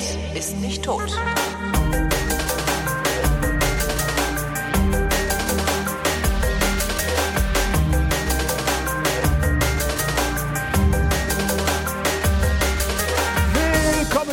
Welt 0.00 0.18
ist 0.34 0.56
nicht 0.58 0.82
tot. 0.82 1.10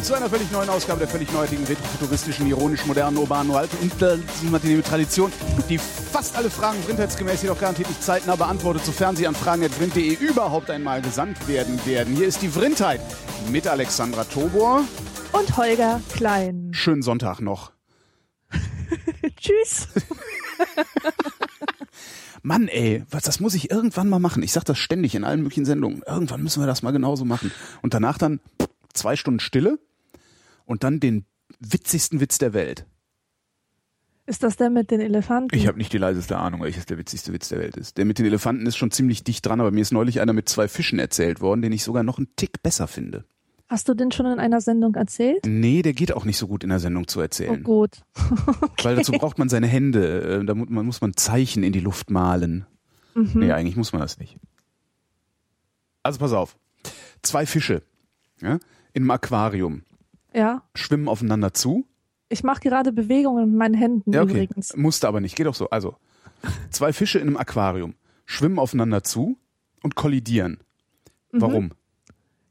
Zu 0.03 0.13
einer 0.13 0.29
völlig 0.29 0.49
neuen 0.53 0.69
Ausgabe 0.69 0.99
der 0.99 1.09
völlig 1.09 1.33
neuartigen, 1.33 1.65
retrofuturistischen, 1.65 2.47
ironisch 2.47 2.85
modernen, 2.85 3.17
urbanen, 3.17 3.53
alten 3.53 3.75
internationalen 3.81 4.81
Tradition, 4.81 5.33
die 5.67 5.77
fast 5.77 6.37
alle 6.37 6.49
Fragen 6.49 6.79
blindheitsgemäß 6.83 7.41
jedoch 7.41 7.59
garantiert 7.59 7.89
nicht 7.89 8.01
zeitnah 8.01 8.37
beantwortet, 8.37 8.85
sofern 8.85 9.17
sie 9.17 9.27
an 9.27 9.35
fragen.vrind.de 9.35 10.13
überhaupt 10.13 10.69
einmal 10.69 11.01
gesandt 11.01 11.45
werden 11.49 11.77
werden. 11.85 12.15
Hier 12.15 12.25
ist 12.25 12.41
die 12.41 12.47
Vrindheit 12.47 13.01
mit 13.51 13.67
Alexandra 13.67 14.23
Tobor. 14.23 14.85
Und 15.31 15.57
Holger 15.57 16.01
Klein. 16.13 16.69
Schönen 16.71 17.01
Sonntag 17.01 17.41
noch. 17.41 17.71
Tschüss. 19.37 19.87
Mann, 22.41 22.67
ey, 22.67 23.03
was, 23.09 23.23
das 23.23 23.39
muss 23.39 23.55
ich 23.55 23.71
irgendwann 23.71 24.09
mal 24.09 24.19
machen. 24.19 24.43
Ich 24.43 24.53
sag 24.53 24.63
das 24.63 24.77
ständig 24.77 25.15
in 25.15 25.23
allen 25.23 25.41
möglichen 25.41 25.65
Sendungen. 25.65 26.01
Irgendwann 26.07 26.43
müssen 26.43 26.61
wir 26.61 26.67
das 26.67 26.81
mal 26.81 26.91
genauso 26.91 27.25
machen. 27.25 27.51
Und 27.81 27.93
danach 27.93 28.17
dann 28.17 28.39
zwei 28.93 29.15
Stunden 29.15 29.39
Stille 29.39 29.79
und 30.65 30.83
dann 30.83 30.99
den 30.99 31.25
witzigsten 31.59 32.19
Witz 32.19 32.37
der 32.37 32.53
Welt. 32.53 32.85
Ist 34.25 34.43
das 34.43 34.57
der 34.57 34.69
mit 34.69 34.91
den 34.91 34.99
Elefanten? 34.99 35.55
Ich 35.55 35.67
habe 35.67 35.77
nicht 35.77 35.93
die 35.93 35.97
leiseste 35.97 36.37
Ahnung, 36.37 36.61
welches 36.61 36.85
der 36.85 36.97
witzigste 36.97 37.31
Witz 37.31 37.47
der 37.47 37.59
Welt 37.59 37.77
ist. 37.77 37.97
Der 37.97 38.03
mit 38.03 38.19
den 38.19 38.25
Elefanten 38.25 38.65
ist 38.65 38.75
schon 38.75 38.91
ziemlich 38.91 39.23
dicht 39.23 39.45
dran, 39.45 39.61
aber 39.61 39.71
mir 39.71 39.81
ist 39.81 39.93
neulich 39.93 40.19
einer 40.19 40.33
mit 40.33 40.49
zwei 40.49 40.67
Fischen 40.67 40.99
erzählt 40.99 41.39
worden, 41.39 41.61
den 41.61 41.71
ich 41.71 41.83
sogar 41.83 42.03
noch 42.03 42.17
einen 42.17 42.35
Tick 42.35 42.61
besser 42.61 42.87
finde. 42.87 43.23
Hast 43.69 43.89
du 43.89 43.93
den 43.93 44.11
schon 44.11 44.25
in 44.27 44.39
einer 44.39 44.61
Sendung 44.61 44.95
erzählt? 44.95 45.45
Nee, 45.45 45.81
der 45.81 45.91
geht 45.93 46.13
auch 46.13 46.23
nicht 46.23 46.37
so 46.37 46.47
gut 46.47 46.63
in 46.63 46.69
der 46.69 46.79
Sendung 46.79 47.07
zu 47.07 47.19
Oh 47.19 47.21
erzählen. 47.21 47.63
gut. 47.63 48.01
Weil 48.83 48.95
dazu 48.95 49.11
braucht 49.11 49.37
man 49.39 49.49
seine 49.49 49.67
Hände. 49.67 50.39
äh, 50.41 50.45
Da 50.45 50.55
muss 50.55 51.01
man 51.01 51.15
Zeichen 51.17 51.63
in 51.63 51.73
die 51.73 51.81
Luft 51.81 52.09
malen. 52.09 52.65
Mhm. 53.13 53.31
Nee, 53.35 53.51
eigentlich 53.51 53.75
muss 53.75 53.91
man 53.91 54.01
das 54.01 54.19
nicht. 54.19 54.37
Also 56.03 56.19
pass 56.19 56.31
auf. 56.33 56.57
Zwei 57.21 57.45
Fische 57.45 57.83
ja, 58.41 58.53
in 58.93 59.03
einem 59.03 59.11
Aquarium 59.11 59.83
Ja. 60.33 60.63
schwimmen 60.75 61.09
aufeinander 61.09 61.53
zu. 61.53 61.85
Ich 62.29 62.43
mache 62.43 62.61
gerade 62.61 62.91
Bewegungen 62.93 63.49
mit 63.49 63.57
meinen 63.57 63.73
Händen 63.73 64.13
Ja, 64.13 64.21
okay. 64.21 64.31
übrigens. 64.43 64.75
Musste 64.77 65.07
aber 65.07 65.19
nicht. 65.19 65.35
Geht 65.35 65.47
doch 65.47 65.55
so. 65.55 65.69
Also, 65.69 65.95
zwei 66.71 66.93
Fische 66.93 67.19
in 67.19 67.27
einem 67.27 67.37
Aquarium 67.37 67.95
schwimmen 68.25 68.59
aufeinander 68.59 69.03
zu 69.03 69.37
und 69.83 69.95
kollidieren. 69.95 70.59
Mhm. 71.31 71.41
Warum? 71.41 71.71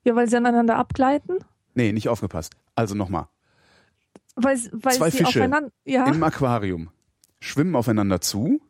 Ja, 0.07 0.15
weil 0.15 0.29
sie 0.29 0.37
aneinander 0.37 0.77
abgleiten? 0.77 1.39
Nee, 1.75 1.93
nicht 1.93 2.09
aufgepasst. 2.09 2.55
Also 2.77 2.95
nochmal. 2.95 3.27
Weil, 4.37 4.57
weil 4.73 4.95
Zwei 4.95 5.11
sie 5.11 5.19
Fische 5.19 5.41
aufeinander. 5.41 5.73
Ja. 5.85 6.07
Im 6.07 6.23
Aquarium 6.23 6.91
schwimmen 7.41 7.75
aufeinander 7.75 8.21
zu 8.21 8.61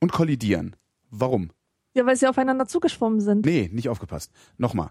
und 0.00 0.12
kollidieren. 0.12 0.74
Warum? 1.10 1.50
ja, 1.96 2.04
weil 2.04 2.16
sie 2.16 2.26
aufeinander 2.26 2.66
zugeschwommen 2.66 3.20
sind. 3.20 3.46
Nee, 3.46 3.70
nicht 3.72 3.88
aufgepasst. 3.88 4.30
Nochmal. 4.58 4.90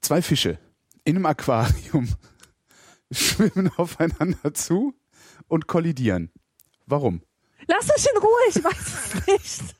Zwei 0.00 0.22
Fische 0.22 0.58
in 1.04 1.16
einem 1.16 1.26
Aquarium 1.26 2.08
schwimmen 3.10 3.70
aufeinander 3.76 4.54
zu 4.54 4.94
und 5.48 5.66
kollidieren. 5.66 6.30
Warum? 6.86 7.22
Lass 7.66 7.88
mich 7.88 8.06
in 8.10 8.18
Ruhe, 8.18 8.40
ich 8.48 8.64
weiß 8.64 9.26
es 9.26 9.26
nicht. 9.26 9.74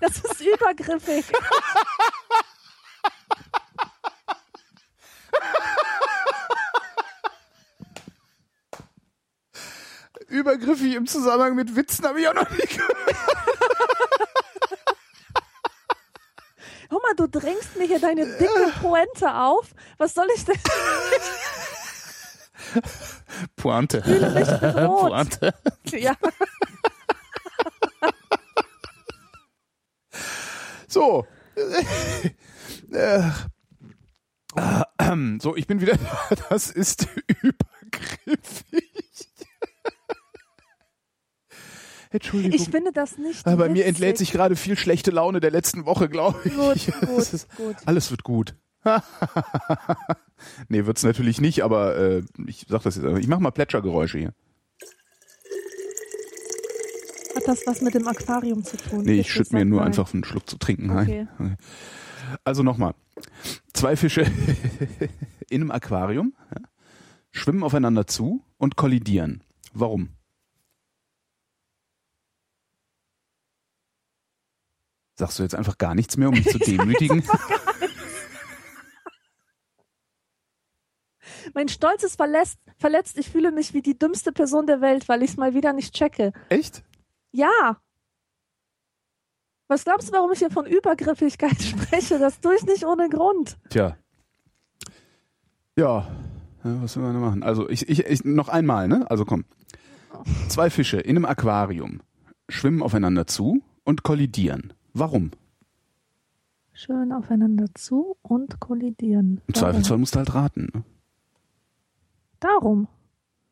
Das 0.00 0.16
ist 0.18 0.40
übergriffig. 0.40 1.24
Übergriffig 10.28 10.94
im 10.94 11.06
Zusammenhang 11.06 11.54
mit 11.56 11.74
Witzen 11.74 12.06
habe 12.06 12.20
ich 12.20 12.28
auch 12.28 12.34
noch 12.34 12.48
nicht 12.50 12.70
gehört. 12.70 12.96
Guck 16.88 17.02
mal, 17.02 17.14
du 17.16 17.26
drängst 17.28 17.76
mir 17.76 17.86
hier 17.86 18.00
deine 18.00 18.26
dicke 18.26 18.72
Pointe 18.80 19.32
auf. 19.34 19.70
Was 19.98 20.14
soll 20.14 20.28
ich 20.34 20.44
denn? 20.44 20.58
Pointe. 23.56 24.00
Pointe. 24.00 25.54
Ja. 25.92 26.14
So. 30.90 31.24
Äh, 32.92 33.22
äh, 33.22 33.30
so, 35.40 35.56
ich 35.56 35.66
bin 35.66 35.80
wieder 35.80 35.96
da. 35.96 36.36
Das 36.50 36.70
ist 36.70 37.06
übergriffig. 37.26 38.90
Entschuldigung. 42.12 42.58
Ich 42.58 42.68
finde 42.68 42.90
das 42.92 43.18
nicht. 43.18 43.46
Aber 43.46 43.56
bei 43.56 43.68
mir 43.68 43.74
witzig. 43.76 43.88
entlädt 43.88 44.18
sich 44.18 44.32
gerade 44.32 44.56
viel 44.56 44.76
schlechte 44.76 45.12
Laune 45.12 45.38
der 45.38 45.52
letzten 45.52 45.86
Woche, 45.86 46.08
glaube 46.08 46.40
ich. 46.44 46.54
Gut, 46.54 46.76
Es 46.88 47.06
gut, 47.06 47.32
ist, 47.32 47.56
gut. 47.56 47.76
Alles 47.86 48.10
wird 48.10 48.24
gut. 48.24 48.56
nee, 50.68 50.86
wird's 50.86 51.04
natürlich 51.04 51.40
nicht, 51.40 51.62
aber 51.62 51.96
äh, 51.96 52.22
ich 52.46 52.66
sag 52.68 52.82
das 52.82 52.96
jetzt 52.96 53.04
einfach. 53.04 53.20
Ich 53.20 53.28
mache 53.28 53.40
mal 53.40 53.52
Plätschergeräusche 53.52 54.18
hier. 54.18 54.34
Hat 57.40 57.48
das 57.48 57.66
was 57.66 57.80
mit 57.80 57.94
dem 57.94 58.06
Aquarium 58.06 58.62
zu 58.64 58.76
tun? 58.76 59.02
Nee, 59.02 59.20
ich 59.20 59.32
schütte 59.32 59.54
mir 59.54 59.64
nur 59.64 59.78
nein. 59.80 59.88
einfach 59.88 60.12
einen 60.12 60.24
Schluck 60.24 60.48
zu 60.48 60.58
trinken 60.58 60.90
Okay. 60.90 61.26
rein. 61.38 61.56
Also 62.44 62.62
nochmal. 62.62 62.94
Zwei 63.72 63.96
Fische 63.96 64.22
in 65.50 65.62
einem 65.62 65.70
Aquarium 65.70 66.34
ja, 66.54 66.62
schwimmen 67.32 67.62
aufeinander 67.62 68.06
zu 68.06 68.44
und 68.58 68.76
kollidieren. 68.76 69.42
Warum? 69.72 70.10
Sagst 75.16 75.38
du 75.38 75.42
jetzt 75.42 75.54
einfach 75.54 75.76
gar 75.78 75.94
nichts 75.94 76.16
mehr, 76.16 76.28
um 76.28 76.34
mich 76.34 76.46
zu 76.48 76.58
demütigen? 76.58 77.22
Mein 81.54 81.68
Stolz 81.68 82.02
ist 82.02 82.16
verletzt, 82.16 82.58
verletzt. 82.78 83.18
Ich 83.18 83.28
fühle 83.30 83.50
mich 83.50 83.74
wie 83.74 83.82
die 83.82 83.98
dümmste 83.98 84.32
Person 84.32 84.66
der 84.66 84.80
Welt, 84.80 85.08
weil 85.08 85.22
ich 85.22 85.30
es 85.30 85.36
mal 85.36 85.54
wieder 85.54 85.72
nicht 85.72 85.94
checke. 85.94 86.32
Echt? 86.48 86.82
Ja. 87.32 87.80
Was 89.68 89.84
glaubst 89.84 90.08
du, 90.08 90.12
warum 90.12 90.32
ich 90.32 90.40
hier 90.40 90.50
von 90.50 90.66
Übergriffigkeit 90.66 91.62
spreche? 91.62 92.18
Das 92.18 92.40
tue 92.40 92.56
ich 92.56 92.64
nicht 92.64 92.84
ohne 92.84 93.08
Grund. 93.08 93.56
Tja. 93.68 93.96
Ja, 95.76 96.08
was 96.62 96.96
will 96.96 97.04
man 97.04 97.14
da 97.14 97.20
machen? 97.20 97.42
Also 97.42 97.68
ich, 97.68 97.88
ich, 97.88 98.04
ich 98.04 98.24
noch 98.24 98.48
einmal, 98.48 98.88
ne? 98.88 99.08
Also 99.10 99.24
komm. 99.24 99.44
Zwei 100.48 100.68
Fische 100.70 100.98
in 100.98 101.16
einem 101.16 101.24
Aquarium 101.24 102.02
schwimmen 102.48 102.82
aufeinander 102.82 103.26
zu 103.26 103.62
und 103.84 104.02
kollidieren. 104.02 104.72
Warum? 104.92 105.30
Schön 106.72 107.12
aufeinander 107.12 107.66
zu 107.74 108.16
und 108.22 108.58
kollidieren. 108.58 109.40
Im? 109.46 109.54
Zweifelsfall 109.54 109.98
musst 109.98 110.14
du 110.14 110.18
halt 110.18 110.34
raten. 110.34 110.68
Ne? 110.74 110.84
Darum. 112.40 112.88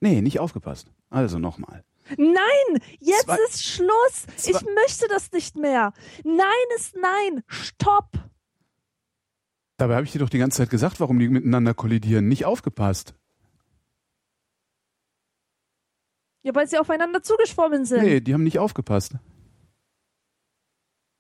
Nee, 0.01 0.21
nicht 0.21 0.41
aufgepasst. 0.41 0.91
Also 1.11 1.39
nochmal. 1.39 1.85
Nein, 2.17 2.83
jetzt 3.01 3.25
Zwei- 3.25 3.39
ist 3.49 3.65
Schluss. 3.65 4.27
Zwei- 4.37 4.51
Ich 4.59 4.65
möchte 4.75 5.09
das 5.09 5.31
nicht 5.33 5.57
mehr. 5.57 5.93
Nein 6.25 6.47
ist 6.77 6.97
nein. 6.97 7.43
Stopp. 7.47 8.13
Dabei 9.77 9.95
habe 9.97 10.05
ich 10.07 10.13
dir 10.13 10.19
doch 10.19 10.31
die 10.31 10.39
ganze 10.39 10.59
Zeit 10.59 10.71
gesagt, 10.71 10.99
warum 11.01 11.19
die 11.19 11.29
miteinander 11.29 11.75
kollidieren. 11.75 12.27
Nicht 12.29 12.45
aufgepasst. 12.45 13.15
Ja, 16.43 16.55
weil 16.55 16.69
sie 16.69 16.79
aufeinander 16.79 17.23
zugeschwommen 17.23 17.85
sind. 17.85 18.03
Nee, 18.03 18.21
die 18.21 18.33
haben 18.35 18.45
nicht 18.45 18.59
aufgepasst. 18.59 19.17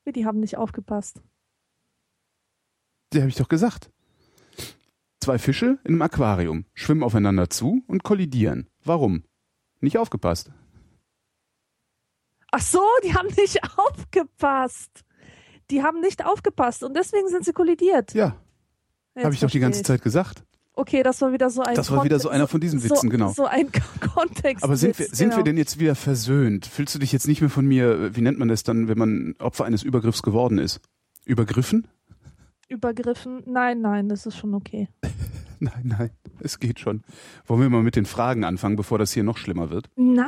Wie, 0.04 0.12
Die 0.12 0.24
haben 0.24 0.40
nicht 0.40 0.56
aufgepasst. 0.56 1.20
Die 3.12 3.18
habe 3.20 3.28
ich 3.28 3.36
doch 3.36 3.48
gesagt. 3.48 3.90
Zwei 5.20 5.38
Fische 5.38 5.78
in 5.84 5.92
einem 5.94 6.02
Aquarium 6.02 6.64
schwimmen 6.74 7.02
aufeinander 7.02 7.50
zu 7.50 7.82
und 7.88 8.04
kollidieren. 8.04 8.68
Warum? 8.84 9.24
Nicht 9.80 9.98
aufgepasst. 9.98 10.50
Ach 12.50 12.60
so, 12.60 12.82
die 13.04 13.14
haben 13.14 13.28
nicht 13.36 13.58
aufgepasst. 13.76 15.04
Die 15.70 15.82
haben 15.82 16.00
nicht 16.00 16.24
aufgepasst 16.24 16.82
und 16.82 16.96
deswegen 16.96 17.28
sind 17.28 17.44
sie 17.44 17.52
kollidiert. 17.52 18.14
Ja, 18.14 18.36
habe 19.16 19.34
ich 19.34 19.40
doch 19.40 19.50
die 19.50 19.60
ganze 19.60 19.80
ich. 19.80 19.86
Zeit 19.86 20.02
gesagt. 20.02 20.44
Okay, 20.72 21.02
das 21.02 21.20
war 21.20 21.32
wieder 21.32 21.50
so 21.50 21.62
ein 21.62 21.74
Das 21.74 21.90
war 21.90 22.04
wieder 22.04 22.20
so 22.20 22.28
einer 22.28 22.46
von 22.46 22.60
diesen 22.60 22.82
Witzen, 22.84 22.96
so, 22.96 23.08
genau. 23.08 23.32
So 23.32 23.46
ein 23.46 23.68
Kontext. 24.14 24.62
Aber 24.62 24.76
sind 24.76 24.98
wir, 24.98 25.06
sind 25.06 25.30
genau. 25.30 25.38
wir 25.38 25.44
denn 25.44 25.56
jetzt 25.56 25.80
wieder 25.80 25.96
versöhnt? 25.96 26.66
Fühlst 26.66 26.94
du 26.94 27.00
dich 27.00 27.12
jetzt 27.12 27.26
nicht 27.26 27.40
mehr 27.40 27.50
von 27.50 27.66
mir, 27.66 28.14
wie 28.14 28.20
nennt 28.20 28.38
man 28.38 28.48
das 28.48 28.62
dann, 28.62 28.88
wenn 28.88 28.96
man 28.96 29.34
Opfer 29.40 29.64
eines 29.64 29.82
Übergriffs 29.82 30.22
geworden 30.22 30.58
ist? 30.58 30.80
Übergriffen? 31.24 31.88
übergriffen? 32.68 33.42
Nein, 33.46 33.80
nein, 33.80 34.08
das 34.08 34.26
ist 34.26 34.36
schon 34.36 34.54
okay. 34.54 34.88
Nein, 35.64 35.82
nein, 35.98 36.10
es 36.40 36.58
geht 36.60 36.78
schon. 36.80 37.02
Wollen 37.46 37.60
wir 37.62 37.68
mal 37.70 37.82
mit 37.82 37.96
den 37.96 38.06
Fragen 38.06 38.44
anfangen, 38.44 38.76
bevor 38.76 38.98
das 38.98 39.12
hier 39.12 39.24
noch 39.24 39.36
schlimmer 39.38 39.70
wird? 39.70 39.88
Nein, 39.96 40.26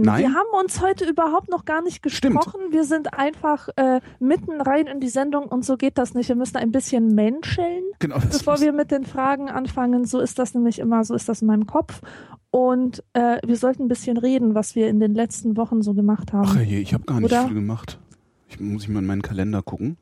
Nein? 0.00 0.20
wir 0.22 0.28
haben 0.34 0.48
uns 0.60 0.80
heute 0.80 1.04
überhaupt 1.08 1.50
noch 1.50 1.64
gar 1.64 1.82
nicht 1.82 1.96
Stimmt. 2.10 2.36
gesprochen. 2.36 2.60
Wir 2.70 2.84
sind 2.84 3.12
einfach 3.14 3.68
äh, 3.76 4.00
mitten 4.20 4.60
rein 4.60 4.86
in 4.86 5.00
die 5.00 5.08
Sendung 5.08 5.44
und 5.46 5.64
so 5.64 5.76
geht 5.76 5.98
das 5.98 6.14
nicht. 6.14 6.28
Wir 6.28 6.36
müssen 6.36 6.56
ein 6.56 6.72
bisschen 6.72 7.14
menscheln, 7.14 7.82
Genau. 7.98 8.18
bevor 8.18 8.60
wir 8.60 8.72
mit 8.72 8.90
den 8.90 9.04
Fragen 9.04 9.48
anfangen. 9.50 10.04
So 10.06 10.20
ist 10.20 10.38
das 10.38 10.54
nämlich 10.54 10.78
immer, 10.78 11.04
so 11.04 11.14
ist 11.14 11.28
das 11.28 11.42
in 11.42 11.48
meinem 11.48 11.66
Kopf. 11.66 12.00
Und 12.50 13.04
äh, 13.12 13.38
wir 13.46 13.56
sollten 13.56 13.82
ein 13.84 13.88
bisschen 13.88 14.16
reden, 14.16 14.54
was 14.54 14.74
wir 14.74 14.88
in 14.88 14.98
den 14.98 15.14
letzten 15.14 15.56
Wochen 15.56 15.82
so 15.82 15.94
gemacht 15.94 16.32
haben. 16.32 16.48
Ach 16.50 16.60
je, 16.60 16.78
ich 16.80 16.94
habe 16.94 17.04
gar 17.04 17.20
nicht 17.20 17.30
Oder? 17.30 17.44
viel 17.46 17.54
gemacht. 17.54 17.98
Ich 18.48 18.58
muss 18.58 18.82
ich 18.82 18.88
mal 18.88 18.98
in 18.98 19.06
meinen 19.06 19.22
Kalender 19.22 19.62
gucken. 19.62 19.96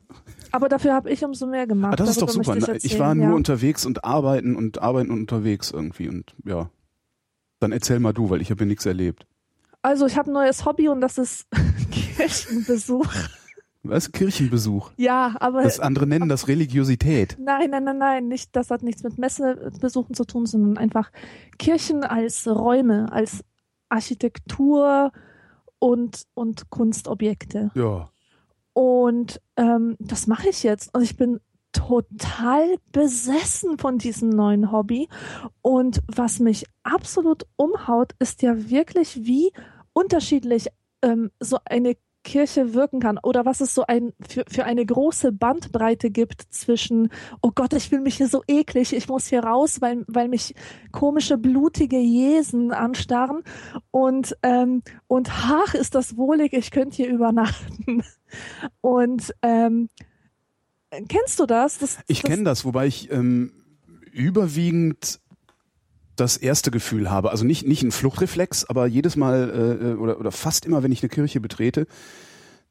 Aber 0.51 0.69
dafür 0.69 0.93
habe 0.93 1.09
ich 1.09 1.23
umso 1.23 1.45
mehr 1.47 1.67
gemacht. 1.67 1.93
Ah, 1.93 1.95
das 1.95 2.09
ist 2.09 2.21
doch 2.21 2.29
super. 2.29 2.57
Ich, 2.57 2.67
erzählen, 2.67 2.99
war 2.99 3.15
nur 3.15 3.29
ja. 3.29 3.33
unterwegs 3.33 3.85
und 3.85 4.03
arbeiten 4.03 4.55
und 4.55 4.81
arbeiten 4.81 5.11
und 5.11 5.19
unterwegs 5.21 5.71
irgendwie 5.71 6.09
und 6.09 6.35
ja. 6.45 6.69
Dann 7.59 7.71
erzähl 7.71 7.99
mal 7.99 8.13
du, 8.13 8.29
weil 8.29 8.41
ich 8.41 8.51
habe 8.51 8.59
hier 8.59 8.67
nichts 8.67 8.85
erlebt. 8.85 9.25
Also 9.81 10.05
ich 10.05 10.17
habe 10.17 10.31
ein 10.31 10.33
neues 10.33 10.65
Hobby 10.65 10.87
und 10.87 11.01
das 11.01 11.17
ist 11.17 11.47
Kirchenbesuch. 11.91 13.07
Was? 13.83 14.11
Kirchenbesuch. 14.11 14.91
Ja, 14.97 15.35
aber 15.39 15.63
Das 15.63 15.79
andere 15.79 16.05
nennen 16.05 16.27
das 16.27 16.47
Religiosität. 16.47 17.37
Nein, 17.39 17.69
nein, 17.69 17.85
nein, 17.85 17.97
nein, 17.97 18.27
nicht, 18.27 18.55
das 18.55 18.71
hat 18.71 18.83
nichts 18.83 19.03
mit 19.03 19.17
Messebesuchen 19.17 20.15
zu 20.15 20.25
tun, 20.25 20.45
sondern 20.45 20.77
einfach 20.77 21.11
Kirchen 21.57 22.03
als 22.03 22.45
Räume, 22.47 23.11
als 23.11 23.43
Architektur 23.87 25.11
und, 25.79 26.23
und 26.33 26.69
Kunstobjekte. 26.69 27.71
Ja. 27.73 28.09
Und 28.79 29.41
ähm, 29.57 29.97
das 29.99 30.25
mache 30.25 30.47
ich 30.47 30.63
jetzt. 30.63 30.95
Und 30.95 31.01
ich 31.01 31.17
bin 31.17 31.41
total 31.73 32.77
besessen 32.93 33.77
von 33.77 33.97
diesem 33.97 34.29
neuen 34.29 34.71
Hobby. 34.71 35.09
Und 35.61 35.99
was 36.07 36.39
mich 36.39 36.63
absolut 36.83 37.45
umhaut, 37.57 38.13
ist 38.19 38.41
ja 38.41 38.69
wirklich, 38.69 39.25
wie 39.25 39.51
unterschiedlich 39.91 40.67
ähm, 41.01 41.29
so 41.41 41.57
eine 41.65 41.97
Kirche 42.23 42.73
wirken 42.73 42.99
kann 42.99 43.17
oder 43.23 43.45
was 43.45 43.61
es 43.61 43.73
so 43.73 43.85
ein 43.87 44.13
für, 44.27 44.43
für 44.47 44.65
eine 44.65 44.85
große 44.85 45.31
Bandbreite 45.31 46.09
gibt 46.09 46.41
zwischen, 46.49 47.09
oh 47.41 47.51
Gott, 47.53 47.73
ich 47.73 47.89
fühle 47.89 48.01
mich 48.01 48.17
hier 48.17 48.27
so 48.27 48.43
eklig, 48.47 48.93
ich 48.93 49.07
muss 49.07 49.27
hier 49.27 49.43
raus, 49.43 49.81
weil, 49.81 50.03
weil 50.07 50.27
mich 50.27 50.53
komische, 50.91 51.37
blutige 51.37 51.97
Jesen 51.97 52.71
anstarren 52.71 53.43
und, 53.91 54.35
ähm, 54.43 54.83
und 55.07 55.29
ach, 55.31 55.73
ist 55.73 55.95
das 55.95 56.17
wohlig, 56.17 56.53
ich 56.53 56.71
könnte 56.71 56.97
hier 56.97 57.09
übernachten. 57.09 58.03
Und 58.81 59.33
ähm, 59.41 59.89
kennst 61.07 61.39
du 61.39 61.47
das? 61.47 61.79
das 61.79 61.97
Ich 62.05 62.21
kenne 62.21 62.43
das, 62.43 62.63
wobei 62.63 62.85
ich 62.85 63.11
ähm, 63.11 63.51
überwiegend 64.11 65.19
das 66.19 66.37
erste 66.37 66.71
Gefühl 66.71 67.09
habe. 67.09 67.31
Also 67.31 67.45
nicht, 67.45 67.67
nicht 67.67 67.83
ein 67.83 67.91
Fluchtreflex, 67.91 68.65
aber 68.65 68.87
jedes 68.87 69.15
Mal 69.15 69.77
äh, 69.81 69.99
oder, 69.99 70.19
oder 70.19 70.31
fast 70.31 70.65
immer, 70.65 70.83
wenn 70.83 70.91
ich 70.91 71.01
eine 71.01 71.09
Kirche 71.09 71.39
betrete, 71.39 71.87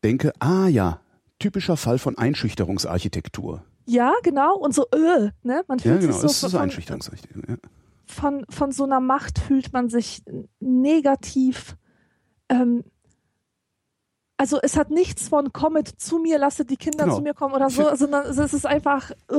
denke, 0.04 0.32
ah 0.40 0.68
ja, 0.68 1.00
typischer 1.38 1.76
Fall 1.76 1.98
von 1.98 2.18
Einschüchterungsarchitektur. 2.18 3.62
Ja, 3.86 4.12
genau. 4.22 4.56
Und 4.56 4.74
so, 4.74 4.86
äh, 4.92 5.30
ne? 5.42 5.62
Man 5.66 5.78
Ja, 5.78 5.92
fühlt 5.92 6.00
genau, 6.02 6.12
sich 6.12 6.30
so 6.36 6.46
ist 6.46 6.52
von, 6.52 6.60
Einschüchterungsarchitektur. 6.60 7.42
Ja. 7.48 7.56
von, 8.06 8.44
von 8.50 8.72
so 8.72 8.84
einer 8.84 9.00
Macht 9.00 9.38
fühlt 9.38 9.72
man 9.72 9.88
sich 9.88 10.22
negativ. 10.60 11.76
Ähm, 12.48 12.84
also 14.38 14.58
es 14.62 14.76
hat 14.76 14.90
nichts 14.90 15.28
von 15.28 15.52
kommet 15.52 15.88
zu 15.88 16.18
mir, 16.18 16.38
lasse 16.38 16.64
die 16.64 16.76
Kinder 16.76 17.04
Genau. 17.04 17.16
zu 17.16 17.22
mir 17.22 17.34
kommen 17.34 17.54
oder 17.54 17.68
so, 17.68 17.94
sondern 17.94 18.24
es 18.26 18.54
ist 18.54 18.64
einfach. 18.64 19.10
Äh. 19.30 19.34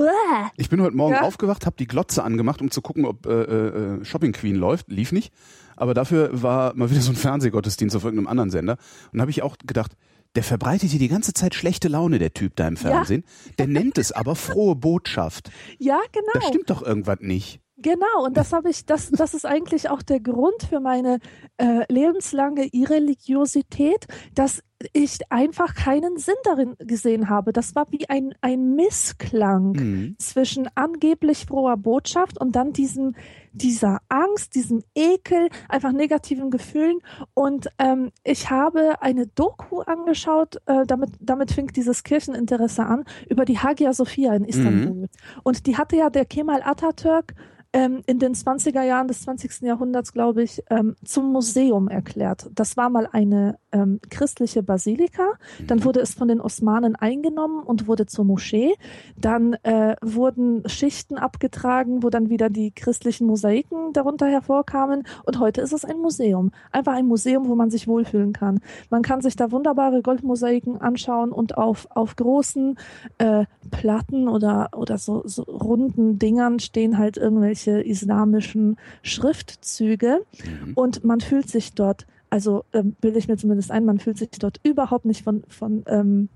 Ich 0.57 0.69
bin 0.69 0.81
heute 0.81 0.95
Morgen 0.95 1.13
Ja. 1.15 1.21
aufgewacht, 1.21 1.65
habe 1.65 1.75
die 1.77 1.87
Glotze 1.87 2.23
angemacht, 2.23 2.61
um 2.61 2.69
zu 2.69 2.81
gucken, 2.81 3.05
ob 3.05 3.25
äh, 3.25 3.29
äh, 3.31 4.05
Shopping 4.05 4.33
Queen 4.33 4.55
läuft. 4.55 4.89
Lief 4.91 5.11
nicht. 5.11 5.33
Aber 5.75 5.93
dafür 5.93 6.29
war 6.43 6.75
mal 6.75 6.91
wieder 6.91 7.01
so 7.01 7.11
ein 7.11 7.15
Fernsehgottesdienst 7.15 7.95
auf 7.95 8.03
irgendeinem 8.03 8.27
anderen 8.27 8.49
Sender. 8.51 8.77
Und 9.13 9.21
habe 9.21 9.31
ich 9.31 9.41
auch 9.41 9.57
gedacht, 9.57 9.93
der 10.35 10.43
verbreitet 10.43 10.89
hier 10.91 10.99
die 10.99 11.07
ganze 11.07 11.33
Zeit 11.33 11.55
schlechte 11.55 11.87
Laune, 11.87 12.19
der 12.19 12.33
Typ 12.33 12.55
da 12.55 12.67
im 12.67 12.77
Fernsehen. 12.77 13.23
Der 13.57 13.65
nennt 13.67 13.97
es 13.97 14.11
aber 14.11 14.35
frohe 14.35 14.75
Botschaft. 14.75 15.49
Ja, 15.79 15.97
Da 16.11 16.19
genau. 16.33 16.47
stimmt 16.49 16.69
doch 16.69 16.81
irgendwas 16.83 17.19
nicht. 17.21 17.61
Genau, 17.81 18.25
und 18.25 18.35
das 18.35 18.51
habe 18.51 18.69
ich, 18.69 18.85
das, 18.85 19.09
das 19.09 19.33
ist 19.33 19.45
eigentlich 19.45 19.89
auch 19.89 20.01
der 20.01 20.19
Grund 20.19 20.63
für 20.67 20.81
meine 20.81 21.19
äh, 21.57 21.85
lebenslange 21.91 22.67
Irreligiosität, 22.73 24.05
dass 24.35 24.61
ich 24.93 25.19
einfach 25.29 25.75
keinen 25.75 26.17
Sinn 26.17 26.35
darin 26.43 26.75
gesehen 26.79 27.29
habe. 27.29 27.51
Das 27.51 27.75
war 27.75 27.87
wie 27.91 28.07
ein, 28.09 28.33
ein 28.41 28.75
Missklang 28.75 29.73
Mhm. 29.73 30.15
zwischen 30.19 30.69
angeblich 30.75 31.45
froher 31.45 31.77
Botschaft 31.77 32.39
und 32.39 32.55
dann 32.55 32.71
diesem, 32.71 33.15
dieser 33.51 33.99
Angst, 34.07 34.55
diesem 34.55 34.83
Ekel, 34.95 35.49
einfach 35.67 35.91
negativen 35.91 36.49
Gefühlen. 36.49 36.99
Und 37.33 37.67
ähm, 37.77 38.11
ich 38.23 38.49
habe 38.49 39.01
eine 39.01 39.27
Doku 39.27 39.81
angeschaut, 39.81 40.57
äh, 40.65 40.85
damit, 40.85 41.11
damit 41.19 41.51
fing 41.51 41.67
dieses 41.67 42.03
Kircheninteresse 42.03 42.85
an, 42.85 43.03
über 43.29 43.45
die 43.45 43.59
Hagia 43.59 43.93
Sophia 43.93 44.33
in 44.33 44.45
Istanbul. 44.45 45.09
Und 45.43 45.67
die 45.67 45.77
hatte 45.77 45.97
ja 45.97 46.09
der 46.09 46.25
Kemal 46.25 46.61
Atatürk 46.63 47.33
ähm, 47.71 48.01
in 48.07 48.17
den 48.17 48.33
20er 48.33 48.81
Jahren 48.81 49.07
des 49.07 49.21
20. 49.21 49.61
Jahrhunderts, 49.61 50.11
glaube 50.11 50.41
ich, 50.41 50.63
ähm, 50.71 50.95
zum 51.05 51.31
Museum 51.31 51.87
erklärt. 51.87 52.49
Das 52.55 52.77
war 52.77 52.89
mal 52.89 53.07
eine 53.11 53.59
ähm, 53.71 53.99
christliche 54.09 54.63
Basilika. 54.63 55.33
Dann 55.67 55.83
wurde 55.83 55.99
es 55.99 56.15
von 56.15 56.27
den 56.27 56.41
Osmanen 56.41 56.95
eingenommen 56.95 57.61
und 57.61 57.87
wurde 57.87 58.07
zur 58.07 58.25
Moschee. 58.25 58.73
Dann 59.17 59.53
äh, 59.63 59.95
wurden 60.01 60.67
Schichten 60.67 61.17
abgetragen, 61.17 62.01
wo 62.01 62.09
dann 62.09 62.29
wieder 62.29 62.49
die 62.49 62.71
christlichen 62.71 63.27
Mosaiken 63.27 63.93
darunter 63.93 64.27
hervorkamen. 64.27 65.03
Und 65.25 65.39
heute 65.39 65.61
ist 65.61 65.73
es 65.73 65.85
ein 65.85 65.99
Museum. 65.99 66.51
Einfach 66.71 66.93
ein 66.93 67.05
Museum, 67.05 67.47
wo 67.47 67.55
man 67.55 67.69
sich 67.69 67.87
wohlfühlen 67.87 68.33
kann. 68.33 68.61
Man 68.89 69.03
kann 69.03 69.21
sich 69.21 69.35
da 69.35 69.51
wunderbare 69.51 70.01
Goldmosaiken 70.01 70.81
anschauen 70.81 71.31
und 71.31 71.57
auf, 71.57 71.87
auf 71.91 72.15
großen 72.15 72.79
äh, 73.19 73.45
Platten 73.69 74.27
oder, 74.27 74.69
oder 74.75 74.97
so, 74.97 75.21
so 75.25 75.43
runden 75.43 76.17
Dingern 76.17 76.57
stehen 76.57 76.97
halt 76.97 77.17
irgendwelche 77.17 77.58
islamischen 77.67 78.77
Schriftzüge. 79.01 80.25
Mhm. 80.43 80.73
Und 80.73 81.03
man 81.03 81.21
fühlt 81.21 81.49
sich 81.49 81.73
dort, 81.73 82.07
also 82.29 82.63
ähm, 82.73 82.95
bilde 83.01 83.19
ich 83.19 83.27
mir 83.27 83.37
zumindest 83.37 83.71
ein, 83.71 83.85
man 83.85 83.99
fühlt 83.99 84.17
sich 84.17 84.29
dort 84.29 84.59
überhaupt 84.63 85.05
nicht 85.05 85.23
von, 85.23 85.43
von, 85.47 85.83
ähm, 85.87 86.29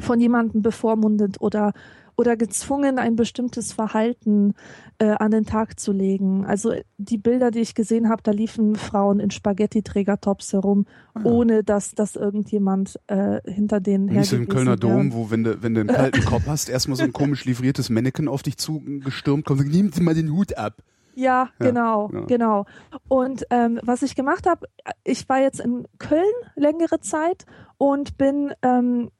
von 0.00 0.20
jemandem 0.20 0.62
bevormundet 0.62 1.40
oder, 1.40 1.72
oder 2.16 2.36
gezwungen, 2.36 2.98
ein 2.98 3.16
bestimmtes 3.16 3.72
Verhalten 3.72 4.54
äh, 4.98 5.06
an 5.10 5.30
den 5.30 5.44
Tag 5.46 5.80
zu 5.80 5.92
legen. 5.92 6.44
Also 6.46 6.72
die 6.98 7.18
Bilder, 7.18 7.50
die 7.50 7.60
ich 7.60 7.74
gesehen 7.74 8.08
habe, 8.08 8.22
da 8.22 8.30
liefen 8.30 8.76
Frauen 8.76 9.20
in 9.20 9.30
Spaghetti-Trägertops 9.30 10.52
herum, 10.52 10.86
Ah. 11.16 11.20
ohne 11.24 11.62
dass, 11.62 11.92
dass 11.92 12.16
irgendjemand 12.16 12.98
äh, 13.06 13.40
hinter 13.50 13.78
denen 13.80 14.08
her 14.08 14.20
Nicht 14.20 14.30
so 14.30 14.36
im 14.36 14.48
Kölner. 14.48 14.76
Dom, 14.76 15.12
wo, 15.12 15.30
wenn 15.30 15.44
du, 15.44 15.62
wenn 15.62 15.74
du 15.74 15.80
einen 15.80 15.88
kalten 15.90 16.24
Kopf 16.24 16.44
hast, 16.48 16.68
erstmal 16.68 16.96
so 16.96 17.04
ein 17.04 17.12
komisch 17.12 17.44
livriertes 17.44 17.88
Mannequin 17.90 18.26
auf 18.28 18.42
dich 18.42 18.56
zugestürmt 18.56 19.44
kommt 19.44 19.60
und 19.60 19.66
sagt, 19.66 19.74
nehmen 19.76 19.92
Sie 19.92 20.02
mal 20.02 20.14
den 20.14 20.32
Hut 20.32 20.56
ab. 20.58 20.82
Ja, 21.14 21.50
Ja, 21.60 21.66
genau, 21.68 22.10
ja. 22.12 22.20
genau. 22.24 22.66
Und 23.06 23.44
ähm, 23.50 23.78
was 23.84 24.02
ich 24.02 24.16
gemacht 24.16 24.48
habe, 24.48 24.66
ich 25.04 25.28
war 25.28 25.40
jetzt 25.40 25.60
in 25.60 25.86
Köln 25.98 26.24
längere 26.56 26.98
Zeit 26.98 27.46
und 27.78 28.16
bin 28.18 28.52
ähm, 28.62 29.10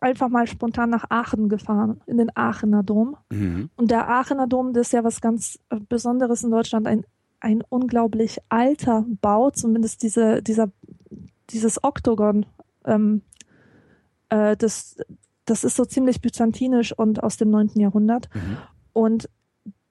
einfach 0.00 0.28
mal 0.28 0.46
spontan 0.46 0.90
nach 0.90 1.06
Aachen 1.10 1.48
gefahren, 1.48 2.00
in 2.06 2.18
den 2.18 2.34
Aachener 2.36 2.82
Dom. 2.82 3.16
Mhm. 3.30 3.70
Und 3.76 3.90
der 3.90 4.08
Aachener 4.08 4.46
Dom, 4.46 4.72
das 4.72 4.88
ist 4.88 4.92
ja 4.92 5.04
was 5.04 5.20
ganz 5.20 5.58
äh, 5.70 5.78
Besonderes 5.88 6.42
in 6.42 6.50
Deutschland, 6.50 6.86
ein, 6.86 7.04
ein 7.40 7.62
unglaublich 7.68 8.38
alter 8.48 9.04
Bau, 9.20 9.50
zumindest 9.50 10.02
diese, 10.02 10.42
dieser, 10.42 10.70
dieses 11.50 11.82
Oktogon. 11.82 12.46
Ähm, 12.84 13.22
äh, 14.28 14.56
das, 14.56 14.96
das 15.44 15.64
ist 15.64 15.76
so 15.76 15.84
ziemlich 15.84 16.20
byzantinisch 16.20 16.92
und 16.92 17.22
aus 17.22 17.36
dem 17.36 17.50
9. 17.50 17.70
Jahrhundert. 17.76 18.28
Mhm. 18.34 18.56
Und 18.92 19.28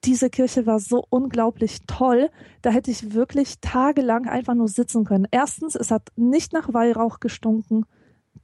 diese 0.04 0.30
Kirche 0.30 0.66
war 0.66 0.80
so 0.80 1.04
unglaublich 1.10 1.80
toll. 1.86 2.30
Da 2.62 2.70
hätte 2.70 2.90
ich 2.90 3.12
wirklich 3.12 3.60
tagelang 3.60 4.26
einfach 4.26 4.54
nur 4.54 4.68
sitzen 4.68 5.04
können. 5.04 5.26
Erstens, 5.30 5.74
es 5.74 5.90
hat 5.90 6.08
nicht 6.16 6.52
nach 6.52 6.72
Weihrauch 6.72 7.20
gestunken. 7.20 7.84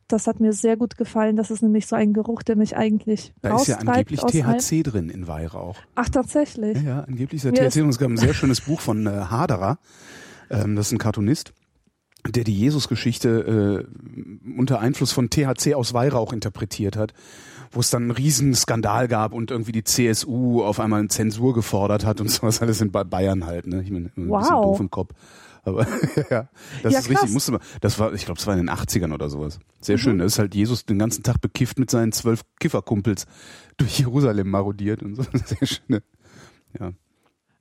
Das 0.09 0.26
hat 0.28 0.38
mir 0.38 0.52
sehr 0.52 0.76
gut 0.76 0.97
gefallen. 0.97 1.35
Das 1.37 1.50
ist 1.50 1.62
nämlich 1.62 1.87
so 1.88 1.97
ein 1.97 2.12
Geruch, 2.12 2.43
der 2.45 2.55
mich 2.57 2.76
eigentlich 2.76 3.33
Da 3.43 3.57
ist 3.57 3.66
ja 3.66 3.78
angeblich. 3.78 4.21
THC 4.21 4.83
drin 4.85 5.09
in 5.09 5.26
Weihrauch. 5.26 5.76
Ach, 5.97 6.09
tatsächlich. 6.09 6.76
Ja, 6.78 6.83
ja, 6.83 7.00
angeblich 7.00 7.45
ist 7.45 7.45
der 7.45 7.52
THC 7.71 7.81
drin. 7.81 7.88
Es 7.88 7.99
gab 7.99 8.09
ein 8.11 8.16
sehr 8.16 8.35
schönes 8.35 8.61
Buch 8.61 8.81
von 8.81 9.07
äh, 9.07 9.11
Haderer. 9.11 9.78
Ähm, 10.49 10.76
das 10.76 10.87
ist 10.87 10.93
ein 10.93 10.99
Cartoonist, 10.99 11.52
der 12.28 12.45
die 12.45 12.55
Jesusgeschichte 12.55 13.87
äh, 13.88 14.57
unter 14.59 14.78
Einfluss 14.78 15.11
von 15.12 15.28
THC 15.28 15.75
aus 15.75 15.93
Weihrauch 15.93 16.33
interpretiert 16.33 16.97
hat, 16.97 17.12
wo 17.73 17.81
es 17.81 17.90
dann 17.90 18.02
einen 18.02 18.11
riesen 18.12 18.55
Skandal 18.55 19.09
gab 19.09 19.33
und 19.33 19.50
irgendwie 19.50 19.73
die 19.73 19.83
CSU 19.83 20.62
auf 20.62 20.78
einmal 20.78 21.00
eine 21.00 21.09
Zensur 21.09 21.52
gefordert 21.52 22.05
hat 22.07 22.21
und 22.21 22.31
sowas 22.31 22.62
alles 22.62 22.81
in 22.81 22.93
Ba- 22.93 23.02
Bayern 23.02 23.45
halt. 23.45 23.66
Ne? 23.66 23.83
Ich 23.83 23.90
bin 23.90 24.12
ein 24.16 24.28
Wow. 24.28 24.38
bisschen 24.40 24.62
doof 24.62 24.81
im 24.81 24.90
Kopf. 24.90 25.14
Aber 25.67 25.87
ja, 26.31 26.49
das 26.83 26.93
Ja, 26.93 26.99
ist 27.01 27.09
richtig. 27.11 27.17
krass. 27.19 27.31
Musste 27.31 27.53
man, 27.53 27.61
das 27.81 27.99
war, 27.99 28.13
ich 28.15 28.25
glaube, 28.25 28.39
es 28.41 28.47
war 28.47 28.57
in 28.57 28.67
den 28.67 28.71
80ern 28.71 29.13
oder 29.13 29.29
sowas. 29.29 29.59
Mhm. 29.59 29.63
Sehr 29.81 29.99
schön. 29.99 30.19
Da 30.19 30.25
ist 30.25 30.39
halt 30.39 30.55
Jesus 30.55 30.87
den 30.87 30.99
ganzen 30.99 31.23
Tag 31.23 31.41
bekifft 31.41 31.79
mit 31.79 31.91
seinen 31.91 32.13
zwölf 32.13 32.43
Kifferkumpels 32.61 33.27
durch 33.77 33.99
Jerusalem 33.99 34.49
marodiert 34.49 35.03
und 35.03 35.17
so. 35.17 35.23
Sehr 35.45 35.67
schön. 35.67 36.01
Ja. 36.79 36.93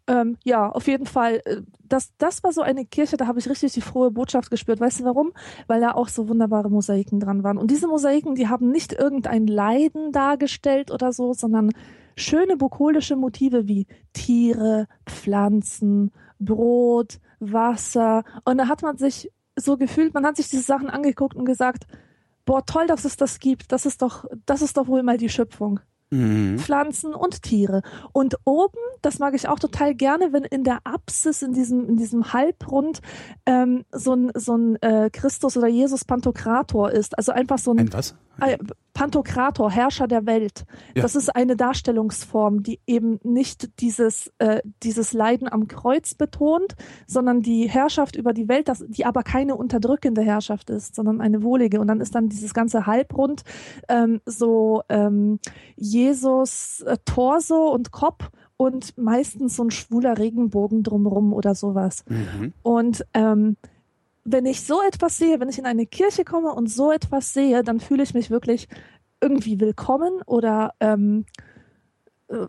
Ähm, 0.08 0.38
ja, 0.44 0.70
auf 0.70 0.88
jeden 0.88 1.08
Fall. 1.08 1.42
Äh, 1.46 1.62
das, 1.84 2.12
das 2.20 2.44
war 2.44 2.54
so 2.54 2.62
eine 2.62 2.86
Kirche, 2.86 3.18
da 3.18 3.26
habe 3.26 3.40
ich 3.40 3.50
richtig 3.50 3.74
die 3.74 3.82
frohe 3.82 4.12
Botschaft 4.12 4.52
gespürt. 4.52 4.80
Weißt 4.80 5.00
du 5.00 5.04
warum? 5.04 5.32
Weil 5.66 5.82
da 5.82 5.94
auch 5.94 6.10
so 6.10 6.30
wunderbare 6.30 6.70
Mosaiken 6.70 7.20
dran 7.20 7.44
waren. 7.44 7.58
Und 7.58 7.72
diese 7.72 7.88
Mosaiken, 7.88 8.36
die 8.36 8.48
haben 8.48 8.70
nicht 8.72 8.94
irgendein 8.94 9.48
Leiden 9.48 10.12
dargestellt 10.12 10.92
oder 10.92 11.12
so, 11.12 11.34
sondern 11.34 11.72
schöne 12.16 12.56
bukolische 12.56 13.16
Motive 13.16 13.68
wie 13.68 13.88
Tiere, 14.14 14.88
Pflanzen, 15.08 16.12
Brot, 16.40 17.20
Wasser. 17.40 18.24
Und 18.44 18.58
da 18.58 18.68
hat 18.68 18.82
man 18.82 18.98
sich 18.98 19.32
so 19.56 19.78
gefühlt, 19.78 20.14
man 20.14 20.26
hat 20.26 20.38
sich 20.38 20.50
diese 20.50 20.64
Sachen 20.64 20.90
angeguckt 20.90 21.36
und 21.36 21.46
gesagt, 21.46 21.86
boah, 22.46 22.66
toll, 22.66 22.88
dass 22.88 23.06
es 23.06 23.18
das 23.18 23.40
gibt. 23.40 23.72
Das 23.72 23.86
ist 23.86 24.02
doch, 24.02 24.26
das 24.46 24.62
ist 24.62 24.78
doch 24.78 24.88
wohl 24.88 25.04
mal 25.04 25.18
die 25.18 25.30
Schöpfung 25.30 25.80
mhm. 26.10 26.60
Pflanzen 26.60 27.14
und 27.14 27.44
Tiere. 27.44 27.82
Und 28.12 28.36
oben, 28.46 28.78
das 29.02 29.20
mag 29.20 29.34
ich 29.34 29.48
auch 29.48 29.60
total 29.60 29.96
gerne, 29.96 30.34
wenn 30.34 30.44
in 30.44 30.64
der 30.64 30.80
Apsis, 30.84 31.42
in 31.42 31.54
diesem, 31.54 31.88
in 31.88 31.98
diesem 31.98 32.34
Halbrund, 32.34 33.02
ähm, 33.46 33.84
so 33.92 34.14
ein, 34.14 34.32
so 34.36 34.56
ein 34.56 34.82
äh, 34.82 35.10
Christus 35.12 35.58
oder 35.58 35.68
Jesus 35.68 36.06
Pantokrator 36.06 36.92
ist. 36.92 37.18
Also 37.18 37.32
einfach 37.32 37.58
so 37.58 37.72
ein. 37.72 37.80
Ein 37.80 37.94
was? 37.94 38.16
Äh, 38.40 38.58
Pantokrator, 38.96 39.70
Herrscher 39.70 40.08
der 40.08 40.26
Welt. 40.26 40.66
Ja. 40.96 41.02
Das 41.02 41.16
ist 41.16 41.36
eine 41.36 41.58
Darstellungsform, 41.58 42.64
die 42.64 42.80
eben 42.88 43.20
nicht 43.24 43.82
dieses, 43.82 44.32
äh, 44.40 44.62
dieses 44.84 45.12
Leiden 45.12 45.52
am 45.52 45.68
Kreuz 45.68 46.16
betont, 46.16 46.76
sondern 47.06 47.42
die 47.42 47.70
Herrschaft 47.70 48.16
über 48.16 48.32
die 48.32 48.48
Welt, 48.48 48.70
das, 48.70 48.86
die 48.88 49.06
aber 49.06 49.24
keine 49.24 49.56
unterdrückende 49.56 50.22
Herrschaft 50.22 50.70
ist, 50.70 50.96
sondern 50.96 51.20
eine 51.20 51.44
wohlige. 51.44 51.82
Und 51.82 51.88
dann 51.88 52.00
ist 52.00 52.16
dann 52.16 52.30
dieses 52.30 52.54
ganze 52.54 52.86
Halbrund 52.86 53.44
ähm, 53.90 54.22
so 54.26 54.82
ähm, 54.88 55.40
Jesus 55.76 56.82
äh, 56.82 56.98
Torso 57.04 57.68
und 57.74 57.92
Kopf 57.92 58.30
und 58.58 58.98
meistens 58.98 59.58
so 59.58 59.64
ein 59.66 59.72
schwuler 59.72 60.18
Regenbogen 60.18 60.84
drumrum 60.84 61.34
oder 61.34 61.54
sowas. 61.54 62.06
Mhm. 62.08 62.54
Und 62.64 63.06
ähm, 63.14 63.58
wenn 64.26 64.46
ich 64.46 64.66
so 64.66 64.82
etwas 64.82 65.18
sehe, 65.18 65.40
wenn 65.40 65.50
ich 65.50 65.60
in 65.60 65.66
eine 65.66 65.86
Kirche 65.86 66.26
komme 66.26 66.52
und 66.52 66.68
so 66.68 66.92
etwas 66.92 67.34
sehe, 67.34 67.64
dann 67.64 67.80
fühle 67.80 68.04
ich 68.04 68.14
mich 68.14 68.32
wirklich 68.32 68.68
irgendwie 69.22 69.60
willkommen 69.60 70.22
oder 70.26 70.74
ähm, 70.80 71.26
äh, 71.28 71.55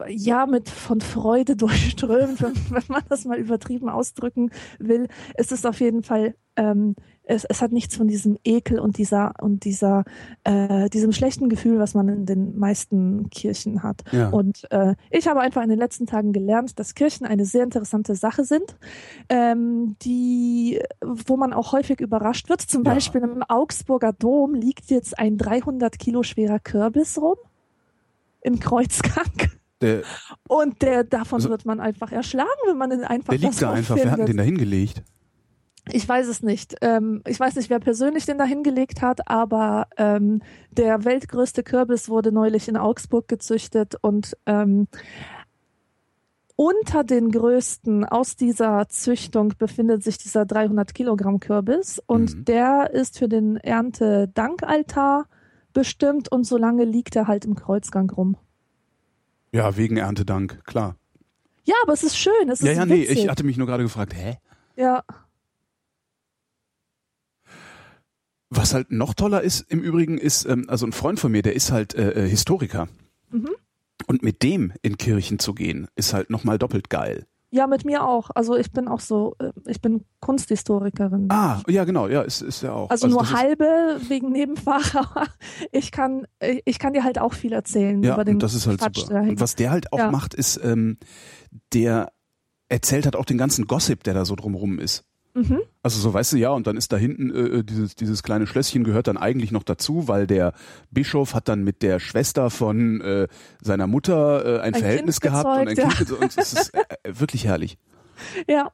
ja 0.09 0.47
mit 0.47 0.68
von 0.68 1.00
Freude 1.00 1.56
durchströmt, 1.56 2.42
wenn, 2.42 2.54
wenn, 2.71 2.85
man 2.88 3.02
das 3.09 3.25
mal 3.25 3.38
übertrieben 3.38 3.88
ausdrücken 3.88 4.50
will. 4.78 5.09
Es 5.35 5.52
ist 5.52 5.66
auf 5.66 5.80
jeden 5.80 6.02
Fall 6.02 6.35
ähm, 6.56 6.97
es, 7.25 7.45
es 7.45 7.61
hat 7.61 7.73
nichts 7.73 7.97
von 7.97 8.06
diesem 8.06 8.38
Ekel 8.45 8.78
und 8.78 8.99
dieser 8.99 9.35
und 9.40 9.64
dieser 9.64 10.04
äh, 10.45 10.88
diesem 10.88 11.12
schlechten 11.12 11.49
Gefühl, 11.49 11.78
was 11.78 11.95
man 11.95 12.09
in 12.09 12.26
den 12.26 12.59
meisten 12.59 13.28
Kirchen 13.30 13.83
hat. 13.83 14.02
Ja. 14.12 14.28
Und 14.30 14.71
äh, 14.71 14.95
ich 15.11 15.28
habe 15.28 15.40
einfach 15.40 15.62
in 15.62 15.68
den 15.68 15.78
letzten 15.78 16.06
Tagen 16.06 16.33
gelernt, 16.33 16.78
dass 16.78 16.95
Kirchen 16.95 17.26
eine 17.26 17.45
sehr 17.45 17.64
interessante 17.64 18.14
Sache 18.14 18.45
sind, 18.45 18.76
ähm, 19.28 19.97
die 20.02 20.80
wo 21.04 21.37
man 21.37 21.52
auch 21.52 21.73
häufig 21.73 22.00
überrascht 22.00 22.49
wird. 22.49 22.62
Zum 22.62 22.85
ja. 22.85 22.95
Beispiel 22.95 23.23
im 23.23 23.42
Augsburger 23.42 24.12
Dom 24.12 24.54
liegt 24.54 24.90
jetzt 24.90 25.18
ein 25.18 25.37
300 25.37 25.99
Kilo 25.99 26.23
schwerer 26.23 26.61
Kürbis 26.61 27.18
rum 27.21 27.37
im 28.40 28.61
Kreuzgang. 28.61 29.50
Der, 29.83 30.02
und 30.49 30.80
der 30.80 31.04
davon 31.04 31.37
also, 31.37 31.50
wird 31.50 31.66
man 31.66 31.80
einfach 31.80 32.11
erschlagen, 32.11 32.49
wenn 32.66 32.78
man 32.78 32.90
den 32.90 33.04
einfach. 33.04 33.35
Der 33.35 33.38
liegt 33.38 33.61
da 33.61 33.73
einfach. 33.73 33.97
Wer 33.97 34.11
hat 34.11 34.26
den 34.26 34.37
da 34.37 34.42
hingelegt? 34.42 35.02
Ich 35.92 36.09
weiß 36.09 36.26
es 36.26 36.42
nicht. 36.42 36.76
Ähm, 36.80 37.23
ich 37.26 37.38
weiß 37.38 37.54
nicht, 37.56 37.71
wer 37.71 37.78
persönlich 37.78 38.26
den 38.26 38.38
da 38.38 38.45
hingelegt 38.45 39.02
hat, 39.02 39.28
aber 39.28 39.87
ähm, 39.97 40.42
der 40.73 41.04
weltgrößte 41.04 41.62
Kürbis 41.62 42.09
wurde 42.09 42.33
neulich 42.33 42.68
in 42.68 42.76
Augsburg 42.76 43.28
gezüchtet 43.28 43.95
und 44.00 44.37
ähm, 44.47 44.88
unter 46.56 47.04
den 47.04 47.30
größten 47.30 48.04
aus 48.04 48.35
dieser 48.35 48.88
Züchtung 48.88 49.52
befindet 49.59 50.02
sich 50.02 50.18
dieser 50.18 50.47
300 50.47 50.95
Kilogramm 50.95 51.38
Kürbis 51.38 52.02
und 52.06 52.35
mhm. 52.35 52.45
der 52.47 52.90
ist 52.92 53.18
für 53.18 53.28
den 53.28 53.56
Erntedankaltar 53.56 55.26
bestimmt 55.73 56.33
und 56.33 56.45
so 56.45 56.56
lange 56.56 56.85
liegt 56.85 57.14
er 57.14 57.28
halt 57.28 57.45
im 57.45 57.54
Kreuzgang 57.54 58.11
rum. 58.11 58.37
Ja, 59.57 59.77
wegen 59.79 59.97
Erntedank, 59.97 60.65
klar. 60.65 60.97
Ja, 61.65 61.75
aber 61.83 61.95
es 61.95 62.03
ist 62.03 62.19
schön. 62.19 62.51
Es 62.51 62.61
ja, 62.61 62.73
ist 62.73 62.77
ja, 62.77 62.89
witzig. 62.89 63.17
nee, 63.17 63.23
ich 63.23 63.29
hatte 63.29 63.43
mich 63.43 63.57
nur 63.57 63.67
gerade 63.67 63.83
gefragt, 63.83 64.15
hä? 64.15 64.37
Ja. 64.77 65.03
Was 68.51 68.75
halt 68.75 68.93
noch 68.93 69.15
toller 69.15 69.41
ist, 69.41 69.63
im 69.71 69.81
Übrigen 69.81 70.19
ist, 70.19 70.45
ähm, 70.45 70.67
also 70.69 70.87
ein 70.87 70.93
Freund 70.93 71.19
von 71.19 71.33
mir, 71.33 71.41
der 71.41 71.55
ist 71.55 71.73
halt 71.73 71.95
äh, 71.95 72.25
äh, 72.25 72.29
Historiker. 72.29 72.89
Mhm. 73.31 73.51
Und 74.07 74.23
mit 74.23 74.43
dem 74.43 74.73
in 74.83 74.99
Kirchen 74.99 75.39
zu 75.39 75.55
gehen, 75.55 75.89
ist 75.97 76.13
halt 76.13 76.29
nochmal 76.29 76.59
doppelt 76.59 76.91
geil. 76.91 77.27
Ja, 77.57 77.67
mit 77.67 77.85
mir 77.87 78.05
auch. 78.07 78.31
Also 78.35 78.55
ich 78.55 78.71
bin 78.71 78.87
auch 78.87 79.01
so, 79.01 79.35
äh, 79.39 79.51
ich 79.67 79.81
bin 79.81 80.05
Kunsthistorikerin. 80.21 81.29
Ah, 81.31 81.63
ja, 81.69 81.85
genau, 81.85 82.07
ja, 82.07 82.21
ist, 82.21 82.43
ist 82.43 82.63
ja 82.63 82.73
auch. 82.73 82.91
Also, 82.91 83.07
also 83.07 83.19
nur 83.19 83.33
halbe 83.33 83.99
wegen 84.09 84.31
Nebenfach, 84.31 84.95
aber 85.15 85.27
ich 85.73 85.91
kann, 85.91 86.27
ich 86.65 86.79
kann 86.79 86.93
dir 86.93 87.03
halt 87.03 87.19
auch 87.19 87.33
viel 87.33 87.53
erzählen 87.53 88.03
ja, 88.03 88.15
über 88.15 88.25
den 88.25 88.35
und 88.35 88.43
das 88.43 88.55
ist 88.55 88.67
halt 88.67 88.83
super. 88.83 89.21
Und 89.21 89.41
was 89.41 89.55
der 89.55 89.71
halt 89.71 89.93
auch 89.93 89.99
ja. 89.99 90.11
macht, 90.11 90.35
ist, 90.35 90.61
ähm, 90.63 90.99
der 91.73 92.13
erzählt 92.69 93.07
halt 93.07 93.17
auch 93.17 93.25
den 93.25 93.39
ganzen 93.39 93.67
Gossip, 93.67 94.05
der 94.05 94.15
da 94.15 94.25
so 94.25 94.37
drumrum 94.37 94.79
ist. 94.79 95.05
Mhm. 95.37 95.61
Also 95.83 96.00
so 96.00 96.14
weißt 96.14 96.33
du 96.33 96.38
ja, 96.38 96.49
und 96.49 96.66
dann 96.66 96.78
ist 96.78 96.93
da 96.93 96.97
hinten 96.97 97.31
äh, 97.31 97.59
äh, 97.59 97.62
dieses, 97.62 97.95
dieses 97.95 98.23
kleine 98.23 98.47
Schlösschen 98.47 98.85
gehört 98.85 99.07
dann 99.07 99.19
eigentlich 99.19 99.52
noch 99.52 99.64
dazu, 99.64 100.09
weil 100.09 100.26
der 100.26 100.55
Bischof 100.90 101.35
hat 101.35 101.49
dann 101.49 101.62
mit 101.62 101.83
der 101.83 102.00
Schwester 102.00 102.49
von 102.49 103.02
äh, 103.02 103.28
seiner 103.61 103.87
Mutter 103.87 104.45
äh, 104.47 104.59
ein, 104.61 104.73
ein 104.73 104.81
Verhältnis 104.81 105.21
gehabt 105.21 105.45
gezeugt, 105.45 105.61
und 105.61 105.69
ein 105.69 105.76
ja. 105.76 105.95
Kind 105.95 106.11
und 106.11 106.38
es 106.38 106.52
ist 106.55 106.75
äh, 106.75 106.81
wirklich 107.05 107.45
herrlich. 107.45 107.76
Ja. 108.49 108.73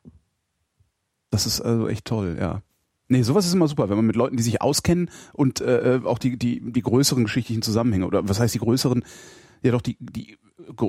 Das 1.31 1.47
ist 1.47 1.61
also 1.61 1.88
echt 1.88 2.04
toll, 2.04 2.37
ja. 2.38 2.62
Nee, 3.09 3.23
sowas 3.23 3.45
ist 3.45 3.54
immer 3.54 3.66
super, 3.66 3.88
wenn 3.88 3.97
man 3.97 4.07
mit 4.07 4.14
Leuten, 4.14 4.37
die 4.37 4.42
sich 4.45 4.62
auskennen 4.62 5.11
und 5.33 5.61
äh, 5.61 5.97
äh 5.97 6.04
auch 6.04 6.21
die, 6.21 6.38
die, 6.38 6.61
die 6.73 6.81
größeren 6.81 7.25
geschichtlichen 7.25 7.62
Zusammenhänge, 7.62 8.07
oder 8.07 8.28
was 8.28 8.38
heißt 8.38 8.54
die 8.54 8.61
größeren, 8.61 9.04
ja 9.62 9.73
doch 9.73 9.83
die, 9.83 9.97
die 9.99 10.38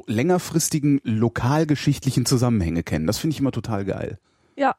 längerfristigen 0.06 1.02
lokalgeschichtlichen 1.04 2.28
Zusammenhänge 2.28 2.84
kennen. 2.84 3.08
Das 3.08 3.18
finde 3.18 3.34
ich 3.34 3.40
immer 3.40 3.52
total 3.52 3.86
geil. 3.86 4.20
Ja, 4.56 4.76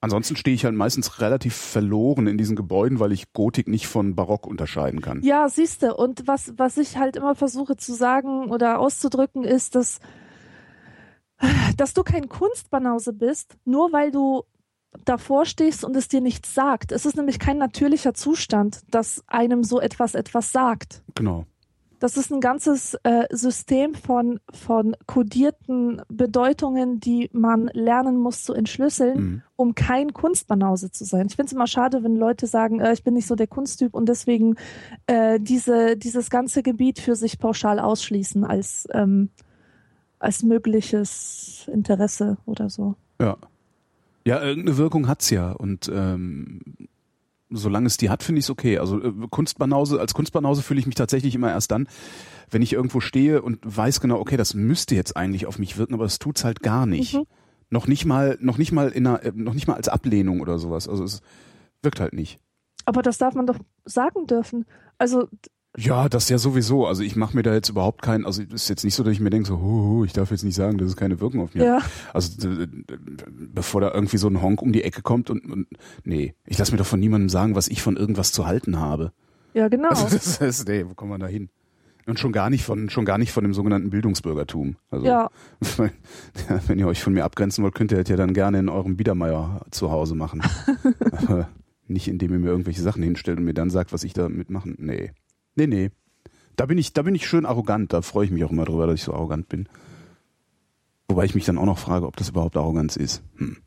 Ansonsten 0.00 0.36
stehe 0.36 0.54
ich 0.54 0.64
halt 0.64 0.74
meistens 0.74 1.20
relativ 1.20 1.54
verloren 1.54 2.26
in 2.26 2.36
diesen 2.36 2.54
Gebäuden, 2.54 3.00
weil 3.00 3.12
ich 3.12 3.32
Gotik 3.32 3.66
nicht 3.66 3.86
von 3.86 4.14
Barock 4.14 4.46
unterscheiden 4.46 5.00
kann. 5.00 5.22
Ja, 5.22 5.48
siehste. 5.48 5.96
Und 5.96 6.26
was, 6.26 6.52
was 6.56 6.76
ich 6.76 6.96
halt 6.96 7.16
immer 7.16 7.34
versuche 7.34 7.76
zu 7.76 7.94
sagen 7.94 8.50
oder 8.50 8.78
auszudrücken, 8.78 9.44
ist, 9.44 9.74
dass, 9.74 10.00
dass 11.76 11.94
du 11.94 12.02
kein 12.02 12.28
Kunstbanause 12.28 13.12
bist, 13.12 13.56
nur 13.64 13.92
weil 13.92 14.10
du 14.10 14.44
davor 15.04 15.44
stehst 15.46 15.84
und 15.84 15.96
es 15.96 16.08
dir 16.08 16.20
nichts 16.20 16.54
sagt. 16.54 16.92
Es 16.92 17.06
ist 17.06 17.16
nämlich 17.16 17.38
kein 17.38 17.58
natürlicher 17.58 18.14
Zustand, 18.14 18.80
dass 18.90 19.22
einem 19.26 19.64
so 19.64 19.80
etwas 19.80 20.14
etwas 20.14 20.52
sagt. 20.52 21.02
Genau. 21.14 21.46
Das 21.98 22.16
ist 22.16 22.30
ein 22.30 22.40
ganzes 22.40 22.94
äh, 23.04 23.24
System 23.30 23.94
von, 23.94 24.40
von 24.52 24.96
kodierten 25.06 26.02
Bedeutungen, 26.08 27.00
die 27.00 27.30
man 27.32 27.70
lernen 27.72 28.16
muss 28.18 28.44
zu 28.44 28.52
entschlüsseln, 28.52 29.18
mhm. 29.18 29.42
um 29.56 29.74
kein 29.74 30.12
Kunstbanause 30.12 30.90
zu 30.90 31.04
sein. 31.04 31.26
Ich 31.28 31.36
finde 31.36 31.46
es 31.46 31.52
immer 31.52 31.66
schade, 31.66 32.04
wenn 32.04 32.16
Leute 32.16 32.46
sagen, 32.46 32.80
äh, 32.80 32.92
ich 32.92 33.02
bin 33.02 33.14
nicht 33.14 33.26
so 33.26 33.34
der 33.34 33.46
Kunsttyp 33.46 33.94
und 33.94 34.08
deswegen 34.08 34.56
äh, 35.06 35.40
diese, 35.40 35.96
dieses 35.96 36.28
ganze 36.28 36.62
Gebiet 36.62 36.98
für 36.98 37.16
sich 37.16 37.38
pauschal 37.38 37.78
ausschließen 37.78 38.44
als, 38.44 38.86
ähm, 38.92 39.30
als 40.18 40.42
mögliches 40.42 41.68
Interesse 41.72 42.36
oder 42.44 42.68
so. 42.68 42.94
Ja. 43.20 43.36
Ja, 44.26 44.42
irgendeine 44.42 44.76
Wirkung 44.76 45.06
hat's 45.06 45.30
ja. 45.30 45.52
Und 45.52 45.88
ähm, 45.94 46.60
solange 47.50 47.86
es 47.86 47.96
die 47.96 48.10
hat, 48.10 48.22
finde 48.22 48.40
ich 48.40 48.46
es 48.46 48.50
okay. 48.50 48.78
Also 48.78 49.02
äh, 49.02 49.12
Kunstbanause, 49.30 50.00
als 50.00 50.14
Kunstbanause 50.14 50.62
fühle 50.62 50.80
ich 50.80 50.86
mich 50.86 50.94
tatsächlich 50.94 51.34
immer 51.34 51.50
erst 51.50 51.70
dann, 51.70 51.88
wenn 52.50 52.62
ich 52.62 52.72
irgendwo 52.72 53.00
stehe 53.00 53.42
und 53.42 53.58
weiß 53.64 54.00
genau, 54.00 54.18
okay, 54.18 54.36
das 54.36 54.54
müsste 54.54 54.94
jetzt 54.94 55.16
eigentlich 55.16 55.46
auf 55.46 55.58
mich 55.58 55.78
wirken, 55.78 55.94
aber 55.94 56.04
es 56.04 56.18
tut's 56.18 56.44
halt 56.44 56.60
gar 56.60 56.86
nicht. 56.86 57.14
Mhm. 57.14 57.24
Noch 57.68 57.86
nicht 57.86 58.04
mal, 58.04 58.38
noch 58.40 58.58
nicht 58.58 58.72
mal 58.72 58.90
in 58.90 59.06
einer, 59.06 59.22
äh, 59.24 59.32
noch 59.34 59.54
nicht 59.54 59.66
mal 59.66 59.74
als 59.74 59.88
Ablehnung 59.88 60.40
oder 60.40 60.58
sowas. 60.58 60.88
Also 60.88 61.04
es 61.04 61.20
wirkt 61.82 62.00
halt 62.00 62.12
nicht. 62.12 62.38
Aber 62.84 63.02
das 63.02 63.18
darf 63.18 63.34
man 63.34 63.46
doch 63.46 63.58
sagen 63.84 64.26
dürfen. 64.26 64.64
Also 64.98 65.28
ja, 65.76 66.08
das 66.08 66.28
ja 66.28 66.38
sowieso. 66.38 66.86
Also 66.86 67.02
ich 67.02 67.16
mache 67.16 67.36
mir 67.36 67.42
da 67.42 67.52
jetzt 67.52 67.68
überhaupt 67.68 68.02
keinen, 68.02 68.24
also 68.24 68.42
es 68.42 68.62
ist 68.62 68.68
jetzt 68.68 68.84
nicht 68.84 68.94
so, 68.94 69.02
dass 69.02 69.12
ich 69.12 69.20
mir 69.20 69.30
denke, 69.30 69.46
so, 69.46 69.58
hu, 69.58 69.82
hu, 69.82 70.04
ich 70.04 70.12
darf 70.12 70.30
jetzt 70.30 70.44
nicht 70.44 70.54
sagen, 70.54 70.78
dass 70.78 70.88
es 70.88 70.96
keine 70.96 71.20
Wirkung 71.20 71.40
auf 71.40 71.54
mich 71.54 71.62
ja. 71.62 71.82
hat. 71.82 71.90
Also 72.14 72.48
bevor 73.54 73.80
da 73.80 73.92
irgendwie 73.92 74.16
so 74.16 74.28
ein 74.28 74.40
Honk 74.40 74.62
um 74.62 74.72
die 74.72 74.82
Ecke 74.82 75.02
kommt 75.02 75.30
und, 75.30 75.44
und 75.44 75.66
nee, 76.04 76.34
ich 76.46 76.58
lasse 76.58 76.72
mir 76.72 76.78
doch 76.78 76.86
von 76.86 77.00
niemandem 77.00 77.28
sagen, 77.28 77.54
was 77.54 77.68
ich 77.68 77.82
von 77.82 77.96
irgendwas 77.96 78.32
zu 78.32 78.46
halten 78.46 78.78
habe. 78.78 79.12
Ja, 79.54 79.68
genau. 79.68 79.90
Also 79.90 80.04
das 80.10 80.40
heißt, 80.40 80.68
nee, 80.68 80.84
wo 80.88 80.94
kommen 80.94 81.10
wir 81.12 81.18
da 81.18 81.26
hin? 81.26 81.50
Und 82.06 82.20
schon 82.20 82.32
gar 82.32 82.50
nicht 82.50 82.64
von, 82.64 82.88
schon 82.88 83.04
gar 83.04 83.18
nicht 83.18 83.32
von 83.32 83.42
dem 83.42 83.52
sogenannten 83.52 83.90
Bildungsbürgertum. 83.90 84.76
Also, 84.90 85.06
ja. 85.06 85.28
wenn 86.66 86.78
ihr 86.78 86.86
euch 86.86 87.02
von 87.02 87.12
mir 87.12 87.24
abgrenzen 87.24 87.64
wollt, 87.64 87.74
könnt 87.74 87.90
ihr 87.90 87.98
das 87.98 88.08
ja 88.08 88.16
dann 88.16 88.32
gerne 88.32 88.60
in 88.60 88.68
eurem 88.68 88.96
Biedermeier 88.96 89.62
zu 89.72 89.90
Hause 89.90 90.14
machen. 90.14 90.40
Aber 91.26 91.48
nicht 91.88 92.06
indem 92.06 92.32
ihr 92.32 92.38
mir 92.38 92.48
irgendwelche 92.48 92.82
Sachen 92.82 93.02
hinstellt 93.02 93.38
und 93.38 93.44
mir 93.44 93.54
dann 93.54 93.70
sagt, 93.70 93.92
was 93.92 94.04
ich 94.04 94.12
damit 94.12 94.50
machen. 94.50 94.76
Nee. 94.78 95.12
Nee, 95.56 95.66
nee. 95.66 95.90
Da 96.54 96.66
bin 96.66 96.78
ich, 96.78 96.92
da 96.92 97.02
bin 97.02 97.14
ich 97.14 97.26
schön 97.26 97.44
arrogant. 97.44 97.92
Da 97.92 98.02
freue 98.02 98.24
ich 98.26 98.30
mich 98.30 98.44
auch 98.44 98.50
immer 98.50 98.64
drüber, 98.64 98.86
dass 98.86 98.94
ich 98.96 99.02
so 99.02 99.12
arrogant 99.12 99.48
bin. 99.48 99.68
Wobei 101.08 101.24
ich 101.24 101.34
mich 101.34 101.44
dann 101.44 101.58
auch 101.58 101.66
noch 101.66 101.78
frage, 101.78 102.06
ob 102.06 102.16
das 102.16 102.28
überhaupt 102.30 102.56
Arroganz 102.56 102.96
ist. 102.96 103.22
Hm. 103.36 103.58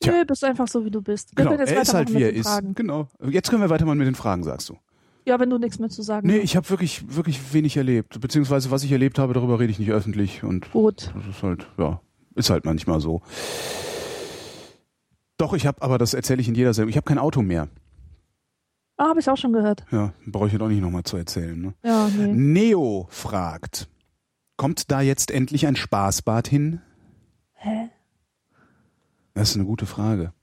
Tja. 0.00 0.12
Nee, 0.12 0.24
bist 0.24 0.44
einfach 0.44 0.68
so, 0.68 0.84
wie 0.84 0.90
du 0.90 1.02
bist. 1.02 1.36
Genau, 1.36 1.52
er 1.52 1.82
ist 1.82 1.92
halt 1.92 2.12
wie 2.14 2.22
er 2.22 2.32
ist. 2.32 2.46
Fragen. 2.46 2.74
Genau. 2.74 3.08
Jetzt 3.28 3.50
können 3.50 3.62
wir 3.62 3.68
weitermachen 3.68 3.98
mit 3.98 4.06
den 4.06 4.14
Fragen, 4.14 4.44
sagst 4.44 4.70
du. 4.70 4.78
Ja, 5.26 5.38
wenn 5.38 5.50
du 5.50 5.58
nichts 5.58 5.78
mehr 5.78 5.90
zu 5.90 6.00
sagen 6.00 6.26
Nee, 6.26 6.38
hast. 6.38 6.44
ich 6.44 6.56
habe 6.56 6.70
wirklich, 6.70 7.14
wirklich 7.14 7.52
wenig 7.52 7.76
erlebt. 7.76 8.18
Beziehungsweise 8.20 8.70
was 8.70 8.82
ich 8.82 8.92
erlebt 8.92 9.18
habe, 9.18 9.34
darüber 9.34 9.60
rede 9.60 9.70
ich 9.70 9.78
nicht 9.78 9.90
öffentlich. 9.90 10.42
Und 10.42 10.70
Gut. 10.72 11.12
das 11.14 11.26
ist 11.26 11.42
halt, 11.42 11.68
ja, 11.76 12.00
ist 12.34 12.48
halt 12.48 12.64
manchmal 12.64 13.00
so. 13.00 13.20
Doch, 15.36 15.52
ich 15.52 15.66
habe, 15.66 15.82
aber 15.82 15.98
das 15.98 16.14
erzähle 16.14 16.40
ich 16.40 16.48
in 16.48 16.54
jeder 16.54 16.72
Sendung. 16.72 16.88
Ich 16.88 16.96
habe 16.96 17.04
kein 17.04 17.18
Auto 17.18 17.42
mehr. 17.42 17.68
Ah, 19.02 19.08
habe 19.08 19.20
ich 19.20 19.30
auch 19.30 19.36
schon 19.38 19.54
gehört. 19.54 19.86
Ja, 19.90 20.12
brauche 20.26 20.46
ich 20.48 20.52
ja 20.52 20.58
doch 20.58 20.68
nicht 20.68 20.82
nochmal 20.82 21.04
zu 21.04 21.16
erzählen. 21.16 21.58
Ne? 21.58 21.72
Ja, 21.82 22.06
nee. 22.08 22.34
Neo 22.34 23.06
fragt, 23.08 23.88
kommt 24.58 24.90
da 24.90 25.00
jetzt 25.00 25.30
endlich 25.30 25.66
ein 25.66 25.74
Spaßbad 25.74 26.46
hin? 26.46 26.82
Hä? 27.54 27.88
Das 29.32 29.48
ist 29.48 29.54
eine 29.56 29.64
gute 29.64 29.86
Frage. 29.86 30.34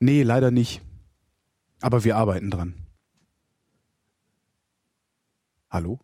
Nee, 0.00 0.22
leider 0.22 0.50
nicht. 0.50 0.82
Aber 1.80 2.04
wir 2.04 2.16
arbeiten 2.18 2.50
dran. 2.50 2.74
Hallo? 5.70 5.98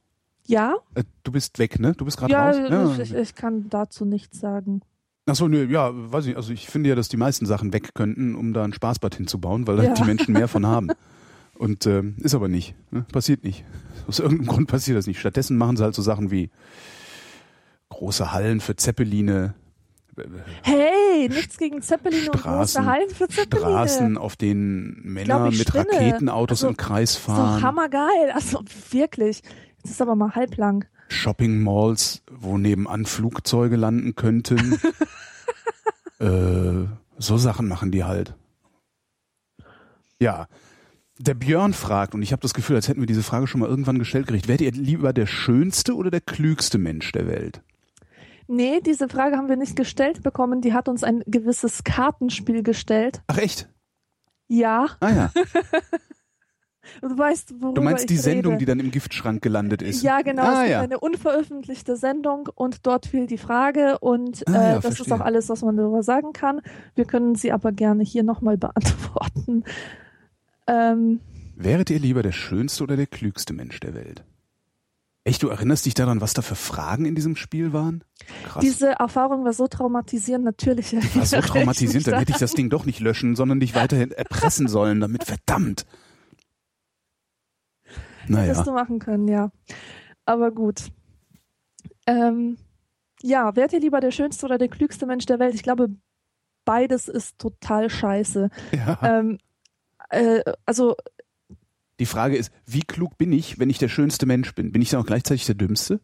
Ja? 0.46 0.76
Äh, 0.94 1.04
du 1.22 1.32
bist 1.32 1.58
weg, 1.58 1.78
ne? 1.78 1.92
Du 1.92 2.06
bist 2.06 2.16
gerade 2.16 2.32
Ja, 2.32 2.50
raus? 2.50 2.98
ich, 2.98 3.12
ich 3.12 3.34
kann 3.34 3.68
dazu 3.68 4.06
nichts 4.06 4.40
sagen. 4.40 4.80
Achso, 5.26 5.48
nö, 5.48 5.64
ja, 5.66 5.90
weiß 5.92 6.24
ich. 6.28 6.36
Also 6.38 6.52
ich 6.54 6.66
finde 6.68 6.88
ja, 6.88 6.94
dass 6.94 7.08
die 7.10 7.18
meisten 7.18 7.44
Sachen 7.44 7.74
weg 7.74 7.94
könnten, 7.94 8.34
um 8.36 8.54
da 8.54 8.64
ein 8.64 8.72
Spaßbad 8.72 9.16
hinzubauen, 9.16 9.66
weil 9.66 9.84
Ja. 9.84 9.92
die 9.92 10.04
Menschen 10.04 10.32
mehr 10.32 10.48
von 10.48 10.64
haben. 10.64 10.88
Und 11.58 11.86
ähm, 11.86 12.16
ist 12.20 12.34
aber 12.34 12.48
nicht. 12.48 12.74
Ne? 12.90 13.04
Passiert 13.12 13.44
nicht. 13.44 13.64
Aus 14.06 14.18
irgendeinem 14.18 14.48
Grund 14.48 14.68
passiert 14.68 14.96
das 14.98 15.06
nicht. 15.06 15.18
Stattdessen 15.18 15.56
machen 15.56 15.76
sie 15.76 15.82
halt 15.82 15.94
so 15.94 16.02
Sachen 16.02 16.30
wie 16.30 16.50
große 17.88 18.32
Hallen 18.32 18.60
für 18.60 18.76
Zeppeline, 18.76 19.54
Hey, 20.62 21.28
nichts 21.28 21.58
gegen 21.58 21.82
Zeppelin 21.82 22.30
und 22.30 22.38
Straßen, 22.38 22.82
große 22.82 22.90
Hallen 22.90 23.10
für 23.10 23.28
Zeppeline. 23.28 23.66
Straßen, 23.66 24.16
auf 24.18 24.36
denen 24.36 25.00
Männer 25.04 25.50
mit 25.50 25.68
spinne. 25.68 25.84
Raketenautos 25.92 26.58
Also, 26.64 26.68
im 26.68 26.76
Kreis 26.76 27.10
Ist 27.16 27.28
doch 27.28 27.34
fahren. 27.34 27.62
hammergeil. 27.62 28.30
Also 28.34 28.62
wirklich. 28.90 29.42
Das 29.82 29.90
ist 29.90 30.00
aber 30.00 30.14
mal 30.16 30.34
halblang. 30.34 30.86
Shopping 31.08 31.62
Malls, 31.62 32.22
wo 32.30 32.56
nebenan 32.56 33.04
Flugzeuge 33.04 33.76
landen 33.76 34.14
könnten. 34.14 34.78
äh, 36.18 36.86
so 37.18 37.36
Sachen 37.36 37.68
machen 37.68 37.90
die 37.92 38.04
halt. 38.04 38.34
Ja. 40.18 40.48
Der 41.18 41.34
Björn 41.34 41.72
fragt, 41.72 42.14
und 42.14 42.22
ich 42.22 42.32
habe 42.32 42.42
das 42.42 42.52
Gefühl, 42.52 42.76
als 42.76 42.88
hätten 42.88 43.00
wir 43.00 43.06
diese 43.06 43.22
Frage 43.22 43.46
schon 43.46 43.60
mal 43.60 43.68
irgendwann 43.68 43.98
gestellt 43.98 44.26
gekriegt, 44.26 44.48
werdet 44.48 44.66
ihr 44.66 44.72
lieber 44.82 45.12
der 45.12 45.26
schönste 45.26 45.94
oder 45.94 46.10
der 46.10 46.20
klügste 46.20 46.76
Mensch 46.78 47.10
der 47.12 47.26
Welt? 47.26 47.62
Nee, 48.48 48.80
diese 48.80 49.08
Frage 49.08 49.36
haben 49.36 49.48
wir 49.48 49.56
nicht 49.56 49.76
gestellt 49.76 50.22
bekommen. 50.22 50.60
Die 50.60 50.72
hat 50.74 50.88
uns 50.88 51.02
ein 51.02 51.22
gewisses 51.26 51.84
Kartenspiel 51.84 52.62
gestellt. 52.62 53.22
Ach 53.28 53.38
echt? 53.38 53.68
Ja, 54.48 54.86
Ah 55.00 55.10
ja. 55.10 55.32
du 57.02 57.18
weißt, 57.18 57.54
worüber 57.60 57.74
Du 57.74 57.82
meinst 57.82 58.08
die 58.08 58.16
Sendung, 58.16 58.52
rede. 58.52 58.58
die 58.60 58.64
dann 58.66 58.78
im 58.78 58.90
Giftschrank 58.92 59.42
gelandet 59.42 59.82
ist? 59.82 60.02
Ja, 60.04 60.20
genau. 60.20 60.42
Ah 60.44 60.62
es 60.64 60.70
ja. 60.70 60.80
eine 60.82 61.00
unveröffentlichte 61.00 61.96
Sendung 61.96 62.48
und 62.54 62.86
dort 62.86 63.06
fiel 63.06 63.26
die 63.26 63.38
Frage 63.38 63.98
und 63.98 64.46
Ah, 64.46 64.52
äh, 64.52 64.54
ja, 64.54 64.74
das 64.74 64.84
verstehe. 64.84 65.06
ist 65.06 65.12
auch 65.12 65.24
alles, 65.24 65.48
was 65.48 65.62
man 65.62 65.76
darüber 65.76 66.04
sagen 66.04 66.32
kann. 66.32 66.60
Wir 66.94 67.06
können 67.06 67.34
sie 67.34 67.50
aber 67.50 67.72
gerne 67.72 68.04
hier 68.04 68.22
nochmal 68.22 68.56
beantworten. 68.56 69.64
Ähm, 70.66 71.20
Wäret 71.54 71.90
ihr 71.90 71.98
lieber 71.98 72.22
der 72.22 72.32
schönste 72.32 72.82
oder 72.82 72.96
der 72.96 73.06
klügste 73.06 73.52
Mensch 73.52 73.80
der 73.80 73.94
Welt? 73.94 74.24
Echt, 75.24 75.42
du 75.42 75.48
erinnerst 75.48 75.86
dich 75.86 75.94
daran, 75.94 76.20
was 76.20 76.34
da 76.34 76.42
für 76.42 76.54
Fragen 76.54 77.04
in 77.04 77.16
diesem 77.16 77.34
Spiel 77.34 77.72
waren? 77.72 78.04
Krass. 78.44 78.62
diese 78.62 78.90
Erfahrung 78.90 79.44
war 79.44 79.52
so 79.52 79.66
traumatisierend, 79.66 80.44
natürlich. 80.44 80.94
war 81.16 81.26
so 81.26 81.40
traumatisierend, 81.40 82.06
dann 82.06 82.20
hätte 82.20 82.30
ich 82.30 82.38
das 82.38 82.52
Ding 82.52 82.70
doch 82.70 82.84
nicht 82.86 83.00
löschen, 83.00 83.34
sondern 83.34 83.58
dich 83.58 83.74
weiterhin 83.74 84.12
erpressen 84.12 84.68
sollen 84.68 85.00
damit. 85.00 85.24
Verdammt. 85.24 85.84
Hättest 88.28 88.30
Naja. 88.30 88.62
du 88.62 88.72
machen 88.72 88.98
können, 89.00 89.26
ja. 89.26 89.50
Aber 90.26 90.52
gut. 90.52 90.88
Ähm, 92.06 92.56
ja, 93.22 93.56
wärt 93.56 93.72
ihr 93.72 93.80
lieber 93.80 94.00
der 94.00 94.12
schönste 94.12 94.46
oder 94.46 94.58
der 94.58 94.68
klügste 94.68 95.06
Mensch 95.06 95.26
der 95.26 95.38
Welt? 95.40 95.54
Ich 95.56 95.62
glaube, 95.64 95.88
beides 96.64 97.08
ist 97.08 97.38
total 97.38 97.90
scheiße. 97.90 98.48
Ja. 98.72 98.98
Ähm, 99.02 99.38
äh, 100.10 100.42
also, 100.64 100.96
Die 101.98 102.06
Frage 102.06 102.36
ist, 102.36 102.52
wie 102.66 102.82
klug 102.82 103.18
bin 103.18 103.32
ich, 103.32 103.58
wenn 103.58 103.70
ich 103.70 103.78
der 103.78 103.88
schönste 103.88 104.26
Mensch 104.26 104.54
bin? 104.54 104.72
Bin 104.72 104.82
ich 104.82 104.90
dann 104.90 105.00
auch 105.00 105.06
gleichzeitig 105.06 105.46
der 105.46 105.54
dümmste? 105.54 106.00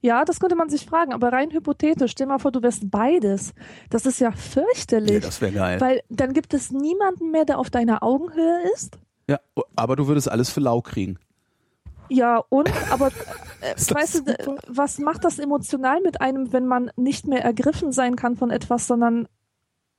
ja, 0.00 0.24
das 0.24 0.40
könnte 0.40 0.56
man 0.56 0.68
sich 0.68 0.86
fragen, 0.86 1.12
aber 1.12 1.32
rein 1.32 1.50
hypothetisch, 1.50 2.12
stell 2.12 2.26
mal 2.26 2.38
vor, 2.38 2.52
du 2.52 2.62
wärst 2.62 2.90
beides. 2.90 3.54
Das 3.90 4.06
ist 4.06 4.20
ja 4.20 4.32
fürchterlich. 4.32 5.10
Ja, 5.14 5.20
das 5.20 5.40
wäre 5.40 5.52
geil. 5.52 5.80
weil 5.80 6.02
dann 6.08 6.32
gibt 6.32 6.54
es 6.54 6.70
niemanden 6.70 7.30
mehr, 7.30 7.44
der 7.44 7.58
auf 7.58 7.70
deiner 7.70 8.02
Augenhöhe 8.02 8.70
ist. 8.74 8.98
Ja, 9.28 9.40
aber 9.74 9.96
du 9.96 10.06
würdest 10.06 10.30
alles 10.30 10.50
für 10.50 10.60
lau 10.60 10.80
kriegen. 10.80 11.18
Ja, 12.08 12.40
und, 12.48 12.70
aber 12.90 13.08
äh, 13.60 13.74
weißt 13.74 14.28
du, 14.28 14.56
was 14.68 14.98
macht 14.98 15.24
das 15.24 15.38
emotional 15.40 16.00
mit 16.00 16.20
einem, 16.20 16.52
wenn 16.52 16.66
man 16.66 16.90
nicht 16.96 17.26
mehr 17.26 17.42
ergriffen 17.44 17.90
sein 17.90 18.14
kann 18.14 18.36
von 18.36 18.50
etwas, 18.50 18.86
sondern 18.86 19.26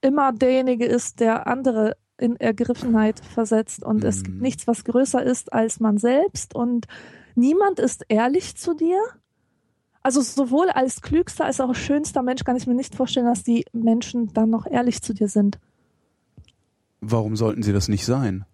immer 0.02 0.32
derjenige 0.34 0.86
ist, 0.86 1.20
der 1.20 1.48
andere 1.48 1.98
in 2.20 2.36
Ergriffenheit 2.38 3.20
versetzt 3.20 3.84
und 3.84 4.04
es 4.04 4.24
gibt 4.24 4.38
Mhm. 4.38 4.42
nichts, 4.42 4.68
was 4.68 4.84
größer 4.84 5.24
ist 5.24 5.54
als 5.54 5.80
man 5.80 5.98
selbst 5.98 6.56
und 6.56 6.88
niemand 7.36 7.80
ist 7.80 8.06
ehrlich 8.10 8.56
zu 8.56 8.74
dir? 8.74 9.00
Also 10.02 10.22
sowohl 10.22 10.70
als 10.70 11.02
klügster 11.02 11.46
als 11.46 11.60
auch 11.60 11.76
schönster 11.76 12.24
Mensch 12.24 12.44
kann 12.44 12.56
ich 12.56 12.66
mir 12.66 12.74
nicht 12.76 12.96
vorstellen, 12.96 13.26
dass 13.26 13.44
die 13.44 13.66
Menschen 13.74 14.34
dann 14.34 14.50
noch 14.50 14.66
ehrlich 14.66 15.02
zu 15.02 15.14
dir 15.14 15.28
sind. 15.28 15.60
Warum 17.02 17.36
sollten 17.36 17.62
sie 17.62 17.74
das 17.74 17.88
nicht 17.88 18.06
sein? 18.06 18.46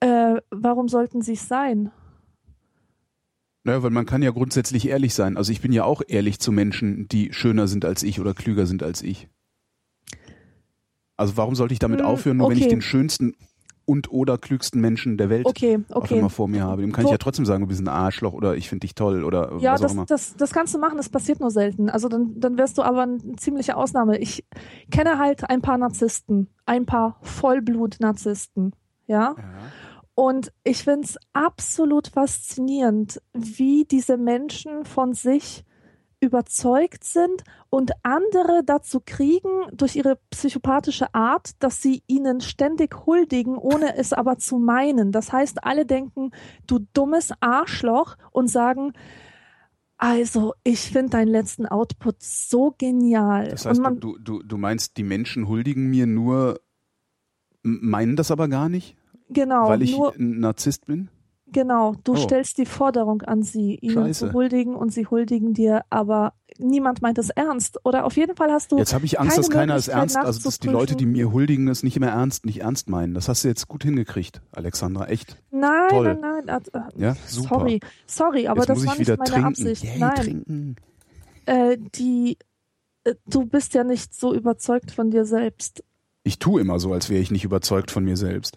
Äh, 0.00 0.40
warum 0.50 0.88
sollten 0.88 1.22
sie 1.22 1.34
es 1.34 1.46
sein? 1.48 1.90
Naja, 3.64 3.82
weil 3.82 3.90
man 3.90 4.06
kann 4.06 4.22
ja 4.22 4.30
grundsätzlich 4.30 4.88
ehrlich 4.88 5.14
sein. 5.14 5.36
Also 5.36 5.52
ich 5.52 5.60
bin 5.60 5.72
ja 5.72 5.84
auch 5.84 6.02
ehrlich 6.06 6.38
zu 6.38 6.52
Menschen, 6.52 7.08
die 7.08 7.32
schöner 7.32 7.66
sind 7.68 7.84
als 7.84 8.02
ich 8.02 8.20
oder 8.20 8.32
klüger 8.34 8.66
sind 8.66 8.82
als 8.82 9.02
ich. 9.02 9.28
Also 11.16 11.36
warum 11.36 11.54
sollte 11.54 11.72
ich 11.72 11.78
damit 11.78 12.00
Hm, 12.00 12.06
aufhören, 12.06 12.36
nur 12.38 12.48
wenn 12.50 12.58
ich 12.58 12.64
okay. 12.64 12.74
den 12.74 12.82
schönsten 12.82 13.34
und 13.88 14.10
oder 14.10 14.36
klügsten 14.36 14.80
Menschen 14.80 15.16
der 15.16 15.30
Welt 15.30 15.46
Okay, 15.46 15.78
auch 15.90 16.02
okay. 16.02 16.18
immer 16.18 16.28
vor 16.28 16.48
mir 16.48 16.64
habe? 16.64 16.82
Dem 16.82 16.90
kann 16.92 17.04
Wo- 17.04 17.08
ich 17.08 17.12
ja 17.12 17.18
trotzdem 17.18 17.46
sagen, 17.46 17.62
du 17.62 17.68
bist 17.68 17.80
ein 17.80 17.86
Arschloch 17.88 18.32
oder 18.32 18.56
ich 18.56 18.68
finde 18.68 18.80
dich 18.80 18.94
toll 18.96 19.22
oder 19.22 19.56
Ja, 19.60 19.72
was 19.74 19.80
auch 19.80 19.82
das, 19.84 19.92
immer. 19.92 20.06
das, 20.06 20.36
das 20.36 20.50
kannst 20.52 20.74
du 20.74 20.78
machen, 20.78 20.96
das 20.96 21.08
passiert 21.08 21.38
nur 21.40 21.50
selten. 21.52 21.88
Also 21.88 22.08
dann, 22.08 22.38
dann 22.40 22.58
wärst 22.58 22.78
du 22.78 22.82
aber 22.82 23.02
eine 23.02 23.18
ziemliche 23.36 23.76
Ausnahme. 23.76 24.18
Ich 24.18 24.44
kenne 24.90 25.18
halt 25.18 25.48
ein 25.48 25.62
paar 25.62 25.78
Narzissten, 25.78 26.48
ein 26.66 26.84
paar 26.84 27.18
Vollblut-Narzissten, 27.22 28.72
ja. 29.06 29.34
Ja. 29.38 29.44
Und 30.14 30.50
ich 30.64 30.82
finde 30.84 31.02
es 31.02 31.18
absolut 31.34 32.08
faszinierend, 32.08 33.20
wie 33.34 33.84
diese 33.84 34.16
Menschen 34.16 34.84
von 34.86 35.12
sich 35.12 35.62
überzeugt 36.26 37.04
sind 37.04 37.44
und 37.70 37.92
andere 38.02 38.62
dazu 38.64 39.00
kriegen 39.04 39.48
durch 39.72 39.96
ihre 39.96 40.18
psychopathische 40.30 41.14
Art, 41.14 41.52
dass 41.60 41.80
sie 41.80 42.02
ihnen 42.06 42.40
ständig 42.40 43.06
huldigen, 43.06 43.56
ohne 43.56 43.96
es 43.96 44.12
aber 44.12 44.38
zu 44.38 44.58
meinen. 44.58 45.12
Das 45.12 45.32
heißt, 45.32 45.64
alle 45.64 45.86
denken, 45.86 46.32
du 46.66 46.80
dummes 46.92 47.30
Arschloch 47.40 48.16
und 48.32 48.48
sagen, 48.48 48.92
also 49.98 50.52
ich 50.62 50.80
finde 50.90 51.10
deinen 51.10 51.28
letzten 51.28 51.66
Output 51.66 52.22
so 52.22 52.74
genial. 52.76 53.48
Das 53.48 53.64
heißt, 53.64 53.80
man, 53.80 53.98
du, 53.98 54.18
du, 54.18 54.42
du 54.42 54.58
meinst, 54.58 54.96
die 54.98 55.04
Menschen 55.04 55.48
huldigen 55.48 55.88
mir 55.88 56.06
nur, 56.06 56.60
meinen 57.62 58.16
das 58.16 58.30
aber 58.30 58.48
gar 58.48 58.68
nicht, 58.68 58.96
genau, 59.30 59.68
weil 59.68 59.82
ich 59.82 59.96
nur, 59.96 60.14
ein 60.14 60.40
Narzisst 60.40 60.86
bin? 60.86 61.08
Genau, 61.52 61.94
du 62.02 62.12
Oh. 62.12 62.16
stellst 62.16 62.58
die 62.58 62.66
Forderung 62.66 63.22
an 63.22 63.42
sie, 63.44 63.76
ihnen 63.76 63.94
Scheiße. 63.94 64.28
zu 64.28 64.32
huldigen 64.32 64.74
und 64.74 64.92
sie 64.92 65.06
huldigen 65.06 65.54
dir, 65.54 65.82
aber 65.90 66.32
niemand 66.58 67.02
meint 67.02 67.18
es 67.18 67.30
ernst. 67.30 67.78
Oder 67.84 68.04
auf 68.04 68.16
jeden 68.16 68.34
Fall 68.36 68.50
hast 68.50 68.72
du. 68.72 68.78
Jetzt 68.78 68.92
habe 68.92 69.04
ich 69.06 69.20
Angst, 69.20 69.38
dass 69.38 69.48
keiner 69.48 69.76
es 69.76 69.86
ernst, 69.86 70.16
also 70.16 70.42
dass 70.42 70.58
die 70.58 70.66
Leute, 70.68 70.96
die 70.96 71.06
mir 71.06 71.30
huldigen, 71.32 71.66
das 71.66 71.84
nicht 71.84 71.96
immer 71.96 72.08
ernst, 72.08 72.44
nicht 72.46 72.62
ernst 72.62 72.88
meinen. 72.88 73.14
Das 73.14 73.28
hast 73.28 73.44
du 73.44 73.48
jetzt 73.48 73.68
gut 73.68 73.84
hingekriegt, 73.84 74.40
Alexandra, 74.52 75.06
echt. 75.06 75.40
Nein, 75.52 75.88
Toll. 75.88 76.18
nein, 76.20 76.42
nein. 76.46 76.62
äh, 76.72 76.80
Ja, 77.00 77.16
super. 77.26 77.48
Sorry, 77.60 77.80
sorry, 78.06 78.48
aber 78.48 78.60
jetzt 78.62 78.68
das 78.70 78.78
muss 78.78 78.86
war 78.88 78.92
ich 78.94 78.98
nicht 79.00 79.08
meine 79.18 79.24
trinken. 79.30 79.46
Absicht. 79.46 79.84
Yay, 79.84 79.98
nein, 79.98 80.14
trinken. 80.16 80.76
äh, 81.46 81.78
die, 81.94 82.38
äh, 83.04 83.14
du 83.28 83.46
bist 83.46 83.72
ja 83.74 83.84
nicht 83.84 84.14
so 84.14 84.34
überzeugt 84.34 84.90
von 84.90 85.12
dir 85.12 85.24
selbst. 85.24 85.84
Ich 86.24 86.40
tue 86.40 86.60
immer 86.60 86.80
so, 86.80 86.92
als 86.92 87.08
wäre 87.08 87.20
ich 87.22 87.30
nicht 87.30 87.44
überzeugt 87.44 87.92
von 87.92 88.04
mir 88.04 88.16
selbst. 88.16 88.56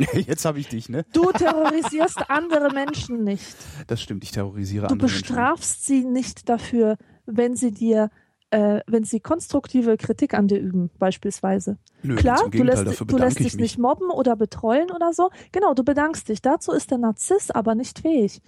Jetzt 0.26 0.44
habe 0.44 0.58
ich 0.58 0.68
dich, 0.68 0.88
ne? 0.88 1.04
Du 1.12 1.30
terrorisierst 1.32 2.30
andere 2.30 2.72
Menschen 2.72 3.24
nicht. 3.24 3.56
Das 3.86 4.00
stimmt, 4.00 4.24
ich 4.24 4.32
terrorisiere 4.32 4.86
Du 4.86 4.94
andere 4.94 5.08
Menschen. 5.08 5.22
bestrafst 5.22 5.86
sie 5.86 6.04
nicht 6.04 6.48
dafür, 6.48 6.96
wenn 7.26 7.56
sie 7.56 7.70
dir 7.70 8.10
äh, 8.50 8.80
wenn 8.86 9.04
sie 9.04 9.20
konstruktive 9.20 9.96
Kritik 9.96 10.34
an 10.34 10.48
dir 10.48 10.58
üben, 10.58 10.90
beispielsweise. 10.98 11.78
Nö, 12.02 12.16
Klar, 12.16 12.50
du 12.50 12.62
lässt, 12.64 13.00
du 13.06 13.16
lässt 13.16 13.38
dich 13.38 13.56
nicht 13.56 13.78
mobben 13.78 14.10
oder 14.10 14.34
betreuen 14.34 14.90
oder 14.90 15.12
so. 15.12 15.30
Genau, 15.52 15.74
du 15.74 15.84
bedankst 15.84 16.28
dich. 16.28 16.42
Dazu 16.42 16.72
ist 16.72 16.90
der 16.90 16.98
Narziss 16.98 17.50
aber 17.50 17.76
nicht 17.76 18.00
fähig. 18.00 18.42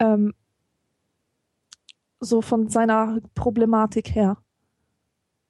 Ähm, 0.00 0.34
so 2.18 2.42
von 2.42 2.68
seiner 2.68 3.20
Problematik 3.34 4.14
her. 4.14 4.38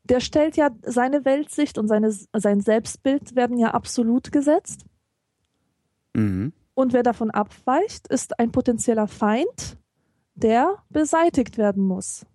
Der 0.04 0.20
stellt 0.20 0.56
ja 0.56 0.70
seine 0.82 1.24
Weltsicht 1.24 1.78
und 1.78 1.88
seine, 1.88 2.12
sein 2.12 2.60
Selbstbild 2.60 3.34
werden 3.34 3.58
ja 3.58 3.72
absolut 3.72 4.30
gesetzt. 4.30 4.84
Mhm. 6.16 6.52
Und 6.74 6.92
wer 6.92 7.02
davon 7.02 7.30
abweicht, 7.30 8.08
ist 8.08 8.38
ein 8.38 8.52
potenzieller 8.52 9.06
Feind, 9.06 9.78
der 10.34 10.82
beseitigt 10.88 11.58
werden 11.58 11.82
muss. 11.86 12.26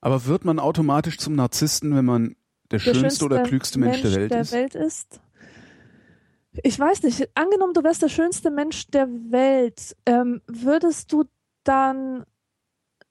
Aber 0.00 0.26
wird 0.26 0.44
man 0.44 0.58
automatisch 0.58 1.18
zum 1.18 1.34
Narzissten, 1.34 1.94
wenn 1.94 2.04
man 2.04 2.36
der, 2.70 2.78
Der 2.78 2.94
schönste 2.94 3.24
oder 3.24 3.42
klügste 3.42 3.78
Mensch, 3.78 4.02
der 4.02 4.14
Welt 4.14 4.34
ist? 4.34 4.52
Welt 4.52 4.74
ist. 4.74 5.20
Ich 6.62 6.78
weiß 6.78 7.02
nicht, 7.02 7.28
angenommen, 7.34 7.74
du 7.74 7.82
wärst 7.82 8.02
der 8.02 8.08
schönste 8.08 8.50
Mensch 8.50 8.88
der 8.88 9.08
Welt, 9.08 9.96
ähm, 10.06 10.40
würdest 10.46 11.12
du 11.12 11.24
dann 11.64 12.24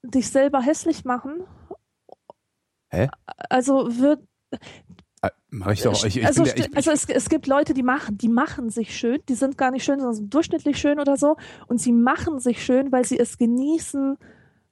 dich 0.02 0.30
selber 0.30 0.60
hässlich 0.60 1.04
machen? 1.04 1.44
Hä? 2.90 3.08
Also 3.50 3.98
wird 3.98 4.20
Äh, 5.22 5.30
Mach 5.50 5.72
ich 5.72 5.82
doch. 5.82 6.04
Ich, 6.04 6.16
ich 6.16 6.26
also, 6.26 6.44
der, 6.44 6.56
ich, 6.56 6.76
also 6.76 6.90
es, 6.90 7.04
es 7.08 7.28
gibt 7.28 7.46
Leute, 7.46 7.74
die 7.74 7.82
machen, 7.82 8.18
die 8.18 8.28
machen 8.28 8.70
sich 8.70 8.96
schön, 8.96 9.18
die 9.28 9.34
sind 9.34 9.58
gar 9.58 9.70
nicht 9.70 9.84
schön, 9.84 9.98
sondern 9.98 10.14
sind 10.14 10.34
durchschnittlich 10.34 10.78
schön 10.78 11.00
oder 11.00 11.16
so. 11.16 11.36
Und 11.66 11.80
sie 11.80 11.92
machen 11.92 12.38
sich 12.38 12.64
schön, 12.64 12.92
weil 12.92 13.04
sie 13.04 13.18
es 13.18 13.38
genießen, 13.38 14.16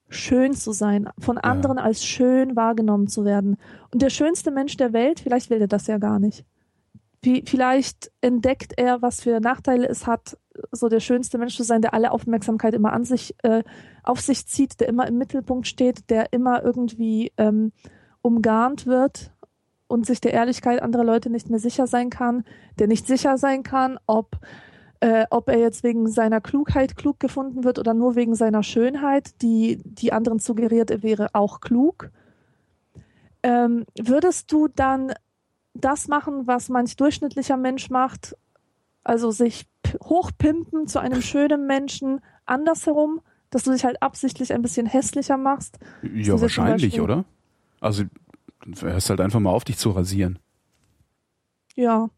schön 0.08 0.54
zu 0.54 0.72
sein, 0.72 1.08
von 1.18 1.38
anderen 1.38 1.78
als 1.78 2.04
schön 2.04 2.54
wahrgenommen 2.54 3.08
zu 3.08 3.24
werden. 3.24 3.56
Und 3.90 4.02
der 4.02 4.10
schönste 4.10 4.50
Mensch 4.50 4.76
der 4.76 4.92
Welt, 4.92 5.20
vielleicht 5.20 5.50
will 5.50 5.60
er 5.60 5.66
das 5.66 5.86
ja 5.88 5.98
gar 5.98 6.18
nicht. 6.20 6.44
Wie, 7.22 7.42
vielleicht 7.44 8.12
entdeckt 8.20 8.74
er, 8.76 9.02
was 9.02 9.22
für 9.22 9.40
Nachteile 9.40 9.88
es 9.88 10.06
hat, 10.06 10.38
so 10.70 10.88
der 10.88 11.00
schönste 11.00 11.38
Mensch 11.38 11.56
zu 11.56 11.64
sein, 11.64 11.82
der 11.82 11.92
alle 11.92 12.12
Aufmerksamkeit 12.12 12.74
immer 12.74 12.92
an 12.92 13.04
sich, 13.04 13.34
äh, 13.42 13.64
auf 14.04 14.20
sich 14.20 14.46
zieht, 14.46 14.78
der 14.78 14.88
immer 14.88 15.08
im 15.08 15.18
Mittelpunkt 15.18 15.66
steht, 15.66 16.08
der 16.08 16.32
immer 16.32 16.62
irgendwie 16.62 17.32
ähm, 17.36 17.72
umgarnt 18.22 18.86
wird 18.86 19.32
und 19.88 20.06
sich 20.06 20.20
der 20.20 20.32
Ehrlichkeit 20.32 20.82
anderer 20.82 21.04
Leute 21.04 21.30
nicht 21.30 21.50
mehr 21.50 21.58
sicher 21.58 21.86
sein 21.86 22.10
kann, 22.10 22.44
der 22.78 22.86
nicht 22.88 23.06
sicher 23.06 23.38
sein 23.38 23.62
kann, 23.62 23.98
ob, 24.06 24.38
äh, 25.00 25.26
ob 25.30 25.48
er 25.48 25.58
jetzt 25.58 25.84
wegen 25.84 26.08
seiner 26.08 26.40
Klugheit 26.40 26.96
klug 26.96 27.20
gefunden 27.20 27.64
wird 27.64 27.78
oder 27.78 27.94
nur 27.94 28.16
wegen 28.16 28.34
seiner 28.34 28.62
Schönheit, 28.62 29.42
die 29.42 29.80
die 29.84 30.12
anderen 30.12 30.38
suggeriert, 30.38 30.90
er 30.90 31.02
wäre 31.02 31.28
auch 31.34 31.60
klug. 31.60 32.10
Ähm, 33.42 33.84
würdest 33.98 34.50
du 34.50 34.68
dann 34.68 35.12
das 35.74 36.08
machen, 36.08 36.46
was 36.46 36.68
manch 36.68 36.96
durchschnittlicher 36.96 37.56
Mensch 37.56 37.90
macht, 37.90 38.36
also 39.04 39.30
sich 39.30 39.66
hochpimpen 40.02 40.88
zu 40.88 40.98
einem 40.98 41.22
schönen 41.22 41.66
Menschen 41.66 42.20
andersherum, 42.44 43.20
dass 43.50 43.62
du 43.62 43.72
dich 43.72 43.84
halt 43.84 44.02
absichtlich 44.02 44.52
ein 44.52 44.62
bisschen 44.62 44.86
hässlicher 44.86 45.36
machst? 45.36 45.78
ja, 46.02 46.40
wahrscheinlich, 46.40 47.00
oder? 47.00 47.24
Also, 47.80 48.04
du 48.66 48.86
hörst 48.86 49.10
halt 49.10 49.20
einfach 49.20 49.40
mal 49.40 49.50
auf, 49.50 49.64
dich 49.64 49.78
zu 49.78 49.90
rasieren. 49.90 50.38
Ja. 51.74 52.08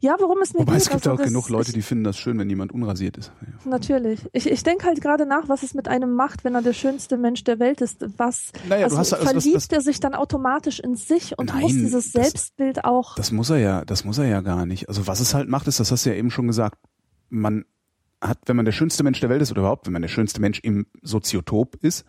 Ja, 0.00 0.16
worum 0.18 0.38
es 0.42 0.52
mir 0.52 0.60
Wobei 0.60 0.72
geht. 0.72 0.82
es 0.82 0.88
gibt 0.88 1.06
also 1.06 1.12
auch 1.12 1.16
das- 1.16 1.28
genug 1.28 1.48
Leute, 1.48 1.72
die 1.72 1.80
finden 1.80 2.02
das 2.02 2.16
schön, 2.18 2.36
wenn 2.40 2.50
jemand 2.50 2.72
unrasiert 2.72 3.16
ist. 3.18 3.30
Natürlich. 3.64 4.20
Ich, 4.32 4.50
ich 4.50 4.62
denke 4.64 4.84
halt 4.84 5.00
gerade 5.00 5.26
nach, 5.26 5.48
was 5.48 5.62
es 5.62 5.74
mit 5.74 5.86
einem 5.86 6.12
macht, 6.14 6.42
wenn 6.42 6.56
er 6.56 6.62
der 6.62 6.72
schönste 6.72 7.16
Mensch 7.16 7.44
der 7.44 7.60
Welt 7.60 7.80
ist. 7.80 8.04
Was 8.18 8.50
Naja, 8.68 8.84
also 8.86 8.98
hast 8.98 9.12
das, 9.12 9.22
verliebt 9.22 9.54
das, 9.54 9.68
er 9.68 9.80
sich 9.80 10.00
dann 10.00 10.14
automatisch 10.14 10.80
in 10.80 10.96
sich 10.96 11.38
und 11.38 11.50
Nein, 11.50 11.60
muss 11.60 11.72
dieses 11.72 12.10
das- 12.10 12.24
Selbstbild 12.24 12.84
auch. 12.84 13.14
das 13.14 13.30
muss 13.30 13.48
er 13.50 13.58
ja, 13.58 13.84
das 13.84 14.04
muss 14.04 14.18
er 14.18 14.26
ja 14.26 14.40
gar 14.40 14.66
nicht. 14.66 14.88
Also 14.88 15.06
was 15.06 15.20
es 15.20 15.34
halt 15.34 15.48
macht, 15.48 15.68
ist, 15.68 15.78
das 15.78 15.92
hast 15.92 16.04
du 16.04 16.10
ja 16.10 16.16
eben 16.16 16.32
schon 16.32 16.48
gesagt, 16.48 16.78
man 17.28 17.64
hat, 18.20 18.38
wenn 18.46 18.56
man 18.56 18.64
der 18.64 18.72
schönste 18.72 19.04
Mensch 19.04 19.20
der 19.20 19.28
Welt 19.28 19.42
ist 19.42 19.52
oder 19.52 19.60
überhaupt, 19.60 19.86
wenn 19.86 19.92
man 19.92 20.02
der 20.02 20.08
schönste 20.08 20.40
Mensch 20.40 20.58
im 20.64 20.86
Soziotop 21.02 21.76
ist, 21.76 22.04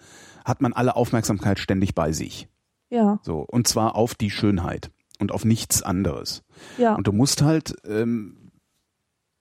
hat 0.45 0.61
man 0.63 0.73
alle 0.73 0.95
Aufmerksamkeit 0.95 1.59
ständig 1.59 1.93
bei 1.93 2.11
sich. 2.11 2.47
Ja, 2.89 3.19
So 3.23 3.39
und 3.41 3.67
zwar 3.67 3.95
auf 3.95 4.15
die 4.15 4.31
Schönheit 4.31 4.91
und 5.19 5.31
auf 5.31 5.45
nichts 5.45 5.81
anderes. 5.81 6.43
ja, 6.77 6.95
Und 6.95 7.07
du 7.07 7.11
musst 7.11 7.41
halt 7.41 7.75
ähm, 7.85 8.51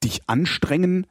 dich 0.02 0.22
anstrengen, 0.28 1.06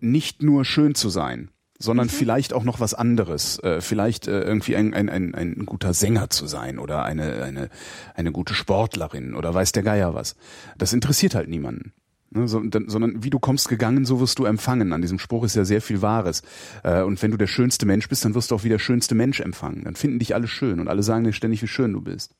nicht 0.00 0.42
nur 0.42 0.64
schön 0.64 0.94
zu 0.94 1.08
sein, 1.10 1.50
sondern 1.78 2.06
Mhm. 2.06 2.10
vielleicht 2.10 2.52
auch 2.52 2.64
noch 2.64 2.80
was 2.80 2.94
anderes. 2.94 3.58
Äh, 3.60 3.80
vielleicht 3.80 4.28
äh, 4.28 4.40
irgendwie 4.42 4.76
ein, 4.76 4.94
ein, 4.94 5.08
ein, 5.08 5.34
ein 5.34 5.66
guter 5.66 5.94
Sänger 5.94 6.30
zu 6.30 6.46
sein 6.46 6.78
oder 6.78 7.04
eine, 7.04 7.42
eine, 7.42 7.70
eine 8.14 8.32
gute 8.32 8.54
Sportlerin 8.54 9.34
oder 9.34 9.52
weiß 9.54 9.72
der 9.72 9.82
Geier 9.82 10.14
was. 10.14 10.36
Das 10.78 10.92
interessiert 10.92 11.34
halt 11.34 11.48
niemanden. 11.48 11.92
Ne, 12.32 12.46
so, 12.46 12.60
dann, 12.60 12.88
sondern 12.88 13.24
wie 13.24 13.30
du 13.30 13.40
kommst 13.40 13.68
gegangen, 13.68 14.04
so 14.04 14.20
wirst 14.20 14.38
du 14.38 14.44
empfangen. 14.44 14.92
An 14.92 15.02
diesem 15.02 15.18
Spruch 15.18 15.44
ist 15.44 15.56
ja 15.56 15.64
sehr 15.64 15.82
viel 15.82 16.00
Wahres. 16.00 16.42
Äh, 16.84 17.02
und 17.02 17.20
wenn 17.22 17.32
du 17.32 17.36
der 17.36 17.48
schönste 17.48 17.86
Mensch 17.86 18.08
bist, 18.08 18.24
dann 18.24 18.34
wirst 18.34 18.50
du 18.50 18.54
auch 18.54 18.62
wie 18.62 18.68
der 18.68 18.78
schönste 18.78 19.16
Mensch 19.16 19.40
empfangen. 19.40 19.82
Dann 19.84 19.96
finden 19.96 20.20
dich 20.20 20.34
alle 20.34 20.46
schön 20.46 20.78
und 20.78 20.86
alle 20.86 21.02
sagen 21.02 21.24
dir 21.24 21.32
ständig, 21.32 21.60
wie 21.62 21.68
schön 21.68 21.92
du 21.92 22.00
bist. 22.00 22.36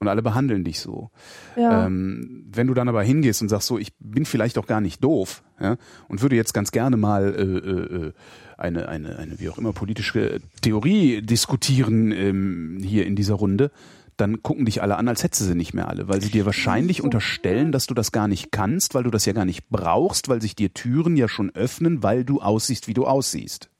Und 0.00 0.08
alle 0.08 0.22
behandeln 0.22 0.64
dich 0.64 0.80
so. 0.80 1.10
ja. 1.56 1.86
Ähm, 1.86 2.44
wenn 2.52 2.66
du 2.66 2.74
dann 2.74 2.88
aber 2.88 3.02
hingehst 3.02 3.40
und 3.40 3.48
sagst 3.48 3.68
so, 3.68 3.78
ich 3.78 3.92
bin 4.00 4.26
vielleicht 4.26 4.58
auch 4.58 4.66
gar 4.66 4.80
nicht 4.80 5.02
doof 5.02 5.42
ja, 5.60 5.76
und 6.08 6.20
würde 6.20 6.36
jetzt 6.36 6.52
ganz 6.52 6.72
gerne 6.72 6.96
mal 6.96 7.34
äh, 7.34 7.42
äh, 7.42 8.06
äh, 8.08 8.12
eine, 8.58 8.88
eine, 8.88 9.18
eine 9.18 9.38
wie 9.38 9.48
auch 9.48 9.58
immer 9.58 9.72
politische 9.72 10.40
Theorie 10.60 11.22
diskutieren 11.22 12.10
ähm, 12.12 12.78
hier 12.82 13.06
in 13.06 13.16
dieser 13.16 13.34
Runde, 13.34 13.70
dann 14.16 14.42
gucken 14.42 14.64
dich 14.64 14.82
alle 14.82 14.96
an, 14.96 15.08
als 15.08 15.22
hättest 15.22 15.42
du 15.42 15.46
sie 15.46 15.54
nicht 15.54 15.74
mehr 15.74 15.88
alle, 15.88 16.08
weil 16.08 16.20
sie 16.20 16.30
dir 16.30 16.46
wahrscheinlich 16.46 17.02
unterstellen, 17.02 17.72
dass 17.72 17.86
du 17.86 17.94
das 17.94 18.12
gar 18.12 18.28
nicht 18.28 18.52
kannst, 18.52 18.94
weil 18.94 19.02
du 19.02 19.10
das 19.10 19.24
ja 19.26 19.32
gar 19.32 19.44
nicht 19.44 19.68
brauchst, 19.68 20.28
weil 20.28 20.40
sich 20.40 20.54
dir 20.54 20.72
Türen 20.72 21.16
ja 21.16 21.28
schon 21.28 21.50
öffnen, 21.54 22.02
weil 22.02 22.24
du 22.24 22.40
aussiehst, 22.40 22.88
wie 22.88 22.94
du 22.94 23.06
aussiehst. 23.06 23.70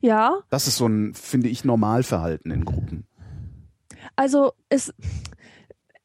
ja, 0.00 0.40
Das 0.50 0.66
ist 0.66 0.76
so 0.76 0.86
ein, 0.86 1.14
finde 1.14 1.48
ich, 1.48 1.64
Normalverhalten 1.64 2.50
in 2.50 2.64
Gruppen. 2.64 3.06
also 4.16 4.52
es, 4.68 4.92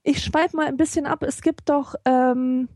ich 0.04 0.24
schweife 0.24 0.56
mal 0.56 0.68
ein 0.68 0.78
bisschen 0.78 1.06
ab. 1.06 1.24
Es 1.24 1.42
gibt 1.42 1.70
doch 1.70 1.96
ähm, 2.06 2.70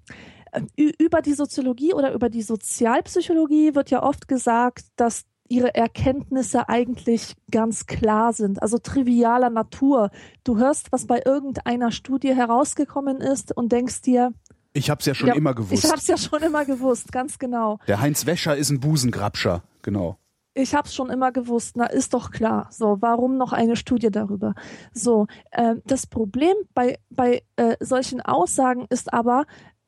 über 0.76 1.22
die 1.22 1.34
Soziologie 1.34 1.94
oder 1.94 2.12
über 2.14 2.30
die 2.30 2.42
Sozialpsychologie 2.42 3.76
wird 3.76 3.92
ja 3.92 4.02
oft 4.02 4.28
gesagt, 4.28 4.86
dass 4.96 5.26
ihre 5.50 5.74
Erkenntnisse 5.76 6.70
eigentlich 6.70 7.36
ganz 7.52 7.86
klar 7.88 8.34
sind, 8.34 8.62
also 8.62 8.78
trivialer 8.78 9.50
Natur. 9.50 10.12
Du 10.44 10.58
hörst, 10.58 10.92
was 10.92 11.08
bei 11.08 11.22
irgendeiner 11.26 11.92
Studie 11.92 12.34
herausgekommen 12.36 13.18
ist 13.18 13.56
und 13.58 13.72
denkst 13.72 14.02
dir, 14.04 14.32
Ich 14.74 14.90
habe 14.90 15.00
es 15.00 15.06
ja 15.08 15.16
schon 15.16 15.30
Ja, 15.30 15.34
immer 15.34 15.50
ich 15.52 15.56
gewusst. 15.58 15.86
habe 15.90 15.98
es 15.98 16.08
ja 16.08 16.18
schon 16.18 16.42
immer 16.44 16.64
gewusst, 16.66 17.12
ganz 17.12 17.40
genau. 17.40 17.80
Der 17.88 18.00
Heinz 18.00 18.26
Wäscher 18.28 18.56
ist 18.56 18.70
ein 18.70 18.80
Busengrabscher, 18.80 19.64
genau. 19.82 20.18
Ich 20.54 20.76
habe 20.76 20.88
es 20.88 20.94
schon 20.94 21.10
immer 21.10 21.32
gewusst, 21.32 21.78
na 21.78 21.86
ist 21.86 22.14
doch 22.14 22.32
klar. 22.32 22.68
So, 22.72 22.98
warum 23.00 23.38
noch 23.38 23.54
eine 23.54 23.76
Studie 23.76 24.12
darüber? 24.12 24.54
So, 24.94 25.26
ähm, 25.52 25.82
das 25.86 26.06
Problem 26.06 26.54
bei, 26.74 27.00
bei 27.10 27.42
äh, 27.56 27.76
solchen 27.80 28.22
Aussagen 28.22 28.86
ist 28.90 29.12
aber, 29.14 29.46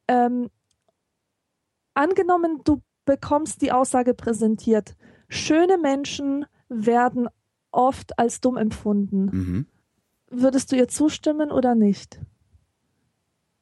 ähm, 0.08 0.50
angenommen, 1.94 2.62
du 2.64 2.82
bekommst 3.06 3.62
die 3.62 3.72
Aussage 3.72 4.14
präsentiert, 4.14 4.96
schöne 5.32 5.78
Menschen 5.78 6.46
werden 6.70 7.28
oft 7.72 8.20
als 8.20 8.42
dumm 8.42 8.58
empfunden. 8.58 9.26
Mhm. 9.32 9.66
Würdest 10.30 10.72
du 10.72 10.76
ihr 10.76 10.88
zustimmen 10.88 11.52
oder 11.52 11.74
nicht? 11.76 12.20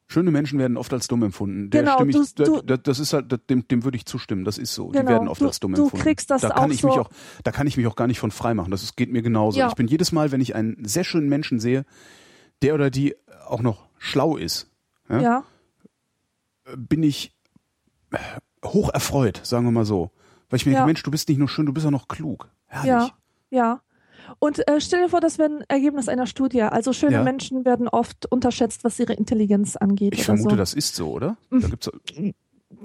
Schöne 0.08 0.32
Menschen 0.32 0.58
werden 0.58 0.76
oft 0.76 0.92
als 0.92 1.06
dumm 1.06 1.22
empfunden. 1.22 1.70
Der 1.70 1.82
Genau, 1.82 2.04
ich, 2.04 2.34
du- 2.34 2.44
du- 2.44 2.62
das, 2.62 2.80
das 2.82 2.98
ist 2.98 3.12
halt, 3.12 3.48
dem, 3.48 3.68
dem 3.68 3.84
würde 3.84 3.96
ich 3.96 4.06
zustimmen. 4.06 4.44
Das 4.44 4.58
ist 4.58 4.74
so. 4.74 4.90
Die 4.90 4.98
Genau, 4.98 5.10
werden 5.10 5.28
oft 5.28 5.40
du- 5.40 5.46
als 5.46 5.60
dumm 5.60 5.72
du 5.74 5.84
empfunden. 5.84 6.02
kriegst 6.04 6.30
das 6.32 6.42
da 6.42 6.48
kann 6.48 6.58
auch 6.58 6.64
ich 6.74 6.82
mich 6.82 6.92
so- 6.94 7.00
auch, 7.02 7.10
da 7.44 7.52
kann 7.52 7.68
ich 7.68 7.76
mich 7.76 7.86
auch 7.86 7.94
gar 7.94 8.08
nicht 8.08 8.18
von 8.18 8.32
frei 8.32 8.54
machen. 8.54 8.72
Das 8.72 8.82
ist, 8.82 8.96
geht 8.96 9.12
mir 9.12 9.22
genauso. 9.22 9.60
Ja. 9.60 9.68
Ich 9.68 9.74
bin 9.74 9.86
jedes 9.86 10.10
Mal, 10.10 10.32
wenn 10.32 10.40
ich 10.40 10.56
einen 10.56 10.84
sehr 10.84 11.04
schönen 11.04 11.28
Menschen 11.28 11.60
sehe, 11.60 11.84
der 12.62 12.74
oder 12.74 12.90
die 12.90 13.14
auch 13.46 13.62
noch 13.62 13.86
schlau 13.98 14.36
ist, 14.36 14.68
Ja? 15.08 15.20
Ja, 15.20 15.44
bin 16.76 17.02
ich 17.04 17.32
hoch 18.64 18.90
erfreut, 18.92 19.40
sagen 19.44 19.64
wir 19.64 19.70
mal 19.72 19.84
so. 19.84 20.10
Weil 20.50 20.56
ich 20.58 20.66
mir 20.66 20.72
Ja. 20.72 20.78
denke, 20.80 20.88
Mensch, 20.88 21.02
du 21.02 21.10
bist 21.10 21.28
nicht 21.28 21.38
nur 21.38 21.48
schön, 21.48 21.66
du 21.66 21.72
bist 21.72 21.86
auch 21.86 21.90
noch 21.90 22.08
klug. 22.08 22.48
Herrlich. 22.66 22.88
ja, 22.88 23.10
ja. 23.50 23.80
Und 24.38 24.66
äh, 24.68 24.80
stell 24.80 25.02
dir 25.02 25.08
vor, 25.08 25.20
das 25.20 25.38
wäre 25.38 25.48
ein 25.50 25.64
Ergebnis 25.68 26.08
einer 26.08 26.26
Studie. 26.26 26.62
Also 26.62 26.92
schöne 26.92 27.14
Ja. 27.14 27.22
Menschen 27.24 27.64
werden 27.64 27.88
oft 27.88 28.30
unterschätzt, 28.30 28.84
was 28.84 28.98
ihre 29.00 29.14
Intelligenz 29.14 29.76
angeht. 29.76 30.14
Ich 30.14 30.24
vermute, 30.24 30.50
so. 30.50 30.56
das 30.56 30.74
ist 30.74 30.94
so, 30.94 31.10
oder? 31.12 31.36
Mhm. 31.50 31.60
Da 31.62 31.68
gibt's, 31.68 31.90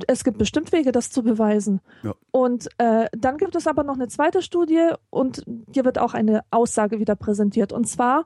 es 0.08 0.24
gibt 0.24 0.38
bestimmt 0.40 0.72
Wege, 0.72 0.92
das 0.92 1.12
zu 1.12 1.22
beweisen. 1.24 1.82
Ja. 2.04 2.16
Und 2.32 2.68
äh, 2.80 3.08
dann 3.16 3.38
gibt 3.38 3.56
es 3.56 3.68
aber 3.68 3.84
noch 3.84 3.96
eine 3.96 4.08
zweite 4.08 4.42
Studie 4.42 4.90
und 5.10 5.44
hier 5.74 5.86
wird 5.86 6.00
auch 6.00 6.14
eine 6.14 6.42
Aussage 6.52 7.00
wieder 7.00 7.16
präsentiert. 7.16 7.72
Und 7.72 7.86
zwar, 7.88 8.26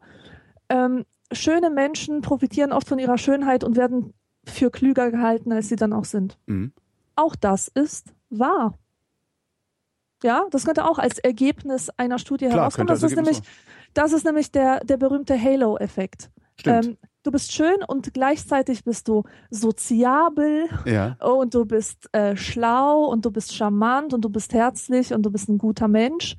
ähm, 0.70 1.06
schöne 1.32 1.70
Menschen 1.70 2.22
profitieren 2.22 2.72
oft 2.72 2.88
von 2.88 3.00
ihrer 3.00 3.18
Schönheit 3.18 3.64
und 3.64 3.76
werden 3.76 4.14
für 4.46 4.72
klüger 4.72 5.12
gehalten, 5.12 5.52
als 5.52 5.68
sie 5.70 5.76
dann 5.76 5.94
auch 5.94 6.06
sind. 6.06 6.38
mhm. 6.46 6.72
Auch 7.16 7.36
das 7.36 7.68
ist 7.68 8.14
wahr. 8.30 8.78
Ja, 10.24 10.46
das 10.52 10.66
könnte 10.66 10.86
auch 10.86 11.00
als 11.00 11.20
Ergebnis 11.20 11.90
einer 11.98 12.20
Studie 12.20 12.48
Klar, 12.48 12.60
herauskommen. 12.60 12.88
Das 12.88 13.04
ist 13.04 13.16
nämlich, 13.16 13.40
das 13.94 14.14
ist 14.14 14.26
nämlich 14.26 14.52
der, 14.52 14.82
der 14.82 14.98
berühmte 14.98 15.42
Halo-Effekt. 15.42 16.30
Ähm, 16.66 16.98
du 17.24 17.32
bist 17.32 17.54
schön 17.54 17.78
und 17.88 18.14
gleichzeitig 18.14 18.84
bist 18.84 19.08
du 19.08 19.24
soziabel 19.50 20.66
ja. 20.86 21.16
und 21.22 21.54
du 21.54 21.66
bist 21.66 22.14
äh, 22.14 22.36
schlau 22.36 23.06
und 23.06 23.26
du 23.26 23.32
bist 23.32 23.56
charmant 23.56 24.14
und 24.14 24.26
du 24.26 24.30
bist 24.30 24.54
herzlich 24.54 25.14
und 25.14 25.24
du 25.24 25.32
bist 25.32 25.48
ein 25.48 25.58
guter 25.58 25.88
Mensch. 25.88 26.36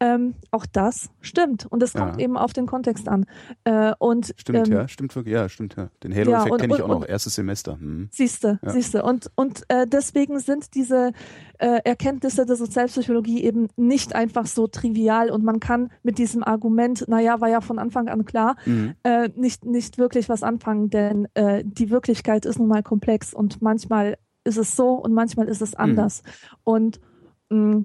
Ähm, 0.00 0.34
auch 0.52 0.64
das 0.64 1.10
stimmt. 1.20 1.66
Und 1.66 1.82
es 1.82 1.92
kommt 1.92 2.14
Ja. 2.14 2.24
eben 2.24 2.36
auf 2.36 2.52
den 2.52 2.66
Kontext 2.66 3.08
an. 3.08 3.26
Äh, 3.64 3.92
und 3.98 4.32
Stimmt, 4.36 4.68
ähm, 4.68 4.72
ja, 4.72 4.86
stimmt 4.88 5.16
wirklich, 5.16 5.34
ja, 5.34 5.48
stimmt, 5.48 5.74
ja. 5.76 5.90
Den 6.04 6.14
Halo-Effekt 6.14 6.50
Ja, 6.52 6.56
kenne 6.56 6.74
ich 6.76 6.82
auch 6.82 6.88
noch, 6.88 7.00
und- 7.00 7.08
erstes 7.08 7.34
Semester. 7.34 7.78
Hm. 7.80 8.08
Siehste, 8.12 8.60
Ja. 8.62 8.70
siehste. 8.70 9.02
Und, 9.02 9.30
und 9.34 9.64
äh, 9.68 9.86
deswegen 9.88 10.38
sind 10.38 10.74
diese 10.76 11.10
äh, 11.58 11.80
Erkenntnisse 11.84 12.46
der 12.46 12.54
Sozialpsychologie 12.54 13.42
eben 13.42 13.66
nicht 13.76 14.14
einfach 14.14 14.46
so 14.46 14.68
trivial 14.68 15.30
und 15.30 15.42
man 15.42 15.58
kann 15.58 15.90
mit 16.04 16.18
diesem 16.18 16.44
Argument, 16.44 17.04
naja, 17.08 17.40
war 17.40 17.48
ja 17.48 17.60
von 17.60 17.80
Anfang 17.80 18.08
an 18.08 18.24
klar, 18.24 18.54
Mhm. 18.66 18.94
äh, 19.02 19.28
nicht, 19.34 19.64
nicht 19.64 19.98
wirklich 19.98 20.28
was 20.28 20.44
anfangen, 20.44 20.90
denn 20.90 21.26
äh, 21.34 21.64
die 21.64 21.90
Wirklichkeit 21.90 22.46
ist 22.46 22.60
nun 22.60 22.68
mal 22.68 22.84
komplex 22.84 23.34
und 23.34 23.60
manchmal 23.62 24.16
ist 24.44 24.56
es 24.58 24.76
so 24.76 24.90
und 24.92 25.12
manchmal 25.12 25.48
ist 25.48 25.60
es 25.60 25.74
anders. 25.74 26.22
Und 26.62 27.00
mh, 27.50 27.82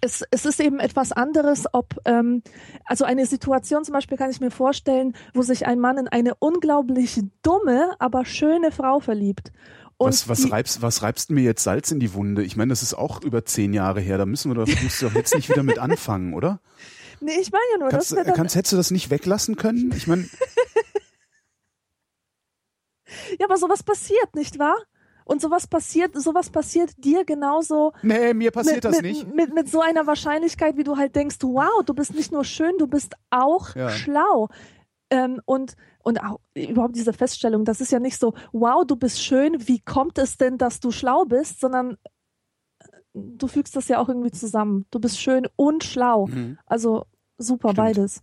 es, 0.00 0.24
es 0.30 0.44
ist 0.44 0.60
eben 0.60 0.80
etwas 0.80 1.12
anderes, 1.12 1.66
ob, 1.72 1.96
ähm, 2.04 2.42
also 2.84 3.04
eine 3.04 3.26
Situation 3.26 3.84
zum 3.84 3.92
Beispiel 3.92 4.16
kann 4.16 4.30
ich 4.30 4.40
mir 4.40 4.50
vorstellen, 4.50 5.14
wo 5.34 5.42
sich 5.42 5.66
ein 5.66 5.78
Mann 5.80 5.98
in 5.98 6.08
eine 6.08 6.34
unglaublich 6.36 7.20
dumme, 7.42 7.94
aber 7.98 8.24
schöne 8.24 8.70
Frau 8.70 9.00
verliebt. 9.00 9.52
Und 9.96 10.08
Was, 10.08 10.28
was, 10.28 10.42
die, 10.42 10.50
reibst, 10.50 10.80
was 10.80 11.02
reibst 11.02 11.30
du 11.30 11.34
mir 11.34 11.42
jetzt 11.42 11.64
Salz 11.64 11.90
in 11.90 11.98
die 11.98 12.14
Wunde? 12.14 12.44
Ich 12.44 12.56
meine, 12.56 12.68
das 12.68 12.82
ist 12.84 12.94
auch 12.94 13.20
über 13.22 13.44
zehn 13.44 13.72
Jahre 13.72 14.00
her. 14.00 14.16
Da 14.16 14.26
müssen 14.26 14.48
wir 14.50 14.54
doch, 14.54 14.82
musst 14.82 15.02
du 15.02 15.06
doch 15.08 15.14
jetzt 15.16 15.34
nicht 15.34 15.48
wieder 15.48 15.64
mit 15.64 15.80
anfangen, 15.80 16.34
oder? 16.34 16.60
nee, 17.20 17.32
ich 17.40 17.50
meine 17.50 17.64
ja 17.72 17.78
nur, 17.78 17.88
Kannst, 17.88 18.12
das 18.12 18.26
kannst, 18.34 18.54
hättest 18.54 18.72
du 18.72 18.76
das 18.76 18.92
nicht 18.92 19.10
weglassen 19.10 19.56
können? 19.56 19.92
Ich 19.96 20.06
meine, 20.06 20.22
ja, 23.40 23.46
aber 23.46 23.56
sowas 23.56 23.82
passiert, 23.82 24.36
nicht 24.36 24.60
wahr? 24.60 24.76
Und 25.28 25.42
sowas 25.42 25.66
passiert, 25.66 26.18
sowas 26.20 26.48
passiert 26.48 26.92
dir 26.96 27.22
genauso 27.26 27.92
nee, 28.02 28.32
mir 28.32 28.50
passiert 28.50 28.76
mit, 28.76 28.84
das 28.86 28.96
mit, 28.96 29.02
nicht. 29.02 29.34
Mit, 29.34 29.54
mit 29.54 29.68
so 29.68 29.82
einer 29.82 30.06
Wahrscheinlichkeit, 30.06 30.78
wie 30.78 30.84
du 30.84 30.96
halt 30.96 31.14
denkst, 31.14 31.36
wow, 31.42 31.84
du 31.84 31.92
bist 31.92 32.14
nicht 32.14 32.32
nur 32.32 32.44
schön, 32.44 32.72
du 32.78 32.86
bist 32.86 33.14
auch 33.28 33.76
Ja. 33.76 33.90
schlau. 33.90 34.48
Ähm, 35.10 35.42
und, 35.44 35.74
und 36.02 36.22
auch 36.24 36.40
überhaupt 36.54 36.96
diese 36.96 37.12
Feststellung, 37.12 37.66
das 37.66 37.82
ist 37.82 37.92
ja 37.92 37.98
nicht 38.00 38.18
so, 38.18 38.32
wow, 38.52 38.86
du 38.86 38.96
bist 38.96 39.22
schön, 39.22 39.68
wie 39.68 39.80
kommt 39.80 40.16
es 40.16 40.38
denn, 40.38 40.56
dass 40.56 40.80
du 40.80 40.90
schlau 40.90 41.26
bist, 41.26 41.60
sondern 41.60 41.98
äh, 42.80 42.86
du 43.14 43.48
fügst 43.48 43.76
das 43.76 43.88
ja 43.88 43.98
auch 43.98 44.08
irgendwie 44.08 44.30
zusammen. 44.30 44.86
Du 44.90 44.98
bist 44.98 45.20
schön 45.20 45.46
und 45.56 45.84
schlau. 45.84 46.26
Mhm. 46.28 46.58
Also 46.64 47.04
super 47.36 47.68
Stimmt. 47.72 47.76
beides. 47.86 48.22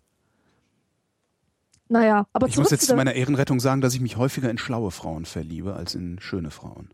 Naja, 1.88 2.28
aber 2.34 2.48
Ich 2.48 2.58
muss 2.58 2.72
jetzt 2.72 2.88
zu 2.88 2.96
meiner 2.96 3.14
Ehrenrettung 3.14 3.60
sagen, 3.60 3.82
dass 3.82 3.94
ich 3.94 4.02
mich 4.02 4.18
häufiger 4.18 4.50
in 4.50 4.58
schlaue 4.58 4.92
Frauen 4.92 5.26
verliebe 5.26 5.76
als 5.76 5.94
in 5.96 6.20
schöne 6.20 6.50
Frauen. 6.52 6.90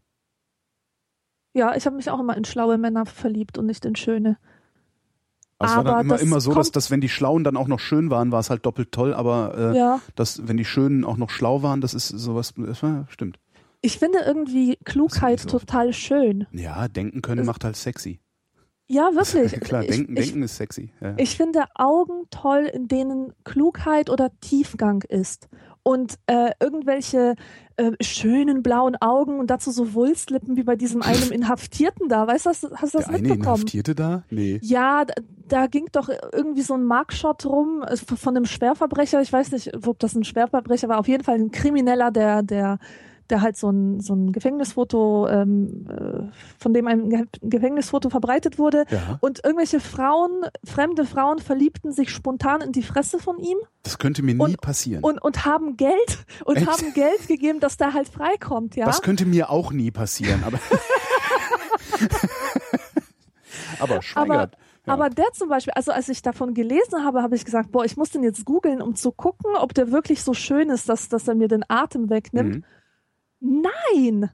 Ja, 1.53 1.75
ich 1.75 1.85
habe 1.85 1.95
mich 1.97 2.09
auch 2.09 2.19
immer 2.19 2.37
in 2.37 2.45
schlaue 2.45 2.77
Männer 2.77 3.05
verliebt 3.05 3.57
und 3.57 3.65
nicht 3.65 3.83
in 3.85 3.95
schöne. 3.95 4.37
Also 5.59 5.73
es 5.73 5.77
war 5.77 5.79
Aber 5.85 5.91
dann 5.97 6.05
immer, 6.05 6.13
das 6.15 6.21
immer 6.23 6.39
so, 6.41 6.53
dass, 6.53 6.71
dass 6.71 6.89
wenn 6.91 7.01
die 7.01 7.09
Schlauen 7.09 7.43
dann 7.43 7.55
auch 7.57 7.67
noch 7.67 7.79
schön 7.79 8.09
waren, 8.09 8.31
war 8.31 8.39
es 8.39 8.49
halt 8.49 8.65
doppelt 8.65 8.91
toll, 8.91 9.13
aber 9.13 9.73
äh, 9.73 9.77
Ja. 9.77 9.99
dass, 10.15 10.47
wenn 10.47 10.57
die 10.57 10.65
Schönen 10.65 11.03
auch 11.05 11.17
noch 11.17 11.29
schlau 11.29 11.61
waren, 11.61 11.81
das 11.81 11.93
ist 11.93 12.07
sowas, 12.07 12.53
das 12.57 12.81
war, 12.81 13.05
stimmt. 13.09 13.37
Ich 13.81 13.99
finde 13.99 14.19
irgendwie 14.25 14.77
Klugheit 14.85 15.39
Das 15.39 15.45
total 15.51 15.91
schön. 15.93 16.47
Ja, 16.51 16.87
denken 16.87 17.21
können 17.21 17.41
Es- 17.41 17.47
macht 17.47 17.63
halt 17.63 17.75
sexy. 17.75 18.20
Ja, 18.91 19.15
wirklich. 19.15 19.51
Klar, 19.61 19.83
ich, 19.83 19.91
denken, 19.91 20.17
ich, 20.17 20.25
denken 20.25 20.43
ist 20.43 20.57
sexy. 20.57 20.91
Ja. 20.99 21.13
Ich 21.17 21.37
finde 21.37 21.63
Augen 21.75 22.25
toll, 22.29 22.69
in 22.71 22.89
denen 22.89 23.33
Klugheit 23.45 24.09
oder 24.09 24.31
Tiefgang 24.41 25.03
ist. 25.07 25.47
Und 25.83 26.19
äh, 26.27 26.51
irgendwelche 26.59 27.35
äh, 27.77 27.91
schönen 28.01 28.61
blauen 28.61 28.95
Augen 28.97 29.39
und 29.39 29.47
dazu 29.47 29.71
so 29.71 29.93
Wulstlippen 29.93 30.57
wie 30.57 30.63
bei 30.63 30.75
diesem 30.75 31.01
einen 31.01 31.31
Inhaftierten 31.31 32.09
da. 32.09 32.27
Weißt 32.27 32.45
du, 32.45 32.49
hast, 32.49 32.63
hast 32.75 32.93
du 32.93 32.97
das 32.97 33.07
Der 33.07 33.15
eine 33.15 33.29
mitbekommen? 33.29 33.61
Inhaftierte 33.61 33.95
da? 33.95 34.23
Nee. 34.29 34.59
Ja, 34.61 35.05
da, 35.05 35.13
da 35.47 35.67
ging 35.67 35.87
doch 35.93 36.09
irgendwie 36.33 36.61
so 36.61 36.73
ein 36.73 36.83
Markshot 36.83 37.45
rum 37.45 37.83
äh, 37.87 37.95
von 37.95 38.35
einem 38.35 38.45
Schwerverbrecher. 38.45 39.21
Ich 39.21 39.31
weiß 39.31 39.53
nicht, 39.53 39.73
ob 39.87 39.99
das 39.99 40.15
ein 40.15 40.25
Schwerverbrecher 40.25 40.89
war. 40.89 40.99
Auf 40.99 41.07
jeden 41.07 41.23
Fall 41.23 41.35
ein 41.35 41.51
Krimineller, 41.51 42.11
der, 42.11 42.43
der, 42.43 42.77
der 43.31 43.41
halt 43.41 43.57
so 43.57 43.69
ein, 43.71 43.99
so 44.01 44.13
ein 44.13 44.31
Gefängnisfoto, 44.31 45.27
ähm, 45.27 45.87
äh, 45.89 46.23
von 46.59 46.73
dem 46.73 46.85
ein 46.87 47.09
Ge 47.09 47.25
Gefängnisfoto 47.41 48.09
verbreitet 48.09 48.59
wurde. 48.59 48.85
Ja, 48.91 49.17
Und 49.21 49.43
irgendwelche 49.43 49.79
Frauen, 49.79 50.45
fremde 50.63 51.05
Frauen 51.05 51.39
verliebten 51.39 51.91
sich 51.91 52.09
spontan 52.11 52.61
in 52.61 52.71
die 52.71 52.83
Fresse 52.83 53.17
von 53.19 53.39
ihm 53.39 53.57
das 53.83 53.97
könnte 53.97 54.21
mir 54.21 54.35
nie 54.35 54.41
Und- 54.43 54.61
passieren. 54.61 55.03
und, 55.03 55.19
und 55.19 55.43
haben 55.45 55.75
Geld 55.75 56.19
und 56.45 56.57
Echt? 56.57 56.67
haben 56.67 56.93
Geld 56.93 57.27
gegeben, 57.27 57.59
dass 57.59 57.77
der 57.77 57.93
halt 57.95 58.07
freikommt, 58.07 58.75
ja. 58.75 58.85
Das 58.85 59.01
könnte 59.01 59.25
mir 59.25 59.49
auch 59.49 59.71
nie 59.71 59.89
passieren, 59.89 60.43
aber. 60.45 60.59
aber 63.79 64.01
Schweigert. 64.01 64.55
ja. 64.85 64.93
Aber 64.93 65.09
der 65.09 65.25
zum 65.33 65.49
Beispiel, 65.49 65.73
also 65.73 65.91
als 65.91 66.09
ich 66.09 66.21
davon 66.21 66.53
gelesen 66.53 67.03
habe, 67.03 67.21
habe 67.21 67.35
ich 67.35 67.45
gesagt, 67.45 67.71
boah, 67.71 67.85
ich 67.85 67.97
muss 67.97 68.09
den 68.09 68.23
jetzt 68.23 68.45
googeln, 68.45 68.81
um 68.81 68.95
zu 68.95 69.11
gucken, 69.11 69.55
ob 69.55 69.73
der 69.73 69.91
wirklich 69.91 70.23
so 70.23 70.33
schön 70.33 70.69
ist, 70.69 70.89
dass, 70.89 71.09
dass 71.09 71.27
er 71.27 71.35
mir 71.35 71.47
den 71.47 71.63
Atem 71.67 72.09
wegnimmt. 72.09 72.55
Mhm. 72.57 72.63
Nein! 73.41 74.29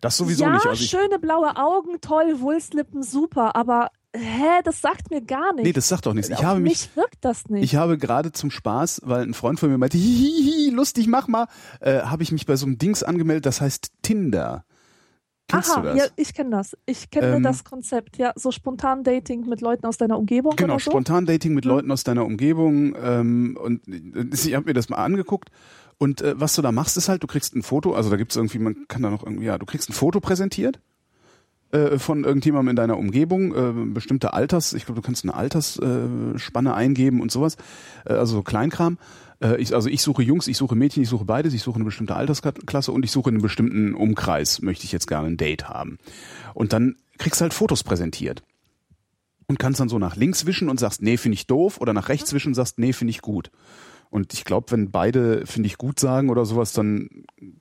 Das 0.00 0.16
sowieso 0.16 0.44
ja, 0.44 0.52
nicht. 0.52 0.66
Also 0.66 0.82
ich, 0.82 0.90
schöne 0.90 1.18
blaue 1.18 1.56
Augen, 1.56 2.00
toll, 2.00 2.40
Wulstlippen, 2.40 3.02
super, 3.02 3.54
aber 3.56 3.90
hä, 4.14 4.60
das 4.64 4.80
sagt 4.80 5.10
mir 5.10 5.20
gar 5.20 5.52
nichts. 5.52 5.66
nee, 5.66 5.72
das 5.72 5.88
sagt 5.88 6.06
doch 6.06 6.14
nichts. 6.14 6.30
Ich 6.30 6.36
Auf 6.38 6.44
habe 6.44 6.60
mich, 6.60 6.72
mich 6.72 6.96
wirkt 6.96 7.24
das 7.24 7.48
nicht. 7.48 7.64
ich 7.64 7.76
habe 7.76 7.98
gerade 7.98 8.32
zum 8.32 8.50
Spaß, 8.50 9.02
weil 9.04 9.22
ein 9.22 9.34
Freund 9.34 9.58
von 9.60 9.70
mir 9.70 9.78
meinte, 9.78 9.98
hihihi, 9.98 10.70
lustig, 10.70 11.06
mach 11.06 11.28
mal, 11.28 11.46
äh, 11.80 12.00
habe 12.02 12.22
ich 12.22 12.32
mich 12.32 12.46
bei 12.46 12.56
so 12.56 12.66
einem 12.66 12.78
Dings 12.78 13.02
angemeldet, 13.02 13.46
das 13.46 13.60
heißt 13.60 13.90
Tinder. 14.02 14.64
Kennst 15.46 15.72
Aha, 15.72 15.80
du 15.82 15.88
das? 15.88 15.96
ja, 15.98 16.04
ich 16.16 16.32
kenne 16.32 16.50
das. 16.50 16.74
Ich 16.86 17.10
kenne 17.10 17.36
Ähm, 17.36 17.42
das 17.42 17.64
Konzept, 17.64 18.16
ja, 18.16 18.32
so 18.34 18.50
spontan 18.50 19.04
Dating 19.04 19.46
mit 19.46 19.60
Leuten 19.60 19.84
aus 19.84 19.98
deiner 19.98 20.18
Umgebung 20.18 20.56
Genau, 20.56 20.74
oder 20.74 20.82
so. 20.82 20.90
Spontan-Dating 20.90 21.52
mit 21.52 21.66
Mhm. 21.66 21.70
Leuten 21.70 21.90
aus 21.90 22.02
deiner 22.02 22.24
Umgebung. 22.24 22.96
Ähm, 22.98 23.58
und 23.62 23.82
ich 23.86 24.54
habe 24.54 24.64
mir 24.66 24.72
das 24.72 24.88
mal 24.88 24.96
angeguckt. 24.96 25.50
Und 25.98 26.20
äh, 26.22 26.34
was 26.38 26.54
du 26.54 26.62
da 26.62 26.72
machst, 26.72 26.96
ist 26.96 27.08
halt, 27.08 27.22
du 27.22 27.26
kriegst 27.26 27.54
ein 27.54 27.62
Foto, 27.62 27.94
also 27.94 28.10
da 28.10 28.16
gibt's 28.16 28.36
irgendwie, 28.36 28.58
man 28.58 28.88
kann 28.88 29.02
da 29.02 29.10
noch 29.10 29.24
irgendwie, 29.24 29.46
ja, 29.46 29.58
du 29.58 29.66
kriegst 29.66 29.88
ein 29.88 29.92
Foto 29.92 30.20
präsentiert 30.20 30.80
äh, 31.74 31.98
von 31.98 32.24
irgendjemandem 32.24 32.70
in 32.70 32.76
deiner 32.76 32.98
Umgebung, 32.98 33.54
äh, 33.54 33.72
bestimmte 33.92 34.32
Alters, 34.32 34.72
ich 34.72 34.86
glaube, 34.86 35.00
du 35.00 35.06
kannst 35.06 35.24
eine 35.24 35.34
Altersspanne 35.34 36.38
Spanne 36.38 36.74
eingeben 36.74 37.20
und 37.20 37.32
sowas, 37.32 37.56
äh, 38.06 38.14
also 38.14 38.36
so 38.36 38.42
Kleinkram. 38.42 38.98
Äh, 39.40 39.60
ich, 39.60 39.74
also 39.74 39.88
ich 39.88 40.02
suche 40.02 40.22
Jungs, 40.22 40.46
ich 40.46 40.56
suche 40.56 40.76
Mädchen, 40.76 41.02
ich 41.02 41.08
suche 41.08 41.24
beides, 41.24 41.52
ich 41.52 41.62
suche 41.62 41.76
eine 41.76 41.84
bestimmte 41.84 42.14
Altersklasse 42.16 42.92
und 42.92 43.04
ich 43.04 43.10
suche 43.10 43.30
in 43.30 43.36
einem 43.36 43.42
bestimmten 43.42 43.94
Umkreis, 43.94 44.62
möchte 44.62 44.84
ich 44.84 44.92
jetzt 44.92 45.06
gerne 45.06 45.28
ein 45.28 45.36
Date 45.36 45.68
haben. 45.68 45.98
Und 46.54 46.72
dann 46.72 46.96
kriegst 47.18 47.40
du 47.40 47.42
halt 47.42 47.54
Fotos 47.54 47.82
präsentiert 47.82 48.42
und 49.46 49.58
kannst 49.58 49.80
dann 49.80 49.88
so 49.88 49.98
nach 49.98 50.16
links 50.16 50.46
wischen 50.46 50.68
und 50.68 50.80
sagst, 50.80 51.02
nee, 51.02 51.16
finde 51.16 51.34
ich 51.34 51.46
doof, 51.46 51.80
oder 51.80 51.92
nach 51.92 52.08
rechts 52.08 52.32
wischen 52.32 52.48
und 52.48 52.54
sagst, 52.54 52.78
nee, 52.78 52.92
finde 52.92 53.10
ich 53.10 53.20
gut. 53.20 53.50
Und 54.10 54.32
ich 54.32 54.44
glaube, 54.44 54.70
wenn 54.70 54.90
beide 54.90 55.46
finde 55.46 55.66
ich 55.66 55.78
gut 55.78 55.98
sagen 55.98 56.30
oder 56.30 56.44
sowas, 56.46 56.72
dann 56.72 57.08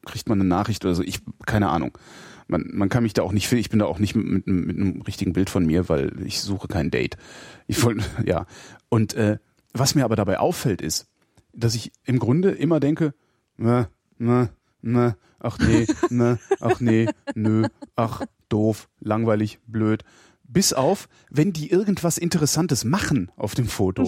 kriegt 0.06 0.30
man 0.30 0.40
eine 0.40 0.48
Nachricht 0.48 0.86
oder 0.86 0.94
so. 0.96 1.02
Ich, 1.04 1.20
keine 1.46 1.70
Ahnung. 1.70 1.98
Man, 2.48 2.70
man 2.74 2.90
kann 2.90 3.04
mich 3.04 3.14
da 3.14 3.22
auch 3.24 3.32
nicht, 3.32 3.52
ich 3.52 3.70
bin 3.70 3.80
da 3.80 3.86
auch 3.86 4.00
nicht 4.00 4.16
mit, 4.16 4.26
mit, 4.28 4.48
einem- 4.48 4.66
mit 4.66 4.78
einem 4.78 5.02
richtigen 5.02 5.34
Bild 5.34 5.50
von 5.50 5.66
mir, 5.66 5.90
weil 5.90 6.12
ich 6.26 6.42
suche 6.42 6.68
kein 6.68 6.92
Date. 6.92 7.18
Ich 7.68 7.84
wollte, 7.84 8.04
ja. 8.26 8.46
Und 8.90 9.14
äh, 9.16 9.38
was 9.74 9.96
mir 9.96 10.04
aber 10.06 10.16
dabei 10.16 10.40
auffällt, 10.40 10.82
ist, 10.82 11.08
dass 11.54 11.74
ich 11.76 11.92
im 12.06 12.20
Grunde 12.20 12.52
immer 12.52 12.80
denke, 12.80 13.14
na, 13.58 13.88
na, 14.18 14.50
na, 14.82 15.16
ach 15.40 15.58
nee, 15.60 15.88
na, 16.10 16.38
ach 16.60 16.80
nee, 16.80 17.08
nö, 17.34 17.68
ach, 17.96 18.22
doof, 18.50 18.90
langweilig, 19.00 19.60
blöd. 19.66 20.04
Bis 20.44 20.74
auf, 20.74 21.08
wenn 21.32 21.54
die 21.54 21.72
irgendwas 21.72 22.18
Interessantes 22.20 22.84
machen 22.84 23.32
auf 23.38 23.56
dem 23.56 23.68
Foto. 23.68 24.04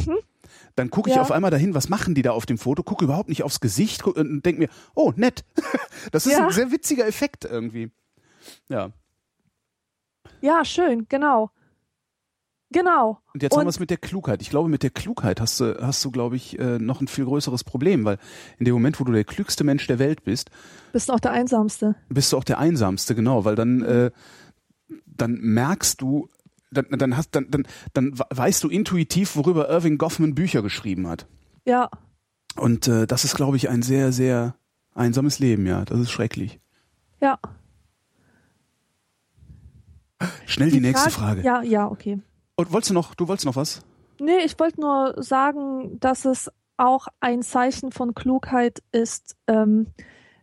Dann 0.76 0.90
gucke 0.90 1.10
ich 1.10 1.16
Ja. 1.16 1.22
auf 1.22 1.32
einmal 1.32 1.52
dahin, 1.52 1.74
was 1.74 1.88
machen 1.90 2.16
die 2.16 2.22
da 2.22 2.32
auf 2.32 2.46
dem 2.46 2.58
Foto, 2.58 2.84
gucke 2.84 3.06
überhaupt 3.06 3.30
nicht 3.30 3.44
aufs 3.44 3.60
Gesicht 3.62 4.04
guck- 4.04 4.18
und 4.18 4.46
denke 4.46 4.60
mir, 4.60 4.70
oh, 4.94 5.14
nett. 5.16 5.44
Das 6.12 6.26
ist 6.26 6.34
Ja. 6.34 6.46
ein 6.46 6.52
sehr 6.52 6.72
witziger 6.72 7.08
Effekt 7.08 7.46
irgendwie. 7.46 7.92
Ja. 8.70 8.90
Ja, 10.42 10.66
schön, 10.66 11.08
genau. 11.10 11.50
Genau. 12.72 13.20
Und 13.34 13.42
jetzt 13.44 13.54
haben 13.54 13.60
Und- 13.62 13.66
wir 13.68 13.70
es 13.70 13.80
mit 13.80 13.90
der 13.90 13.98
Klugheit. 13.98 14.42
Ich 14.42 14.50
glaube, 14.50 14.68
mit 14.70 14.84
der 14.84 14.90
Klugheit 14.90 15.40
hast 15.40 15.60
du, 15.60 15.78
hast 15.82 16.04
du, 16.04 16.12
glaube 16.12 16.36
ich, 16.36 16.60
äh, 16.60 16.78
noch 16.80 17.00
ein 17.00 17.08
viel 17.08 17.24
größeres 17.26 17.64
Problem, 17.64 18.04
weil 18.06 18.18
in 18.58 18.66
dem 18.66 18.74
Moment, 18.74 19.00
wo 19.00 19.04
du 19.06 19.12
der 19.14 19.24
klügste 19.24 19.64
Mensch 19.64 19.88
der 19.88 20.00
Welt 20.00 20.24
bist, 20.26 20.50
Bist 20.92 21.10
auch 21.12 21.20
der 21.20 21.32
Einsamste. 21.32 21.96
bist 22.10 22.34
du 22.34 22.38
auch 22.38 22.44
der 22.44 22.58
einsamste, 22.60 23.16
genau, 23.16 23.46
weil 23.46 23.56
dann, 23.56 23.82
äh, 23.84 24.12
dann 25.06 25.40
merkst 25.40 26.02
du, 26.02 26.28
dann, 26.76 26.86
dann 26.92 27.18
hast, 27.18 27.36
dann, 27.36 27.50
dann, 27.50 27.68
dann 27.94 28.18
weißt 28.18 28.64
du 28.64 28.70
intuitiv, 28.70 29.36
worüber 29.36 29.70
Irving 29.70 29.98
Goffman 29.98 30.36
Bücher 30.36 30.62
geschrieben 30.62 31.08
hat. 31.08 31.28
Ja. 31.66 31.90
Und 32.56 32.88
äh, 32.88 33.08
das 33.08 33.26
ist, 33.26 33.36
glaube 33.36 33.58
ich, 33.58 33.70
ein 33.70 33.82
sehr, 33.82 34.12
sehr 34.12 34.56
einsames 34.94 35.40
Leben, 35.40 35.66
ja. 35.66 35.84
Das 35.86 36.00
ist 36.00 36.12
schrecklich. 36.12 36.60
Ja. 37.22 37.40
Schnell 40.46 40.70
die, 40.70 40.76
die 40.76 40.82
nächste 40.82 41.10
Frage, 41.10 41.42
Frage. 41.42 41.46
Ja, 41.46 41.62
ja, 41.64 41.88
okay. 41.88 42.20
Und 42.56 42.72
wolltest 42.72 42.92
du 42.92 42.94
noch, 42.94 43.16
du 43.16 43.28
wolltest 43.28 43.46
noch 43.46 43.56
was? 43.56 43.82
Nee, 44.20 44.40
ich 44.46 44.58
wollte 44.60 44.80
nur 44.80 45.16
sagen, 45.22 46.00
dass 46.00 46.26
es 46.26 46.50
auch 46.78 47.08
ein 47.20 47.42
Zeichen 47.42 47.92
von 47.92 48.14
Klugheit 48.16 48.82
ist, 48.92 49.36
ähm, 49.48 49.88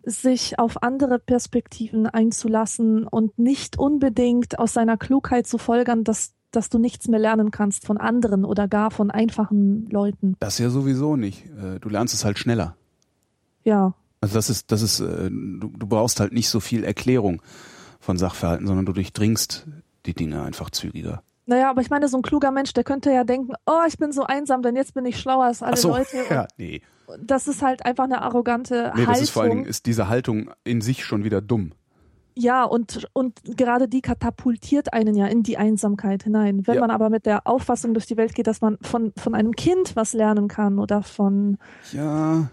sich 0.05 0.59
auf 0.59 0.83
andere 0.83 1.19
Perspektiven 1.19 2.07
einzulassen 2.07 3.07
und 3.07 3.39
nicht 3.39 3.79
unbedingt 3.79 4.59
aus 4.59 4.73
seiner 4.73 4.97
Klugheit 4.97 5.47
zu 5.47 5.59
folgern, 5.59 6.05
dass, 6.05 6.33
dass 6.51 6.69
du 6.69 6.79
nichts 6.79 7.09
mehr 7.09 7.21
lernen 7.21 7.51
kannst 7.51 7.87
von 7.87 7.99
anderen 7.99 8.45
oder 8.45 8.69
gar 8.69 8.91
von 8.91 9.11
einfachen 9.11 9.89
Leuten. 9.91 10.37
Das 10.41 10.59
ja 10.59 10.71
sowieso 10.71 11.17
nicht. 11.17 11.47
Äh, 11.47 11.79
du 11.81 11.89
lernst 11.89 12.15
es 12.15 12.25
halt 12.25 12.39
schneller. 12.39 12.77
Ja. 13.65 13.95
Also 14.21 14.35
das 14.35 14.51
ist, 14.51 14.71
das 14.73 14.83
ist, 14.83 15.01
äh, 15.01 15.31
du, 15.31 15.73
du 15.77 15.87
brauchst 15.87 16.21
halt 16.21 16.33
nicht 16.33 16.49
so 16.49 16.61
viel 16.61 16.85
Erklärung 16.85 17.43
von 18.01 18.19
Sachverhalten, 18.19 18.67
sondern 18.67 18.87
du 18.87 18.93
durchdringst 18.93 19.67
die 20.07 20.15
Dinge 20.15 20.43
einfach 20.43 20.71
zügiger. 20.71 21.23
Naja, 21.47 21.71
aber 21.71 21.81
ich 21.81 21.91
meine, 21.91 22.09
so 22.09 22.17
ein 22.17 22.23
kluger 22.23 22.51
Mensch, 22.51 22.73
der 22.73 22.85
könnte 22.85 23.11
ja 23.11 23.25
denken, 23.25 23.55
oh, 23.67 23.81
ich 23.87 23.99
bin 23.99 24.13
so 24.13 24.23
einsam, 24.23 24.63
denn 24.63 24.77
jetzt 24.77 24.95
bin 24.95 25.05
ich 25.05 25.19
schlauer 25.19 25.47
als 25.47 25.63
alle 25.63 25.77
so, 25.77 25.89
Leute. 25.89 26.19
Ja, 26.31 26.47
nee. 26.57 26.83
Das 27.21 27.47
ist 27.49 27.63
halt 27.63 27.85
einfach 27.85 28.05
eine 28.05 28.23
arrogante 28.23 28.93
nee, 28.95 29.01
Haltung. 29.01 29.07
Das 29.07 29.21
ist 29.21 29.31
vor 29.31 29.43
allen 29.43 29.51
Dingen, 29.51 29.65
ist 29.65 29.87
diese 29.87 30.09
Haltung 30.09 30.51
in 30.65 30.81
sich 30.81 31.05
schon 31.05 31.25
wieder 31.25 31.41
dumm. 31.41 31.73
Ja, 32.35 32.65
und, 32.65 33.07
und 33.13 33.41
gerade 33.45 33.89
die 33.89 34.01
katapultiert 34.01 34.93
einen 34.93 35.15
ja 35.15 35.27
in 35.27 35.43
die 35.43 35.59
Einsamkeit 35.59 36.23
hinein. 36.23 36.67
Wenn 36.67 36.77
ja. 36.77 36.81
man 36.81 36.91
aber 36.91 37.11
mit 37.11 37.27
der 37.27 37.47
Auffassung 37.47 37.93
durch 37.93 38.07
die 38.07 38.17
Welt 38.17 38.35
geht, 38.35 38.47
dass 38.47 38.61
man 38.61 38.79
von, 38.81 39.13
von 39.17 39.35
einem 39.35 39.53
Kind 39.53 39.97
was 39.97 40.15
lernen 40.15 40.49
kann 40.49 40.79
oder 40.79 41.03
von. 41.03 41.59
Ja. 41.93 42.49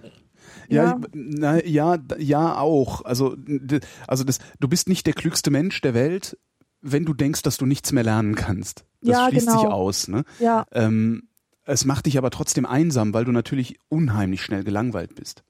Ja, 0.67 0.83
ja, 0.83 0.99
na, 1.13 1.65
ja, 1.65 1.97
ja, 2.17 2.57
auch. 2.59 3.03
Also, 3.03 3.35
also 4.07 4.23
das, 4.23 4.39
du 4.59 4.67
bist 4.67 4.87
nicht 4.87 5.07
der 5.07 5.13
klügste 5.13 5.51
Mensch 5.51 5.81
der 5.81 5.93
Welt, 5.93 6.37
wenn 6.81 7.05
du 7.05 7.13
denkst, 7.13 7.41
dass 7.43 7.57
du 7.57 7.65
nichts 7.65 7.91
mehr 7.91 8.03
lernen 8.03 8.35
kannst. 8.35 8.85
Das 9.01 9.11
ja, 9.17 9.29
schließt 9.29 9.47
genau. 9.47 9.59
sich 9.59 9.69
aus. 9.69 10.07
Ne? 10.07 10.23
Ja. 10.39 10.65
Ähm, 10.71 11.23
es 11.65 11.85
macht 11.85 12.05
dich 12.05 12.17
aber 12.17 12.31
trotzdem 12.31 12.65
einsam, 12.65 13.13
weil 13.13 13.25
du 13.25 13.31
natürlich 13.31 13.79
unheimlich 13.89 14.41
schnell 14.41 14.63
gelangweilt 14.63 15.15
bist. 15.15 15.43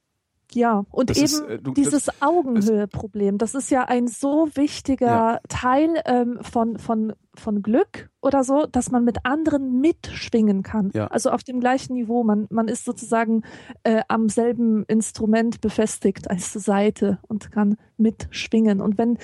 Ja, 0.52 0.84
und 0.90 1.10
Das 1.10 1.16
eben 1.16 1.24
ist, 1.26 1.40
äh, 1.42 1.58
du- 1.60 1.72
dieses 1.74 2.08
Augenhöhe-Problem, 2.20 3.38
das 3.38 3.54
ist 3.54 3.70
ja 3.70 3.84
ein 3.84 4.08
so 4.08 4.48
wichtiger 4.54 5.06
Ja. 5.06 5.40
Teil 5.48 5.90
ähm, 6.06 6.38
von, 6.42 6.76
von, 6.78 7.12
von 7.34 7.62
Glück 7.62 8.10
oder 8.20 8.42
so, 8.42 8.66
dass 8.66 8.90
man 8.90 9.04
mit 9.04 9.24
anderen 9.24 9.80
mitschwingen 9.80 10.64
kann. 10.64 10.90
Ja. 10.92 11.06
Also 11.06 11.30
auf 11.30 11.44
dem 11.44 11.60
gleichen 11.60 11.94
Niveau. 11.94 12.24
Man, 12.24 12.48
man 12.50 12.66
ist 12.66 12.84
sozusagen 12.84 13.42
äh, 13.84 14.02
am 14.08 14.28
selben 14.28 14.84
Instrument 14.86 15.60
befestigt 15.60 16.28
als 16.28 16.52
Seite 16.52 17.20
und 17.28 17.52
kann 17.52 17.76
mitschwingen. 17.96 18.80
Und 18.80 18.98
wenn, 18.98 19.18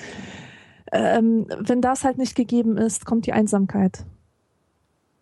ähm, 0.91 1.47
wenn 1.59 1.81
das 1.81 2.03
halt 2.03 2.17
nicht 2.17 2.35
gegeben 2.35 2.77
ist, 2.77 3.05
kommt 3.05 3.25
die 3.25 3.33
Einsamkeit. 3.33 4.05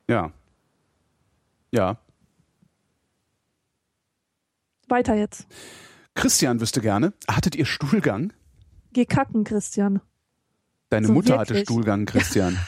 Ja. 0.07 0.31
Ja. 1.71 1.97
Weiter 4.87 5.15
jetzt. 5.15 5.47
Christian 6.13 6.61
wüsste 6.61 6.81
gerne, 6.81 7.13
hattet 7.27 7.55
ihr 7.55 7.65
Stuhlgang? 7.65 8.31
Geh 8.93 9.05
kacken, 9.05 9.43
Christian. 9.43 9.99
Deine 10.89 11.07
So 11.07 11.13
Mutter 11.13 11.37
hatte 11.37 11.55
wirklich? 11.55 11.67
Stuhlgang, 11.67 12.05
Christian. 12.05 12.57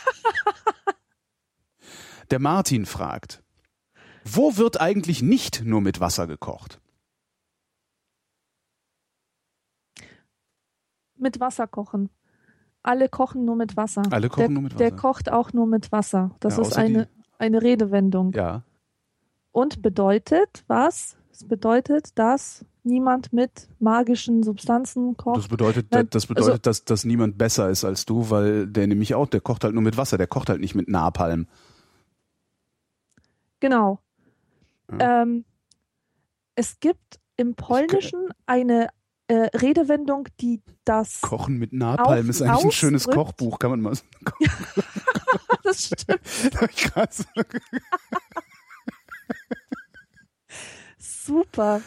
Der 2.32 2.40
Martin 2.40 2.86
fragt, 2.86 3.42
wo 4.26 4.58
wird 4.58 4.82
eigentlich 4.82 5.22
nicht 5.22 5.64
nur 5.64 5.80
mit 5.80 6.02
Wasser 6.02 6.28
gekocht? 6.28 6.82
Mit 11.16 11.40
Wasser 11.40 11.68
kochen. 11.68 12.10
Alle 12.88 13.10
kochen 13.10 13.44
nur 13.46 13.56
mit 13.58 13.76
Wasser. 13.76 14.04
Alle 14.12 14.30
kochen 14.30 14.40
der, 14.42 14.50
nur 14.50 14.62
mit 14.64 14.80
Der 14.80 14.88
Wasser. 14.94 14.96
kocht 15.02 15.32
auch 15.32 15.52
nur 15.54 15.68
mit 15.68 15.92
Wasser. 15.92 16.32
Das 16.40 16.56
Ja, 16.56 16.62
ist 16.64 16.78
eine, 16.78 17.08
eine 17.38 17.62
Redewendung. 17.62 18.32
Ja. 18.34 18.64
Und 19.52 19.82
bedeutet 19.82 20.64
was? 20.68 21.18
Es 21.32 21.44
bedeutet, 21.44 22.18
dass 22.18 22.66
niemand 22.84 23.34
mit 23.34 23.68
magischen 23.80 24.42
Substanzen 24.44 25.18
kocht. 25.18 25.38
Das 25.38 25.48
bedeutet, 25.50 25.88
Nein, 25.92 26.08
das 26.10 26.28
bedeutet, 26.28 26.50
also- 26.52 26.62
dass, 26.62 26.86
dass 26.86 27.04
niemand 27.04 27.38
besser 27.38 27.70
ist 27.70 27.84
als 27.84 28.06
du, 28.06 28.30
weil 28.30 28.68
der 28.68 28.88
nämlich 28.88 29.14
auch, 29.16 29.28
der 29.28 29.42
kocht 29.42 29.66
halt 29.66 29.74
nur 29.74 29.84
mit 29.84 29.98
Wasser, 29.98 30.18
der 30.18 30.28
kocht 30.28 30.50
halt 30.50 30.62
nicht 30.62 30.74
mit 30.74 30.88
Napalm. 30.88 31.48
Genau. 33.60 34.00
Ja. 34.92 35.24
Ähm, 35.24 35.44
es 36.56 36.80
gibt 36.80 37.20
im 37.36 37.56
Polnischen 37.56 38.30
eine 38.46 38.88
äh, 39.28 39.50
Redewendung, 39.58 40.28
die 40.40 40.62
das. 40.86 41.22
Kochen 41.22 41.58
mit 41.58 41.74
Napalm 41.74 42.30
ist 42.30 42.42
eigentlich 42.42 42.66
ein 42.66 42.72
schönes 42.72 43.08
Kochbuch, 43.08 43.60
kann 43.60 43.72
man 43.72 43.82
mal. 43.82 43.94
das 45.64 45.86
stimmt. 45.88 46.22
So- 47.12 47.24
Super. 50.98 51.82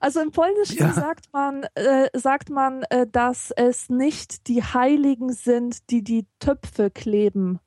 Also 0.00 0.20
im 0.20 0.30
Polnischen 0.30 0.78
Ja. 0.78 0.92
sagt 0.92 1.32
man, 1.32 1.64
äh, 1.74 2.08
sagt 2.14 2.50
man, 2.50 2.82
äh, 2.90 3.06
dass 3.10 3.50
es 3.56 3.88
nicht 3.88 4.46
die 4.46 4.62
Heiligen 4.62 5.32
sind, 5.32 5.90
die 5.90 6.04
die 6.04 6.26
Töpfe 6.38 6.90
kleben 6.90 7.58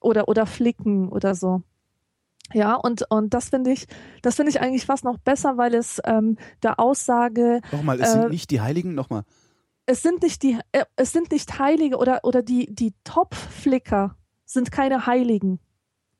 oder 0.00 0.28
oder 0.28 0.46
flicken 0.46 1.08
oder 1.08 1.34
so. 1.34 1.62
Ja, 2.54 2.74
und 2.74 3.04
und 3.10 3.34
das 3.34 3.50
finde 3.50 3.72
ich, 3.72 3.86
das 4.22 4.36
finde 4.36 4.50
ich 4.50 4.60
eigentlich 4.60 4.86
fast 4.86 5.04
noch 5.04 5.18
besser, 5.18 5.56
weil 5.58 5.74
es 5.74 6.00
ähm, 6.04 6.36
der 6.62 6.80
Aussage, 6.80 7.60
Nochmal, 7.72 8.00
es 8.00 8.08
Äh, 8.08 8.12
sind 8.20 8.30
nicht 8.30 8.50
die 8.50 8.60
Heiligen, 8.60 8.94
nochmal. 8.94 9.22
es 9.86 10.02
sind 10.02 10.22
nicht 10.22 10.42
die, 10.42 10.58
äh, 10.72 10.84
es 10.96 11.12
sind 11.12 11.30
nicht 11.30 11.58
Heilige 11.58 11.96
oder 11.98 12.20
oder 12.22 12.42
die 12.42 12.72
die 12.74 12.94
Topfflicker 13.04 14.16
sind 14.44 14.70
keine 14.72 15.06
Heiligen. 15.06 15.60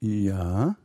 Ja. 0.00 0.76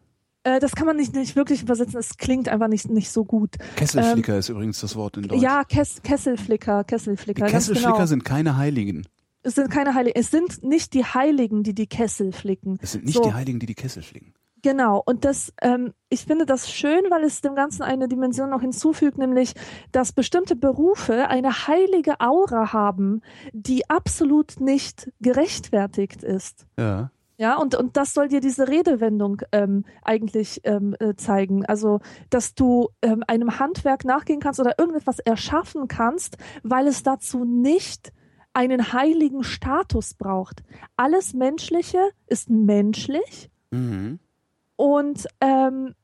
Äh, 0.43 0.60
das 0.60 0.75
kann 0.75 0.86
man 0.88 0.95
nicht 0.97 1.13
nicht 1.15 1.36
wirklich 1.36 1.62
übersetzen. 1.62 1.97
Es 1.99 2.17
klingt 2.17 2.49
einfach 2.49 2.67
nicht 2.67 2.89
nicht 2.89 3.10
so 3.12 3.23
gut. 3.25 3.56
Kesselflicker 3.75 4.38
ist 4.38 4.49
übrigens 4.49 4.79
das 4.82 4.95
Wort 4.95 5.17
in 5.17 5.23
Deutsch. 5.23 5.38
Ähm, 5.38 5.43
Ja, 5.43 5.63
Kess, 5.63 6.01
Kesselflicker, 6.03 6.84
die 6.84 6.88
Kesselflicker. 6.93 7.41
ganz 7.41 7.51
Kesselflicker 7.53 7.93
genau. 7.93 8.06
sind 8.06 8.25
keine 8.25 8.58
Heiligen. 8.58 9.06
Es 9.45 9.56
sind 9.56 9.69
keine 9.69 9.93
Heiligen. 9.93 10.17
Es 10.17 10.32
sind 10.32 10.63
nicht 10.63 10.93
die 10.93 11.03
Heiligen, 11.03 11.63
die 11.63 11.73
die 11.75 11.88
Kessel 11.88 12.32
flicken. 12.32 12.77
Es 12.82 12.93
sind 12.93 13.03
nicht 13.06 13.15
So. 13.15 13.23
die 13.23 13.34
Heiligen, 13.34 13.60
die 13.60 13.65
die 13.65 13.75
Kessel 13.75 14.01
fliegen. 14.01 14.34
Genau. 14.63 15.04
Und 15.06 15.26
das, 15.26 15.54
ähm, 15.62 15.93
ich 16.10 16.26
finde 16.26 16.45
das 16.45 16.71
schön, 16.71 17.04
weil 17.10 17.23
es 17.26 17.41
dem 17.41 17.54
Ganzen 17.54 17.84
eine 17.84 18.08
Dimension 18.08 18.49
noch 18.49 18.62
hinzufügt, 18.62 19.17
nämlich, 19.17 19.54
dass 19.91 20.13
bestimmte 20.13 20.56
Berufe 20.56 21.28
eine 21.28 21.67
heilige 21.67 22.19
Aura 22.21 22.71
haben, 22.71 23.21
die 23.52 23.89
absolut 23.89 24.62
nicht 24.62 25.12
gerechtfertigt 25.19 26.23
ist. 26.23 26.65
Ja. 26.80 27.12
Ja, 27.38 27.58
und, 27.58 27.76
und 27.76 27.97
das 27.97 28.13
soll 28.13 28.30
dir 28.30 28.39
diese 28.39 28.67
Redewendung 28.67 29.41
ähm, 29.52 29.86
eigentlich 30.04 30.62
ähm, 30.63 30.95
äh, 30.99 31.15
zeigen. 31.15 31.65
Also, 31.65 31.99
dass 32.30 32.54
du 32.54 32.89
ähm, 33.02 33.23
einem 33.28 33.60
Handwerk 33.60 34.06
nachgehen 34.06 34.39
kannst 34.39 34.60
oder 34.60 34.78
irgendetwas 34.78 35.19
erschaffen 35.19 35.88
kannst, 35.88 36.38
weil 36.62 36.88
es 36.88 37.04
dazu 37.04 37.43
nicht 37.43 38.13
einen 38.54 38.93
heiligen 38.93 39.43
Status 39.43 40.13
braucht. 40.13 40.63
Alles 40.95 41.34
Menschliche 41.34 42.12
ist 42.28 42.49
menschlich 42.52 43.49
Mhm. 43.73 44.19
Und 44.76 45.28
ähm, 45.42 45.96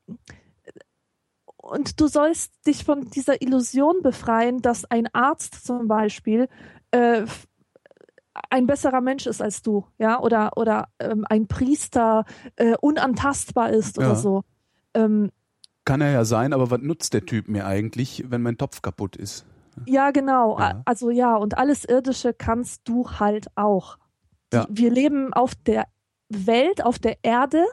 und 1.56 2.00
du 2.00 2.06
sollst 2.08 2.66
dich 2.66 2.84
von 2.84 3.10
dieser 3.10 3.42
Illusion 3.42 4.02
befreien, 4.02 4.62
dass 4.62 4.84
ein 4.90 5.08
Arzt 5.12 5.64
zum 5.66 5.88
Beispiel 5.88 6.48
äh, 6.90 7.24
ein 8.48 8.66
besserer 8.66 9.00
Mensch 9.00 9.26
ist 9.26 9.42
als 9.42 9.60
du, 9.62 9.84
ja, 9.98 10.20
oder 10.20 10.56
oder 10.56 10.88
ähm, 10.98 11.24
ein 11.28 11.46
Priester 11.48 12.24
äh, 12.56 12.74
unantastbar 12.80 13.70
ist 13.70 13.98
oder 13.98 14.08
Ja. 14.08 14.14
so. 14.14 14.42
Ähm, 14.94 15.30
Kann 15.84 16.00
er 16.00 16.12
ja 16.12 16.24
sein, 16.24 16.52
aber 16.52 16.70
was 16.70 16.80
nutzt 16.80 17.12
der 17.14 17.26
Typ 17.26 17.48
mir 17.48 17.66
eigentlich, 17.66 18.24
wenn 18.28 18.42
mein 18.42 18.56
Topf 18.58 18.82
kaputt 18.82 19.16
ist? 19.16 19.44
ja, 19.86 20.10
genau. 20.10 20.58
Ja. 20.58 20.82
Also 20.84 21.10
ja, 21.10 21.36
und 21.36 21.56
alles 21.56 21.84
Irdische 21.84 22.34
kannst 22.34 22.82
du 22.88 23.08
halt 23.18 23.46
auch. 23.56 23.98
Ja. 24.52 24.66
Wir 24.68 24.90
leben 24.90 25.32
auf 25.32 25.54
der 25.54 25.86
Welt, 26.28 26.84
auf 26.84 26.98
der 26.98 27.18
Erde 27.22 27.64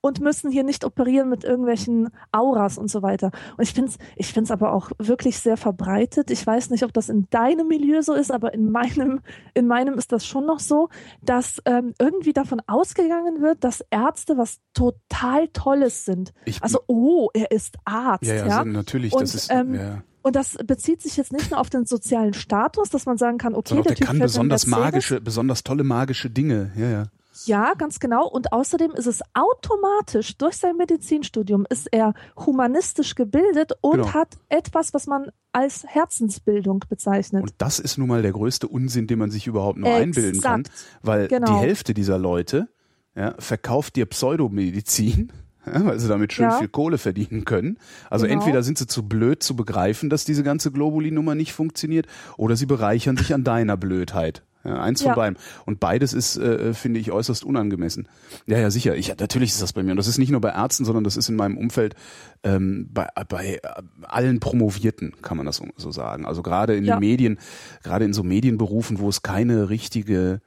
und 0.00 0.20
müssen 0.20 0.50
hier 0.50 0.64
nicht 0.64 0.84
operieren 0.84 1.28
mit 1.28 1.44
irgendwelchen 1.44 2.08
Auras 2.32 2.78
und 2.78 2.90
so 2.90 3.02
weiter. 3.02 3.30
Und 3.56 3.62
ich 3.62 3.72
finde 3.72 3.90
es 3.90 3.98
ich 4.16 4.32
find's 4.32 4.50
aber 4.50 4.72
auch 4.72 4.90
wirklich 4.98 5.38
sehr 5.38 5.56
verbreitet. 5.56 6.30
Ich 6.30 6.46
weiß 6.46 6.70
nicht, 6.70 6.84
ob 6.84 6.92
das 6.92 7.08
in 7.08 7.28
deinem 7.30 7.68
Milieu 7.68 8.02
so 8.02 8.14
ist, 8.14 8.30
aber 8.30 8.54
in 8.54 8.70
meinem, 8.70 9.20
in 9.54 9.66
meinem 9.66 9.94
ist 9.94 10.12
das 10.12 10.26
schon 10.26 10.46
noch 10.46 10.60
so, 10.60 10.88
dass 11.22 11.60
ähm, 11.64 11.94
irgendwie 11.98 12.32
davon 12.32 12.60
ausgegangen 12.66 13.42
wird, 13.42 13.64
dass 13.64 13.84
Ärzte 13.90 14.38
was 14.38 14.58
total 14.74 15.48
Tolles 15.48 16.04
sind. 16.04 16.32
Ich, 16.44 16.62
Also, 16.62 16.80
oh, 16.86 17.28
er 17.34 17.50
ist 17.50 17.76
Arzt, 17.84 18.24
ja, 18.24 18.34
ja, 18.34 18.46
ja. 18.46 18.58
so, 18.58 18.64
natürlich, 18.64 19.12
Und, 19.12 19.22
das 19.22 19.34
ist, 19.34 19.50
ähm, 19.50 19.74
ja. 19.74 20.02
Und 20.22 20.34
das 20.34 20.56
bezieht 20.66 21.02
sich 21.02 21.16
jetzt 21.16 21.32
nicht 21.32 21.52
nur 21.52 21.60
auf 21.60 21.70
den 21.70 21.86
sozialen 21.86 22.34
Status, 22.34 22.90
dass 22.90 23.06
man 23.06 23.16
sagen 23.16 23.38
kann, 23.38 23.54
okay, 23.54 23.68
Sondern 23.68 23.84
der 23.84 23.90
der 23.92 23.98
Typ 23.98 24.06
kann 24.08 24.18
besonders 24.18 24.66
magische, 24.66 25.20
besonders 25.20 25.62
tolle 25.62 25.84
magische 25.84 26.30
Dinge, 26.30 26.72
ja, 26.76 26.90
ja. 26.90 27.04
Ja, 27.44 27.74
ganz 27.74 28.00
genau. 28.00 28.26
Und 28.28 28.52
außerdem 28.52 28.92
ist 28.92 29.06
es 29.06 29.20
automatisch, 29.34 30.36
durch 30.38 30.56
sein 30.56 30.76
Medizinstudium 30.76 31.66
ist 31.68 31.88
er 31.92 32.14
humanistisch 32.36 33.14
gebildet 33.14 33.72
und 33.80 33.98
Genau. 33.98 34.14
hat 34.14 34.36
etwas, 34.48 34.94
was 34.94 35.06
man 35.06 35.30
als 35.52 35.84
Herzensbildung 35.86 36.84
bezeichnet. 36.88 37.42
Und 37.42 37.52
das 37.58 37.78
ist 37.78 37.98
nun 37.98 38.08
mal 38.08 38.22
der 38.22 38.32
größte 38.32 38.68
Unsinn, 38.68 39.06
den 39.06 39.18
man 39.18 39.30
sich 39.30 39.46
überhaupt 39.46 39.78
nur 39.78 39.88
Exakt. 39.88 40.02
einbilden 40.02 40.40
kann, 40.40 40.62
weil 41.02 41.28
Genau. 41.28 41.46
die 41.52 41.58
Hälfte 41.58 41.94
dieser 41.94 42.18
Leute 42.18 42.68
ja, 43.14 43.34
verkauft 43.38 43.96
dir 43.96 44.04
Pseudomedizin, 44.06 45.32
ja, 45.66 45.84
weil 45.86 45.98
sie 45.98 46.08
damit 46.08 46.32
schön 46.32 46.50
Ja. 46.50 46.58
viel 46.58 46.68
Kohle 46.68 46.98
verdienen 46.98 47.44
können. 47.44 47.78
Also 48.10 48.26
Genau. 48.26 48.38
entweder 48.40 48.62
sind 48.62 48.78
sie 48.78 48.86
zu 48.86 49.08
blöd 49.08 49.42
zu 49.42 49.56
begreifen, 49.56 50.10
dass 50.10 50.24
diese 50.24 50.42
ganze 50.42 50.70
Globuli-Nummer 50.70 51.34
nicht 51.34 51.52
funktioniert, 51.52 52.06
oder 52.36 52.56
sie 52.56 52.66
bereichern 52.66 53.16
sich 53.16 53.32
an 53.34 53.42
deiner 53.44 53.76
Blödheit. 53.76 54.42
Ja, 54.66 54.80
eins 54.82 55.00
von 55.02 55.10
Ja. 55.10 55.14
beidem. 55.14 55.36
Und 55.64 55.78
beides 55.80 56.12
ist, 56.12 56.36
äh, 56.36 56.74
finde 56.74 56.98
ich, 57.00 57.12
äußerst 57.12 57.44
unangemessen. 57.44 58.08
Ja, 58.46 58.58
ja, 58.58 58.70
sicher. 58.70 58.96
Ich, 58.96 59.08
natürlich 59.16 59.50
ist 59.50 59.62
das 59.62 59.72
bei 59.72 59.82
mir. 59.82 59.92
Und 59.92 59.96
das 59.96 60.08
ist 60.08 60.18
nicht 60.18 60.30
nur 60.30 60.40
bei 60.40 60.50
Ärzten, 60.50 60.84
sondern 60.84 61.04
das 61.04 61.16
ist 61.16 61.28
in 61.28 61.36
meinem 61.36 61.56
Umfeld 61.56 61.94
ähm, 62.42 62.88
bei, 62.92 63.06
bei 63.28 63.54
äh, 63.54 63.60
allen 64.02 64.40
Promovierten, 64.40 65.14
kann 65.22 65.36
man 65.36 65.46
das 65.46 65.56
so- 65.56 65.68
so 65.76 65.90
sagen. 65.92 66.26
Also 66.26 66.42
gerade 66.42 66.74
in 66.76 66.84
Ja. 66.84 66.96
den 66.96 67.00
Medien, 67.00 67.38
gerade 67.82 68.04
in 68.04 68.12
so 68.12 68.22
Medienberufen, 68.22 68.98
wo 68.98 69.08
es 69.08 69.22
keine 69.22 69.70
richtige, 69.70 70.40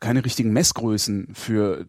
keine 0.00 0.24
richtigen 0.24 0.52
Messgrößen 0.52 1.28
für 1.32 1.86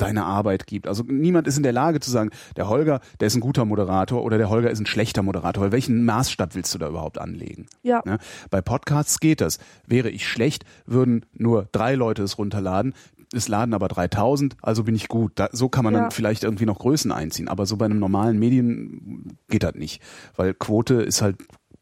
deine 0.00 0.24
Arbeit 0.24 0.66
gibt. 0.66 0.86
Also 0.88 1.02
niemand 1.06 1.46
ist 1.46 1.56
in 1.56 1.62
der 1.62 1.72
Lage 1.72 2.00
zu 2.00 2.10
sagen, 2.10 2.30
der 2.56 2.68
Holger, 2.68 3.00
der 3.20 3.26
ist 3.28 3.34
ein 3.36 3.40
guter 3.40 3.64
Moderator 3.64 4.22
oder 4.24 4.38
der 4.38 4.48
Holger 4.50 4.70
ist 4.70 4.80
ein 4.80 4.86
schlechter 4.86 5.22
Moderator. 5.22 5.62
Weil 5.64 5.72
welchen 5.72 6.04
Maßstab 6.04 6.54
willst 6.54 6.74
du 6.74 6.78
da 6.78 6.88
überhaupt 6.88 7.18
anlegen? 7.18 7.66
ja, 7.82 8.02
Ne? 8.04 8.18
Bei 8.50 8.60
Podcasts 8.60 9.20
geht 9.20 9.40
das. 9.40 9.58
Wäre 9.86 10.10
ich 10.10 10.26
schlecht, 10.26 10.64
würden 10.86 11.26
nur 11.32 11.68
drei 11.72 11.94
Leute 11.94 12.22
es 12.22 12.38
runterladen. 12.38 12.94
Es 13.32 13.46
laden 13.46 13.74
aber 13.74 13.86
3000, 13.86 14.56
also 14.60 14.82
bin 14.82 14.96
ich 14.96 15.06
gut. 15.06 15.30
Da, 15.36 15.48
so 15.52 15.68
kann 15.68 15.84
man 15.84 15.94
Ja. 15.94 16.00
dann 16.00 16.10
vielleicht 16.10 16.42
irgendwie 16.42 16.66
noch 16.66 16.80
Größen 16.80 17.12
einziehen. 17.12 17.46
Aber 17.46 17.64
so 17.64 17.76
bei 17.76 17.84
einem 17.84 18.00
normalen 18.00 18.40
Medien 18.40 19.36
geht 19.48 19.62
das 19.62 19.74
nicht. 19.76 20.02
Weil 20.34 20.52
Quote 20.54 20.94
ist 20.94 21.22
halt 21.22 21.36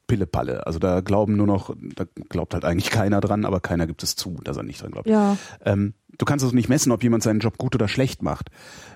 Pillepalle. 0.09 0.67
Also 0.67 0.81
da 0.81 1.01
glauben 1.01 1.37
nur 1.37 1.47
noch, 1.47 1.77
da 1.95 2.05
glaubt 2.29 2.55
halt 2.55 2.65
eigentlich 2.65 2.91
keiner 2.91 3.21
dran, 3.21 3.45
aber 3.45 3.61
keiner 3.61 3.87
gibt 3.87 4.03
es 4.03 4.17
zu, 4.17 4.41
dass 4.43 4.57
er 4.57 4.65
nicht 4.65 4.83
dran 4.83 4.91
glaubt. 4.91 5.07
ja, 5.09 5.37
Ähm, 5.65 5.95
du 6.19 6.25
kannst 6.25 6.43
also 6.45 6.57
nicht 6.57 6.69
messen, 6.69 6.91
ob 6.91 7.05
jemand 7.05 7.23
seinen 7.23 7.39
Job 7.39 7.59
gut 7.59 7.77
oder 7.77 7.87
schlecht 7.87 8.23
macht. 8.23 8.49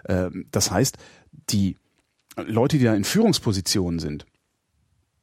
Ähm, 0.09 0.47
das 0.51 0.73
heißt, 0.73 0.97
die 1.51 1.77
Leute, 2.37 2.79
die 2.79 2.85
da 2.85 2.95
in 2.95 3.05
Führungspositionen 3.05 4.01
sind, 4.01 4.27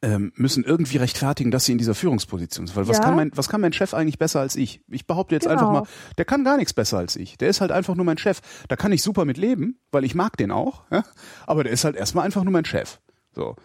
ähm, 0.01 0.31
müssen 0.35 0.63
irgendwie 0.63 0.95
rechtfertigen, 0.97 1.51
dass 1.51 1.65
sie 1.65 1.73
in 1.73 1.77
dieser 1.77 1.93
Führungsposition 1.95 2.67
sind. 2.67 2.75
Weil 2.77 2.87
was 2.87 2.99
Ja. 2.99 3.03
kann 3.03 3.15
mein, 3.17 3.31
was 3.35 3.49
kann 3.49 3.59
mein 3.59 3.73
Chef 3.73 3.93
eigentlich 3.93 4.17
besser 4.17 4.39
als 4.39 4.55
ich? 4.55 4.79
Ich 4.87 5.05
behaupte 5.07 5.35
jetzt 5.35 5.43
Genau. 5.43 5.53
einfach 5.55 5.71
mal, 5.71 5.83
der 6.17 6.23
kann 6.23 6.45
gar 6.45 6.55
nichts 6.55 6.71
besser 6.73 6.99
als 6.99 7.17
ich. 7.17 7.37
Der 7.37 7.49
ist 7.49 7.59
halt 7.59 7.71
einfach 7.73 7.95
nur 7.95 8.05
mein 8.05 8.17
Chef. 8.17 8.39
Da 8.69 8.77
kann 8.77 8.93
ich 8.93 9.01
super 9.01 9.25
mit 9.25 9.37
leben, 9.37 9.77
weil 9.91 10.05
ich 10.05 10.15
mag 10.15 10.37
den 10.37 10.51
auch. 10.51 10.83
Ja? 10.89 11.03
Aber 11.47 11.63
der 11.65 11.73
ist 11.73 11.83
halt 11.83 11.97
erstmal 11.97 12.23
einfach 12.23 12.43
nur 12.45 12.53
mein 12.53 12.63
Chef. 12.63 12.99
So. 13.35 13.57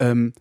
Ähm, 0.00 0.32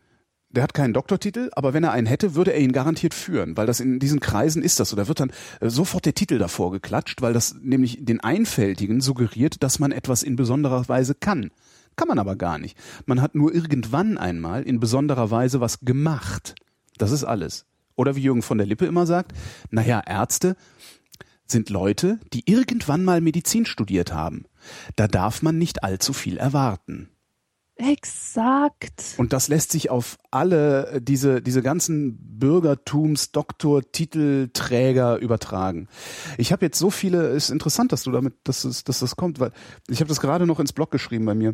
der 0.56 0.64
hat 0.64 0.74
keinen 0.74 0.94
Doktortitel, 0.94 1.50
aber 1.54 1.74
wenn 1.74 1.84
er 1.84 1.92
einen 1.92 2.08
hätte, 2.08 2.36
würde 2.36 2.54
er 2.54 2.60
ihn 2.60 2.72
garantiert 2.72 3.14
führen, 3.14 3.58
weil 3.58 3.68
das 3.68 3.80
in 3.80 4.00
diesen 4.00 4.20
Kreisen 4.20 4.64
ist 4.64 4.80
das 4.80 4.90
so. 4.90 4.96
Da 4.96 5.08
wird 5.08 5.20
dann 5.20 5.32
äh, 5.60 5.70
sofort 5.70 6.06
der 6.06 6.16
Titel 6.16 6.38
davor 6.38 6.72
geklatscht, 6.72 7.22
weil 7.22 7.34
das 7.34 7.56
nämlich 7.62 8.00
den 8.04 8.22
Einfältigen 8.22 9.02
suggeriert, 9.02 9.62
dass 9.64 9.80
man 9.80 9.92
etwas 9.92 10.24
in 10.24 10.36
besonderer 10.36 10.88
Weise 10.88 11.16
kann. 11.16 11.52
Kann 11.96 12.08
man 12.08 12.20
aber 12.20 12.36
gar 12.36 12.58
nicht. 12.58 12.78
Man 13.06 13.22
hat 13.22 13.36
nur 13.36 13.54
irgendwann 13.54 14.18
einmal 14.18 14.64
in 14.64 14.80
besonderer 14.80 15.32
Weise 15.32 15.62
was 15.62 15.80
gemacht. 15.82 16.56
Das 16.98 17.12
ist 17.12 17.24
alles. 17.24 17.66
Oder 17.96 18.16
wie 18.16 18.22
Jürgen 18.22 18.42
von 18.42 18.58
der 18.58 18.68
Lippe 18.68 18.86
immer 18.86 19.06
sagt, 19.06 19.34
naja, 19.72 20.02
Ärzte 20.06 20.56
sind 21.48 21.70
Leute, 21.70 22.20
die 22.34 22.44
irgendwann 22.46 23.06
mal 23.06 23.22
Medizin 23.22 23.66
studiert 23.66 24.14
haben. 24.14 24.46
Da 24.96 25.08
darf 25.08 25.42
man 25.42 25.58
nicht 25.58 25.84
allzu 25.84 26.12
viel 26.12 26.38
erwarten. 26.38 27.10
Exakt. 27.76 29.16
Und 29.18 29.34
das 29.34 29.48
lässt 29.48 29.72
sich 29.72 29.90
auf 29.90 30.18
alle 30.32 30.88
äh, 30.88 31.02
diese, 31.02 31.42
diese 31.42 31.62
ganzen 31.62 32.18
Bürgertums, 32.40 33.32
Doktor, 33.32 33.82
Titelträger 33.92 35.18
übertragen. 35.18 35.88
Ich 36.38 36.52
habe 36.52 36.66
jetzt 36.66 36.80
so 36.80 36.90
viele, 36.90 37.28
ist 37.30 37.50
interessant, 37.50 37.92
dass 37.92 38.04
du 38.04 38.12
damit, 38.12 38.36
dass, 38.44 38.64
es, 38.64 38.84
dass 38.84 39.00
das 39.00 39.16
kommt, 39.16 39.40
weil 39.40 39.52
ich 39.90 40.00
habe 40.00 40.10
das 40.10 40.22
gerade 40.22 40.46
noch 40.46 40.60
ins 40.60 40.74
Blog 40.74 40.92
geschrieben 40.92 41.26
bei 41.26 41.36
mir. 41.36 41.54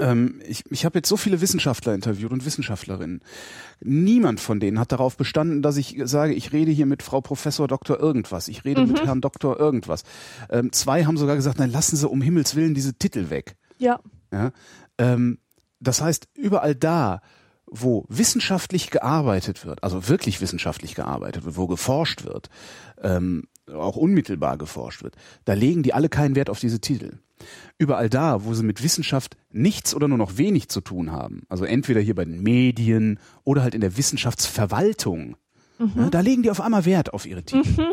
Ähm, 0.00 0.40
ich 0.46 0.64
ich 0.70 0.84
habe 0.84 0.98
jetzt 0.98 1.08
so 1.08 1.16
viele 1.16 1.40
Wissenschaftler 1.40 1.94
interviewt 1.94 2.32
und 2.32 2.46
Wissenschaftlerinnen. 2.46 3.20
Niemand 3.80 4.40
von 4.40 4.60
denen 4.60 4.78
hat 4.78 4.92
darauf 4.92 5.16
bestanden, 5.16 5.60
dass 5.60 5.76
ich 5.76 6.00
sage, 6.04 6.34
ich 6.34 6.52
rede 6.52 6.70
hier 6.70 6.86
mit 6.86 7.02
Frau 7.02 7.20
Professor 7.20 7.68
Doktor 7.68 8.00
irgendwas, 8.00 8.48
ich 8.48 8.64
rede 8.64 8.86
mit 8.86 9.04
Herrn 9.04 9.20
Doktor 9.20 9.58
irgendwas. 9.58 10.04
Ähm, 10.50 10.72
zwei 10.72 11.04
haben 11.04 11.18
sogar 11.18 11.36
gesagt, 11.36 11.58
nein, 11.58 11.70
lassen 11.70 11.96
Sie 11.96 12.08
um 12.08 12.22
Himmels 12.22 12.56
Willen 12.56 12.74
diese 12.74 12.94
Titel 12.94 13.28
weg. 13.28 13.56
Ja, 13.78 14.00
Ja? 14.32 14.52
Ähm, 14.98 15.38
das 15.80 16.00
heißt, 16.00 16.28
überall 16.34 16.74
da, 16.74 17.20
wo 17.66 18.04
wissenschaftlich 18.08 18.90
gearbeitet 18.90 19.66
wird, 19.66 19.82
also 19.82 20.08
wirklich 20.08 20.40
wissenschaftlich 20.40 20.94
gearbeitet 20.94 21.44
wird, 21.44 21.56
wo 21.56 21.66
geforscht 21.66 22.24
wird, 22.24 22.48
ähm, 23.02 23.48
auch 23.72 23.96
unmittelbar 23.96 24.56
geforscht 24.56 25.02
wird, 25.02 25.16
da 25.44 25.54
legen 25.54 25.82
die 25.82 25.92
alle 25.92 26.08
keinen 26.08 26.36
Wert 26.36 26.48
auf 26.50 26.60
diese 26.60 26.80
Titel. 26.80 27.18
Überall 27.76 28.08
da, 28.08 28.44
wo 28.44 28.54
sie 28.54 28.62
mit 28.62 28.82
Wissenschaft 28.82 29.36
nichts 29.50 29.94
oder 29.94 30.08
nur 30.08 30.16
noch 30.16 30.38
wenig 30.38 30.68
zu 30.68 30.80
tun 30.80 31.12
haben, 31.12 31.42
also 31.48 31.64
entweder 31.64 32.00
hier 32.00 32.14
bei 32.14 32.24
den 32.24 32.42
Medien 32.42 33.18
oder 33.44 33.62
halt 33.62 33.74
in 33.74 33.80
der 33.80 33.96
Wissenschaftsverwaltung, 33.96 35.36
ja, 35.78 36.08
da 36.08 36.20
legen 36.20 36.42
die 36.42 36.50
auf 36.50 36.60
einmal 36.62 36.86
Wert 36.86 37.12
auf 37.12 37.26
ihre 37.26 37.42
Titel. 37.42 37.92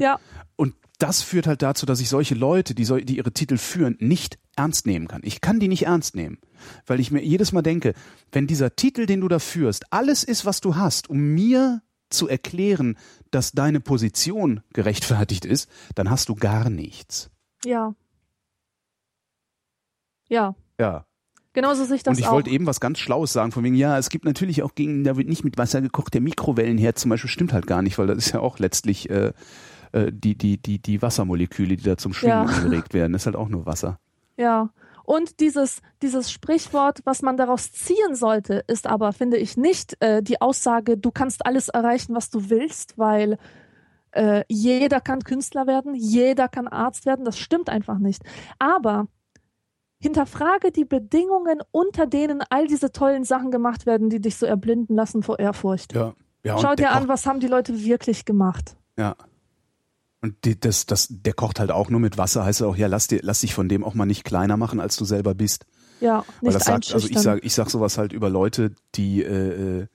ja, 0.00 0.18
Und 0.56 0.74
das 1.00 1.22
führt 1.22 1.46
halt 1.46 1.62
dazu, 1.62 1.86
dass 1.86 2.00
ich 2.00 2.08
solche 2.08 2.34
Leute, 2.34 2.74
die, 2.74 2.84
sol- 2.84 3.04
die 3.04 3.16
ihre 3.16 3.32
Titel 3.32 3.56
führen, 3.56 3.96
nicht 4.00 4.38
ernst 4.56 4.86
nehmen 4.86 5.08
kann. 5.08 5.22
Ich 5.24 5.40
kann 5.40 5.58
die 5.58 5.68
nicht 5.68 5.86
ernst 5.86 6.14
nehmen, 6.14 6.38
weil 6.86 7.00
ich 7.00 7.10
mir 7.10 7.22
jedes 7.24 7.52
Mal 7.52 7.62
denke, 7.62 7.94
wenn 8.32 8.46
dieser 8.46 8.76
Titel, 8.76 9.06
den 9.06 9.20
du 9.20 9.28
da 9.28 9.38
führst, 9.38 9.92
alles 9.92 10.22
ist, 10.24 10.44
was 10.44 10.60
du 10.60 10.76
hast, 10.76 11.10
um 11.10 11.18
mir 11.34 11.82
zu 12.10 12.28
erklären, 12.28 12.96
dass 13.30 13.52
deine 13.52 13.80
Position 13.80 14.60
gerechtfertigt 14.72 15.44
ist, 15.44 15.68
dann 15.94 16.10
hast 16.10 16.28
du 16.28 16.34
gar 16.34 16.70
nichts. 16.70 17.30
ja. 17.64 17.94
Ja, 20.28 20.54
Ja. 20.78 21.06
genauso 21.54 21.84
sehe 21.84 21.96
ich 21.96 22.02
das 22.04 22.16
Und 22.16 22.20
ich 22.20 22.28
auch. 22.28 22.32
wollte 22.32 22.50
eben 22.50 22.66
was 22.66 22.78
ganz 22.80 23.00
Schlaues 23.00 23.32
sagen, 23.32 23.50
von 23.50 23.64
wegen, 23.64 23.74
ja, 23.74 23.98
es 23.98 24.08
gibt 24.10 24.24
natürlich 24.24 24.62
auch 24.62 24.76
gegen, 24.76 25.02
da 25.02 25.16
wird 25.16 25.28
nicht 25.28 25.42
mit 25.42 25.58
Wasser 25.58 25.80
gekocht, 25.80 26.14
der 26.14 26.20
Mikrowellenherd 26.20 26.98
zum 26.98 27.08
Beispiel 27.08 27.28
stimmt 27.30 27.52
halt 27.52 27.66
gar 27.66 27.82
nicht, 27.82 27.98
weil 27.98 28.06
das 28.06 28.18
ist 28.18 28.32
ja 28.32 28.38
auch 28.40 28.60
letztlich 28.60 29.10
äh, 29.10 29.32
äh, 29.92 30.10
die, 30.12 30.36
die, 30.36 30.58
die, 30.58 30.78
die 30.78 31.02
Wassermoleküle, 31.02 31.76
die 31.76 31.84
da 31.84 31.96
zum 31.96 32.12
Schwingen 32.12 32.48
Ja. 32.48 32.54
angeregt 32.56 32.94
werden. 32.94 33.12
Das 33.12 33.22
ist 33.22 33.26
halt 33.26 33.36
auch 33.36 33.48
nur 33.48 33.66
Wasser. 33.66 33.98
Ja. 34.36 34.70
Und 35.04 35.40
dieses, 35.40 35.80
dieses 36.02 36.30
Sprichwort, 36.30 37.00
was 37.04 37.22
man 37.22 37.36
daraus 37.36 37.72
ziehen 37.72 38.14
sollte, 38.14 38.62
ist 38.68 38.86
aber, 38.86 39.12
finde 39.12 39.38
ich, 39.38 39.56
nicht 39.56 39.96
äh, 40.00 40.22
die 40.22 40.40
Aussage, 40.40 40.96
du 40.96 41.10
kannst 41.10 41.44
alles 41.44 41.68
erreichen, 41.68 42.14
was 42.14 42.30
du 42.30 42.48
willst, 42.48 42.96
weil 42.96 43.38
äh, 44.12 44.44
jeder 44.48 45.00
kann 45.00 45.24
Künstler 45.24 45.66
werden, 45.66 45.94
jeder 45.94 46.48
kann 46.48 46.68
Arzt 46.68 47.06
werden. 47.06 47.24
Das 47.24 47.38
stimmt 47.38 47.68
einfach 47.68 47.98
nicht. 47.98 48.22
Aber 48.58 49.08
hinterfrage 50.00 50.72
die 50.72 50.84
Bedingungen, 50.84 51.60
unter 51.70 52.06
denen 52.06 52.42
all 52.48 52.66
diese 52.66 52.92
tollen 52.92 53.24
Sachen 53.24 53.50
gemacht 53.50 53.86
werden, 53.86 54.10
die 54.10 54.20
dich 54.20 54.36
so 54.36 54.46
erblinden 54.46 54.96
lassen 54.96 55.22
vor 55.22 55.38
Ehrfurcht. 55.38 55.94
Ja. 55.94 56.14
ja 56.42 56.58
Schau 56.58 56.74
dir 56.74 56.92
an, 56.92 57.08
was 57.08 57.26
haben 57.26 57.40
die 57.40 57.48
Leute 57.48 57.84
wirklich 57.84 58.24
gemacht. 58.24 58.76
Ja. 58.96 59.14
Und 60.22 60.44
die, 60.44 60.58
das, 60.58 60.86
das, 60.86 61.06
der 61.10 61.32
kocht 61.32 61.60
halt 61.60 61.70
auch 61.70 61.88
nur 61.88 62.00
mit 62.00 62.18
Wasser, 62.18 62.44
heißt 62.44 62.60
ja 62.60 62.66
auch, 62.66 62.76
ja, 62.76 62.88
lass, 62.88 63.06
dir, 63.06 63.20
lass 63.22 63.40
dich 63.40 63.54
von 63.54 63.68
dem 63.68 63.82
auch 63.84 63.94
mal 63.94 64.04
nicht 64.06 64.24
kleiner 64.24 64.56
machen, 64.56 64.78
als 64.80 64.96
du 64.96 65.04
selber 65.04 65.34
bist. 65.34 65.64
Ja, 66.00 66.24
Weil 66.40 66.48
nicht 66.48 66.54
das 66.56 66.64
sagt, 66.64 66.76
also 66.92 66.96
ich 66.98 67.04
einschüchtern. 67.04 67.22
sag, 67.22 67.44
ich 67.44 67.54
sag 67.54 67.70
sowas 67.70 67.96
halt 67.98 68.12
über 68.12 68.28
Leute, 68.30 68.72
die 68.94 69.22
äh, 69.22 69.80
äh, 69.82 69.86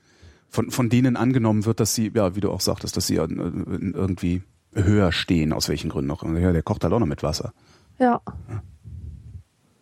von, 0.49 0.71
von 0.71 0.89
denen 0.89 1.15
angenommen 1.15 1.65
wird, 1.65 1.79
dass 1.79 1.93
sie, 1.93 2.11
ja, 2.13 2.35
wie 2.35 2.39
du 2.41 2.51
auch 2.51 2.61
sagtest, 2.61 2.97
dass 2.97 3.07
sie 3.07 3.17
äh, 3.17 3.27
irgendwie 3.27 4.41
höher 4.73 5.11
stehen, 5.11 5.53
aus 5.53 5.69
welchen 5.69 5.89
Gründen 5.89 6.11
auch. 6.11 6.23
immer. 6.23 6.39
Ja, 6.39 6.51
der 6.51 6.63
kocht 6.63 6.83
halt 6.83 6.93
auch 6.93 6.99
noch 6.99 7.05
mit 7.07 7.23
Wasser. 7.23 7.53
ja, 7.99 8.21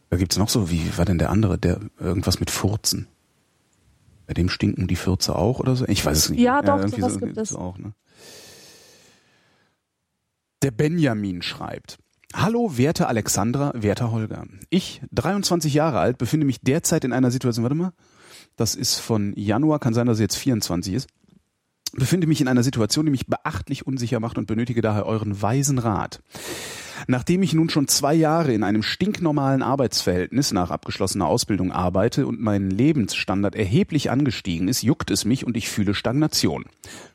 Da 0.10 0.18
gibt's 0.18 0.38
noch 0.38 0.50
so, 0.50 0.70
wie 0.70 0.98
war 0.98 1.06
denn 1.06 1.18
der 1.18 1.30
andere, 1.30 1.58
der 1.58 1.80
irgendwas 2.00 2.40
mit 2.40 2.52
Furzen? 2.52 3.08
Bei 4.28 4.34
dem 4.34 4.50
stinken 4.50 4.88
die 4.88 4.96
Fürze 4.96 5.36
auch 5.36 5.60
oder 5.60 5.76
so? 5.76 5.86
Ich 5.88 6.06
weiß 6.06 6.18
es 6.18 6.30
nicht. 6.30 6.40
Ja, 6.40 6.62
doch, 6.62 6.78
irgendwie 6.78 7.02
sowas 7.02 7.20
gibt 7.20 7.38
es. 7.38 7.56
Auch, 7.56 7.78
ne? 7.78 7.94
Der 10.64 10.72
Benjamin 10.72 11.42
schreibt. 11.42 11.98
Hallo, 12.34 12.78
werte 12.78 13.08
Alexandra, 13.08 13.74
werter 13.76 14.14
Holger. 14.14 14.46
Ich, 14.70 15.02
23 15.12 15.74
Jahre 15.74 16.00
alt, 16.00 16.18
befinde 16.18 16.46
mich 16.46 16.62
derzeit 16.62 17.04
in 17.04 17.12
einer 17.12 17.32
Situation, 17.32 17.64
warte 17.64 17.76
mal, 17.76 17.92
das 18.56 18.74
ist 18.74 18.98
von 19.00 19.34
Januar, 19.36 19.80
kann 19.80 19.94
sein, 19.94 20.08
dass 20.08 20.16
es 20.16 20.22
jetzt 20.22 20.38
24 20.38 20.94
ist, 20.94 21.10
befinde 21.92 22.28
mich 22.28 22.40
in 22.40 22.48
einer 22.48 22.64
Situation, 22.64 23.06
die 23.06 23.12
mich 23.12 23.28
beachtlich 23.28 23.86
unsicher 23.86 24.22
macht 24.22 24.38
und 24.38 24.48
benötige 24.48 24.82
daher 24.82 25.06
euren 25.06 25.42
weisen 25.42 25.80
Rat. 25.80 26.24
Nachdem 27.08 27.44
ich 27.44 27.54
nun 27.54 27.70
schon 27.70 27.88
zwei 27.88 28.14
Jahre 28.14 28.54
in 28.54 28.64
einem 28.64 28.84
stinknormalen 28.84 29.62
Arbeitsverhältnis 29.62 30.54
nach 30.54 30.72
abgeschlossener 30.72 31.28
Ausbildung 31.28 31.72
arbeite 31.72 32.28
und 32.28 32.42
mein 32.42 32.70
Lebensstandard 32.70 33.56
erheblich 33.56 34.10
angestiegen 34.12 34.68
ist, 34.68 34.84
juckt 34.84 35.12
es 35.12 35.26
mich 35.26 35.46
und 35.46 35.58
ich 35.58 35.70
fühle 35.70 35.94
Stagnation. 35.94 36.66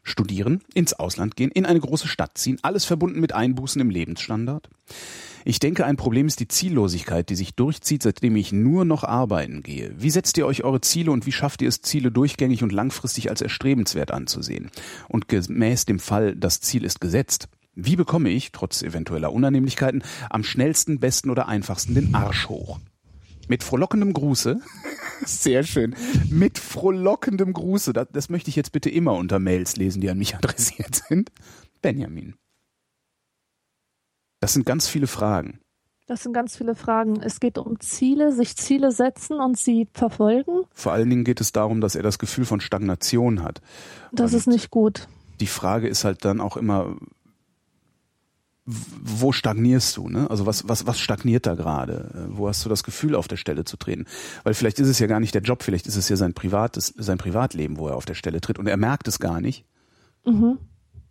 Studieren, 0.02 0.60
ins 0.74 0.92
Ausland 0.92 1.36
gehen, 1.36 1.50
in 1.50 1.66
eine 1.66 1.80
große 1.80 2.08
Stadt 2.08 2.36
ziehen, 2.38 2.58
alles 2.62 2.84
verbunden 2.84 3.20
mit 3.20 3.34
Einbußen 3.34 3.80
im 3.80 3.90
Lebensstandard. 3.90 4.68
Ich 5.44 5.60
denke, 5.60 5.86
ein 5.86 5.96
Problem 5.96 6.26
ist 6.26 6.40
die 6.40 6.48
Ziellosigkeit, 6.48 7.30
die 7.30 7.34
sich 7.34 7.54
durchzieht, 7.54 8.02
seitdem 8.02 8.36
ich 8.36 8.52
nur 8.52 8.84
noch 8.84 9.04
arbeiten 9.04 9.62
gehe. 9.62 9.94
Wie 9.96 10.10
setzt 10.10 10.36
ihr 10.36 10.46
euch 10.46 10.64
eure 10.64 10.80
Ziele 10.80 11.10
und 11.10 11.24
wie 11.24 11.32
schafft 11.32 11.62
ihr 11.62 11.68
es, 11.68 11.80
Ziele 11.80 12.10
durchgängig 12.10 12.62
und 12.62 12.72
langfristig 12.72 13.30
als 13.30 13.40
erstrebenswert 13.40 14.10
anzusehen? 14.10 14.70
Und 15.08 15.28
gemäß 15.28 15.86
dem 15.86 16.00
Fall, 16.00 16.36
das 16.36 16.60
Ziel 16.60 16.84
ist 16.84 17.00
gesetzt, 17.00 17.48
wie 17.78 17.94
bekomme 17.94 18.30
ich, 18.30 18.50
trotz 18.50 18.82
eventueller 18.82 19.32
Unannehmlichkeiten, 19.32 20.02
am 20.30 20.42
schnellsten, 20.42 20.98
besten 20.98 21.30
oder 21.30 21.46
einfachsten 21.46 21.94
den 21.94 22.14
Arsch 22.14 22.48
hoch? 22.48 22.80
Mit 23.46 23.62
frohlockendem 23.62 24.12
Gruße, 24.12 24.60
sehr 25.24 25.62
schön, 25.62 25.94
mit 26.28 26.58
frohlockendem 26.58 27.52
Gruße, 27.52 27.92
das, 27.92 28.08
das 28.12 28.28
möchte 28.30 28.50
ich 28.50 28.56
jetzt 28.56 28.72
bitte 28.72 28.90
immer 28.90 29.14
unter 29.14 29.38
Mails 29.38 29.76
lesen, 29.76 30.00
die 30.00 30.10
an 30.10 30.18
mich 30.18 30.34
adressiert 30.36 31.02
sind, 31.08 31.30
Benjamin. 31.80 32.34
Das 34.40 34.52
sind 34.52 34.66
ganz 34.66 34.88
viele 34.88 35.06
Fragen. 35.06 35.60
Das 36.06 36.22
sind 36.22 36.32
ganz 36.32 36.56
viele 36.56 36.74
Fragen. 36.74 37.20
Es 37.20 37.38
geht 37.38 37.58
um 37.58 37.78
Ziele, 37.80 38.32
sich 38.32 38.56
Ziele 38.56 38.92
setzen 38.92 39.40
und 39.40 39.58
sie 39.58 39.86
verfolgen. 39.92 40.62
Vor 40.72 40.92
allen 40.92 41.10
Dingen 41.10 41.24
geht 41.24 41.40
es 41.40 41.52
darum, 41.52 41.80
dass 41.80 41.94
er 41.94 42.02
das 42.02 42.18
Gefühl 42.18 42.46
von 42.46 42.60
Stagnation 42.60 43.42
hat. 43.42 43.60
Das 44.10 44.32
und 44.32 44.38
ist 44.38 44.46
nicht 44.46 44.70
gut. 44.70 45.06
Die 45.40 45.46
Frage 45.46 45.86
ist 45.86 46.04
halt 46.04 46.24
dann 46.24 46.40
auch 46.40 46.56
immer, 46.56 46.96
wo 48.70 49.32
stagnierst 49.32 49.96
du? 49.96 50.08
Ne? 50.08 50.28
Also 50.28 50.44
was, 50.44 50.68
was, 50.68 50.86
was 50.86 51.00
stagniert 51.00 51.46
da 51.46 51.54
gerade? 51.54 52.28
Wo 52.30 52.48
hast 52.48 52.64
du 52.64 52.68
das 52.68 52.82
Gefühl, 52.82 53.14
auf 53.14 53.26
der 53.26 53.36
Stelle 53.36 53.64
zu 53.64 53.76
treten? 53.76 54.04
Weil 54.44 54.54
vielleicht 54.54 54.78
ist 54.78 54.88
es 54.88 54.98
ja 54.98 55.06
gar 55.06 55.20
nicht 55.20 55.34
der 55.34 55.42
Job, 55.42 55.62
vielleicht 55.62 55.86
ist 55.86 55.96
es 55.96 56.08
ja 56.08 56.16
sein 56.16 56.34
privates, 56.34 56.92
sein 56.96 57.16
Privatleben, 57.16 57.78
wo 57.78 57.88
er 57.88 57.96
auf 57.96 58.04
der 58.04 58.14
Stelle 58.14 58.40
tritt 58.40 58.58
und 58.58 58.66
er 58.66 58.76
merkt 58.76 59.08
es 59.08 59.18
gar 59.18 59.40
nicht. 59.40 59.64
Mhm 60.24 60.58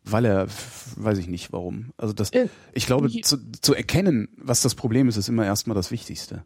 weil 0.10 0.24
er, 0.24 0.48
weiß 0.96 1.18
ich 1.18 1.28
nicht 1.28 1.52
warum. 1.52 1.92
Also 1.98 2.14
das, 2.14 2.30
äh, 2.32 2.48
ich 2.72 2.86
glaube, 2.86 3.10
zu, 3.10 3.38
zu 3.52 3.74
erkennen, 3.74 4.30
was 4.38 4.62
das 4.62 4.74
Problem 4.74 5.10
ist, 5.10 5.18
ist 5.18 5.28
immer 5.28 5.46
erstmal 5.46 5.76
das 5.76 5.92
Wichtigste. 5.92 6.44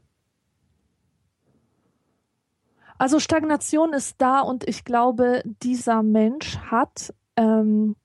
Also 2.98 3.20
Stagnation 3.20 3.94
ist 3.94 4.16
da 4.20 4.42
und 4.42 4.68
ich 4.68 4.84
glaube, 4.84 5.44
dieser 5.64 6.04
Mensch 6.04 6.58
hat 6.58 7.14
ähm, 7.36 7.96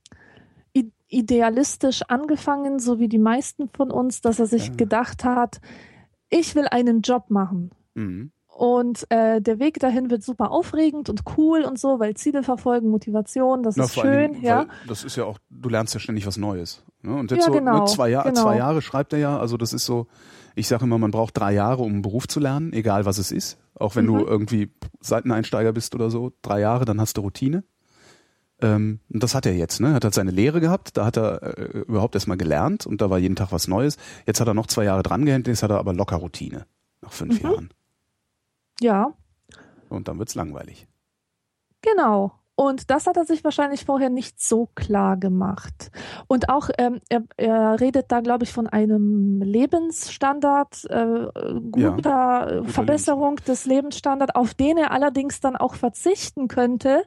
idealistisch 1.08 2.02
angefangen, 2.02 2.78
so 2.78 2.98
wie 2.98 3.08
die 3.08 3.18
meisten 3.18 3.68
von 3.68 3.90
uns, 3.90 4.20
dass 4.20 4.38
er 4.38 4.46
sich 4.46 4.68
ja. 4.68 4.74
gedacht 4.74 5.24
hat, 5.24 5.60
ich 6.28 6.54
will 6.54 6.66
einen 6.68 7.02
Job 7.02 7.30
machen. 7.30 7.70
Mhm. 7.94 8.32
Und 8.56 9.04
äh, 9.10 9.42
der 9.42 9.58
Weg 9.58 9.80
dahin 9.80 10.10
wird 10.10 10.22
super 10.22 10.50
aufregend 10.50 11.10
und 11.10 11.22
cool 11.36 11.62
und 11.62 11.78
so, 11.78 12.00
weil 12.00 12.14
Ziele 12.14 12.42
verfolgen, 12.42 12.88
Motivation, 12.88 13.62
das 13.62 13.76
Na, 13.76 13.84
ist 13.84 13.94
schön. 13.94 14.32
Dingen, 14.32 14.42
ja. 14.42 14.66
Das 14.88 15.04
ist 15.04 15.16
ja 15.16 15.24
auch, 15.24 15.38
du 15.50 15.68
lernst 15.68 15.92
ja 15.92 16.00
ständig 16.00 16.26
was 16.26 16.38
Neues. 16.38 16.82
Ne? 17.02 17.14
Und 17.14 17.30
jetzt 17.30 17.40
ja, 17.40 17.46
so 17.46 17.52
ne, 17.52 17.58
genau, 17.58 17.80
ne, 17.80 17.84
zwei, 17.84 18.08
Jahr, 18.08 18.24
genau. 18.24 18.42
zwei 18.42 18.56
Jahre 18.56 18.80
schreibt 18.80 19.12
er 19.12 19.18
ja, 19.18 19.38
also 19.38 19.58
das 19.58 19.74
ist 19.74 19.84
so, 19.84 20.06
ich 20.54 20.68
sage 20.68 20.84
immer, 20.84 20.96
man 20.96 21.10
braucht 21.10 21.36
drei 21.36 21.52
Jahre, 21.52 21.82
um 21.82 21.92
einen 21.92 22.02
Beruf 22.02 22.28
zu 22.28 22.40
lernen, 22.40 22.72
egal 22.72 23.04
was 23.04 23.18
es 23.18 23.30
ist. 23.30 23.58
Auch 23.74 23.94
wenn 23.94 24.06
mhm. 24.06 24.18
du 24.18 24.24
irgendwie 24.24 24.72
Seiteneinsteiger 25.00 25.74
bist 25.74 25.94
oder 25.94 26.08
so, 26.08 26.32
drei 26.40 26.60
Jahre, 26.60 26.86
dann 26.86 26.98
hast 26.98 27.18
du 27.18 27.20
Routine. 27.20 27.62
Ähm, 28.62 29.00
und 29.12 29.22
das 29.22 29.34
hat 29.34 29.46
er 29.46 29.54
jetzt, 29.54 29.80
ne? 29.80 29.88
Er 29.88 29.94
hat 29.94 30.04
halt 30.04 30.14
seine 30.14 30.30
Lehre 30.30 30.60
gehabt, 30.60 30.96
da 30.96 31.04
hat 31.04 31.18
er 31.18 31.58
äh, 31.58 31.78
überhaupt 31.80 32.14
erstmal 32.14 32.38
gelernt 32.38 32.86
und 32.86 33.00
da 33.00 33.10
war 33.10 33.18
jeden 33.18 33.36
Tag 33.36 33.52
was 33.52 33.68
Neues. 33.68 33.98
Jetzt 34.26 34.40
hat 34.40 34.48
er 34.48 34.54
noch 34.54 34.66
zwei 34.66 34.84
Jahre 34.84 35.02
dran 35.02 35.26
gehängt, 35.26 35.46
jetzt 35.46 35.62
hat 35.62 35.70
er 35.70 35.78
aber 35.78 35.92
locker 35.92 36.16
Routine. 36.16 36.66
Nach 37.02 37.12
fünf 37.12 37.42
mhm. 37.42 37.48
Jahren. 37.48 37.70
Ja. 38.80 39.12
Und 39.88 40.08
dann 40.08 40.18
wird's 40.18 40.34
langweilig. 40.34 40.86
Genau. 41.82 42.32
Und 42.58 42.90
das 42.90 43.06
hat 43.06 43.18
er 43.18 43.26
sich 43.26 43.44
wahrscheinlich 43.44 43.84
vorher 43.84 44.08
nicht 44.08 44.40
so 44.40 44.70
klar 44.74 45.18
gemacht. 45.18 45.90
Und 46.26 46.48
auch, 46.48 46.70
ähm, 46.78 47.02
er, 47.10 47.22
er 47.36 47.78
redet 47.78 48.10
da, 48.10 48.20
glaube 48.20 48.44
ich, 48.44 48.52
von 48.52 48.66
einem 48.66 49.42
Lebensstandard, 49.42 50.86
äh, 50.88 51.26
guter 51.70 52.56
ja, 52.56 52.64
Verbesserung 52.64 53.36
Lebens. 53.36 53.44
des 53.44 53.66
Lebensstandards, 53.66 54.34
auf 54.34 54.54
den 54.54 54.78
er 54.78 54.90
allerdings 54.90 55.40
dann 55.40 55.54
auch 55.54 55.74
verzichten 55.74 56.48
könnte, 56.48 57.04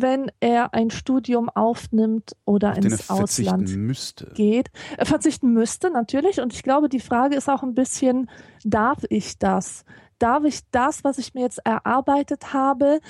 wenn 0.00 0.30
er 0.40 0.74
ein 0.74 0.90
Studium 0.90 1.48
aufnimmt 1.48 2.36
oder 2.44 2.72
auf 2.72 2.78
ins 2.78 3.10
Ausland 3.10 3.76
müsste. 3.76 4.30
geht. 4.34 4.70
Er 4.96 5.06
verzichten 5.06 5.52
müsste, 5.52 5.90
natürlich. 5.90 6.40
Und 6.40 6.52
ich 6.52 6.62
glaube, 6.62 6.88
die 6.88 7.00
Frage 7.00 7.36
ist 7.36 7.48
auch 7.48 7.62
ein 7.62 7.74
bisschen, 7.74 8.30
darf 8.64 8.98
ich 9.08 9.38
das? 9.38 9.84
darf 10.18 10.44
ich 10.44 10.60
das, 10.70 11.04
was 11.04 11.18
ich 11.18 11.34
mir 11.34 11.42
jetzt 11.42 11.60
erarbeitet 11.64 12.52
habe, 12.52 13.00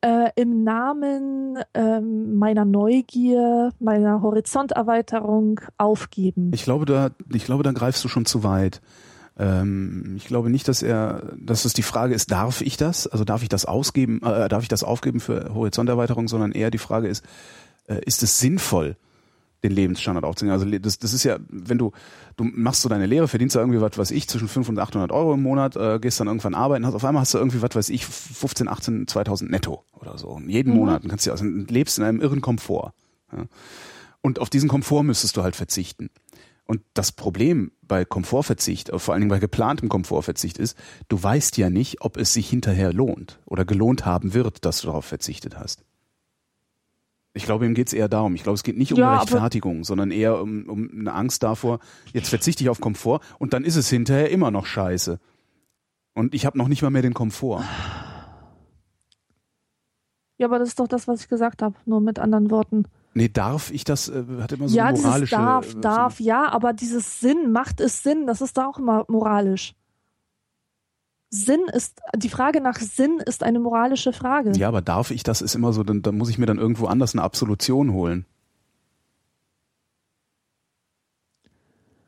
äh, 0.00 0.30
im 0.36 0.64
Namen 0.64 1.58
äh, 1.72 2.00
meiner 2.00 2.64
Neugier, 2.64 3.72
meiner 3.78 4.22
Horizonterweiterung 4.22 5.60
aufgeben? 5.76 6.50
Ich 6.52 6.64
glaube, 6.64 6.84
da, 6.84 7.10
ich 7.32 7.44
glaube, 7.44 7.62
da 7.62 7.72
greifst 7.72 8.04
du 8.04 8.08
schon 8.08 8.26
zu 8.26 8.44
weit. 8.44 8.80
Ähm, 9.38 10.14
ich 10.16 10.26
glaube 10.26 10.50
nicht, 10.50 10.68
dass 10.68 10.82
er, 10.82 11.22
dass 11.38 11.64
es 11.64 11.72
die 11.72 11.82
Frage 11.82 12.14
ist, 12.14 12.30
darf 12.30 12.60
ich 12.60 12.76
das? 12.76 13.06
Also 13.06 13.24
darf 13.24 13.42
ich 13.42 13.48
das 13.48 13.64
ausgeben, 13.64 14.20
äh, 14.22 14.48
darf 14.48 14.62
ich 14.62 14.68
das 14.68 14.82
aufgeben 14.82 15.20
für 15.20 15.54
Horizonterweiterung, 15.54 16.28
sondern 16.28 16.52
eher 16.52 16.70
die 16.70 16.78
Frage 16.78 17.08
ist, 17.08 17.24
äh, 17.86 18.00
ist 18.04 18.22
es 18.22 18.40
sinnvoll? 18.40 18.96
den 19.64 19.72
Lebensstandard 19.72 20.24
aufzunehmen. 20.24 20.52
Also 20.52 20.78
das, 20.78 20.98
das 20.98 21.12
ist 21.12 21.24
ja, 21.24 21.38
wenn 21.48 21.78
du, 21.78 21.92
du 22.36 22.44
machst 22.44 22.82
so 22.82 22.88
deine 22.88 23.06
Lehre, 23.06 23.26
verdienst 23.26 23.56
da 23.56 23.60
irgendwie 23.60 23.80
was 23.80 23.98
weiß 23.98 24.10
ich, 24.12 24.28
zwischen 24.28 24.48
500 24.48 24.78
und 24.78 24.88
800 24.88 25.12
Euro 25.12 25.34
im 25.34 25.42
Monat, 25.42 25.76
äh, 25.76 25.98
gehst 26.00 26.20
dann 26.20 26.28
irgendwann 26.28 26.54
arbeiten, 26.54 26.86
hast, 26.86 26.94
auf 26.94 27.04
einmal 27.04 27.22
hast 27.22 27.34
du 27.34 27.38
irgendwie 27.38 27.60
was 27.60 27.74
weiß 27.74 27.88
ich, 27.88 28.06
15, 28.06 28.68
18, 28.68 29.08
2000 29.08 29.50
netto 29.50 29.84
oder 29.98 30.16
so. 30.16 30.40
Jeden 30.46 30.72
mhm. 30.72 30.78
Monat. 30.78 31.02
Und 31.02 31.08
kannst 31.08 31.26
du, 31.26 31.32
also, 31.32 31.44
lebst 31.44 31.98
in 31.98 32.04
einem 32.04 32.20
irren 32.20 32.40
Komfort. 32.40 32.92
Ja. 33.32 33.46
Und 34.20 34.38
auf 34.38 34.50
diesen 34.50 34.68
Komfort 34.68 35.02
müsstest 35.02 35.36
du 35.36 35.42
halt 35.42 35.56
verzichten. 35.56 36.10
Und 36.64 36.82
das 36.94 37.12
Problem 37.12 37.72
bei 37.88 38.04
Komfortverzicht, 38.04 38.90
vor 38.94 39.14
allen 39.14 39.22
Dingen 39.22 39.30
bei 39.30 39.38
geplantem 39.38 39.88
Komfortverzicht 39.88 40.58
ist, 40.58 40.78
du 41.08 41.22
weißt 41.22 41.56
ja 41.56 41.70
nicht, 41.70 42.02
ob 42.02 42.16
es 42.16 42.32
sich 42.32 42.48
hinterher 42.48 42.92
lohnt 42.92 43.40
oder 43.46 43.64
gelohnt 43.64 44.04
haben 44.06 44.34
wird, 44.34 44.64
dass 44.64 44.80
du 44.80 44.88
darauf 44.88 45.06
verzichtet 45.06 45.58
hast. 45.58 45.84
Ich 47.34 47.44
glaube, 47.44 47.66
ihm 47.66 47.74
geht 47.74 47.88
es 47.88 47.92
eher 47.92 48.08
darum. 48.08 48.34
Ich 48.34 48.42
glaube, 48.42 48.54
es 48.54 48.62
geht 48.62 48.76
nicht 48.76 48.92
um 48.92 48.98
ja, 48.98 49.18
Rechtfertigung, 49.18 49.84
sondern 49.84 50.10
eher 50.10 50.40
um, 50.40 50.68
um 50.68 50.90
eine 50.90 51.12
Angst 51.12 51.42
davor, 51.42 51.78
jetzt 52.12 52.28
verzichte 52.28 52.64
ich 52.64 52.70
auf 52.70 52.80
Komfort 52.80 53.20
und 53.38 53.52
dann 53.52 53.64
ist 53.64 53.76
es 53.76 53.88
hinterher 53.88 54.30
immer 54.30 54.50
noch 54.50 54.66
scheiße. 54.66 55.20
Und 56.14 56.34
ich 56.34 56.46
habe 56.46 56.58
noch 56.58 56.68
nicht 56.68 56.82
mal 56.82 56.90
mehr 56.90 57.02
den 57.02 57.14
Komfort. 57.14 57.64
Ja, 60.38 60.46
aber 60.46 60.58
das 60.58 60.70
ist 60.70 60.80
doch 60.80 60.88
das, 60.88 61.06
was 61.06 61.20
ich 61.20 61.28
gesagt 61.28 61.62
habe, 61.62 61.76
nur 61.84 62.00
mit 62.00 62.18
anderen 62.18 62.50
Worten. 62.50 62.84
Nee, 63.18 63.28
darf 63.28 63.72
ich 63.72 63.82
das? 63.82 64.08
Äh, 64.08 64.22
hat 64.40 64.52
immer 64.52 64.68
so 64.68 64.76
ja, 64.76 64.92
moralische. 64.92 65.34
Ja, 65.34 65.44
darf, 65.44 65.74
äh, 65.74 65.80
darf, 65.80 66.20
ja, 66.20 66.52
aber 66.52 66.72
dieses 66.72 67.18
Sinn, 67.18 67.50
macht 67.50 67.80
es 67.80 68.04
Sinn, 68.04 68.28
das 68.28 68.40
ist 68.40 68.56
da 68.56 68.66
auch 68.66 68.78
immer 68.78 69.06
moralisch. 69.08 69.74
Sinn 71.28 71.62
ist, 71.72 72.00
die 72.16 72.28
Frage 72.28 72.60
nach 72.60 72.78
Sinn 72.78 73.18
ist 73.18 73.42
eine 73.42 73.58
moralische 73.58 74.12
Frage. 74.12 74.52
Ja, 74.52 74.68
aber 74.68 74.82
darf 74.82 75.10
ich 75.10 75.24
das 75.24 75.42
ist 75.42 75.56
immer 75.56 75.72
so, 75.72 75.82
dann, 75.82 76.00
dann 76.00 76.16
muss 76.16 76.30
ich 76.30 76.38
mir 76.38 76.46
dann 76.46 76.58
irgendwo 76.58 76.86
anders 76.86 77.12
eine 77.12 77.24
Absolution 77.24 77.92
holen. 77.92 78.24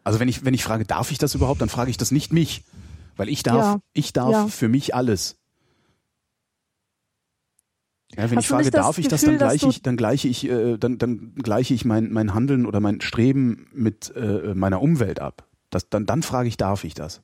Also 0.04 0.20
wenn 0.20 0.28
ich, 0.28 0.44
wenn 0.44 0.54
ich 0.54 0.62
frage, 0.62 0.84
darf 0.84 1.10
ich 1.10 1.18
das 1.18 1.34
überhaupt, 1.34 1.60
dann 1.60 1.68
frage 1.68 1.90
ich 1.90 1.96
das 1.96 2.12
nicht 2.12 2.32
mich. 2.32 2.62
Weil 3.16 3.28
ich 3.28 3.42
darf, 3.42 3.56
ja. 3.56 3.80
ich 3.94 4.12
darf 4.12 4.30
ja. 4.30 4.46
für 4.46 4.68
mich 4.68 4.94
alles. 4.94 5.39
Ja, 8.16 8.28
wenn 8.30 8.38
Hast 8.38 8.44
ich 8.44 8.48
frage, 8.48 8.70
darf 8.70 8.98
ich 8.98 9.08
Gefühl, 9.08 9.10
das, 9.10 9.20
dann 9.22 9.38
gleiche 9.38 9.68
ich, 9.68 9.82
dann 9.82 9.96
gleiche 9.96 10.28
ich, 10.28 10.48
äh, 10.48 10.76
dann, 10.78 10.98
dann 10.98 11.34
gleiche 11.36 11.74
ich 11.74 11.84
mein, 11.84 12.12
mein 12.12 12.34
Handeln 12.34 12.66
oder 12.66 12.80
mein 12.80 13.00
Streben 13.00 13.68
mit 13.72 14.14
äh, 14.16 14.54
meiner 14.54 14.82
Umwelt 14.82 15.20
ab. 15.20 15.46
Das, 15.70 15.88
dann, 15.88 16.06
dann 16.06 16.22
frage 16.22 16.48
ich, 16.48 16.56
darf 16.56 16.82
ich 16.84 16.94
das? 16.94 17.22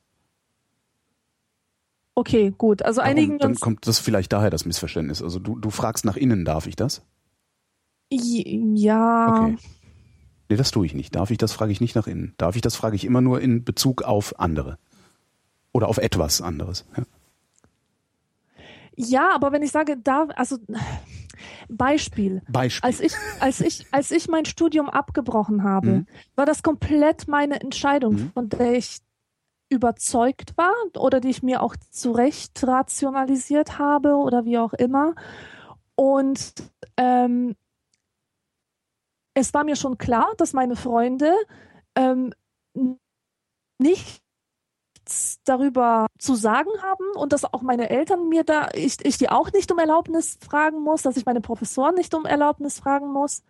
Okay, 2.14 2.54
gut. 2.56 2.82
Also 2.82 3.00
Darum, 3.00 3.10
einigen 3.10 3.38
Dann 3.38 3.56
kommt 3.56 3.86
das 3.86 3.98
vielleicht 3.98 4.32
daher 4.32 4.50
das 4.50 4.64
Missverständnis. 4.64 5.22
Also 5.22 5.38
du, 5.38 5.58
du 5.58 5.70
fragst 5.70 6.04
nach 6.04 6.16
innen, 6.16 6.44
darf 6.44 6.66
ich 6.66 6.76
das? 6.76 7.02
Ja. 8.10 9.28
Okay. 9.28 9.56
Nee, 10.48 10.56
das 10.56 10.70
tue 10.70 10.86
ich 10.86 10.94
nicht. 10.94 11.14
Darf 11.14 11.30
ich 11.30 11.38
das, 11.38 11.52
frage 11.52 11.72
ich 11.72 11.80
nicht 11.80 11.96
nach 11.96 12.06
innen. 12.06 12.34
Darf 12.38 12.54
ich 12.54 12.62
das, 12.62 12.76
frage 12.76 12.94
ich 12.94 13.04
immer 13.04 13.20
nur 13.20 13.40
in 13.40 13.64
Bezug 13.64 14.02
auf 14.02 14.38
andere. 14.38 14.78
Oder 15.72 15.88
auf 15.88 15.98
etwas 15.98 16.40
anderes. 16.40 16.86
Ja, 16.96 17.02
ja 18.96 19.30
aber 19.34 19.52
wenn 19.52 19.62
ich 19.62 19.70
sage, 19.70 19.96
da, 19.96 20.26
also 20.36 20.58
Beispiel. 21.68 22.42
Beispiel. 22.48 22.86
Als 22.86 23.00
ich, 23.00 23.12
als 23.40 23.60
ich, 23.60 23.86
als 23.92 24.10
ich 24.10 24.28
mein 24.28 24.44
Studium 24.44 24.88
abgebrochen 24.88 25.62
habe, 25.64 25.88
mhm. 25.88 26.06
war 26.34 26.46
das 26.46 26.62
komplett 26.62 27.28
meine 27.28 27.60
Entscheidung, 27.60 28.14
mhm. 28.14 28.32
von 28.32 28.48
der 28.48 28.74
ich 28.74 28.98
überzeugt 29.68 30.56
war 30.56 30.72
oder 30.96 31.20
die 31.20 31.30
ich 31.30 31.42
mir 31.42 31.62
auch 31.62 31.74
zurecht 31.90 32.64
rationalisiert 32.66 33.78
habe 33.78 34.14
oder 34.14 34.44
wie 34.44 34.58
auch 34.58 34.72
immer. 34.74 35.14
Und 35.96 36.54
ähm, 36.96 37.56
es 39.34 39.52
war 39.54 39.64
mir 39.64 39.76
schon 39.76 39.98
klar, 39.98 40.32
dass 40.38 40.52
meine 40.52 40.76
Freunde 40.76 41.32
ähm, 41.96 42.32
nichts 45.06 45.40
darüber 45.44 46.06
zu 46.18 46.34
sagen 46.34 46.70
haben 46.82 47.16
und 47.16 47.32
dass 47.32 47.44
auch 47.44 47.62
meine 47.62 47.90
Eltern 47.90 48.28
mir 48.28 48.44
da, 48.44 48.68
ich, 48.74 49.04
ich 49.04 49.18
die 49.18 49.28
auch 49.28 49.52
nicht 49.52 49.70
um 49.70 49.78
Erlaubnis 49.78 50.38
fragen 50.44 50.82
muss, 50.82 51.02
dass 51.02 51.16
ich 51.16 51.24
meine 51.24 51.40
Professoren 51.40 51.94
nicht 51.94 52.14
um 52.14 52.26
Erlaubnis 52.26 52.78
fragen 52.78 53.12
muss. 53.12 53.42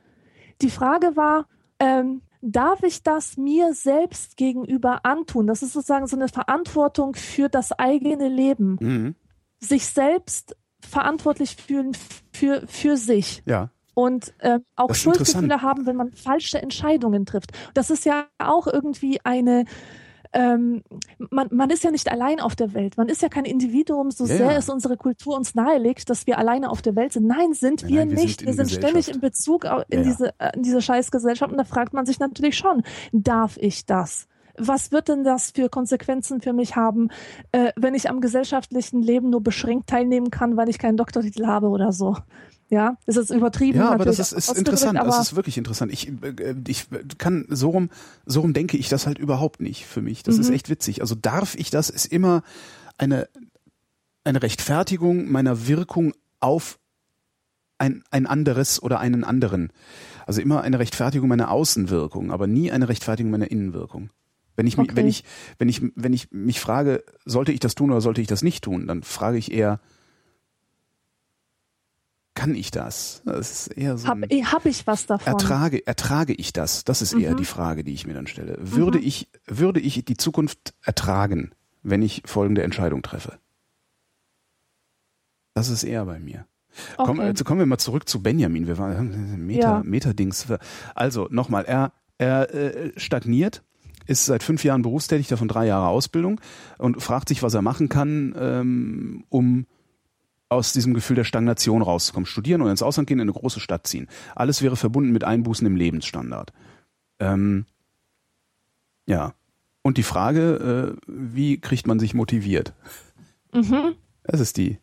Die 0.62 0.70
Frage 0.70 1.16
war, 1.16 1.46
ähm, 1.78 2.22
darf 2.42 2.82
ich 2.82 3.02
das 3.02 3.36
mir 3.36 3.74
selbst 3.74 4.36
gegenüber 4.36 5.00
antun? 5.04 5.46
Das 5.46 5.62
ist 5.62 5.72
sozusagen 5.72 6.06
so 6.06 6.16
eine 6.16 6.28
Verantwortung 6.28 7.14
für 7.14 7.48
das 7.48 7.72
eigene 7.72 8.28
Leben. 8.28 8.76
Mhm. 8.80 9.14
Sich 9.58 9.86
selbst 9.86 10.56
verantwortlich 10.80 11.56
fühlen 11.56 11.92
für, 12.32 12.66
für 12.66 12.96
sich. 12.96 13.42
Ja. 13.46 13.70
Und 13.94 14.34
äh, 14.40 14.60
auch 14.76 14.94
Schuldgefühle 14.94 15.62
haben, 15.62 15.86
wenn 15.86 15.96
man 15.96 16.12
falsche 16.12 16.60
Entscheidungen 16.60 17.24
trifft. 17.24 17.52
Das 17.72 17.88
ist 17.88 18.04
ja 18.04 18.26
auch 18.38 18.66
irgendwie 18.66 19.20
eine 19.24 19.64
ähm, 20.36 20.82
man, 21.30 21.48
man 21.50 21.70
ist 21.70 21.82
ja 21.82 21.90
nicht 21.90 22.12
allein 22.12 22.40
auf 22.40 22.54
der 22.54 22.74
Welt. 22.74 22.98
Man 22.98 23.08
ist 23.08 23.22
ja 23.22 23.30
kein 23.30 23.46
Individuum, 23.46 24.10
so 24.10 24.26
ja, 24.26 24.36
sehr 24.36 24.52
ja. 24.52 24.58
es 24.58 24.68
unsere 24.68 24.98
Kultur 24.98 25.34
uns 25.34 25.54
nahelegt, 25.54 26.10
dass 26.10 26.26
wir 26.26 26.36
alleine 26.36 26.70
auf 26.70 26.82
der 26.82 26.94
Welt 26.94 27.14
sind. 27.14 27.26
Nein, 27.26 27.54
sind 27.54 27.82
nein, 27.82 27.90
wir 27.90 28.04
nein, 28.04 28.10
wir 28.10 28.22
nicht. 28.22 28.40
Sind 28.40 28.46
wir 28.46 28.54
sind 28.54 28.70
ständig 28.70 29.08
in 29.08 29.20
Bezug 29.20 29.64
in, 29.64 29.70
ja, 29.70 30.04
diese, 30.04 30.34
äh, 30.38 30.54
in 30.54 30.62
diese 30.62 30.82
Scheißgesellschaft. 30.82 31.50
Und 31.52 31.58
da 31.58 31.64
fragt 31.64 31.94
man 31.94 32.04
sich 32.04 32.18
natürlich 32.18 32.56
schon, 32.58 32.82
darf 33.12 33.56
ich 33.56 33.86
das? 33.86 34.28
was 34.58 34.90
wird 34.90 35.08
denn 35.08 35.22
das 35.22 35.50
für 35.50 35.68
Konsequenzen 35.68 36.40
für 36.40 36.54
mich 36.54 36.76
haben, 36.76 37.10
äh, 37.52 37.72
wenn 37.76 37.94
ich 37.94 38.08
am 38.08 38.22
gesellschaftlichen 38.22 39.02
Leben 39.02 39.28
nur 39.28 39.42
beschränkt 39.42 39.86
teilnehmen 39.86 40.30
kann, 40.30 40.56
weil 40.56 40.70
ich 40.70 40.78
keinen 40.78 40.96
Doktortitel 40.96 41.46
habe 41.46 41.68
oder 41.68 41.92
so? 41.92 42.16
Ja, 42.68 42.96
das 43.06 43.16
ist 43.16 43.30
übertrieben. 43.30 43.78
Ja, 43.78 43.92
aber 43.92 44.04
das 44.04 44.18
ist, 44.18 44.32
ist 44.32 44.56
interessant. 44.56 44.98
das 44.98 45.18
ist 45.20 45.36
wirklich 45.36 45.56
interessant. 45.56 45.92
Ich, 45.92 46.08
äh, 46.08 46.54
ich 46.66 46.86
kann 47.18 47.46
so 47.48 47.70
rum, 47.70 47.90
so 48.24 48.40
rum 48.40 48.52
denke 48.52 48.76
ich 48.76 48.88
das 48.88 49.06
halt 49.06 49.18
überhaupt 49.18 49.60
nicht 49.60 49.86
für 49.86 50.02
mich. 50.02 50.24
Das 50.24 50.34
mhm. 50.34 50.40
ist 50.40 50.50
echt 50.50 50.68
witzig. 50.68 51.00
Also 51.00 51.14
darf 51.14 51.54
ich 51.54 51.70
das? 51.70 51.90
Ist 51.90 52.06
immer 52.06 52.42
eine 52.98 53.28
eine 54.26 54.42
Rechtfertigung 54.42 55.30
meiner 55.30 55.66
Wirkung 55.66 56.12
auf 56.40 56.78
ein, 57.78 58.02
ein 58.10 58.26
anderes 58.26 58.82
oder 58.82 58.98
einen 58.98 59.24
anderen. 59.24 59.72
Also 60.26 60.40
immer 60.40 60.62
eine 60.62 60.78
Rechtfertigung 60.78 61.28
meiner 61.28 61.50
Außenwirkung, 61.50 62.32
aber 62.32 62.46
nie 62.46 62.72
eine 62.72 62.88
Rechtfertigung 62.88 63.30
meiner 63.30 63.50
Innenwirkung. 63.50 64.10
Wenn 64.56 64.66
ich, 64.66 64.78
okay. 64.78 64.90
wenn 64.94 65.06
ich, 65.06 65.22
wenn 65.58 65.68
ich, 65.68 65.82
wenn 65.94 66.12
ich 66.12 66.32
mich 66.32 66.60
frage, 66.60 67.04
sollte 67.24 67.52
ich 67.52 67.60
das 67.60 67.74
tun 67.74 67.90
oder 67.90 68.00
sollte 68.00 68.22
ich 68.22 68.26
das 68.26 68.42
nicht 68.42 68.64
tun, 68.64 68.86
dann 68.86 69.02
frage 69.02 69.36
ich 69.38 69.52
eher, 69.52 69.80
kann 72.36 72.54
ich 72.54 72.70
das? 72.70 73.22
Das 73.24 73.50
ist 73.50 73.68
eher 73.68 73.98
so. 73.98 74.06
Hab, 74.06 74.18
hab 74.18 74.66
ich 74.66 74.86
was 74.86 75.06
davon? 75.06 75.26
Ertrage, 75.26 75.84
ertrage 75.84 76.34
ich 76.34 76.52
das? 76.52 76.84
Das 76.84 77.02
ist 77.02 77.14
eher 77.14 77.32
mhm. 77.32 77.38
die 77.38 77.44
Frage, 77.44 77.82
die 77.82 77.92
ich 77.92 78.06
mir 78.06 78.14
dann 78.14 78.28
stelle. 78.28 78.56
Würde 78.60 78.98
mhm. 78.98 79.04
ich, 79.04 79.28
würde 79.46 79.80
ich 79.80 80.04
die 80.04 80.16
Zukunft 80.16 80.74
ertragen, 80.84 81.50
wenn 81.82 82.02
ich 82.02 82.22
folgende 82.26 82.62
Entscheidung 82.62 83.02
treffe? 83.02 83.38
Das 85.54 85.70
ist 85.70 85.82
eher 85.82 86.04
bei 86.04 86.20
mir. 86.20 86.46
Okay. 86.98 87.06
Komm, 87.06 87.20
also 87.20 87.42
kommen 87.42 87.58
wir 87.58 87.66
mal 87.66 87.78
zurück 87.78 88.06
zu 88.06 88.22
Benjamin. 88.22 88.66
Wir 88.66 88.76
waren 88.76 89.46
Meta, 89.46 89.78
ja. 89.78 89.82
Meta-Dings. 89.82 90.46
Also 90.94 91.28
nochmal, 91.30 91.64
er, 91.64 91.92
er 92.18 92.54
äh, 92.54 92.92
stagniert, 92.98 93.62
ist 94.06 94.26
seit 94.26 94.42
fünf 94.42 94.62
Jahren 94.62 94.82
berufstätig, 94.82 95.28
davon 95.28 95.48
drei 95.48 95.66
Jahre 95.66 95.88
Ausbildung 95.88 96.40
und 96.76 97.02
fragt 97.02 97.30
sich, 97.30 97.42
was 97.42 97.54
er 97.54 97.62
machen 97.62 97.88
kann, 97.88 98.34
ähm, 98.38 99.24
um 99.30 99.66
aus 100.48 100.72
diesem 100.72 100.94
Gefühl 100.94 101.16
der 101.16 101.24
Stagnation 101.24 101.82
rauszukommen. 101.82 102.26
Studieren 102.26 102.62
und 102.62 102.70
ins 102.70 102.82
Ausland 102.82 103.08
gehen, 103.08 103.18
in 103.18 103.28
eine 103.28 103.32
große 103.32 103.60
Stadt 103.60 103.86
ziehen. 103.86 104.08
Alles 104.34 104.62
wäre 104.62 104.76
verbunden 104.76 105.12
mit 105.12 105.24
Einbußen 105.24 105.66
im 105.66 105.76
Lebensstandard. 105.76 106.52
Ähm, 107.18 107.66
ja. 109.06 109.34
Und 109.82 109.98
die 109.98 110.02
Frage, 110.02 110.96
äh, 110.96 111.00
wie 111.06 111.60
kriegt 111.60 111.86
man 111.86 111.98
sich 111.98 112.14
motiviert? 112.14 112.74
Mhm. 113.52 113.94
Das 114.24 114.40
ist 114.40 114.56
die, 114.56 114.78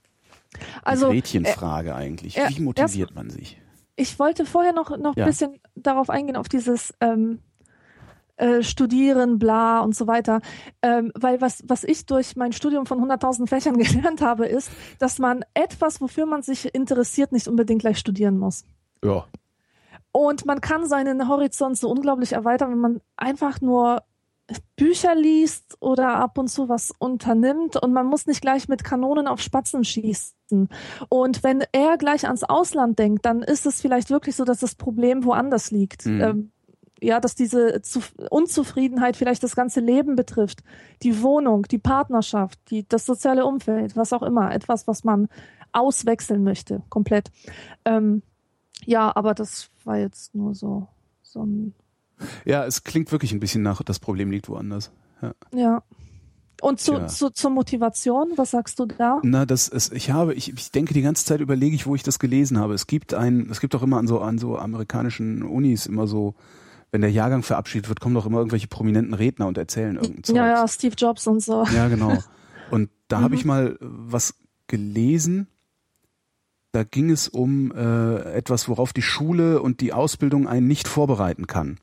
die 0.56 0.60
also, 0.84 1.10
Gretchenfrage 1.10 1.90
äh, 1.90 1.94
eigentlich. 1.94 2.38
Wie 2.38 2.62
motiviert 2.62 3.14
man 3.14 3.30
sich? 3.30 3.60
Ich 3.96 4.18
wollte 4.18 4.46
vorher 4.46 4.74
noch, 4.74 4.98
noch 4.98 5.16
ja. 5.16 5.26
ein 5.26 5.30
bisschen 5.30 5.60
darauf 5.76 6.10
eingehen, 6.10 6.36
auf 6.36 6.50
dieses 6.50 6.94
ähm, 7.00 7.40
äh, 8.38 8.64
studieren, 8.64 9.40
bla 9.40 9.82
und 9.82 9.96
so 9.96 10.08
weiter. 10.08 10.42
Ähm, 10.82 11.12
weil 11.16 11.42
was, 11.42 11.64
was 11.68 11.84
ich 11.84 12.06
durch 12.06 12.36
mein 12.36 12.52
Studium 12.52 12.86
von 12.86 13.00
100.000 13.00 13.48
Fächern 13.48 13.78
gelernt 13.78 14.22
habe, 14.22 14.46
ist, 14.48 14.72
dass 15.00 15.20
man 15.20 15.46
etwas, 15.54 16.02
wofür 16.02 16.26
man 16.26 16.42
sich 16.42 16.74
interessiert, 16.74 17.32
nicht 17.32 17.48
unbedingt 17.48 17.82
gleich 17.82 18.00
studieren 18.00 18.38
muss. 18.38 18.66
Ja. 19.04 19.26
Und 20.12 20.46
man 20.46 20.62
kann 20.62 20.88
seinen 20.88 21.28
Horizont 21.28 21.78
so 21.78 21.90
unglaublich 21.90 22.34
erweitern, 22.34 22.72
wenn 22.72 22.80
man 22.80 23.02
einfach 23.18 23.62
nur 23.62 24.04
Bücher 24.76 25.16
liest 25.16 25.78
oder 25.80 26.16
ab 26.16 26.38
und 26.38 26.50
zu 26.50 26.68
was 26.70 26.92
unternimmt 27.00 27.82
und 27.82 27.94
man 27.94 28.06
muss 28.06 28.28
nicht 28.28 28.42
gleich 28.42 28.68
mit 28.68 28.84
Kanonen 28.84 29.28
auf 29.28 29.42
Spatzen 29.42 29.84
schießen. 29.84 30.70
Und 31.10 31.44
wenn 31.44 31.64
er 31.72 31.98
gleich 31.98 32.26
ans 32.26 32.44
Ausland 32.44 33.00
denkt, 33.00 33.26
dann 33.26 33.42
ist 33.42 33.66
es 33.66 33.82
vielleicht 33.82 34.10
wirklich 34.10 34.36
so, 34.36 34.44
dass 34.44 34.60
das 34.60 34.76
Problem 34.76 35.24
woanders 35.24 35.72
liegt. 35.72 36.06
Mhm. 36.06 36.22
Ähm, 36.22 36.52
ja, 37.04 37.20
dass 37.20 37.36
diese 37.36 37.82
Unzufriedenheit 38.30 39.18
vielleicht 39.18 39.44
das 39.44 39.56
ganze 39.56 39.82
Leben 39.82 40.16
betrifft, 40.16 40.64
die 41.02 41.22
Wohnung, 41.22 41.64
die 41.64 41.78
Partnerschaft, 41.78 42.60
die, 42.70 42.88
das 42.88 43.06
soziale 43.06 43.46
Umfeld, 43.46 43.96
was 43.96 44.14
auch 44.14 44.24
immer, 44.24 44.54
etwas, 44.54 44.88
was 44.88 45.04
man 45.04 45.28
auswechseln 45.74 46.44
möchte, 46.44 46.82
komplett. 46.90 47.32
Ähm, 47.84 48.24
ja, 48.86 49.14
aber 49.16 49.34
das 49.34 49.70
war 49.84 49.98
jetzt 49.98 50.34
nur 50.34 50.56
so, 50.56 50.88
so 51.22 51.44
ein. 51.44 51.74
Ja, 52.46 52.66
es 52.66 52.84
klingt 52.84 53.12
wirklich 53.12 53.34
ein 53.34 53.40
bisschen 53.40 53.64
nach, 53.64 53.82
das 53.84 54.00
Problem 54.00 54.32
liegt 54.32 54.48
woanders. 54.48 54.92
Ja. 55.22 55.34
ja. 55.52 55.84
Und 56.62 56.80
zu, 56.80 57.06
zu, 57.08 57.30
zur 57.32 57.50
Motivation, 57.50 58.32
was 58.38 58.52
sagst 58.52 58.80
du 58.80 58.86
da? 58.86 59.20
Na, 59.24 59.46
das 59.46 59.68
ist, 59.68 59.92
ich 59.92 60.12
habe, 60.12 60.34
ich, 60.34 60.54
ich 60.54 60.72
denke 60.72 60.94
die 60.94 61.02
ganze 61.02 61.26
Zeit 61.26 61.42
überlege 61.42 61.76
ich, 61.76 61.86
wo 61.86 61.96
ich 61.96 62.04
das 62.04 62.20
gelesen 62.20 62.58
habe. 62.58 62.74
Es 62.74 62.88
gibt 62.88 63.14
ein, 63.14 63.50
es 63.50 63.60
gibt 63.60 63.76
auch 63.76 63.84
immer 63.84 63.98
an 63.98 64.08
so, 64.08 64.22
an 64.22 64.38
so 64.38 64.58
amerikanischen 64.58 65.44
Unis 65.44 65.86
immer 65.86 66.08
so 66.08 66.36
wenn 66.94 67.02
der 67.02 67.12
Jahrgang 67.12 67.42
verabschiedet 67.42 67.90
wird, 67.90 68.00
kommen 68.00 68.14
doch 68.14 68.28
immer 68.28 68.38
irgendwelche 68.38 68.68
prominenten 68.68 69.16
Redner 69.16 69.48
und 69.48 69.58
erzählen 69.58 69.96
irgendein 69.96 70.36
Ja, 70.36 70.48
ja, 70.48 70.68
Steve 70.68 70.94
Jobs 70.96 71.26
und 71.26 71.42
so. 71.42 71.66
Ja, 71.74 71.88
genau. 71.88 72.20
Und 72.70 72.92
da 73.08 73.18
mhm. 73.18 73.24
habe 73.24 73.36
ich 73.36 73.46
mal 73.46 73.78
was 73.82 74.36
gelesen. 74.68 75.48
Da 76.72 76.84
ging 76.84 77.10
es 77.10 77.28
um 77.28 77.72
äh, 77.72 78.36
etwas, 78.36 78.70
worauf 78.70 78.94
die 78.94 79.02
Schule 79.02 79.60
und 79.60 79.82
die 79.82 79.92
Ausbildung 79.92 80.48
einen 80.48 80.68
nicht 80.68 80.88
vorbereiten 80.88 81.48
kann. 81.48 81.80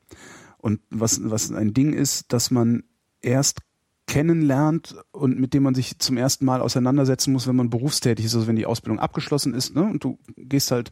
Und 0.57 0.79
was, 0.89 1.19
was 1.29 1.51
ein 1.51 1.73
Ding 1.73 1.91
ist, 1.91 2.31
dass 2.31 2.49
man 2.49 2.83
erst 3.19 3.59
kennenlernt 4.07 4.95
und 5.11 5.37
mit 5.37 5.53
dem 5.53 5.63
man 5.63 5.75
sich 5.75 5.99
zum 5.99 6.15
ersten 6.15 6.45
Mal 6.45 6.61
auseinandersetzen 6.61 7.33
muss, 7.33 7.47
wenn 7.47 7.57
man 7.57 7.69
berufstätig 7.69 8.25
ist, 8.25 8.35
also 8.35 8.47
wenn 8.47 8.55
die 8.55 8.65
Ausbildung 8.65 8.99
abgeschlossen 8.99 9.53
ist, 9.53 9.75
ne? 9.75 9.83
Und 9.83 10.05
du 10.05 10.19
gehst 10.37 10.71
halt 10.71 10.89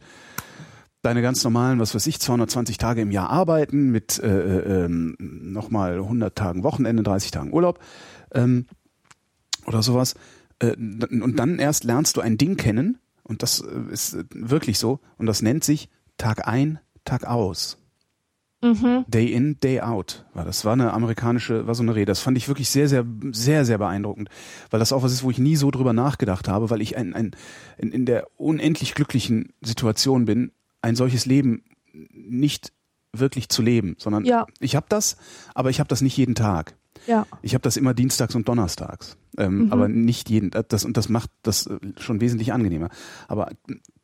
deine 1.02 1.22
ganz 1.22 1.42
normalen, 1.44 1.80
was 1.80 1.94
weiß 1.94 2.06
ich, 2.06 2.20
220 2.20 2.78
Tage 2.78 3.00
im 3.00 3.10
Jahr 3.10 3.30
arbeiten 3.30 3.90
mit 3.90 4.18
äh, 4.18 4.28
äh, 4.28 4.84
ähm, 4.84 5.16
nochmal 5.18 5.94
100 5.94 6.36
Tagen 6.36 6.62
Wochenende, 6.62 7.02
30 7.02 7.30
Tagen 7.30 7.52
Urlaub 7.52 7.78
ähm, 8.32 8.66
oder 9.66 9.82
sowas. 9.82 10.14
Äh, 10.58 10.72
und 10.76 11.36
dann 11.36 11.58
erst 11.58 11.84
lernst 11.84 12.16
du 12.16 12.20
ein 12.20 12.38
Ding 12.38 12.56
kennen 12.56 12.98
und 13.22 13.42
das 13.42 13.60
äh, 13.60 13.92
ist 13.92 14.14
äh, 14.14 14.24
wirklich 14.32 14.78
so 14.78 15.00
und 15.16 15.26
das 15.26 15.42
nennt 15.42 15.64
sich 15.64 15.88
Tag 16.18 16.46
ein, 16.46 16.80
Tag 17.04 17.24
aus. 17.24 17.78
Mhm. 18.62 19.06
Day 19.08 19.32
in, 19.32 19.58
Day 19.60 19.80
out 19.80 20.26
war 20.34 20.44
das. 20.44 20.66
War 20.66 20.74
eine 20.74 20.92
amerikanische, 20.92 21.66
war 21.66 21.74
so 21.74 21.82
eine 21.82 21.94
Rede. 21.94 22.10
Das 22.10 22.20
fand 22.20 22.36
ich 22.36 22.46
wirklich 22.46 22.68
sehr, 22.68 22.88
sehr, 22.88 23.06
sehr, 23.32 23.64
sehr 23.64 23.78
beeindruckend, 23.78 24.28
weil 24.68 24.80
das 24.80 24.92
auch 24.92 25.02
was 25.02 25.12
ist, 25.12 25.22
wo 25.22 25.30
ich 25.30 25.38
nie 25.38 25.56
so 25.56 25.70
drüber 25.70 25.94
nachgedacht 25.94 26.46
habe, 26.46 26.68
weil 26.68 26.82
ich 26.82 26.94
ein, 26.94 27.14
ein, 27.14 27.30
in, 27.78 27.90
in 27.90 28.04
der 28.04 28.26
unendlich 28.36 28.94
glücklichen 28.94 29.54
Situation 29.62 30.26
bin, 30.26 30.52
ein 30.82 30.96
solches 30.96 31.26
Leben 31.26 31.64
nicht 31.92 32.72
wirklich 33.12 33.48
zu 33.48 33.62
leben, 33.62 33.96
sondern 33.98 34.24
ja. 34.24 34.46
ich 34.60 34.76
habe 34.76 34.86
das, 34.88 35.16
aber 35.54 35.70
ich 35.70 35.80
habe 35.80 35.88
das 35.88 36.00
nicht 36.00 36.16
jeden 36.16 36.34
Tag. 36.34 36.76
Ja. 37.06 37.26
Ich 37.42 37.54
habe 37.54 37.62
das 37.62 37.76
immer 37.76 37.94
dienstags 37.94 38.34
und 38.34 38.48
donnerstags, 38.48 39.16
ähm, 39.38 39.66
mhm. 39.66 39.72
aber 39.72 39.88
nicht 39.88 40.28
jeden. 40.28 40.50
Das 40.50 40.84
und 40.84 40.96
das 40.96 41.08
macht 41.08 41.30
das 41.42 41.66
äh, 41.66 41.78
schon 41.98 42.20
wesentlich 42.20 42.52
angenehmer. 42.52 42.90
Aber 43.26 43.50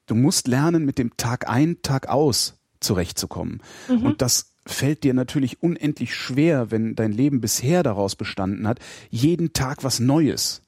du 0.07 0.15
musst 0.15 0.49
lernen, 0.49 0.85
mit 0.85 0.99
dem 0.99 1.17
Tag 1.17 1.49
ein, 1.49 1.83
Tag 1.83 2.09
aus 2.09 2.59
zurechtzukommen. 2.81 3.63
Mhm. 3.89 4.05
Und 4.05 4.23
das 4.23 4.55
fällt 4.67 5.05
dir 5.05 5.15
natürlich 5.15 5.63
unendlich 5.63 6.15
schwer, 6.15 6.71
wenn 6.71 6.95
dein 6.95 7.13
Leben 7.13 7.41
bisher 7.41 7.83
daraus 7.83 8.17
bestanden 8.17 8.67
hat, 8.67 8.81
jeden 9.11 9.53
Tag 9.53 9.85
was 9.85 10.01
Neues 10.01 10.63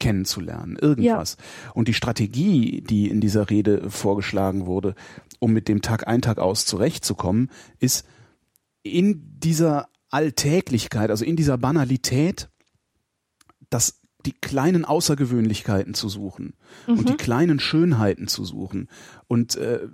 kennenzulernen, 0.00 0.76
irgendwas. 0.76 1.36
Ja. 1.38 1.72
Und 1.74 1.86
die 1.86 1.94
Strategie, 1.94 2.80
die 2.80 3.08
in 3.08 3.20
dieser 3.20 3.50
Rede 3.50 3.88
vorgeschlagen 3.88 4.66
wurde, 4.66 4.96
um 5.38 5.52
mit 5.52 5.68
dem 5.68 5.82
Tag 5.82 6.08
ein, 6.08 6.22
Tag 6.22 6.38
aus 6.38 6.66
zurechtzukommen, 6.66 7.50
ist 7.78 8.04
in 8.82 9.38
dieser 9.38 9.88
Alltäglichkeit, 10.10 11.10
also 11.10 11.24
in 11.24 11.36
dieser 11.36 11.58
Banalität, 11.58 12.48
das 13.68 14.00
die 14.26 14.32
kleinen 14.32 14.84
Außergewöhnlichkeiten 14.84 15.94
zu 15.94 16.08
suchen 16.08 16.54
mhm. 16.86 16.98
und 16.98 17.08
die 17.08 17.16
kleinen 17.16 17.60
Schönheiten 17.60 18.28
zu 18.28 18.44
suchen 18.44 18.88
und 19.28 19.56
äh, 19.56 19.88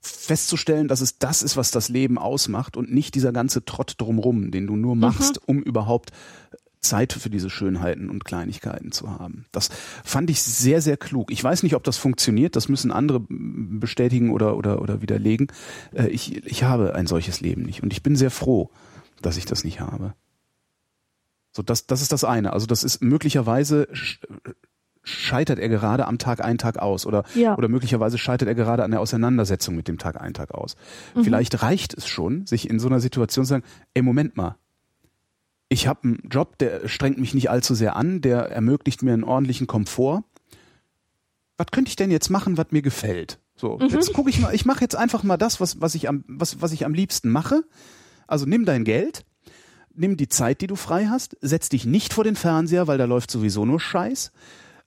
festzustellen, 0.00 0.88
dass 0.88 1.02
es 1.02 1.18
das 1.18 1.42
ist, 1.42 1.56
was 1.56 1.70
das 1.70 1.88
Leben 1.88 2.18
ausmacht 2.18 2.76
und 2.76 2.92
nicht 2.92 3.14
dieser 3.14 3.32
ganze 3.32 3.64
Trott 3.64 3.94
drumrum, 3.98 4.50
den 4.50 4.66
du 4.66 4.76
nur 4.76 4.96
machst, 4.96 5.36
mhm. 5.36 5.44
um 5.46 5.62
überhaupt 5.62 6.10
Zeit 6.80 7.12
für 7.12 7.30
diese 7.30 7.50
Schönheiten 7.50 8.08
und 8.08 8.24
Kleinigkeiten 8.24 8.92
zu 8.92 9.10
haben. 9.10 9.46
Das 9.52 9.68
fand 10.04 10.30
ich 10.30 10.42
sehr, 10.42 10.80
sehr 10.80 10.96
klug. 10.96 11.30
Ich 11.30 11.42
weiß 11.42 11.62
nicht, 11.62 11.74
ob 11.74 11.84
das 11.84 11.98
funktioniert, 11.98 12.56
das 12.56 12.68
müssen 12.68 12.90
andere 12.90 13.20
bestätigen 13.28 14.30
oder, 14.30 14.56
oder, 14.56 14.80
oder 14.80 15.02
widerlegen. 15.02 15.48
Äh, 15.92 16.08
ich, 16.08 16.44
ich 16.46 16.64
habe 16.64 16.94
ein 16.94 17.06
solches 17.06 17.40
Leben 17.40 17.62
nicht 17.62 17.82
und 17.82 17.92
ich 17.92 18.02
bin 18.02 18.16
sehr 18.16 18.30
froh, 18.30 18.70
dass 19.20 19.36
ich 19.36 19.44
das 19.44 19.64
nicht 19.64 19.80
habe. 19.80 20.14
So, 21.52 21.62
das, 21.62 21.86
das 21.86 22.00
ist 22.00 22.12
das 22.12 22.24
eine. 22.24 22.52
Also 22.52 22.66
das 22.66 22.84
ist 22.84 23.02
möglicherweise 23.02 23.88
scheitert 25.02 25.58
er 25.58 25.68
gerade 25.68 26.06
am 26.06 26.18
Tag 26.18 26.44
ein 26.44 26.58
Tag 26.58 26.78
aus 26.78 27.06
oder 27.06 27.24
ja. 27.34 27.56
oder 27.56 27.68
möglicherweise 27.68 28.18
scheitert 28.18 28.48
er 28.48 28.54
gerade 28.54 28.84
an 28.84 28.90
der 28.90 29.00
Auseinandersetzung 29.00 29.74
mit 29.74 29.88
dem 29.88 29.98
Tag 29.98 30.20
ein 30.20 30.34
Tag 30.34 30.52
aus. 30.52 30.76
Mhm. 31.14 31.24
Vielleicht 31.24 31.62
reicht 31.62 31.94
es 31.94 32.06
schon, 32.06 32.46
sich 32.46 32.68
in 32.68 32.78
so 32.78 32.88
einer 32.88 33.00
Situation 33.00 33.44
zu 33.44 33.50
sagen, 33.50 33.64
ey 33.94 34.02
Moment 34.02 34.36
mal, 34.36 34.56
ich 35.70 35.86
habe 35.86 36.00
einen 36.02 36.28
Job, 36.28 36.58
der 36.58 36.88
strengt 36.88 37.18
mich 37.18 37.32
nicht 37.32 37.48
allzu 37.48 37.74
sehr 37.74 37.96
an, 37.96 38.20
der 38.20 38.50
ermöglicht 38.50 39.02
mir 39.02 39.14
einen 39.14 39.24
ordentlichen 39.24 39.68
Komfort. 39.68 40.24
Was 41.56 41.68
könnte 41.70 41.90
ich 41.90 41.96
denn 41.96 42.10
jetzt 42.10 42.28
machen, 42.28 42.58
was 42.58 42.66
mir 42.70 42.82
gefällt? 42.82 43.38
So, 43.54 43.78
mhm. 43.78 43.88
jetzt 43.88 44.12
gucke 44.12 44.30
ich 44.30 44.40
mal, 44.40 44.52
ich 44.52 44.64
mache 44.64 44.80
jetzt 44.80 44.96
einfach 44.96 45.22
mal 45.22 45.36
das, 45.36 45.60
was, 45.60 45.80
was, 45.80 45.94
ich 45.94 46.08
am, 46.08 46.24
was, 46.26 46.60
was 46.60 46.72
ich 46.72 46.84
am 46.84 46.92
liebsten 46.92 47.30
mache. 47.30 47.62
Also 48.26 48.46
nimm 48.46 48.64
dein 48.64 48.84
Geld, 48.84 49.24
nimm 49.94 50.16
die 50.16 50.28
Zeit, 50.28 50.60
die 50.60 50.66
du 50.66 50.74
frei 50.74 51.06
hast, 51.06 51.36
setz 51.40 51.68
dich 51.68 51.86
nicht 51.86 52.12
vor 52.12 52.24
den 52.24 52.36
Fernseher, 52.36 52.88
weil 52.88 52.98
da 52.98 53.04
läuft 53.04 53.30
sowieso 53.30 53.64
nur 53.64 53.78
Scheiß. 53.78 54.32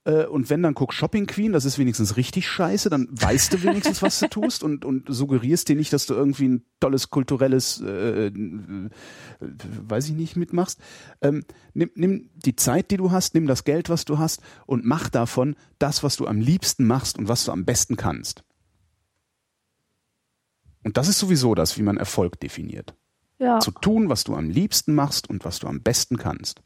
Äh, 0.06 0.26
und 0.26 0.50
wenn 0.50 0.62
dann 0.62 0.74
guck 0.74 0.94
Shopping 0.94 1.28
Queen, 1.28 1.54
das 1.54 1.66
ist 1.66 1.78
wenigstens 1.78 2.18
richtig 2.18 2.48
scheiße, 2.48 2.90
dann 2.90 3.08
weißt 3.10 3.54
du 3.54 3.64
wenigstens, 3.64 4.02
was 4.02 4.20
du 4.20 4.28
tust 4.28 4.64
und, 4.64 4.84
und 4.86 5.06
suggerierst 5.08 5.70
dir 5.70 5.76
nicht, 5.76 5.94
dass 5.94 6.06
du 6.06 6.14
irgendwie 6.14 6.50
ein 6.50 6.66
tolles 6.80 7.10
kulturelles, 7.10 7.82
äh, 7.82 8.28
äh, 8.28 8.32
weiß 9.40 10.10
ich 10.10 10.16
nicht, 10.16 10.36
mitmachst. 10.36 10.80
Ähm, 11.22 11.46
nimm, 11.74 11.92
nimm 11.96 12.30
die 12.36 12.56
Zeit, 12.56 12.92
die 12.92 12.98
du 12.98 13.12
hast, 13.12 13.34
nimm 13.34 13.48
das 13.48 13.64
Geld, 13.64 13.90
was 13.90 14.06
du 14.06 14.18
hast 14.18 14.42
und 14.66 14.86
mach 14.86 15.10
davon 15.10 15.56
das, 15.80 16.04
was 16.04 16.18
du 16.18 16.28
am 16.28 16.40
liebsten 16.40 16.86
machst 16.86 17.18
und 17.18 17.28
was 17.28 17.46
du 17.46 17.52
am 17.52 17.66
besten 17.66 17.96
kannst. 17.96 18.44
Und 20.84 20.98
das 20.98 21.08
ist 21.08 21.20
sowieso 21.20 21.56
das, 21.56 21.78
wie 21.78 21.82
man 21.82 21.96
Erfolg 21.96 22.42
definiert. 22.42 22.94
Ja. 23.40 23.60
Zu 23.60 23.72
tun, 23.72 24.10
was 24.10 24.26
du 24.26 24.36
am 24.36 24.50
liebsten 24.50 24.94
machst 24.96 25.30
und 25.30 25.46
was 25.46 25.60
du 25.60 25.68
am 25.68 25.82
besten 25.82 26.18
kannst. 26.18 26.62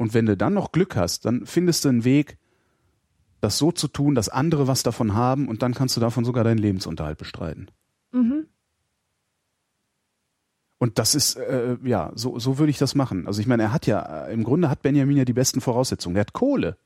Und 0.00 0.14
wenn 0.14 0.24
du 0.24 0.34
dann 0.34 0.54
noch 0.54 0.72
Glück 0.72 0.96
hast, 0.96 1.26
dann 1.26 1.44
findest 1.44 1.84
du 1.84 1.90
einen 1.90 2.04
Weg, 2.04 2.38
das 3.42 3.58
so 3.58 3.70
zu 3.70 3.86
tun, 3.86 4.14
dass 4.14 4.30
andere 4.30 4.66
was 4.66 4.82
davon 4.82 5.12
haben 5.12 5.46
und 5.46 5.60
dann 5.60 5.74
kannst 5.74 5.94
du 5.94 6.00
davon 6.00 6.24
sogar 6.24 6.42
deinen 6.42 6.56
Lebensunterhalt 6.56 7.18
bestreiten. 7.18 7.70
Mhm. 8.10 8.46
Und 10.78 10.98
das 10.98 11.14
ist, 11.14 11.36
äh, 11.36 11.76
ja, 11.84 12.12
so, 12.14 12.38
so 12.38 12.56
würde 12.56 12.70
ich 12.70 12.78
das 12.78 12.94
machen. 12.94 13.26
Also 13.26 13.42
ich 13.42 13.46
meine, 13.46 13.64
er 13.64 13.72
hat 13.74 13.86
ja, 13.86 14.28
äh, 14.28 14.32
im 14.32 14.42
Grunde 14.42 14.70
hat 14.70 14.80
Benjamin 14.80 15.18
ja 15.18 15.26
die 15.26 15.34
besten 15.34 15.60
Voraussetzungen. 15.60 16.16
Er 16.16 16.20
hat 16.20 16.32
Kohle. 16.32 16.78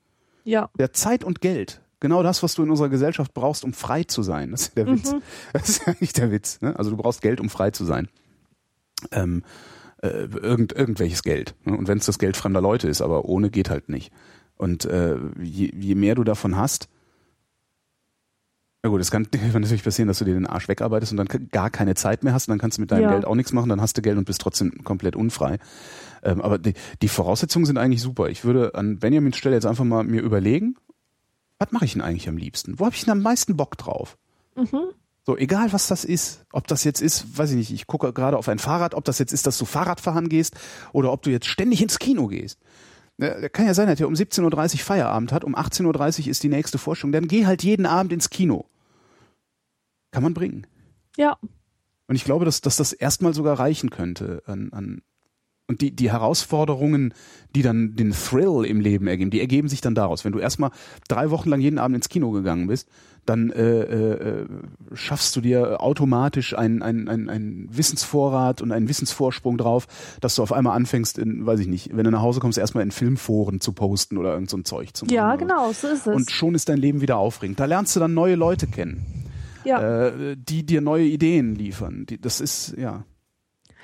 Ja. 0.43 0.69
Der 0.77 0.87
hat 0.87 0.97
Zeit 0.97 1.23
und 1.23 1.41
Geld. 1.41 1.83
Genau 2.01 2.25
das, 2.25 2.43
was 2.43 2.57
du 2.57 2.65
in 2.65 2.71
unserer 2.71 2.89
Gesellschaft 2.89 3.33
brauchst, 3.33 3.63
um 3.63 3.75
frei 3.75 4.03
zu 4.03 4.25
sein. 4.25 4.51
Das 4.51 4.63
ist 4.63 4.77
der 4.77 4.89
Witz. 4.89 5.13
Mhm. 5.13 5.23
Das 5.53 5.69
ist 5.69 5.87
ja 5.87 5.95
nicht 6.01 6.19
der 6.19 6.33
Witz. 6.33 6.61
Ne? 6.63 6.77
Also 6.77 6.91
du 6.91 6.97
brauchst 6.97 7.23
Geld, 7.23 7.39
um 7.39 7.49
frei 7.49 7.71
zu 7.71 7.85
sein. 7.85 8.09
Ähm, 9.13 9.45
äh, 10.05 10.29
irgend, 10.37 10.73
irgendwelches 10.73 11.23
Geld. 11.23 11.55
Und 11.65 11.89
wenn 11.89 11.99
es 11.99 12.07
das 12.07 12.19
Geld 12.19 12.37
fremder 12.37 12.61
Leute 12.61 12.89
ist, 12.89 13.01
aber 13.01 13.25
ohne 13.25 13.51
geht 13.51 13.71
halt 13.71 13.89
nicht. 13.89 14.13
Und 14.57 14.85
äh, 14.85 15.17
je, 15.43 15.73
je 15.75 15.95
mehr 15.95 16.15
du 16.15 16.25
davon 16.25 16.57
hast, 16.57 16.89
na 18.83 18.91
gut, 18.91 19.01
es 19.01 19.11
kann 19.11 19.27
natürlich 19.55 19.83
passieren, 19.83 20.09
dass 20.09 20.19
du 20.19 20.27
dir 20.27 20.35
den 20.35 20.47
Arsch 20.47 20.69
wegarbeitest 20.69 21.13
und 21.13 21.17
dann 21.17 21.49
gar 21.51 21.71
keine 21.71 21.95
Zeit 21.95 22.23
mehr 22.23 22.35
hast 22.35 22.49
und 22.49 22.53
dann 22.53 22.59
kannst 22.59 22.77
du 22.77 22.83
mit 22.83 22.91
deinem 22.91 23.05
ja. 23.05 23.13
Geld 23.13 23.25
auch 23.25 23.35
nichts 23.35 23.55
machen, 23.55 23.71
dann 23.71 23.81
hast 23.81 23.97
du 23.97 24.03
Geld 24.03 24.19
und 24.19 24.27
bist 24.27 24.43
trotzdem 24.43 24.85
komplett 24.85 25.17
unfrei. 25.17 25.59
Ähm, 26.23 26.43
aber 26.43 26.59
die, 26.59 26.75
die 27.01 27.09
Voraussetzungen 27.09 27.65
sind 27.65 27.79
eigentlich 27.79 28.03
super. 28.03 28.29
Ich 28.29 28.45
würde 28.45 28.75
an 28.75 28.99
Benjamins 28.99 29.39
Stelle 29.39 29.55
jetzt 29.55 29.67
einfach 29.67 29.85
mal 29.85 30.05
mir 30.05 30.21
überlegen, 30.21 30.77
was 31.59 31.73
mache 31.73 31.87
ich 31.87 31.95
denn 31.95 32.03
eigentlich 32.03 32.29
am 32.29 32.37
liebsten? 32.37 32.79
Wo 32.79 32.85
habe 32.85 32.95
ich 32.95 33.05
denn 33.05 33.13
am 33.13 33.23
meisten 33.23 33.57
Bock 33.57 33.79
drauf? 33.79 34.19
Mhm. 34.55 34.91
So, 35.27 35.39
egal 35.39 35.73
was 35.73 35.89
das 35.89 36.05
ist, 36.05 36.45
ob 36.53 36.67
das 36.67 36.85
jetzt 36.85 37.01
ist, 37.01 37.39
weiß 37.39 37.51
ich 37.51 37.57
nicht, 37.57 37.73
ich 37.73 37.87
gucke 37.87 38.13
gerade 38.13 38.37
auf 38.37 38.49
ein 38.49 38.59
Fahrrad, 38.59 38.95
ob 38.95 39.05
das 39.05 39.19
jetzt 39.19 39.33
ist, 39.33 39.47
dass 39.47 39.57
du 39.57 39.65
Fahrradfahren 39.65 40.29
gehst 40.29 40.55
oder 40.93 41.13
ob 41.13 41.23
du 41.23 41.31
jetzt 41.31 41.47
ständig 41.47 41.81
ins 41.81 41.99
Kino 41.99 42.27
gehst. 42.27 42.59
Ja, 43.17 43.49
kann 43.49 43.67
ja 43.67 43.73
sein, 43.73 43.87
dass 43.87 44.01
er 44.01 44.09
um 44.09 44.15
17.30 44.15 44.75
Uhr 44.75 44.79
Feierabend 44.81 45.33
hat, 45.33 45.45
um 45.45 45.55
18.30 45.55 46.21
Uhr 46.21 46.27
ist 46.29 46.43
die 46.43 46.49
nächste 46.49 46.79
Forschung, 46.79 47.11
dann 47.11 47.27
geh 47.27 47.47
halt 47.47 47.63
jeden 47.63 47.87
Abend 47.87 48.13
ins 48.13 48.29
Kino. 48.29 48.67
Kann 50.11 50.23
man 50.23 50.35
bringen. 50.35 50.67
Ja. 51.17 51.39
Und 52.07 52.17
ich 52.17 52.25
glaube, 52.25 52.45
dass, 52.45 52.61
dass 52.61 52.77
das 52.77 52.93
erstmal 52.93 53.33
sogar 53.33 53.59
reichen 53.59 53.89
könnte 53.89 54.43
an, 54.47 54.73
an 54.73 55.03
und 55.67 55.81
die, 55.81 55.97
die 55.97 56.13
Herausforderungen, 56.13 57.15
die 57.55 57.63
dann 57.63 57.97
den 57.97 58.13
Thrill 58.13 58.67
im 58.67 58.81
Leben 58.81 59.07
ergeben, 59.07 59.31
die 59.31 59.41
ergeben 59.41 59.69
sich 59.69 59.81
dann 59.81 59.95
daraus. 59.95 60.25
Wenn 60.25 60.33
du 60.33 60.39
erstmal 60.39 60.71
drei 61.09 61.31
Wochen 61.31 61.49
lang 61.49 61.61
jeden 61.61 61.79
Abend 61.79 61.97
ins 61.97 62.11
Kino 62.11 62.31
gegangen 62.33 62.67
bist, 62.67 62.89
dann 63.27 63.51
äh, 63.51 63.81
äh, 63.81 64.47
schaffst 64.93 65.35
du 65.37 65.41
dir 65.41 65.81
automatisch 65.81 66.57
einen, 66.57 66.83
einen, 66.83 67.29
einen 67.29 67.69
Wissensvorrat 67.71 68.63
und 68.63 68.73
einen 68.73 68.89
Wissensvorsprung 68.89 69.59
drauf, 69.59 69.87
dass 70.21 70.35
du 70.35 70.43
auf 70.43 70.53
einmal 70.53 70.77
anfängst, 70.77 71.19
in, 71.19 71.47
weiß 71.47 71.61
ich 71.61 71.67
nicht, 71.67 71.97
wenn 71.97 72.05
du 72.05 72.11
nach 72.11 72.23
Hause 72.23 72.41
kommst, 72.41 72.59
erstmal 72.59 72.85
in 72.85 72.91
Filmforen 72.91 73.61
zu 73.61 73.73
posten 73.73 74.19
oder 74.19 74.33
irgend 74.35 74.51
so 74.51 74.57
ein 74.57 74.65
Zeug 74.65 74.95
zu 74.95 75.05
machen. 75.05 75.15
Ja, 75.15 75.37
genau, 75.37 75.73
so 75.73 75.89
ist 75.89 76.07
es. 76.07 76.15
Und 76.15 76.31
schon 76.31 76.55
ist 76.55 76.69
dein 76.69 76.79
Leben 76.79 77.01
wieder 77.01 77.17
aufregend. 77.17 77.61
Da 77.61 77.65
lernst 77.65 77.95
du 77.97 78.01
dann 78.01 78.15
neue 78.15 78.35
Leute 78.35 78.67
kennen, 78.67 79.05
ja. 79.65 80.09
äh, 80.09 80.37
die 80.37 80.65
dir 80.65 80.81
neue 80.81 81.05
Ideen 81.05 81.55
liefern. 81.55 82.07
Die, 82.07 82.21
das 82.21 82.41
ist, 82.41 82.75
ja. 82.77 83.05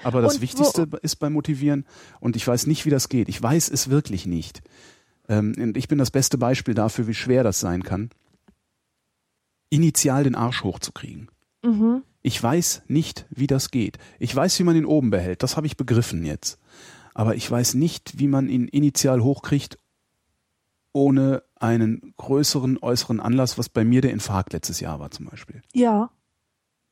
Aber 0.03 0.23
das 0.23 0.37
und 0.37 0.43
Wichtigste 0.43 0.89
ist 1.03 1.17
beim 1.17 1.35
Motivieren, 1.35 1.85
und 2.21 2.37
ich 2.37 2.47
weiß 2.47 2.67
nicht, 2.67 2.87
wie 2.87 2.91
das 2.91 3.09
geht. 3.09 3.29
Ich 3.29 3.43
weiß 3.43 3.71
es 3.71 3.91
wirklich 3.91 4.27
nicht. 4.27 4.63
Ähm, 5.29 5.55
und 5.59 5.77
ich 5.77 5.89
bin 5.89 5.99
das 5.99 6.11
beste 6.11 6.39
Beispiel 6.39 6.75
dafür, 6.75 7.07
wie 7.07 7.15
schwer 7.15 7.45
das 7.45 7.61
sein 7.61 7.83
kann, 7.83 8.11
initial 9.71 10.25
den 10.25 10.35
Arsch 10.35 10.63
hochzukriegen. 10.63 11.31
Mhm. 11.63 12.03
Ich 12.23 12.43
weiß 12.43 12.83
nicht, 12.89 13.27
wie 13.31 13.47
das 13.47 13.71
geht. 13.71 13.99
Ich 14.19 14.35
weiß, 14.35 14.59
wie 14.59 14.65
man 14.65 14.77
ihn 14.77 14.85
oben 14.85 15.11
behält. 15.11 15.43
Das 15.43 15.57
habe 15.57 15.67
ich 15.67 15.77
begriffen 15.77 16.25
jetzt. 16.25 16.59
Aber 17.15 17.35
ich 17.35 17.51
weiß 17.51 17.75
nicht, 17.75 18.19
wie 18.19 18.29
man 18.29 18.49
ihn 18.49 18.69
initial 18.69 19.23
hochkriegt, 19.23 19.79
ohne 20.93 21.43
einen 21.57 22.15
größeren 22.17 22.79
äußeren 22.81 23.21
Anlass, 23.21 23.59
was 23.59 23.69
bei 23.69 23.85
mir 23.85 24.01
der 24.01 24.11
Infarkt 24.11 24.53
letztes 24.53 24.81
Jahr 24.81 24.99
war 25.01 25.11
zum 25.11 25.27
Beispiel. 25.27 25.63
Ja. 25.73 26.11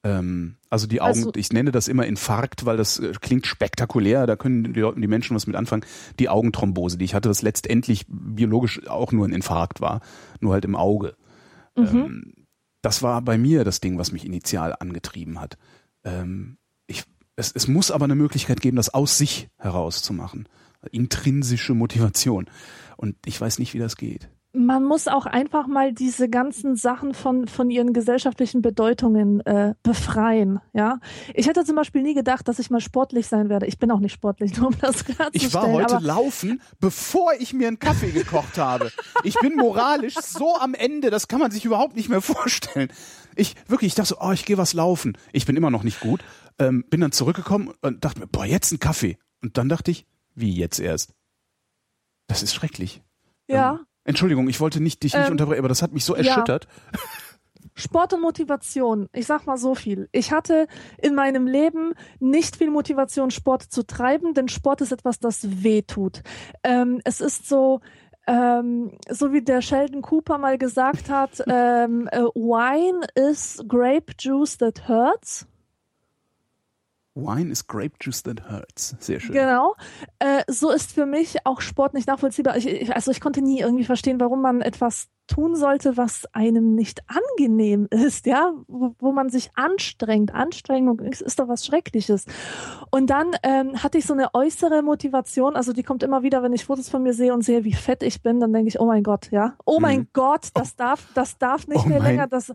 Ähm, 0.05 0.57
also 0.71 0.87
die 0.87 1.01
Augen, 1.01 1.19
also, 1.19 1.33
ich 1.35 1.53
nenne 1.53 1.73
das 1.73 1.89
immer 1.89 2.07
Infarkt, 2.07 2.65
weil 2.65 2.77
das 2.77 2.99
äh, 2.99 3.13
klingt 3.21 3.47
spektakulär, 3.47 4.27
da 4.27 4.37
können 4.37 4.73
die, 4.73 4.81
Leute, 4.81 5.01
die 5.01 5.07
Menschen 5.07 5.35
was 5.35 5.47
mit 5.47 5.57
anfangen. 5.57 5.85
Die 6.19 6.29
Augenthrombose, 6.29 6.99
die 6.99 7.05
ich 7.05 7.15
hatte, 7.15 7.29
was 7.29 7.43
letztendlich 7.43 8.07
biologisch 8.09 8.87
auch 8.87 9.13
nur 9.13 9.27
ein 9.27 9.33
Infarkt 9.33 9.81
war, 9.81 10.01
nur 10.41 10.53
halt 10.53 10.65
im 10.65 10.77
Auge. 10.77 11.17
Mhm. 11.77 11.87
Ähm, 11.87 12.33
das 12.83 13.03
war 13.03 13.23
bei 13.23 13.39
mir 13.39 13.65
das 13.65 13.81
Ding, 13.81 13.99
was 13.99 14.13
mich 14.13 14.25
initial 14.25 14.75
angetrieben 14.79 15.41
hat. 15.41 15.59
Ähm, 16.05 16.59
ich, 16.87 17.05
es, 17.37 17.53
es 17.53 17.69
muss 17.69 17.91
aber 17.91 18.05
eine 18.05 18.15
Möglichkeit 18.15 18.61
geben, 18.61 18.77
das 18.77 18.95
aus 18.95 19.19
sich 19.19 19.49
herauszumachen. 19.59 20.49
Intrinsische 20.93 21.75
Motivation. 21.75 22.49
Und 22.97 23.17
ich 23.27 23.41
weiß 23.41 23.59
nicht, 23.59 23.75
wie 23.75 23.79
das 23.79 23.97
geht 23.97 24.31
man 24.59 24.85
muss 24.85 25.07
auch 25.07 25.27
einfach 25.27 25.67
mal 25.69 25.93
diese 25.93 26.29
ganzen 26.29 26.75
Sachen 26.75 27.15
von, 27.15 27.47
von 27.47 27.71
ihren 27.71 27.93
gesellschaftlichen 27.93 28.61
Bedeutungen 28.61 29.41
äh, 29.47 29.75
befreien. 29.83 30.61
Ja, 30.73 30.99
ich 31.35 31.47
hätte 31.47 31.65
zum 31.65 31.77
Beispiel 31.77 32.03
nie 32.03 32.15
gedacht, 32.15 32.49
dass 32.49 32.59
ich 32.59 32.69
mal 32.69 32.81
sportlich 32.81 33.29
sein 33.29 33.49
werde. 33.49 33.67
Ich 33.67 33.79
bin 33.79 33.91
auch 33.91 34.01
nicht 34.01 34.13
sportlich, 34.13 34.57
nur 34.59 34.69
um 34.69 34.79
das 34.81 35.05
klarzustellen. 35.05 35.33
Ich 35.33 35.55
war 35.55 35.71
heute 35.71 35.99
laufen, 35.99 36.61
bevor 36.81 37.33
ich 37.39 37.53
mir 37.55 37.69
einen 37.69 37.79
Kaffee 37.79 38.11
gekocht 38.11 38.59
habe. 38.59 38.91
Ich 39.23 39.39
bin 39.39 39.55
moralisch 39.55 40.15
so 40.15 40.57
am 40.57 40.75
Ende, 40.75 41.11
das 41.11 41.29
kann 41.29 41.39
man 41.39 41.53
sich 41.53 41.65
überhaupt 41.65 41.95
nicht 41.95 42.09
mehr 42.09 42.21
vorstellen. 42.21 42.89
Ich 43.37 43.55
wirklich, 43.69 43.89
ich 43.89 43.95
dachte 43.95 44.09
so, 44.09 44.17
oh, 44.21 44.33
ich 44.33 44.45
gehe 44.45 44.59
was 44.59 44.73
laufen. 44.73 45.17
Ich 45.33 45.47
bin 45.47 45.57
immer 45.57 45.71
noch 45.71 45.85
nicht 45.85 46.01
gut. 46.01 46.21
Ähm, 46.59 46.85
bin 46.91 47.01
dann 47.01 47.13
zurückgekommen 47.13 47.73
und 47.83 48.05
dachte 48.05 48.19
mir, 48.19 48.27
boah, 48.27 48.45
jetzt 48.45 48.73
ein 48.73 48.81
Kaffee. 48.81 49.19
Und 49.41 49.57
dann 49.57 49.69
dachte 49.69 49.93
ich, 49.93 50.07
wie 50.35 50.53
jetzt 50.57 50.81
erst? 50.81 51.15
Das 52.27 52.43
ist 52.43 52.53
schrecklich. 52.53 53.03
Ja. 53.47 53.75
Ähm, 53.75 53.87
Entschuldigung, 54.09 54.49
ich 54.49 54.59
wollte 54.59 54.81
nicht 54.81 55.03
dich 55.03 55.15
nicht 55.15 55.27
ähm, 55.27 55.33
unterbrechen, 55.33 55.59
aber 55.59 55.69
das 55.69 55.83
hat 55.83 55.93
mich 55.93 56.05
so 56.05 56.15
erschüttert. 56.15 56.67
Ja. 56.93 56.99
Sport 57.75 58.15
und 58.15 58.23
Motivation. 58.23 59.09
Ich 59.13 59.27
sag 59.27 59.47
mal 59.47 59.59
so 59.59 59.75
viel. 59.75 60.09
Ich 60.13 60.33
hatte 60.33 60.67
in 60.97 61.15
meinem 61.15 61.47
Leben 61.47 61.93
nicht 62.19 62.57
viel 62.57 62.71
Motivation, 62.71 63.31
Sport 63.31 63.63
zu 63.63 63.87
treiben, 63.87 64.33
denn 64.33 64.49
Sport 64.49 64.81
ist 64.81 64.93
etwas, 64.93 65.21
das 65.21 65.63
weh 65.63 65.83
tut. 65.83 66.23
Ähm, 66.65 67.01
es 67.05 67.21
ist 67.21 67.49
so, 67.49 67.81
ähm, 68.27 68.99
so 69.11 69.33
wie 69.33 69.43
der 69.43 69.61
Sheldon 69.61 70.01
Cooper 70.01 70.39
mal 70.39 70.57
gesagt 70.57 71.11
hat, 71.11 71.43
ähm, 71.47 72.09
äh, 72.11 72.23
Wine 72.35 73.07
is 73.15 73.63
grape 73.69 74.13
juice 74.19 74.57
that 74.57 74.89
hurts. 74.89 75.47
Wine 77.19 77.51
is 77.51 77.67
grape 77.67 77.97
juice 78.01 78.23
that 78.23 78.49
hurts. 78.51 78.97
Sehr 79.01 79.21
schön. 79.21 79.35
Genau. 79.35 79.75
Äh, 80.19 80.45
so 80.47 80.71
ist 80.71 80.93
für 80.93 81.07
mich 81.07 81.45
auch 81.45 81.61
Sport 81.61 81.95
nicht 81.95 82.07
nachvollziehbar. 82.07 82.57
Ich, 82.57 82.67
ich, 82.67 82.95
also 82.95 83.11
ich 83.11 83.21
konnte 83.21 83.43
nie 83.43 83.61
irgendwie 83.61 83.85
verstehen, 83.85 84.21
warum 84.21 84.41
man 84.41 84.61
etwas 84.61 85.09
tun 85.29 85.55
sollte, 85.55 85.97
was 85.97 86.27
einem 86.33 86.75
nicht 86.75 87.03
angenehm 87.07 87.87
ist, 87.91 88.27
ja, 88.27 88.53
wo, 88.67 88.95
wo 88.99 89.13
man 89.13 89.29
sich 89.29 89.51
anstrengt. 89.55 90.35
Anstrengung 90.35 90.99
ist, 91.01 91.23
ist 91.23 91.39
doch 91.39 91.47
was 91.47 91.65
Schreckliches. 91.65 92.25
Und 92.91 93.11
dann 93.11 93.29
ähm, 93.45 93.83
hatte 93.83 93.99
ich 93.99 94.07
so 94.07 94.15
eine 94.15 94.35
äußere 94.35 94.83
Motivation, 94.83 95.55
also 95.55 95.73
die 95.73 95.83
kommt 95.83 96.03
immer 96.03 96.23
wieder, 96.23 96.43
wenn 96.43 96.53
ich 96.53 96.65
Fotos 96.65 96.89
von 96.89 97.03
mir 97.03 97.13
sehe 97.13 97.33
und 97.33 97.43
sehe, 97.43 97.65
wie 97.65 97.75
fett 97.75 98.03
ich 98.03 98.23
bin, 98.23 98.41
dann 98.41 98.53
denke 98.53 98.69
ich, 98.69 98.81
oh 98.81 98.87
mein 98.87 99.03
Gott, 99.03 99.31
ja, 99.31 99.55
oh 99.65 99.79
mein 99.79 100.01
mhm. 100.01 100.09
Gott, 100.13 100.49
das 100.55 100.75
darf, 100.75 101.07
das 101.15 101.39
darf 101.39 101.69
nicht 101.69 101.85
oh 101.85 101.89
mehr 101.89 102.01
länger, 102.01 102.27
das, 102.27 102.53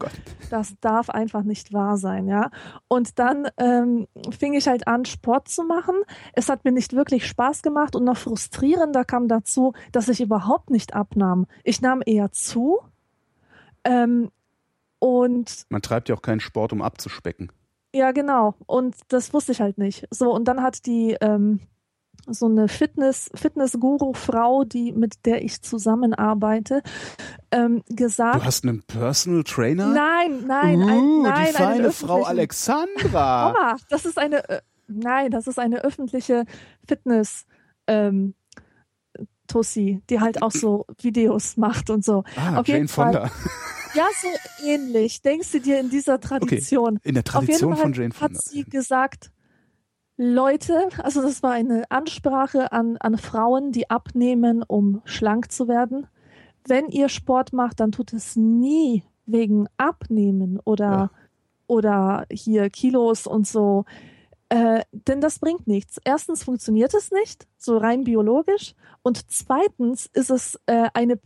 das 0.50 0.76
darf 0.82 1.10
einfach 1.10 1.44
nicht 1.44 1.72
wahr 1.72 1.98
sein, 1.98 2.28
ja. 2.28 2.50
Und 2.88 3.20
dann 3.20 3.48
ähm, 3.58 4.08
fing 4.38 4.54
ich 4.54 4.68
halt 4.68 4.88
an, 4.88 5.06
Sport 5.06 5.48
zu 5.48 5.64
machen. 5.64 5.96
Es 6.34 6.50
hat 6.50 6.66
mir 6.66 6.72
nicht 6.72 6.94
wirklich 6.94 7.28
Spaß 7.28 7.62
gemacht 7.62 7.96
und 7.96 8.04
noch 8.04 8.18
frustrierender 8.18 9.06
kam 9.06 9.28
dazu, 9.28 9.74
dass 9.92 10.10
ich 10.10 10.22
überhaupt 10.22 10.70
nicht 10.70 10.96
abnahm. 10.96 11.46
Ich 11.64 11.82
nahm 11.82 12.02
eher 12.06 12.32
zu. 12.32 12.63
Ähm, 13.84 14.32
und 15.00 15.66
man 15.70 15.82
treibt 15.82 16.10
ja 16.10 16.16
auch 16.16 16.22
keinen 16.22 16.40
Sport, 16.40 16.72
um 16.72 16.82
abzuspecken. 16.82 17.52
Ja, 17.94 18.12
genau. 18.12 18.56
Und 18.66 18.96
das 19.10 19.34
wusste 19.34 19.52
ich 19.52 19.62
halt 19.62 19.78
nicht. 19.78 20.08
So, 20.10 20.34
und 20.34 20.46
dann 20.46 20.64
hat 20.64 20.86
die 20.86 21.16
ähm, 21.22 21.60
so 22.28 22.46
eine 22.46 22.68
Fitness, 22.68 23.30
Fitness-Guru-Frau, 23.36 24.64
die, 24.64 24.94
mit 24.94 25.26
der 25.26 25.44
ich 25.44 25.62
zusammenarbeite, 25.62 26.82
ähm, 27.52 27.84
gesagt. 27.90 28.38
Du 28.42 28.46
hast 28.46 28.64
einen 28.64 28.82
Personal 28.84 29.44
Trainer? 29.44 29.88
Nein, 29.88 30.46
nein, 30.48 30.82
uh, 30.82 30.88
ein, 30.88 31.22
nein. 31.22 31.48
Die 31.48 31.54
feine 31.54 31.92
Frau 31.92 32.24
Alexandra. 32.24 33.54
Mama, 33.54 33.78
das 33.90 34.06
ist 34.06 34.18
eine, 34.18 34.48
äh, 34.50 34.62
nein, 34.88 35.32
das 35.32 35.48
ist 35.48 35.60
eine 35.60 35.84
öffentliche 35.84 36.46
Fitness, 36.88 37.46
ähm, 37.88 38.36
Tussi, 39.48 40.02
die 40.10 40.20
halt 40.20 40.42
auch 40.42 40.52
so 40.52 40.86
Videos 41.02 41.58
macht 41.58 41.90
und 41.90 42.04
so. 42.04 42.24
Ah, 42.36 42.60
Auf 42.60 42.68
Jane 42.68 42.80
jeden 42.80 42.88
Fall. 42.88 43.14
Fonda. 43.14 43.32
Ja, 43.96 44.06
so 44.22 44.66
ähnlich. 44.66 45.22
Denkst 45.22 45.52
du 45.52 45.60
dir 45.60 45.80
in 45.80 45.90
dieser 45.90 46.20
Tradition? 46.20 46.98
Okay. 46.98 47.10
In 47.10 47.14
der 47.14 47.24
Tradition 47.24 47.76
von 47.76 47.94
Jane 47.94 48.12
Fonda. 48.12 48.36
hat 48.36 48.44
sie 48.44 48.64
gesagt, 48.64 49.32
Leute, 50.18 50.90
also 51.00 51.22
das 51.22 51.44
war 51.44 51.52
eine 51.52 51.90
Ansprache 51.90 52.72
an, 52.72 52.98
an 52.98 53.18
Frauen, 53.18 53.72
die 53.72 53.90
abnehmen, 53.90 54.64
um 54.64 55.02
schlank 55.06 55.52
zu 55.52 55.68
werden. 55.68 56.08
Wenn 56.68 56.88
ihr 56.90 57.10
Sport 57.10 57.54
macht, 57.54 57.80
dann 57.80 57.92
tut 57.92 58.14
es 58.14 58.36
nie 58.36 59.04
wegen 59.26 59.68
Abnehmen 59.78 60.60
oder, 60.64 60.86
ja. 60.86 61.12
oder 61.68 62.26
hier 62.32 62.70
Kilos 62.70 63.28
und 63.28 63.48
so. 63.48 63.86
Äh, 64.54 64.84
denn 64.92 65.20
das 65.20 65.40
bringt 65.40 65.66
nichts. 65.66 66.00
Erstens 66.04 66.44
funktioniert 66.44 66.94
es 66.94 67.10
nicht, 67.10 67.48
so 67.58 67.78
rein 67.78 68.04
biologisch. 68.04 68.76
Und 69.02 69.32
zweitens 69.32 70.06
ist 70.14 70.30
es 70.30 70.60
äh, 70.68 70.90
eine, 70.94 71.20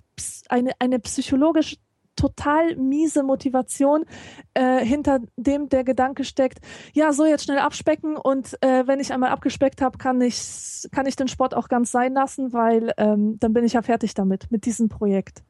eine, 0.47 0.71
eine 0.79 0.99
psychologisch 0.99 1.75
total 2.15 2.77
miese 2.77 3.23
Motivation, 3.23 4.05
äh, 4.53 4.79
hinter 4.83 5.19
dem 5.35 5.67
der 5.67 5.83
Gedanke 5.83 6.23
steckt, 6.23 6.59
ja, 6.93 7.11
so 7.11 7.25
jetzt 7.25 7.43
schnell 7.43 7.59
abspecken 7.59 8.15
und 8.15 8.57
äh, 8.63 8.87
wenn 8.87 9.01
ich 9.01 9.11
einmal 9.11 9.31
abgespeckt 9.31 9.81
habe, 9.81 9.97
kann 9.97 10.21
ich, 10.21 10.87
kann 10.93 11.05
ich 11.05 11.17
den 11.17 11.27
Sport 11.27 11.53
auch 11.53 11.67
ganz 11.67 11.91
sein 11.91 12.13
lassen, 12.13 12.53
weil 12.53 12.93
ähm, 12.97 13.37
dann 13.39 13.51
bin 13.51 13.65
ich 13.65 13.73
ja 13.73 13.81
fertig 13.81 14.13
damit, 14.13 14.49
mit 14.51 14.65
diesem 14.65 14.87
Projekt. 14.87 15.43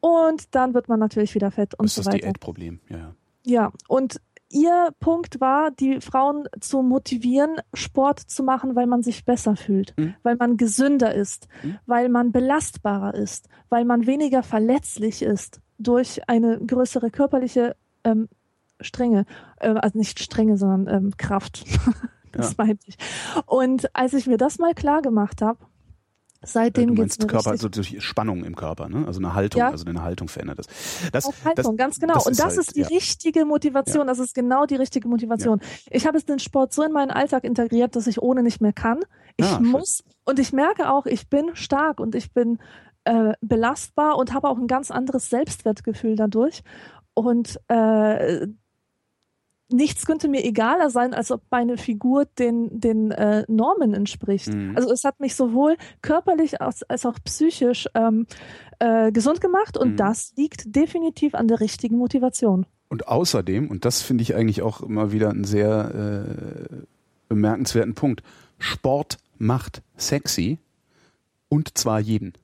Und 0.00 0.54
dann 0.54 0.74
wird 0.74 0.88
man 0.88 1.00
natürlich 1.00 1.34
wieder 1.34 1.50
fett 1.50 1.74
und 1.74 1.86
das 1.86 1.94
so 1.94 2.02
weiter. 2.02 2.10
Das 2.10 2.16
ist 2.16 2.22
das 2.22 2.32
Diätproblem, 2.32 2.80
ja. 2.90 3.14
Ja, 3.46 3.72
und 3.88 4.20
ihr 4.54 4.90
Punkt 5.00 5.40
war, 5.40 5.70
die 5.70 6.00
Frauen 6.00 6.48
zu 6.60 6.82
motivieren, 6.82 7.56
Sport 7.74 8.20
zu 8.20 8.42
machen, 8.42 8.76
weil 8.76 8.86
man 8.86 9.02
sich 9.02 9.24
besser 9.24 9.56
fühlt, 9.56 9.94
mhm. 9.98 10.14
weil 10.22 10.36
man 10.36 10.56
gesünder 10.56 11.14
ist, 11.14 11.48
mhm. 11.62 11.78
weil 11.86 12.08
man 12.08 12.32
belastbarer 12.32 13.14
ist, 13.14 13.48
weil 13.68 13.84
man 13.84 14.06
weniger 14.06 14.42
verletzlich 14.42 15.22
ist 15.22 15.60
durch 15.78 16.28
eine 16.28 16.58
größere 16.58 17.10
körperliche 17.10 17.76
ähm, 18.04 18.28
Strenge, 18.80 19.26
äh, 19.58 19.70
also 19.70 19.98
nicht 19.98 20.20
Strenge, 20.20 20.56
sondern 20.56 20.94
ähm, 20.94 21.16
Kraft. 21.16 21.64
das 22.32 22.50
ja. 22.56 22.64
meinte 22.64 22.86
ich. 22.86 22.96
Und 23.46 23.94
als 23.94 24.14
ich 24.14 24.26
mir 24.26 24.36
das 24.36 24.58
mal 24.58 24.74
klar 24.74 25.02
gemacht 25.02 25.42
habe, 25.42 25.58
Seitdem 26.44 26.94
du 26.94 27.02
meinst 27.02 27.26
Körper, 27.28 27.50
also 27.50 27.68
durch 27.68 28.02
Spannung 28.02 28.44
im 28.44 28.56
Körper, 28.56 28.88
ne? 28.88 29.06
Also 29.06 29.20
eine 29.20 29.34
Haltung, 29.34 29.60
ja. 29.60 29.70
also 29.70 29.84
eine 29.86 30.02
Haltung 30.02 30.28
verändert 30.28 30.60
das. 30.60 30.66
das 31.12 31.26
Auf 31.26 31.44
Haltung, 31.44 31.76
das, 31.76 31.86
ganz 31.86 31.98
genau. 32.00 32.14
Das 32.14 32.26
und 32.26 32.38
das 32.38 32.52
ist, 32.52 32.58
halt, 32.58 32.68
ist 32.68 32.76
die 32.76 32.80
ja. 32.80 32.86
richtige 32.88 33.44
Motivation. 33.44 34.02
Ja. 34.02 34.06
Das 34.06 34.18
ist 34.18 34.34
genau 34.34 34.66
die 34.66 34.76
richtige 34.76 35.08
Motivation. 35.08 35.60
Ich 35.90 36.06
habe 36.06 36.16
es 36.16 36.24
den 36.24 36.38
Sport 36.38 36.72
so 36.72 36.82
in 36.82 36.92
meinen 36.92 37.10
Alltag 37.10 37.44
integriert, 37.44 37.96
dass 37.96 38.06
ich 38.06 38.20
ohne 38.22 38.42
nicht 38.42 38.60
mehr 38.60 38.72
kann. 38.72 39.00
Ich 39.36 39.46
ah, 39.46 39.60
muss 39.60 39.98
schön. 39.98 40.12
und 40.24 40.38
ich 40.38 40.52
merke 40.52 40.90
auch, 40.90 41.06
ich 41.06 41.28
bin 41.28 41.50
stark 41.54 42.00
und 42.00 42.14
ich 42.14 42.32
bin 42.32 42.58
äh, 43.04 43.32
belastbar 43.40 44.16
und 44.16 44.32
habe 44.32 44.48
auch 44.48 44.58
ein 44.58 44.66
ganz 44.66 44.90
anderes 44.90 45.30
Selbstwertgefühl 45.30 46.16
dadurch. 46.16 46.62
Und 47.14 47.60
äh, 47.68 48.46
nichts 49.70 50.06
könnte 50.06 50.28
mir 50.28 50.44
egaler 50.44 50.90
sein, 50.90 51.14
als 51.14 51.30
ob 51.30 51.42
meine 51.50 51.76
Figur 51.76 52.26
den, 52.38 52.80
den 52.80 53.10
äh, 53.10 53.44
Normen 53.48 53.94
entspricht. 53.94 54.48
Mhm. 54.48 54.76
Also 54.76 54.90
es 54.92 55.04
hat 55.04 55.20
mich 55.20 55.34
sowohl 55.34 55.76
körperlich 56.02 56.60
als, 56.60 56.82
als 56.84 57.06
auch 57.06 57.18
psychisch 57.24 57.88
ähm, 57.94 58.26
äh, 58.78 59.10
gesund 59.12 59.40
gemacht 59.40 59.76
und 59.78 59.92
mhm. 59.92 59.96
das 59.96 60.32
liegt 60.36 60.74
definitiv 60.74 61.34
an 61.34 61.48
der 61.48 61.60
richtigen 61.60 61.96
Motivation. 61.96 62.66
Und 62.88 63.08
außerdem, 63.08 63.70
und 63.70 63.84
das 63.84 64.02
finde 64.02 64.22
ich 64.22 64.34
eigentlich 64.34 64.62
auch 64.62 64.80
immer 64.80 65.10
wieder 65.10 65.30
einen 65.30 65.44
sehr 65.44 66.26
äh, 66.28 66.76
bemerkenswerten 67.28 67.94
Punkt, 67.94 68.22
Sport 68.58 69.18
macht 69.38 69.82
sexy 69.96 70.58
und 71.48 71.76
zwar 71.76 71.98
jeden. 71.98 72.34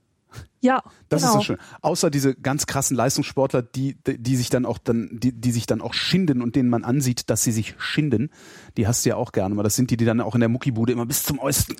Ja, 0.60 0.82
das 1.08 1.22
genau. 1.22 1.32
ist 1.32 1.38
das 1.38 1.44
Schöne. 1.44 1.58
Außer 1.80 2.10
diese 2.10 2.34
ganz 2.34 2.66
krassen 2.66 2.96
Leistungssportler, 2.96 3.62
die, 3.62 3.96
die 4.04 4.36
sich 4.36 4.50
dann 4.50 4.66
auch 4.66 4.78
dann, 4.78 5.08
die, 5.12 5.32
die 5.32 5.52
sich 5.52 5.66
dann 5.66 5.80
auch 5.80 5.94
schinden 5.94 6.42
und 6.42 6.56
denen 6.56 6.68
man 6.68 6.84
ansieht, 6.84 7.30
dass 7.30 7.42
sie 7.42 7.52
sich 7.52 7.74
schinden. 7.78 8.30
Die 8.76 8.86
hast 8.86 9.04
du 9.04 9.10
ja 9.10 9.16
auch 9.16 9.32
gerne 9.32 9.54
mal. 9.54 9.62
Das 9.62 9.76
sind 9.76 9.90
die, 9.90 9.96
die 9.96 10.04
dann 10.04 10.20
auch 10.20 10.34
in 10.34 10.40
der 10.40 10.48
Muckibude 10.48 10.92
immer 10.92 11.06
bis 11.06 11.24
zum 11.24 11.38
Äußeren. 11.38 11.76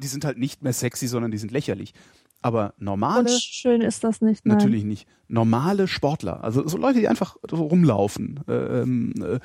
Die 0.00 0.06
sind 0.06 0.24
halt 0.24 0.38
nicht 0.38 0.62
mehr 0.62 0.72
sexy, 0.72 1.06
sondern 1.06 1.30
die 1.30 1.38
sind 1.38 1.50
lächerlich. 1.50 1.94
Aber 2.42 2.74
normale. 2.78 3.30
Und 3.30 3.42
schön 3.42 3.80
ist 3.80 4.02
das 4.02 4.20
nicht. 4.20 4.46
Nein. 4.46 4.56
Natürlich 4.56 4.84
nicht. 4.84 5.06
Normale 5.28 5.88
Sportler, 5.88 6.42
also 6.42 6.66
so 6.66 6.78
Leute, 6.78 6.98
die 6.98 7.08
einfach 7.08 7.36
so 7.48 7.56
rumlaufen. 7.56 8.40
Ähm, 8.48 9.14
äh, 9.22 9.40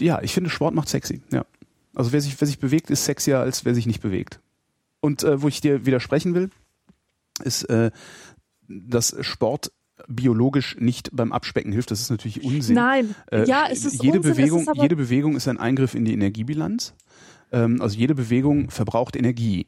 ja, 0.00 0.22
ich 0.22 0.32
finde, 0.32 0.50
Sport 0.50 0.74
macht 0.74 0.88
sexy. 0.88 1.22
Ja. 1.30 1.44
Also 1.94 2.12
wer 2.12 2.20
sich, 2.20 2.40
wer 2.40 2.46
sich 2.46 2.58
bewegt, 2.58 2.90
ist 2.90 3.04
sexier, 3.04 3.40
als 3.40 3.64
wer 3.64 3.74
sich 3.74 3.86
nicht 3.86 4.00
bewegt. 4.00 4.40
Und 5.00 5.22
äh, 5.22 5.42
wo 5.42 5.48
ich 5.48 5.60
dir 5.60 5.86
widersprechen 5.86 6.34
will, 6.34 6.50
ist, 7.42 7.64
äh, 7.64 7.90
dass 8.68 9.16
Sport 9.20 9.72
biologisch 10.08 10.76
nicht 10.78 11.10
beim 11.12 11.32
Abspecken 11.32 11.72
hilft. 11.72 11.90
Das 11.90 12.00
ist 12.00 12.10
natürlich 12.10 12.42
Unsinn. 12.44 12.74
Nein, 12.74 13.14
äh, 13.30 13.46
ja, 13.46 13.66
es 13.70 13.84
ist 13.84 14.02
jede 14.02 14.18
Unsinn, 14.18 14.34
Bewegung, 14.34 14.60
ist 14.60 14.82
jede 14.82 14.96
Bewegung 14.96 15.36
ist 15.36 15.48
ein 15.48 15.58
Eingriff 15.58 15.94
in 15.94 16.04
die 16.04 16.12
Energiebilanz. 16.12 16.94
Ähm, 17.52 17.80
also 17.80 17.96
jede 17.96 18.14
Bewegung 18.14 18.70
verbraucht 18.70 19.16
Energie. 19.16 19.66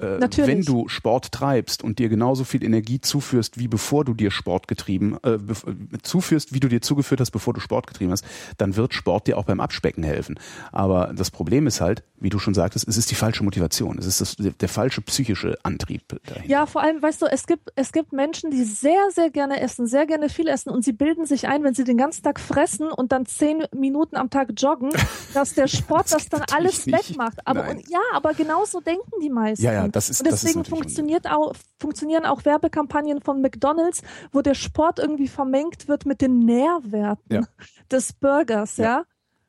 Äh, 0.00 0.18
Natürlich. 0.18 0.48
wenn 0.48 0.62
du 0.62 0.88
Sport 0.88 1.32
treibst 1.32 1.82
und 1.82 1.98
dir 1.98 2.10
genauso 2.10 2.44
viel 2.44 2.62
Energie 2.62 3.00
zuführst, 3.00 3.58
wie 3.58 3.66
bevor 3.66 4.04
du 4.04 4.12
dir 4.12 4.30
Sport 4.30 4.68
getrieben, 4.68 5.16
äh, 5.22 5.38
zuführst, 6.02 6.52
wie 6.52 6.60
du 6.60 6.68
dir 6.68 6.82
zugeführt 6.82 7.20
hast, 7.20 7.30
bevor 7.30 7.54
du 7.54 7.60
Sport 7.60 7.86
getrieben 7.86 8.12
hast, 8.12 8.24
dann 8.58 8.76
wird 8.76 8.92
Sport 8.92 9.26
dir 9.26 9.38
auch 9.38 9.44
beim 9.44 9.60
Abspecken 9.60 10.04
helfen. 10.04 10.38
Aber 10.70 11.12
das 11.16 11.30
Problem 11.30 11.66
ist 11.66 11.80
halt, 11.80 12.02
wie 12.18 12.28
du 12.28 12.38
schon 12.38 12.52
sagtest, 12.52 12.86
es 12.88 12.96
ist 12.96 13.10
die 13.10 13.14
falsche 13.14 13.42
Motivation. 13.42 13.98
Es 13.98 14.06
ist 14.06 14.20
das, 14.20 14.36
der, 14.36 14.52
der 14.52 14.68
falsche 14.68 15.00
psychische 15.00 15.58
Antrieb 15.62 16.02
dahinter. 16.08 16.48
Ja, 16.48 16.66
vor 16.66 16.82
allem, 16.82 17.00
weißt 17.00 17.22
du, 17.22 17.26
es 17.26 17.46
gibt, 17.46 17.72
es 17.74 17.92
gibt 17.92 18.12
Menschen, 18.12 18.50
die 18.50 18.64
sehr, 18.64 19.10
sehr 19.14 19.30
gerne 19.30 19.60
essen, 19.60 19.86
sehr 19.86 20.06
gerne 20.06 20.28
viel 20.28 20.48
essen 20.48 20.70
und 20.70 20.84
sie 20.84 20.92
bilden 20.92 21.24
sich 21.24 21.48
ein, 21.48 21.64
wenn 21.64 21.74
sie 21.74 21.84
den 21.84 21.96
ganzen 21.96 22.22
Tag 22.22 22.38
fressen 22.40 22.90
und 22.90 23.12
dann 23.12 23.24
zehn 23.24 23.64
Minuten 23.74 24.16
am 24.16 24.28
Tag 24.28 24.50
joggen, 24.56 24.90
dass 25.34 25.54
der 25.54 25.68
Sport 25.68 26.12
das, 26.12 26.28
das 26.28 26.28
dann 26.28 26.42
alles 26.54 26.86
wegmacht. 26.86 27.46
Aber 27.46 27.70
und, 27.70 27.88
ja, 27.88 28.00
aber 28.12 28.34
genauso 28.34 28.80
denken 28.80 29.10
die 29.22 29.30
meisten. 29.30 29.64
Ja, 29.64 29.72
ja, 29.72 29.85
das 29.92 30.10
ist, 30.10 30.20
und 30.20 30.30
deswegen 30.30 30.60
das 30.60 30.68
ist 30.68 30.76
funktioniert 30.76 31.26
auch, 31.30 31.54
funktionieren 31.78 32.24
auch 32.24 32.44
Werbekampagnen 32.44 33.20
von 33.20 33.40
McDonalds, 33.40 34.02
wo 34.32 34.42
der 34.42 34.54
Sport 34.54 34.98
irgendwie 34.98 35.28
vermengt 35.28 35.88
wird 35.88 36.06
mit 36.06 36.20
den 36.20 36.40
Nährwerten 36.40 37.34
ja. 37.34 37.42
des 37.90 38.12
Burgers, 38.12 38.76
ja. 38.76 38.84
ja? 38.84 39.04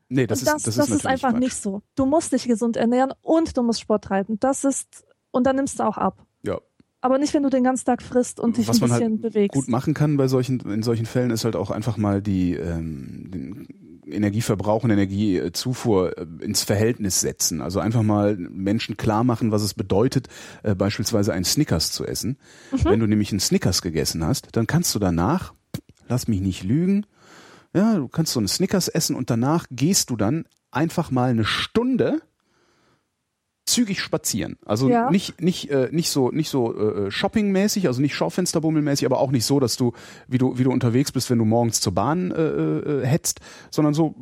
Nee, 0.09 0.27
das, 0.27 0.43
das, 0.43 0.57
ist, 0.57 0.67
das, 0.67 0.75
das 0.75 0.89
ist, 0.89 0.95
ist 0.95 1.05
einfach 1.05 1.31
Quatsch. 1.31 1.39
nicht 1.39 1.55
so. 1.55 1.81
Du 1.95 2.05
musst 2.05 2.31
dich 2.31 2.47
gesund 2.47 2.77
ernähren 2.77 3.11
und 3.21 3.57
du 3.57 3.63
musst 3.63 3.81
Sport 3.81 4.05
treiben. 4.05 4.39
Das 4.39 4.63
ist, 4.63 5.05
und 5.31 5.45
dann 5.45 5.57
nimmst 5.57 5.79
du 5.79 5.83
auch 5.83 5.97
ab. 5.97 6.25
Ja. 6.43 6.59
Aber 7.01 7.17
nicht, 7.17 7.33
wenn 7.33 7.43
du 7.43 7.49
den 7.49 7.63
ganzen 7.63 7.85
Tag 7.85 8.01
frisst 8.01 8.39
und 8.39 8.57
dich 8.57 8.67
Was 8.67 8.77
ein 8.77 8.87
bisschen 8.87 8.99
man 8.99 9.11
halt 9.11 9.21
bewegst. 9.21 9.55
gut 9.55 9.67
machen 9.67 9.93
kann 9.93 10.17
bei 10.17 10.27
solchen, 10.27 10.59
in 10.61 10.81
solchen 10.81 11.05
Fällen 11.05 11.31
ist 11.31 11.43
halt 11.45 11.55
auch 11.55 11.71
einfach 11.71 11.97
mal 11.97 12.21
die, 12.21 12.55
ähm, 12.55 13.29
den 13.31 13.86
Energieverbrauch 14.09 14.83
und 14.83 14.91
Energiezufuhr 14.91 16.17
äh, 16.17 16.25
ins 16.41 16.63
Verhältnis 16.63 17.21
setzen. 17.21 17.61
Also 17.61 17.79
einfach 17.79 18.03
mal 18.03 18.35
Menschen 18.37 18.97
klar 18.97 19.23
machen, 19.23 19.51
was 19.51 19.61
es 19.61 19.73
bedeutet, 19.73 20.27
äh, 20.63 20.75
beispielsweise 20.75 21.33
einen 21.33 21.45
Snickers 21.45 21.91
zu 21.91 22.05
essen. 22.05 22.37
Mhm. 22.71 22.85
Wenn 22.85 22.99
du 22.99 23.07
nämlich 23.07 23.31
einen 23.31 23.39
Snickers 23.39 23.81
gegessen 23.81 24.25
hast, 24.25 24.49
dann 24.53 24.67
kannst 24.67 24.93
du 24.95 24.99
danach, 24.99 25.53
lass 26.07 26.27
mich 26.27 26.41
nicht 26.41 26.63
lügen, 26.63 27.05
ja, 27.73 27.95
du 27.95 28.07
kannst 28.07 28.33
so 28.33 28.39
einen 28.39 28.47
Snickers 28.47 28.87
essen 28.87 29.15
und 29.15 29.29
danach 29.29 29.65
gehst 29.69 30.09
du 30.09 30.15
dann 30.15 30.45
einfach 30.71 31.11
mal 31.11 31.29
eine 31.29 31.45
Stunde 31.45 32.21
zügig 33.67 34.01
spazieren. 34.01 34.57
Also 34.65 34.89
Ja. 34.89 35.11
nicht 35.11 35.41
nicht 35.41 35.69
äh, 35.69 35.89
nicht 35.91 36.09
so 36.09 36.31
nicht 36.31 36.49
so 36.49 36.75
äh, 36.75 37.11
shoppingmäßig, 37.11 37.87
also 37.87 38.01
nicht 38.01 38.15
Schaufensterbummelmäßig, 38.15 39.05
aber 39.05 39.19
auch 39.19 39.31
nicht 39.31 39.45
so, 39.45 39.59
dass 39.59 39.75
du 39.77 39.93
wie 40.27 40.37
du 40.37 40.57
wie 40.57 40.63
du 40.63 40.71
unterwegs 40.71 41.11
bist, 41.11 41.29
wenn 41.29 41.37
du 41.37 41.45
morgens 41.45 41.81
zur 41.81 41.93
Bahn 41.93 42.31
äh, 42.31 42.41
äh, 42.41 43.05
hetzt, 43.05 43.39
sondern 43.69 43.93
so 43.93 44.15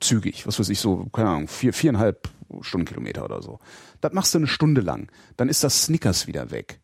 zügig, 0.00 0.46
was 0.46 0.58
weiß 0.60 0.68
ich 0.68 0.78
so, 0.80 1.06
keine 1.12 1.30
Ahnung, 1.30 1.48
vier 1.48 1.72
viereinhalb 1.72 2.28
Stundenkilometer 2.60 3.24
oder 3.24 3.42
so. 3.42 3.58
Das 4.00 4.12
machst 4.12 4.34
du 4.34 4.38
eine 4.38 4.46
Stunde 4.46 4.80
lang, 4.80 5.10
dann 5.36 5.48
ist 5.48 5.64
das 5.64 5.82
Snickers 5.82 6.26
wieder 6.26 6.50
weg. 6.50 6.80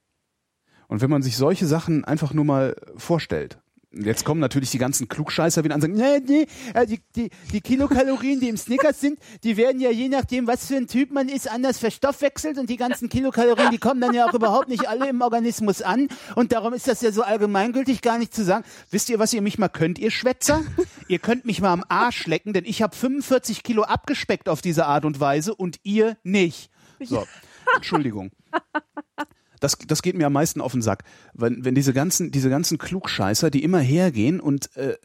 Und 0.89 1.01
wenn 1.01 1.11
man 1.11 1.23
sich 1.23 1.37
solche 1.37 1.67
Sachen 1.67 2.05
einfach 2.05 2.33
nur 2.33 2.45
mal 2.45 2.77
vorstellt, 2.97 3.59
jetzt 4.05 4.24
kommen 4.24 4.40
natürlich 4.40 4.70
die 4.70 4.78
ganzen 4.78 5.09
Klugscheißer 5.09 5.64
wieder 5.64 5.74
an 5.74 5.82
und 5.82 5.99
sagen, 5.99 6.24
nee, 6.26 6.47
nee, 6.47 6.47
äh, 6.74 6.86
die, 6.86 7.01
die, 7.14 7.30
die 7.53 7.61
Kilokalorien, 7.61 8.40
die 8.40 8.49
im 8.49 8.57
Snickers 8.57 9.01
sind, 9.01 9.18
die 9.44 9.57
werden 9.57 9.80
ja 9.80 9.90
je 9.90 10.09
nachdem, 10.09 10.47
was 10.47 10.66
für 10.66 10.76
ein 10.76 10.86
Typ 10.86 11.11
man 11.11 11.28
ist, 11.28 11.51
anders 11.51 11.78
verstoffwechselt 11.78 12.59
und 12.59 12.70
die 12.70 12.76
ganzen 12.76 13.09
Kilokalorien, 13.09 13.70
die 13.70 13.78
kommen 13.78 14.01
dann 14.01 14.14
ja 14.14 14.28
auch 14.28 14.34
überhaupt 14.34 14.68
nicht 14.68 14.88
alle 14.88 15.09
im 15.09 15.20
Organismus 15.20 15.82
an 15.82 16.09
und 16.34 16.53
darum 16.53 16.74
ist 16.74 16.88
das 16.88 17.01
ja 17.01 17.12
so 17.12 17.22
allgemeingültig 17.22 18.03
gar 18.03 18.18
nicht 18.18 18.34
zu 18.34 18.44
sagen. 18.44 18.64
Wisst 18.90 19.09
ihr, 19.09 19.18
was 19.18 19.32
ihr 19.32 19.42
mich 19.42 19.59
mal 19.59 19.68
könnt, 19.68 19.99
ihr 19.99 20.11
Schwätzer? 20.11 20.62
ihr 21.09 21.18
könnt 21.18 21.44
mich 21.44 21.61
mal 21.61 21.72
am 21.72 21.84
Arsch 21.88 22.26
lecken, 22.26 22.53
denn 22.53 22.64
ich 22.64 22.82
habe 22.82 22.94
45 22.94 23.62
Kilo 23.62 23.82
abgespeckt 23.82 24.49
auf 24.49 24.61
diese 24.61 24.86
Art 24.86 25.05
und 25.05 25.20
Weise 25.20 25.55
und 25.55 25.78
ihr 25.82 26.16
nicht. 26.22 26.70
So, 27.01 27.26
Entschuldigung. 27.74 28.30
Das, 29.61 29.79
das 29.87 30.03
geht 30.03 30.17
mir 30.17 30.27
am 30.27 30.33
meisten 30.33 30.61
auf 30.61 30.73
den 30.73 30.83
Sack, 30.83 31.05
wenn, 31.35 31.65
wenn 31.65 31.75
diese 31.75 31.93
ganzen, 31.93 32.31
diese 32.31 32.51
ganzen 32.51 32.79
Klugscheißer, 32.79 33.51
die 33.51 33.63
immer 33.63 33.81
hergehen 33.81 34.41
und 34.41 34.75
äh, 34.77 34.97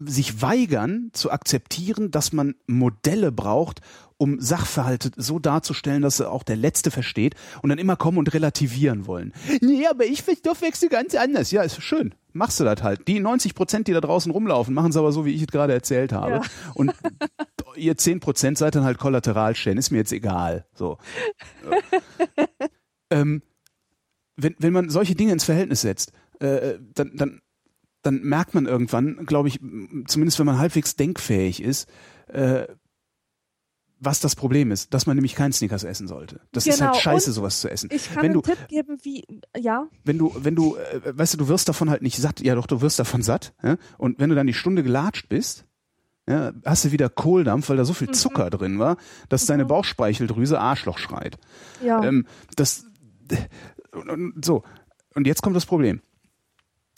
sich 0.00 0.40
weigern 0.40 1.10
zu 1.12 1.30
akzeptieren, 1.30 2.10
dass 2.10 2.32
man 2.32 2.54
Modelle 2.66 3.30
braucht, 3.32 3.80
um 4.16 4.40
Sachverhalte 4.40 5.10
so 5.16 5.38
darzustellen, 5.38 6.02
dass 6.02 6.20
auch 6.20 6.42
der 6.42 6.56
Letzte 6.56 6.90
versteht 6.90 7.34
und 7.62 7.70
dann 7.70 7.78
immer 7.78 7.96
kommen 7.96 8.18
und 8.18 8.32
relativieren 8.34 9.06
wollen. 9.06 9.32
Nee, 9.60 9.86
aber 9.86 10.04
ich 10.04 10.22
verstoffwechsel 10.22 10.88
ganz 10.88 11.14
anders. 11.14 11.50
Ja, 11.50 11.62
ist 11.62 11.82
schön. 11.82 12.14
Machst 12.32 12.60
du 12.60 12.64
das 12.64 12.82
halt. 12.82 13.08
Die 13.08 13.18
90 13.18 13.54
Prozent, 13.54 13.88
die 13.88 13.92
da 13.92 14.00
draußen 14.00 14.30
rumlaufen, 14.30 14.74
machen 14.74 14.90
es 14.90 14.96
aber 14.96 15.12
so, 15.12 15.24
wie 15.24 15.34
ich 15.34 15.42
es 15.42 15.48
gerade 15.48 15.72
erzählt 15.72 16.12
habe. 16.12 16.32
Ja. 16.32 16.42
Und 16.74 16.92
ihr 17.76 17.96
10 17.96 18.20
Prozent 18.20 18.58
seid 18.58 18.74
dann 18.74 18.84
halt 18.84 18.98
Kollateralschäden. 18.98 19.78
Ist 19.78 19.90
mir 19.90 19.98
jetzt 19.98 20.12
egal. 20.12 20.66
So. 20.74 20.98
ähm, 23.10 23.42
wenn, 24.36 24.54
wenn 24.58 24.72
man 24.72 24.88
solche 24.90 25.14
Dinge 25.14 25.32
ins 25.32 25.44
Verhältnis 25.44 25.82
setzt, 25.82 26.12
äh, 26.40 26.78
dann, 26.94 27.12
dann, 27.16 27.40
dann 28.02 28.20
merkt 28.22 28.54
man 28.54 28.66
irgendwann, 28.66 29.26
glaube 29.26 29.48
ich, 29.48 29.60
zumindest 30.06 30.38
wenn 30.38 30.46
man 30.46 30.58
halbwegs 30.58 30.96
denkfähig 30.96 31.62
ist, 31.62 31.88
äh, 32.28 32.66
was 34.02 34.20
das 34.20 34.34
Problem 34.34 34.70
ist, 34.72 34.94
dass 34.94 35.04
man 35.06 35.16
nämlich 35.16 35.34
keinen 35.34 35.52
Snickers 35.52 35.84
essen 35.84 36.08
sollte. 36.08 36.40
Das 36.52 36.66
ist 36.66 36.78
Genau, 36.78 36.92
halt 36.92 37.02
scheiße, 37.02 37.30
und 37.30 37.34
sowas 37.34 37.60
zu 37.60 37.70
essen. 37.70 37.90
Ich 37.92 38.06
kann 38.08 38.22
wenn 38.22 38.32
einen 38.32 38.34
du, 38.34 38.40
Tipp 38.40 38.68
geben, 38.68 38.96
wie, 39.02 39.24
ja, 39.58 39.88
wenn 40.04 40.16
du, 40.16 40.34
wenn 40.38 40.54
du, 40.56 40.76
äh, 40.76 41.18
weißt 41.18 41.34
du, 41.34 41.38
du 41.38 41.48
wirst 41.48 41.68
davon 41.68 41.90
halt 41.90 42.00
nicht 42.00 42.16
satt. 42.16 42.40
Ja, 42.40 42.54
doch, 42.54 42.66
du 42.66 42.80
wirst 42.80 42.98
davon 42.98 43.20
satt. 43.22 43.52
Ja? 43.62 43.76
Und 43.98 44.18
wenn 44.18 44.30
du 44.30 44.36
dann 44.36 44.46
die 44.46 44.54
Stunde 44.54 44.82
gelatscht 44.82 45.28
bist, 45.28 45.66
ja, 46.26 46.52
hast 46.64 46.86
du 46.86 46.92
wieder 46.92 47.10
Kohldampf, 47.10 47.68
weil 47.68 47.76
da 47.76 47.84
so 47.84 47.92
viel 47.92 48.08
Mhm. 48.08 48.14
Zucker 48.14 48.48
drin 48.48 48.78
war, 48.78 48.96
dass 49.28 49.44
deine 49.44 49.66
Bauchspeicheldrüse 49.66 50.58
Arschloch 50.58 50.96
schreit. 50.96 51.36
ja. 51.84 52.02
Ähm, 52.02 52.26
das 52.56 52.86
und, 53.92 54.08
und, 54.10 54.44
so. 54.44 54.62
Und 55.14 55.26
jetzt 55.26 55.42
kommt 55.42 55.56
das 55.56 55.66
Problem. 55.66 56.00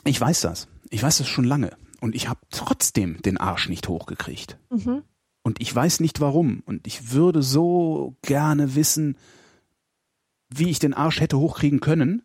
Ich 0.04 0.20
weiß 0.20 0.40
das. 0.42 0.68
Ich 0.90 1.02
weiß 1.02 1.18
das 1.18 1.28
schon 1.28 1.44
lange. 1.44 1.76
Und 2.00 2.14
ich 2.14 2.28
habe 2.28 2.40
trotzdem 2.50 3.22
den 3.22 3.38
Arsch 3.38 3.68
nicht 3.68 3.88
hochgekriegt. 3.88 4.58
mhm. 4.70 5.02
Und 5.44 5.60
ich 5.60 5.74
weiß 5.74 5.98
nicht 5.98 6.20
warum. 6.20 6.62
Und 6.66 6.86
ich 6.86 7.10
würde 7.10 7.42
so 7.42 8.16
gerne 8.22 8.76
wissen, 8.76 9.16
wie 10.48 10.70
ich 10.70 10.78
den 10.78 10.94
Arsch 10.94 11.20
hätte 11.20 11.36
hochkriegen 11.38 11.80
können, 11.80 12.22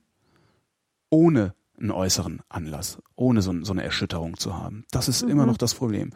ohne 1.09 1.55
einen 1.79 1.89
äußeren 1.91 2.41
Anlass, 2.49 3.01
ohne 3.15 3.41
so, 3.41 3.53
so 3.63 3.71
eine 3.71 3.83
Erschütterung 3.83 4.37
zu 4.37 4.55
haben. 4.55 4.85
Das 4.91 5.07
ist 5.07 5.23
immer 5.23 5.43
Mhm. 5.43 5.49
noch 5.51 5.57
das 5.57 5.73
Problem. 5.73 6.11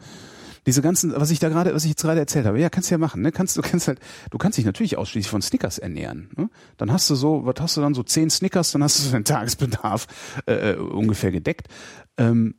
Diese 0.66 0.80
ganzen, 0.80 1.12
was 1.16 1.30
ich 1.30 1.40
da 1.40 1.48
gerade, 1.48 1.74
was 1.74 1.84
ich 1.84 1.90
jetzt 1.90 2.02
gerade 2.02 2.20
erzählt 2.20 2.46
habe, 2.46 2.60
ja, 2.60 2.70
kannst 2.70 2.90
du 2.90 2.94
ja 2.94 2.98
machen, 2.98 3.22
ne? 3.22 3.32
Kannst 3.32 3.56
du 3.56 3.62
kannst 3.62 3.88
halt, 3.88 3.98
du 4.30 4.38
kannst 4.38 4.58
dich 4.58 4.64
natürlich 4.64 4.96
ausschließlich 4.96 5.30
von 5.30 5.42
Snickers 5.42 5.78
ernähren. 5.78 6.30
Ne? 6.36 6.50
Dann 6.76 6.92
hast 6.92 7.10
du 7.10 7.16
so, 7.16 7.44
was 7.44 7.56
hast 7.58 7.76
du 7.76 7.80
dann 7.80 7.94
so 7.94 8.02
zehn 8.02 8.30
Snickers, 8.30 8.70
dann 8.72 8.82
hast 8.84 8.98
du 8.98 9.02
so 9.02 9.12
deinen 9.12 9.24
Tagesbedarf 9.24 10.06
äh, 10.46 10.74
ungefähr 10.74 11.32
gedeckt. 11.32 11.68
Ähm, 12.16 12.54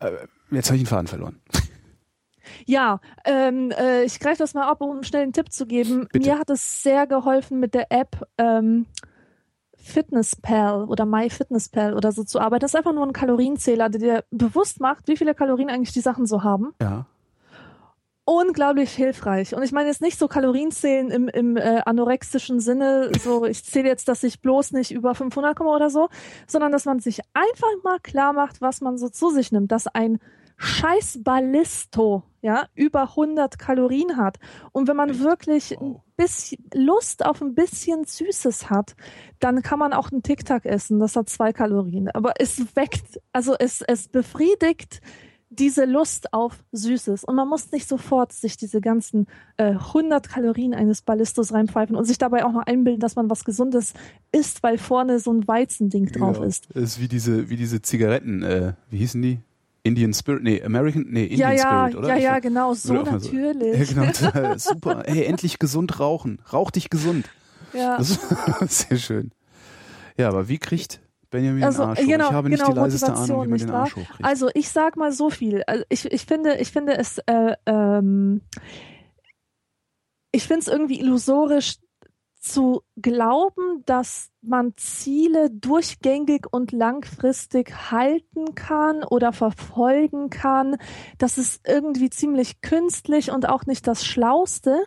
äh, 0.00 0.10
jetzt 0.50 0.68
habe 0.68 0.76
ich 0.76 0.82
den 0.82 0.88
Faden 0.88 1.06
verloren. 1.06 1.40
Ja, 2.66 3.00
ähm, 3.24 3.70
äh, 3.70 4.04
ich 4.04 4.18
greife 4.20 4.38
das 4.38 4.54
mal 4.54 4.68
ab, 4.68 4.80
um 4.80 4.90
einen 4.90 5.04
schnellen 5.04 5.32
Tipp 5.32 5.52
zu 5.52 5.66
geben. 5.66 6.08
Bitte. 6.12 6.28
Mir 6.28 6.38
hat 6.38 6.50
es 6.50 6.82
sehr 6.82 7.06
geholfen, 7.06 7.60
mit 7.60 7.74
der 7.74 7.90
App 7.90 8.26
ähm, 8.38 8.86
FitnessPal 9.82 10.84
oder 10.84 11.06
MyFitnessPal 11.06 11.94
oder 11.94 12.12
so 12.12 12.24
zu 12.24 12.40
arbeiten. 12.40 12.60
Das 12.60 12.72
ist 12.72 12.76
einfach 12.76 12.92
nur 12.92 13.06
ein 13.06 13.12
Kalorienzähler, 13.12 13.88
der 13.88 14.00
dir 14.00 14.24
bewusst 14.30 14.80
macht, 14.80 15.08
wie 15.08 15.16
viele 15.16 15.34
Kalorien 15.34 15.70
eigentlich 15.70 15.92
die 15.92 16.00
Sachen 16.00 16.26
so 16.26 16.42
haben. 16.42 16.74
Ja. 16.80 17.06
Unglaublich 18.24 18.92
hilfreich. 18.92 19.54
Und 19.54 19.62
ich 19.62 19.72
meine 19.72 19.88
jetzt 19.88 20.02
nicht 20.02 20.18
so 20.18 20.28
Kalorienzählen 20.28 21.10
im, 21.10 21.28
im 21.28 21.56
äh, 21.56 21.80
anorexischen 21.84 22.60
Sinne, 22.60 23.10
so 23.18 23.44
ich 23.44 23.64
zähle 23.64 23.88
jetzt, 23.88 24.06
dass 24.06 24.22
ich 24.22 24.40
bloß 24.40 24.72
nicht 24.72 24.92
über 24.92 25.14
500 25.14 25.56
komme 25.56 25.70
oder 25.70 25.90
so, 25.90 26.08
sondern 26.46 26.70
dass 26.70 26.84
man 26.84 27.00
sich 27.00 27.20
einfach 27.34 27.82
mal 27.82 27.98
klar 27.98 28.32
macht, 28.32 28.60
was 28.60 28.82
man 28.82 28.98
so 28.98 29.08
zu 29.08 29.30
sich 29.30 29.50
nimmt, 29.50 29.72
dass 29.72 29.88
ein 29.88 30.20
scheiß 30.60 31.20
Ballisto, 31.24 32.22
ja, 32.42 32.66
über 32.74 33.02
100 33.10 33.58
Kalorien 33.58 34.18
hat. 34.18 34.38
Und 34.72 34.88
wenn 34.88 34.96
man 34.96 35.18
wirklich 35.20 35.78
ein 35.80 35.96
bisschen 36.16 36.62
Lust 36.74 37.24
auf 37.24 37.40
ein 37.40 37.54
bisschen 37.54 38.04
Süßes 38.04 38.68
hat, 38.68 38.94
dann 39.38 39.62
kann 39.62 39.78
man 39.78 39.94
auch 39.94 40.12
einen 40.12 40.22
Tic-Tac 40.22 40.66
essen. 40.66 41.00
Das 41.00 41.16
hat 41.16 41.30
zwei 41.30 41.54
Kalorien. 41.54 42.10
Aber 42.10 42.34
es 42.38 42.76
weckt, 42.76 43.20
also 43.32 43.54
es, 43.58 43.80
es 43.80 44.08
befriedigt 44.08 45.00
diese 45.48 45.86
Lust 45.86 46.34
auf 46.34 46.62
Süßes. 46.72 47.24
Und 47.24 47.36
man 47.36 47.48
muss 47.48 47.72
nicht 47.72 47.88
sofort 47.88 48.32
sich 48.32 48.58
diese 48.58 48.82
ganzen 48.82 49.28
äh, 49.56 49.70
100 49.72 50.28
Kalorien 50.28 50.74
eines 50.74 51.00
Ballistos 51.00 51.54
reinpfeifen 51.54 51.96
und 51.96 52.04
sich 52.04 52.18
dabei 52.18 52.44
auch 52.44 52.52
noch 52.52 52.66
einbilden, 52.66 53.00
dass 53.00 53.16
man 53.16 53.30
was 53.30 53.44
Gesundes 53.44 53.94
isst, 54.30 54.62
weil 54.62 54.76
vorne 54.76 55.20
so 55.20 55.32
ein 55.32 55.48
Weizending 55.48 56.06
drauf 56.06 56.38
ja, 56.38 56.44
ist. 56.44 56.68
Das 56.74 56.82
ist 56.82 57.00
wie 57.00 57.08
diese, 57.08 57.48
wie 57.48 57.56
diese 57.56 57.80
Zigaretten, 57.80 58.42
äh, 58.42 58.74
wie 58.90 58.98
hießen 58.98 59.22
die? 59.22 59.40
Indian 59.82 60.12
Spirit, 60.12 60.42
nee, 60.42 60.62
American, 60.62 61.06
nee, 61.08 61.24
Indian 61.24 61.52
ja, 61.52 61.56
ja, 61.56 61.88
Spirit, 61.88 61.96
oder? 61.96 62.08
ja, 62.08 62.16
Ich 62.16 62.22
ja, 62.24 62.38
genau, 62.38 62.74
so 62.74 62.92
mal 62.94 63.04
so- 63.06 63.12
natürlich. 63.30 63.90
Ja, 63.90 64.02
genau, 64.10 64.54
super. 64.58 65.02
Hey, 65.06 65.24
endlich 65.24 65.58
gesund 65.58 65.98
rauchen. 66.00 66.40
Rauch 66.52 66.70
dich 66.70 66.90
gesund. 66.90 67.28
Ja. 67.72 67.96
Das 67.98 68.10
ist 68.10 68.28
sehr 68.88 68.98
schön. 68.98 69.30
Ja, 70.16 70.28
aber 70.28 70.48
wie 70.48 70.58
kriegt 70.58 71.00
Benjamin 71.30 71.62
Also, 71.64 71.84
Arsch 71.84 72.00
genau, 72.00 72.26
ich 72.26 72.32
habe 72.32 72.48
nicht 72.50 72.58
genau, 72.58 72.72
die 72.72 72.78
leiseste 72.80 73.06
Motivation, 73.10 73.36
Ahnung, 73.40 73.46
wie 73.46 73.50
man 73.50 73.58
den? 73.60 73.70
Arsch 73.70 73.96
hochkriegt. 73.96 74.24
Also 74.24 74.48
ich 74.54 74.68
sag 74.70 74.96
mal 74.96 75.12
so 75.12 75.30
viel. 75.30 75.62
Also 75.66 75.84
ich, 75.88 76.04
ich 76.12 76.26
finde, 76.26 76.56
ich 76.58 76.70
finde 76.72 76.98
es, 76.98 77.18
äh, 77.26 77.54
ähm, 77.66 78.42
ich 80.32 80.42
finde 80.46 80.60
es 80.60 80.68
irgendwie 80.68 81.00
illusorisch 81.00 81.76
zu 82.40 82.82
glauben, 82.96 83.84
dass 83.84 84.30
man 84.40 84.72
Ziele 84.76 85.50
durchgängig 85.50 86.46
und 86.50 86.72
langfristig 86.72 87.90
halten 87.90 88.54
kann 88.54 89.04
oder 89.04 89.32
verfolgen 89.32 90.30
kann. 90.30 90.76
Das 91.18 91.36
ist 91.36 91.68
irgendwie 91.68 92.08
ziemlich 92.08 92.62
künstlich 92.62 93.30
und 93.30 93.48
auch 93.48 93.66
nicht 93.66 93.86
das 93.86 94.04
Schlauste. 94.04 94.84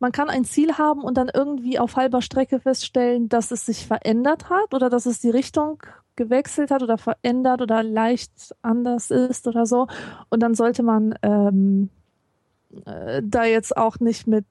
Man 0.00 0.12
kann 0.12 0.28
ein 0.28 0.44
Ziel 0.44 0.76
haben 0.76 1.02
und 1.02 1.16
dann 1.16 1.30
irgendwie 1.32 1.78
auf 1.78 1.96
halber 1.96 2.20
Strecke 2.20 2.60
feststellen, 2.60 3.28
dass 3.28 3.52
es 3.52 3.66
sich 3.66 3.86
verändert 3.86 4.50
hat 4.50 4.74
oder 4.74 4.90
dass 4.90 5.06
es 5.06 5.20
die 5.20 5.30
Richtung 5.30 5.82
gewechselt 6.16 6.72
hat 6.72 6.82
oder 6.82 6.98
verändert 6.98 7.62
oder 7.62 7.82
leicht 7.82 8.54
anders 8.62 9.10
ist 9.10 9.46
oder 9.46 9.66
so. 9.66 9.86
Und 10.30 10.40
dann 10.40 10.54
sollte 10.54 10.82
man 10.82 11.14
ähm, 11.22 11.90
äh, 12.86 13.22
da 13.24 13.44
jetzt 13.44 13.76
auch 13.76 14.00
nicht 14.00 14.26
mit 14.26 14.46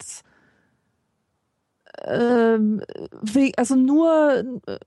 ähm, 2.04 2.82
also 3.58 3.76
nur 3.76 4.44
äh, 4.68 4.78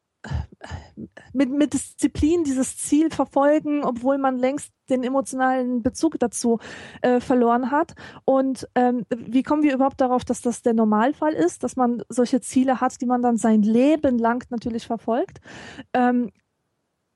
mit, 1.32 1.50
mit 1.50 1.72
Disziplin 1.72 2.44
dieses 2.44 2.76
Ziel 2.76 3.10
verfolgen, 3.10 3.84
obwohl 3.84 4.18
man 4.18 4.36
längst 4.36 4.72
den 4.90 5.02
emotionalen 5.02 5.82
Bezug 5.82 6.18
dazu 6.18 6.58
äh, 7.00 7.20
verloren 7.20 7.70
hat. 7.70 7.94
Und 8.24 8.68
ähm, 8.74 9.06
wie 9.08 9.42
kommen 9.42 9.62
wir 9.62 9.74
überhaupt 9.74 10.00
darauf, 10.00 10.24
dass 10.24 10.42
das 10.42 10.62
der 10.62 10.74
Normalfall 10.74 11.32
ist, 11.32 11.62
dass 11.64 11.76
man 11.76 12.02
solche 12.08 12.40
Ziele 12.40 12.80
hat, 12.80 13.00
die 13.00 13.06
man 13.06 13.22
dann 13.22 13.36
sein 13.36 13.62
Leben 13.62 14.18
lang 14.18 14.44
natürlich 14.50 14.86
verfolgt? 14.86 15.40
Ähm, 15.94 16.30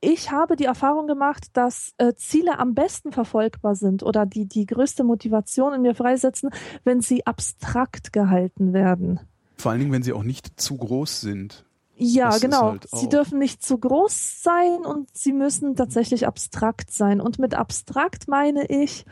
ich 0.01 0.31
habe 0.31 0.57
die 0.57 0.67
Erfahrung 0.67 1.07
gemacht, 1.07 1.49
dass 1.55 1.95
äh, 1.97 2.15
Ziele 2.15 2.59
am 2.59 2.75
besten 2.75 3.11
verfolgbar 3.11 3.75
sind 3.75 4.03
oder 4.03 4.27
die 4.27 4.47
die 4.47 4.67
größte 4.67 5.03
Motivation 5.03 5.73
in 5.73 5.83
mir 5.83 5.95
freisetzen, 5.95 6.51
wenn 6.85 7.01
sie 7.01 7.27
abstrakt 7.27 8.13
gehalten 8.13 8.75
werden. 8.75 9.21
Vor 9.57 9.71
allen 9.71 9.81
Dingen, 9.81 9.93
wenn 9.93 10.03
sie 10.03 10.13
auch 10.13 10.23
nicht 10.23 10.61
zu 10.61 10.77
groß 10.77 11.21
sind. 11.21 11.65
Ja, 11.97 12.31
Das 12.31 12.41
genau. 12.41 12.71
halt 12.73 12.89
sie 12.93 13.09
dürfen 13.09 13.39
nicht 13.39 13.63
zu 13.63 13.79
groß 13.79 14.43
sein 14.43 14.85
und 14.85 15.17
sie 15.17 15.33
müssen 15.33 15.77
tatsächlich 15.77 16.27
abstrakt 16.27 16.91
sein. 16.91 17.21
Und 17.21 17.39
mit 17.39 17.55
abstrakt 17.55 18.27
meine 18.27 18.67
ich, 18.67 19.05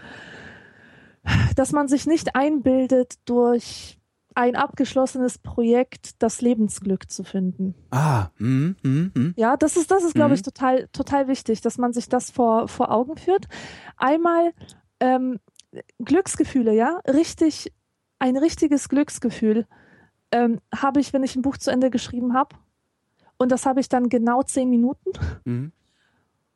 dass 1.57 1.73
man 1.73 1.89
sich 1.89 2.07
nicht 2.07 2.35
einbildet 2.35 3.15
durch 3.25 3.99
ein 4.35 4.57
abgeschlossenes 4.57 5.39
Projekt, 5.39 6.23
das 6.23 6.41
Lebensglück 6.41 7.11
zu 7.11 7.23
finden. 7.23 7.75
Ah, 7.91 8.29
mm, 8.39 8.71
mm, 8.83 9.11
mm. 9.15 9.35
Ja, 9.37 9.57
das 9.57 9.77
ist, 9.77 9.91
das 9.91 10.05
ist, 10.05 10.15
glaube 10.15 10.35
ich, 10.35 10.43
total, 10.43 10.89
total 10.93 11.29
wichtig, 11.29 11.61
dass 11.61 11.77
man 11.77 11.93
sich 11.93 12.09
das 12.09 12.31
vor, 12.31 12.67
vor 12.67 12.91
Augen 12.91 13.17
führt. 13.17 13.47
Einmal 13.99 14.53
ähm, 15.01 15.39
Glücksgefühle, 15.99 16.75
ja, 16.75 17.01
richtig, 17.07 17.73
ein 18.19 18.37
richtiges 18.37 18.89
Glücksgefühl 18.89 19.67
ähm, 20.33 20.59
habe 20.75 21.01
ich, 21.01 21.13
wenn 21.13 21.23
ich 21.23 21.37
ein 21.37 21.43
Buch 21.43 21.57
zu 21.57 21.71
Ende 21.71 21.91
geschrieben 21.91 22.35
habe. 22.35 22.57
Und 23.37 23.53
das 23.53 23.67
habe 23.67 23.81
ich 23.81 23.89
dann 23.89 24.09
genau 24.09 24.43
zehn 24.43 24.71
Minuten. 24.71 25.11
Mhm. 25.45 25.73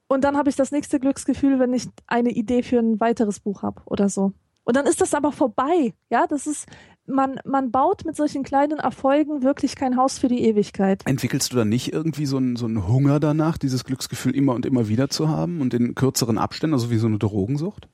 Und 0.09 0.24
dann 0.24 0.37
habe 0.37 0.51
ich 0.51 0.57
das 0.57 0.70
nächste 0.70 1.01
Glücksgefühl, 1.01 1.59
wenn 1.59 1.72
ich 1.72 1.89
eine 2.07 2.31
Idee 2.31 2.62
für 2.62 2.79
ein 2.79 3.01
weiteres 3.01 3.41
Buch 3.41 3.62
habe 3.62 3.83
oder 3.87 4.09
so. 4.09 4.33
Und 4.64 4.77
dann 4.77 4.87
ist 4.87 5.01
das 5.01 5.14
aber 5.14 5.33
vorbei. 5.33 5.95
Ja, 6.11 6.27
das 6.27 6.47
ist, 6.47 6.66
man, 7.07 7.41
man 7.45 7.70
baut 7.70 8.05
mit 8.05 8.16
solchen 8.16 8.43
kleinen 8.43 8.79
Erfolgen 8.79 9.43
wirklich 9.43 9.77
kein 9.77 9.97
Haus 9.97 10.18
für 10.18 10.29
die 10.29 10.45
Ewigkeit. 10.45 11.03
Entwickelst 11.07 11.53
du 11.53 11.57
dann 11.57 11.68
nicht 11.68 11.93
irgendwie 11.93 12.27
so 12.27 12.37
einen, 12.37 12.57
so 12.57 12.66
einen 12.66 12.89
Hunger 12.89 13.20
danach, 13.20 13.59
dieses 13.59 13.85
Glücksgefühl 13.85 14.35
immer 14.35 14.55
und 14.55 14.66
immer 14.66 14.89
wieder 14.89 15.09
zu 15.09 15.29
haben 15.29 15.61
und 15.61 15.72
in 15.72 15.95
kürzeren 15.95 16.37
Abständen, 16.39 16.74
also 16.74 16.91
wie 16.91 16.99
so 16.99 17.07
eine 17.07 17.18
Drogensucht? 17.18 17.89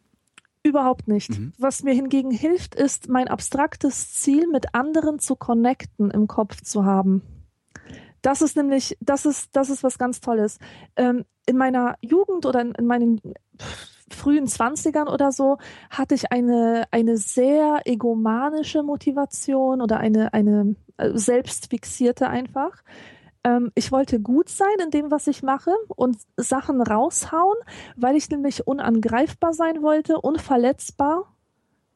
Überhaupt 0.65 1.09
nicht. 1.09 1.31
Mhm. 1.31 1.53
Was 1.59 1.83
mir 1.83 1.93
hingegen 1.93 2.31
hilft, 2.31 2.75
ist, 2.75 3.09
mein 3.09 3.29
abstraktes 3.29 4.13
Ziel 4.15 4.47
mit 4.47 4.75
anderen 4.75 5.19
zu 5.19 5.35
connecten 5.35 6.11
im 6.11 6.29
Kopf 6.29 6.61
zu 6.63 6.85
haben. 6.85 7.23
Das 8.23 8.41
ist 8.41 8.57
nämlich, 8.57 8.97
das 9.01 9.27
ist, 9.27 9.57
das 9.57 9.69
ist 9.69 9.83
was 9.83 9.99
ganz 9.99 10.21
Tolles. 10.21 10.59
Ähm, 10.97 11.25
in 11.47 11.57
meiner 11.57 11.97
Jugend 12.01 12.47
oder 12.47 12.61
in, 12.61 12.73
in 12.73 12.87
meinen 12.87 13.21
frühen 14.09 14.47
Zwanzigern 14.47 15.09
oder 15.09 15.33
so 15.33 15.59
hatte 15.91 16.15
ich 16.15 16.31
eine, 16.31 16.85
eine 16.93 17.17
sehr 17.17 17.81
egomanische 17.85 18.85
Motivation 18.85 19.81
oder 19.81 19.99
eine, 19.99 20.33
eine 20.33 20.77
äh, 20.99 21.11
selbstfixierte 21.15 22.29
einfach. 22.29 22.83
Ähm, 23.45 23.73
ich 23.75 23.93
wollte 23.93 24.21
gut 24.21 24.49
sein 24.49 24.75
in 24.83 24.91
dem, 24.91 25.11
was 25.11 25.27
ich 25.27 25.43
mache 25.43 25.73
und 25.89 26.17
Sachen 26.37 26.81
raushauen, 26.81 27.57
weil 27.97 28.17
ich 28.17 28.31
nämlich 28.31 28.67
unangreifbar 28.67 29.53
sein 29.53 29.83
wollte, 29.83 30.21
unverletzbar, 30.21 31.27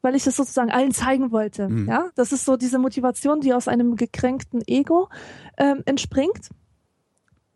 weil 0.01 0.15
ich 0.15 0.27
es 0.27 0.35
sozusagen 0.35 0.71
allen 0.71 0.91
zeigen 0.91 1.31
wollte. 1.31 1.69
Mhm. 1.69 1.87
Ja, 1.87 2.09
das 2.15 2.31
ist 2.31 2.45
so 2.45 2.57
diese 2.57 2.79
Motivation, 2.79 3.41
die 3.41 3.53
aus 3.53 3.67
einem 3.67 3.95
gekränkten 3.95 4.61
Ego 4.67 5.09
ähm, 5.57 5.83
entspringt. 5.85 6.49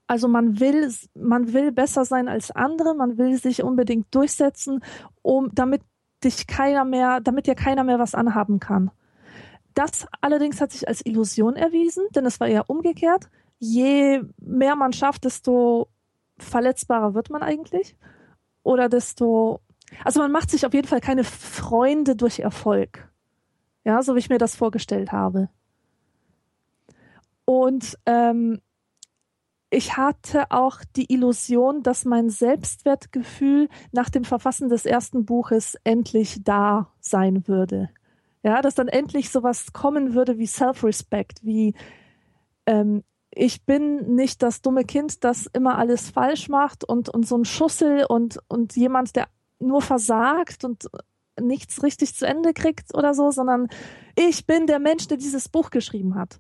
Also 0.07 0.27
man 0.27 0.59
will, 0.59 0.91
man 1.13 1.53
will 1.53 1.71
besser 1.71 2.03
sein 2.03 2.27
als 2.27 2.51
andere, 2.51 2.93
man 2.95 3.17
will 3.17 3.37
sich 3.37 3.63
unbedingt 3.63 4.13
durchsetzen, 4.13 4.83
um 5.21 5.49
damit 5.53 5.81
dich 6.23 6.47
keiner 6.47 6.83
mehr, 6.83 7.21
damit 7.21 7.47
dir 7.47 7.55
keiner 7.55 7.83
mehr 7.83 7.99
was 7.99 8.13
anhaben 8.13 8.59
kann. 8.59 8.91
Das 9.73 10.05
allerdings 10.19 10.59
hat 10.59 10.71
sich 10.71 10.87
als 10.87 11.05
Illusion 11.05 11.55
erwiesen, 11.55 12.03
denn 12.13 12.25
es 12.25 12.39
war 12.39 12.47
eher 12.47 12.69
umgekehrt. 12.69 13.29
Je 13.63 14.23
mehr 14.39 14.75
man 14.75 14.91
schafft, 14.91 15.23
desto 15.23 15.87
verletzbarer 16.39 17.13
wird 17.13 17.29
man 17.29 17.43
eigentlich. 17.43 17.95
Oder 18.63 18.89
desto, 18.89 19.61
also 20.03 20.19
man 20.19 20.31
macht 20.31 20.49
sich 20.49 20.65
auf 20.65 20.73
jeden 20.73 20.87
Fall 20.87 20.99
keine 20.99 21.23
Freunde 21.23 22.15
durch 22.15 22.39
Erfolg. 22.39 23.07
Ja, 23.83 24.01
so 24.01 24.15
wie 24.15 24.19
ich 24.19 24.29
mir 24.29 24.39
das 24.39 24.55
vorgestellt 24.55 25.11
habe. 25.11 25.49
Und 27.45 27.99
ähm, 28.07 28.61
ich 29.69 29.95
hatte 29.95 30.49
auch 30.49 30.79
die 30.95 31.13
Illusion, 31.13 31.83
dass 31.83 32.03
mein 32.03 32.31
Selbstwertgefühl 32.31 33.69
nach 33.91 34.09
dem 34.09 34.23
Verfassen 34.23 34.69
des 34.69 34.87
ersten 34.87 35.23
Buches 35.25 35.77
endlich 35.83 36.43
da 36.43 36.91
sein 36.99 37.47
würde. 37.47 37.91
Ja, 38.41 38.63
dass 38.63 38.73
dann 38.73 38.87
endlich 38.87 39.29
sowas 39.29 39.71
kommen 39.71 40.15
würde 40.15 40.39
wie 40.39 40.47
Self-Respect, 40.47 41.45
wie 41.45 41.75
ähm, 42.65 43.03
ich 43.33 43.65
bin 43.65 44.15
nicht 44.15 44.43
das 44.43 44.61
dumme 44.61 44.83
Kind, 44.83 45.23
das 45.23 45.47
immer 45.53 45.77
alles 45.77 46.09
falsch 46.09 46.49
macht 46.49 46.83
und, 46.83 47.09
und 47.09 47.27
so 47.27 47.37
ein 47.37 47.45
Schussel 47.45 48.05
und, 48.05 48.39
und 48.47 48.75
jemand, 48.75 49.15
der 49.15 49.27
nur 49.59 49.81
versagt 49.81 50.65
und 50.65 50.87
nichts 51.39 51.81
richtig 51.83 52.15
zu 52.15 52.27
Ende 52.27 52.53
kriegt 52.53 52.93
oder 52.93 53.13
so, 53.13 53.31
sondern 53.31 53.67
ich 54.15 54.45
bin 54.45 54.67
der 54.67 54.79
Mensch, 54.79 55.07
der 55.07 55.17
dieses 55.17 55.47
Buch 55.49 55.69
geschrieben 55.69 56.15
hat. 56.15 56.39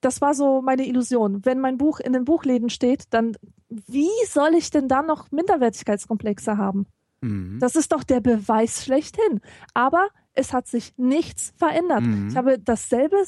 Das 0.00 0.20
war 0.20 0.34
so 0.34 0.60
meine 0.60 0.86
Illusion. 0.86 1.44
Wenn 1.46 1.60
mein 1.60 1.78
Buch 1.78 2.00
in 2.00 2.12
den 2.12 2.26
Buchläden 2.26 2.68
steht, 2.68 3.04
dann 3.10 3.36
wie 3.68 4.10
soll 4.28 4.54
ich 4.54 4.70
denn 4.70 4.88
dann 4.88 5.06
noch 5.06 5.30
Minderwertigkeitskomplexe 5.30 6.58
haben? 6.58 6.86
Mhm. 7.22 7.58
Das 7.58 7.74
ist 7.76 7.92
doch 7.92 8.04
der 8.04 8.20
Beweis 8.20 8.84
schlechthin. 8.84 9.40
Aber 9.72 10.08
es 10.34 10.52
hat 10.52 10.66
sich 10.66 10.92
nichts 10.98 11.54
verändert. 11.56 12.02
Mhm. 12.02 12.28
Ich 12.28 12.36
habe 12.36 12.58
dasselbe 12.58 13.24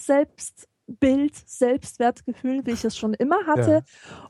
Selbstbild, 0.87 1.34
Selbstwertgefühl, 1.47 2.66
wie 2.66 2.72
ich 2.72 2.84
es 2.84 2.97
schon 2.97 3.14
immer 3.14 3.47
hatte. 3.47 3.82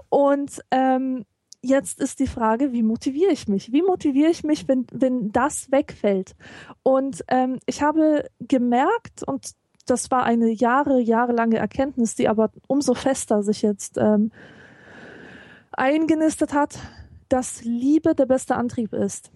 Und 0.08 0.60
ähm, 0.70 1.24
jetzt 1.62 2.00
ist 2.00 2.18
die 2.18 2.26
Frage, 2.26 2.72
wie 2.72 2.82
motiviere 2.82 3.32
ich 3.32 3.48
mich? 3.48 3.72
Wie 3.72 3.82
motiviere 3.82 4.30
ich 4.30 4.44
mich, 4.44 4.66
wenn, 4.68 4.86
wenn 4.92 5.32
das 5.32 5.70
wegfällt? 5.70 6.34
Und 6.82 7.24
ähm, 7.28 7.58
ich 7.66 7.82
habe 7.82 8.28
gemerkt, 8.40 9.22
und 9.26 9.52
das 9.86 10.10
war 10.10 10.24
eine 10.24 10.50
Jahre, 10.50 11.00
jahrelange 11.00 11.58
Erkenntnis, 11.58 12.14
die 12.14 12.28
aber 12.28 12.50
umso 12.66 12.94
fester 12.94 13.42
sich 13.42 13.62
jetzt 13.62 13.98
ähm, 13.98 14.32
eingenistet 15.72 16.54
hat, 16.54 16.78
dass 17.28 17.62
Liebe 17.64 18.14
der 18.14 18.26
beste 18.26 18.56
Antrieb 18.56 18.92
ist. 18.92 19.30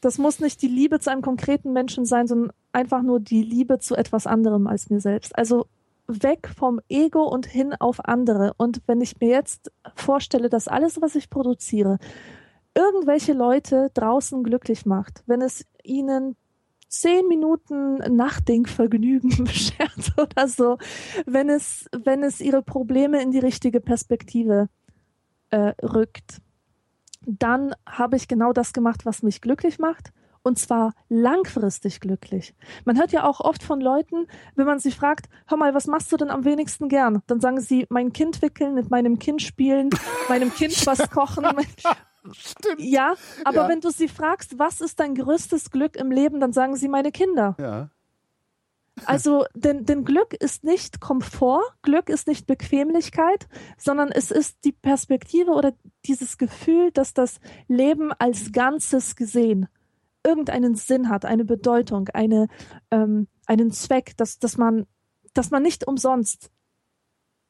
Das 0.00 0.18
muss 0.18 0.38
nicht 0.38 0.60
die 0.62 0.68
Liebe 0.68 1.00
zu 1.00 1.10
einem 1.10 1.22
konkreten 1.22 1.72
Menschen 1.72 2.04
sein, 2.04 2.26
sondern 2.26 2.52
einfach 2.72 3.02
nur 3.02 3.20
die 3.20 3.42
Liebe 3.42 3.78
zu 3.78 3.94
etwas 3.94 4.26
anderem 4.26 4.66
als 4.66 4.90
mir 4.90 5.00
selbst. 5.00 5.36
Also 5.36 5.66
weg 6.06 6.48
vom 6.54 6.80
Ego 6.88 7.24
und 7.24 7.46
hin 7.46 7.74
auf 7.78 8.04
andere. 8.04 8.54
Und 8.56 8.82
wenn 8.86 9.00
ich 9.00 9.18
mir 9.20 9.28
jetzt 9.28 9.72
vorstelle, 9.94 10.48
dass 10.48 10.68
alles, 10.68 11.00
was 11.00 11.14
ich 11.14 11.30
produziere, 11.30 11.98
irgendwelche 12.74 13.32
Leute 13.32 13.90
draußen 13.94 14.42
glücklich 14.42 14.84
macht, 14.84 15.22
wenn 15.26 15.40
es 15.40 15.64
ihnen 15.82 16.36
zehn 16.88 17.26
Minuten 17.28 17.96
Nachdenkvergnügen 17.96 19.30
beschert 19.44 20.12
oder 20.16 20.48
so, 20.48 20.78
wenn 21.26 21.48
es, 21.48 21.88
wenn 22.04 22.22
es 22.22 22.40
ihre 22.40 22.62
Probleme 22.62 23.22
in 23.22 23.30
die 23.30 23.38
richtige 23.38 23.80
Perspektive 23.80 24.68
äh, 25.50 25.72
rückt, 25.82 26.40
dann 27.26 27.74
habe 27.86 28.16
ich 28.16 28.28
genau 28.28 28.52
das 28.52 28.72
gemacht, 28.72 29.06
was 29.06 29.22
mich 29.22 29.40
glücklich 29.40 29.78
macht. 29.78 30.12
Und 30.46 30.58
zwar 30.58 30.92
langfristig 31.08 32.00
glücklich. 32.00 32.54
Man 32.84 32.98
hört 32.98 33.12
ja 33.12 33.24
auch 33.24 33.40
oft 33.40 33.62
von 33.62 33.80
Leuten, 33.80 34.26
wenn 34.56 34.66
man 34.66 34.78
sie 34.78 34.90
fragt, 34.92 35.30
hör 35.46 35.56
mal, 35.56 35.72
was 35.74 35.86
machst 35.86 36.12
du 36.12 36.18
denn 36.18 36.28
am 36.30 36.44
wenigsten 36.44 36.90
gern? 36.90 37.22
Dann 37.26 37.40
sagen 37.40 37.60
sie, 37.60 37.86
mein 37.88 38.12
Kind 38.12 38.42
wickeln, 38.42 38.74
mit 38.74 38.90
meinem 38.90 39.18
Kind 39.18 39.40
spielen, 39.40 39.88
meinem 40.28 40.52
Kind 40.52 40.86
was 40.86 41.10
kochen. 41.10 41.46
Stimmt. 42.32 42.78
Ja, 42.80 43.14
aber 43.44 43.62
Ja. 43.62 43.68
wenn 43.68 43.80
du 43.80 43.88
sie 43.90 44.06
fragst, 44.06 44.58
was 44.58 44.82
ist 44.82 45.00
dein 45.00 45.14
größtes 45.14 45.70
Glück 45.70 45.96
im 45.96 46.10
Leben, 46.10 46.40
dann 46.40 46.52
sagen 46.52 46.76
sie 46.76 46.88
meine 46.88 47.10
Kinder. 47.10 47.56
Ja. 47.58 47.88
Also, 49.06 49.46
denn, 49.54 49.86
denn 49.86 50.04
Glück 50.04 50.34
ist 50.34 50.62
nicht 50.62 51.00
Komfort, 51.00 51.62
Glück 51.82 52.08
ist 52.10 52.28
nicht 52.28 52.46
Bequemlichkeit, 52.46 53.48
sondern 53.78 54.10
es 54.10 54.30
ist 54.30 54.64
die 54.64 54.72
Perspektive 54.72 55.50
oder 55.52 55.72
dieses 56.04 56.36
Gefühl, 56.38 56.92
dass 56.92 57.12
das 57.14 57.40
Leben 57.66 58.12
als 58.12 58.52
Ganzes 58.52 59.16
gesehen 59.16 59.68
irgendeinen 60.24 60.74
Sinn 60.74 61.08
hat, 61.10 61.24
eine 61.24 61.44
Bedeutung, 61.44 62.08
eine, 62.08 62.48
ähm, 62.90 63.28
einen 63.46 63.70
Zweck, 63.72 64.16
dass, 64.16 64.38
dass, 64.38 64.56
man, 64.56 64.86
dass 65.34 65.50
man 65.50 65.62
nicht 65.62 65.86
umsonst 65.86 66.50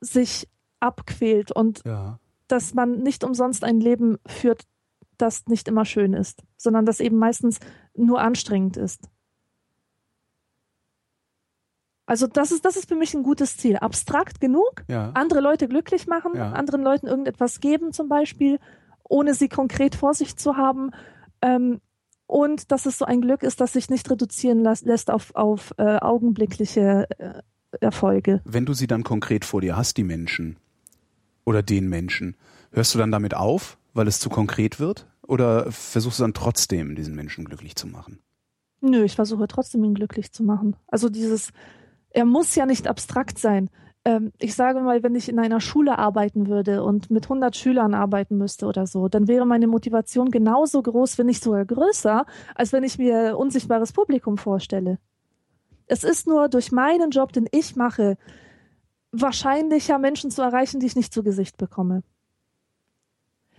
sich 0.01 0.49
abquält 0.81 1.53
und 1.53 1.83
Ja. 1.85 2.19
dass 2.49 2.75
man 2.75 3.03
nicht 3.03 3.25
umsonst 3.25 3.65
ein 3.65 3.81
Leben 3.81 4.19
führt, 4.27 4.65
das 5.17 5.47
nicht 5.47 5.69
immer 5.69 5.85
schön 5.85 6.13
ist, 6.13 6.43
sondern 6.57 6.85
das 6.85 7.01
eben 7.01 7.17
meistens 7.17 7.61
nur 7.95 8.21
anstrengend 8.21 8.77
ist. 8.77 9.09
Also 12.07 12.27
das 12.27 12.53
ist, 12.53 12.65
das 12.65 12.77
ist 12.77 12.89
für 12.89 12.97
mich 12.97 13.15
ein 13.15 13.23
gutes 13.23 13.57
Ziel. 13.57 13.77
Abstrakt 13.79 14.41
genug, 14.41 14.85
Ja. 14.89 15.11
andere 15.15 15.41
Leute 15.41 15.69
glücklich 15.69 16.07
machen, 16.07 16.33
Ja. 16.37 16.53
anderen 16.53 16.83
Leuten 16.83 17.07
irgendetwas 17.07 17.61
geben 17.61 17.93
zum 17.93 18.09
Beispiel, 18.09 18.59
ohne 19.05 19.35
sie 19.35 19.49
konkret 19.49 19.95
vor 19.95 20.13
sich 20.13 20.37
zu 20.37 20.57
haben. 20.57 20.91
Ähm, 21.41 21.81
und 22.27 22.71
dass 22.73 22.87
es 22.87 22.99
so 22.99 23.05
ein 23.05 23.21
Glück 23.21 23.43
ist, 23.43 23.61
das 23.61 23.73
sich 23.73 23.91
nicht 23.91 24.11
reduzieren 24.11 24.65
lässt 24.65 25.11
auf, 25.11 25.35
auf 25.35 25.75
äh, 25.79 25.99
augenblickliche 25.99 27.09
äh, 27.19 27.43
Erfolge. 27.81 28.41
Wenn 28.45 28.67
du 28.67 28.73
sie 28.73 28.87
dann 28.87 29.05
konkret 29.05 29.45
vor 29.45 29.61
dir 29.61 29.77
hast, 29.77 29.97
die 29.97 30.05
Menschen 30.05 30.57
oder 31.45 31.63
den 31.63 31.89
Menschen, 31.89 32.37
hörst 32.73 32.95
du 32.95 32.99
dann 32.99 33.13
damit 33.13 33.35
auf, 33.35 33.79
weil 33.93 34.09
es 34.09 34.21
zu 34.21 34.31
konkret 34.31 34.81
wird? 34.81 35.07
Oder 35.27 35.71
versuchst 35.73 36.19
du 36.19 36.25
dann 36.25 36.35
trotzdem, 36.35 36.95
diesen 36.95 37.15
Menschen 37.15 37.45
glücklich 37.45 37.77
zu 37.77 37.87
machen? 37.87 38.19
Nö, 38.81 39.05
ich 39.05 39.15
versuche 39.15 39.49
trotzdem, 39.49 39.83
ihn 39.85 39.95
glücklich 39.95 40.33
zu 40.33 40.43
machen. 40.43 40.77
Also 40.87 41.09
dieses, 41.09 41.51
er 42.11 42.27
muss 42.27 42.55
ja 42.55 42.67
nicht 42.67 42.87
abstrakt 42.87 43.39
sein. 43.39 43.71
Ähm, 44.05 44.33
ich 44.39 44.55
sage 44.55 44.81
mal, 44.81 45.03
wenn 45.03 45.15
ich 45.15 45.29
in 45.29 45.39
einer 45.39 45.61
Schule 45.61 45.99
arbeiten 45.99 46.47
würde 46.47 46.83
und 46.83 47.11
mit 47.11 47.25
100 47.25 47.57
Schülern 47.57 47.95
arbeiten 47.95 48.37
müsste 48.37 48.67
oder 48.67 48.87
so, 48.87 49.09
dann 49.09 49.29
wäre 49.29 49.47
meine 49.47 49.67
Motivation 49.67 50.31
genauso 50.31 50.83
groß, 50.83 51.19
wenn 51.19 51.27
nicht 51.27 51.43
sogar 51.43 51.65
größer, 51.65 52.27
als 52.55 52.73
wenn 52.73 52.85
ich 52.85 52.99
mir 52.99 53.39
unsichtbares 53.39 53.93
Publikum 53.93 54.37
vorstelle. 54.37 54.99
Es 55.87 56.05
ist 56.05 56.27
nur 56.27 56.49
durch 56.49 56.73
meinen 56.73 57.11
Job, 57.11 57.33
den 57.33 57.47
ich 57.51 57.77
mache, 57.77 58.17
wahrscheinlicher 59.13 59.99
Menschen 59.99 60.31
zu 60.31 60.43
erreichen, 60.43 60.81
die 60.81 60.87
ich 60.87 60.97
nicht 60.97 61.13
zu 61.13 61.23
Gesicht 61.23 61.57
bekomme. 61.57 62.03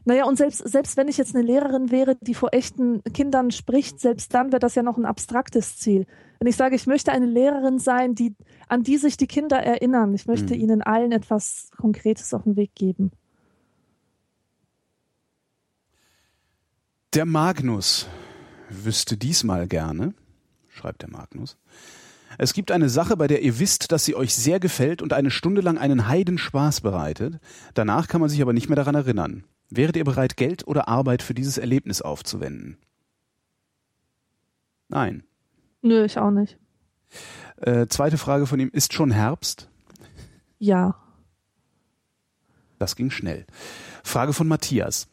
Naja, 0.08 0.26
und 0.26 0.38
selbst, 0.38 0.60
selbst 0.60 0.98
wenn 0.98 1.08
ich 1.08 1.18
jetzt 1.18 1.36
eine 1.36 1.44
Lehrerin 1.44 1.90
wäre, 1.90 2.16
die 2.22 2.36
vor 2.36 2.54
echten 2.54 3.04
Kindern 3.14 3.50
spricht, 3.50 4.00
selbst 4.00 4.34
dann 4.36 4.52
wäre 4.52 4.60
das 4.60 4.76
ja 4.76 4.84
noch 4.84 4.98
ein 4.98 5.06
abstraktes 5.06 5.78
Ziel. 5.78 6.06
Wenn 6.40 6.48
ich 6.48 6.56
sage, 6.56 6.76
ich 6.76 6.88
möchte 6.88 7.12
eine 7.12 7.26
Lehrerin 7.26 7.80
sein, 7.80 8.16
die, 8.16 8.36
an 8.68 8.84
die 8.84 8.98
sich 8.98 9.18
die 9.18 9.28
Kinder 9.28 9.58
erinnern, 9.58 10.14
ich 10.14 10.28
möchte 10.28 10.54
mhm. 10.56 10.62
ihnen 10.62 10.82
allen 10.82 11.12
etwas 11.12 11.70
Konkretes 11.78 12.34
auf 12.34 12.44
den 12.44 12.56
Weg 12.56 12.76
geben. 12.76 13.12
Der 17.14 17.26
Magnus 17.26 18.08
wüsste 18.70 19.16
diesmal 19.16 19.68
gerne, 19.68 20.14
schreibt 20.68 21.02
der 21.02 21.10
Magnus, 21.10 21.58
es 22.38 22.54
gibt 22.54 22.72
eine 22.72 22.90
Sache, 22.90 23.16
bei 23.16 23.28
der 23.28 23.42
ihr 23.42 23.60
wisst, 23.60 23.92
dass 23.92 24.04
sie 24.04 24.16
euch 24.16 24.36
sehr 24.36 24.60
gefällt 24.60 25.02
und 25.02 25.14
eine 25.14 25.32
Stunde 25.32 25.62
lang 25.62 25.78
einen 25.78 26.08
Heidenspaß 26.08 26.82
bereitet. 26.82 27.40
Danach 27.74 28.08
kann 28.08 28.20
man 28.20 28.30
sich 28.30 28.42
aber 28.42 28.52
nicht 28.52 28.68
mehr 28.68 28.76
daran 28.76 28.96
erinnern. 28.96 29.46
Wäret 29.70 29.96
ihr 29.96 30.04
bereit, 30.04 30.38
Geld 30.38 30.68
oder 30.68 30.88
Arbeit 30.88 31.24
für 31.24 31.34
dieses 31.34 31.58
Erlebnis 31.58 32.02
aufzuwenden? 32.02 32.78
Nein. 34.90 35.24
Nö, 35.86 36.04
ich 36.04 36.18
auch 36.18 36.32
nicht. 36.32 36.58
Äh, 37.58 37.86
zweite 37.88 38.18
Frage 38.18 38.48
von 38.48 38.60
ihm, 38.60 38.72
ist 38.74 38.94
schon 38.94 39.12
Herbst? 39.12 39.70
Ja. 40.58 40.96
Das 42.80 42.96
ging 42.96 43.12
schnell. 43.12 43.46
Frage 44.04 44.34
von 44.34 44.48
Matthias. 44.48 45.08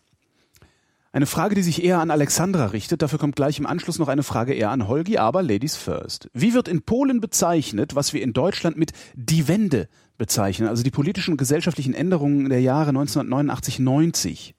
Eine 1.12 1.27
Frage, 1.27 1.55
die 1.55 1.62
sich 1.62 1.85
eher 1.85 2.01
an 2.01 2.11
Alexandra 2.11 2.66
richtet. 2.66 3.03
Dafür 3.03 3.19
kommt 3.19 3.36
gleich 3.36 3.59
im 3.59 3.66
Anschluss 3.66 3.99
noch 3.99 4.09
eine 4.09 4.23
Frage 4.23 4.55
eher 4.55 4.70
an 4.70 4.89
Holgi, 4.89 5.19
aber 5.19 5.43
Ladies 5.43 5.77
first. 5.77 6.31
Wie 6.32 6.55
wird 6.55 6.69
in 6.69 6.81
Polen 6.81 7.20
bezeichnet, 7.20 7.94
was 7.94 8.15
wir 8.15 8.23
in 8.23 8.32
Deutschland 8.32 8.78
mit 8.78 8.93
die 9.12 9.49
Wende 9.49 9.90
bezeichnen? 10.16 10.69
Also 10.69 10.82
die 10.82 10.90
politischen 10.90 11.32
und 11.32 11.36
gesellschaftlichen 11.36 11.93
Änderungen 11.93 12.49
der 12.49 12.62
Jahre 12.62 12.89
1989, 12.89 13.78
90. 13.78 14.55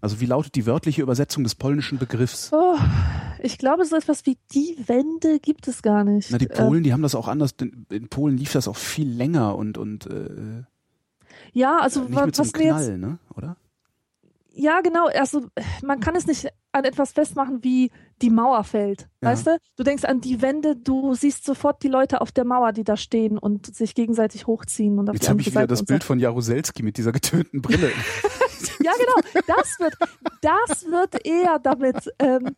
Also 0.00 0.20
wie 0.20 0.26
lautet 0.26 0.54
die 0.54 0.66
wörtliche 0.66 1.02
Übersetzung 1.02 1.42
des 1.42 1.56
polnischen 1.56 1.98
Begriffs? 1.98 2.52
Oh, 2.52 2.78
ich 3.42 3.58
glaube, 3.58 3.84
so 3.84 3.96
etwas 3.96 4.24
wie 4.26 4.38
die 4.52 4.76
Wende 4.86 5.40
gibt 5.40 5.68
es 5.68 5.82
gar 5.82 6.04
nicht. 6.04 6.30
Na, 6.30 6.38
die 6.38 6.46
Polen, 6.46 6.78
ähm, 6.78 6.82
die 6.84 6.92
haben 6.92 7.02
das 7.02 7.14
auch 7.14 7.28
anders. 7.28 7.54
In 7.90 8.08
Polen 8.08 8.36
lief 8.36 8.52
das 8.52 8.68
auch 8.68 8.76
viel 8.76 9.08
länger 9.08 9.56
und 9.56 9.78
und 9.78 10.06
äh, 10.06 10.62
ja, 11.52 11.78
also 11.78 12.02
nicht 12.02 12.14
was, 12.14 12.26
mit 12.26 12.36
so 12.36 12.42
was 12.42 12.52
Knall, 12.52 12.88
jetzt, 12.88 12.98
ne? 12.98 13.18
Oder? 13.36 13.56
ja, 14.54 14.80
genau. 14.80 15.06
Also 15.06 15.46
man 15.82 16.00
kann 16.00 16.14
es 16.14 16.26
nicht 16.26 16.48
an 16.72 16.84
etwas 16.84 17.12
festmachen, 17.12 17.62
wie 17.62 17.90
die 18.20 18.30
Mauer 18.30 18.64
fällt. 18.64 19.08
Ja. 19.22 19.30
Weißt 19.30 19.46
du? 19.46 19.58
Du 19.76 19.82
denkst 19.82 20.04
an 20.04 20.20
die 20.20 20.40
Wände, 20.40 20.76
du 20.76 21.14
siehst 21.14 21.44
sofort 21.44 21.82
die 21.82 21.88
Leute 21.88 22.20
auf 22.20 22.32
der 22.32 22.44
Mauer, 22.44 22.72
die 22.72 22.84
da 22.84 22.96
stehen 22.96 23.38
und 23.38 23.74
sich 23.74 23.94
gegenseitig 23.94 24.46
hochziehen. 24.46 24.98
Und 24.98 25.08
auf 25.08 25.14
Jetzt 25.14 25.28
habe 25.28 25.40
ich 25.40 25.48
wieder 25.48 25.60
Seite 25.60 25.68
das 25.68 25.84
Bild 25.84 26.04
von 26.04 26.18
Jaruzelski 26.18 26.82
mit 26.82 26.96
dieser 26.96 27.12
getönten 27.12 27.62
Brille. 27.62 27.90
Ja, 28.80 28.92
genau. 28.92 29.42
Das 29.46 29.78
wird, 29.78 29.94
das 30.40 30.84
wird 30.86 31.26
eher 31.26 31.58
damit 31.58 32.12
ähm, 32.18 32.56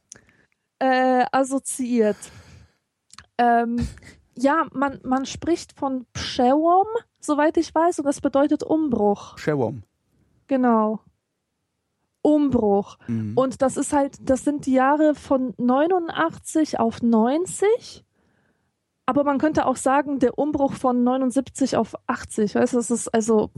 äh, 0.84 1.24
assoziiert. 1.32 2.18
Ähm, 3.38 3.88
ja, 4.36 4.66
man, 4.72 5.00
man 5.02 5.24
spricht 5.24 5.72
von 5.72 6.06
Przełom, 6.12 6.86
soweit 7.20 7.56
ich 7.56 7.74
weiß, 7.74 8.00
und 8.00 8.04
das 8.04 8.20
bedeutet 8.20 8.62
Umbruch. 8.62 9.38
Shewom. 9.38 9.82
Genau. 10.46 11.00
Umbruch. 12.20 12.98
Mhm. 13.06 13.32
Und 13.34 13.62
das 13.62 13.76
ist 13.76 13.92
halt, 13.92 14.18
das 14.28 14.44
sind 14.44 14.66
die 14.66 14.74
Jahre 14.74 15.14
von 15.14 15.54
89 15.56 16.78
auf 16.80 17.02
90. 17.02 18.04
Aber 19.06 19.24
man 19.24 19.38
könnte 19.38 19.66
auch 19.66 19.76
sagen, 19.76 20.18
der 20.18 20.38
Umbruch 20.38 20.72
von 20.72 21.02
79 21.02 21.76
auf 21.76 21.94
80. 22.06 22.54
Weißt 22.54 22.72
du, 22.72 22.78
das 22.78 22.90
ist 22.90 23.08
also 23.08 23.50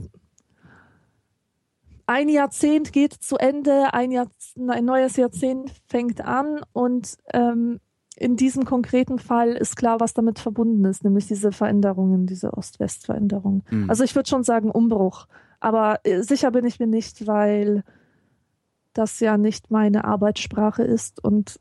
ein 2.07 2.29
Jahrzehnt 2.29 2.93
geht 2.93 3.13
zu 3.13 3.37
Ende, 3.37 3.93
ein, 3.93 4.11
Jahr, 4.11 4.27
ein 4.69 4.85
neues 4.85 5.17
Jahrzehnt 5.17 5.71
fängt 5.87 6.21
an 6.21 6.61
und 6.73 7.17
ähm, 7.33 7.79
in 8.15 8.35
diesem 8.35 8.65
konkreten 8.65 9.19
Fall 9.19 9.51
ist 9.51 9.75
klar, 9.75 9.99
was 9.99 10.13
damit 10.13 10.39
verbunden 10.39 10.85
ist, 10.85 11.03
nämlich 11.03 11.27
diese 11.27 11.51
Veränderungen, 11.51 12.25
diese 12.25 12.53
Ost-West-Veränderungen. 12.53 13.63
Mhm. 13.69 13.89
Also 13.89 14.03
ich 14.03 14.15
würde 14.15 14.27
schon 14.27 14.43
sagen 14.43 14.71
Umbruch. 14.71 15.27
Aber 15.59 15.99
äh, 16.03 16.21
sicher 16.21 16.51
bin 16.51 16.65
ich 16.65 16.79
mir 16.79 16.87
nicht, 16.87 17.27
weil 17.27 17.83
das 18.93 19.19
ja 19.19 19.37
nicht 19.37 19.69
meine 19.69 20.05
Arbeitssprache 20.05 20.83
ist 20.83 21.23
und 21.23 21.59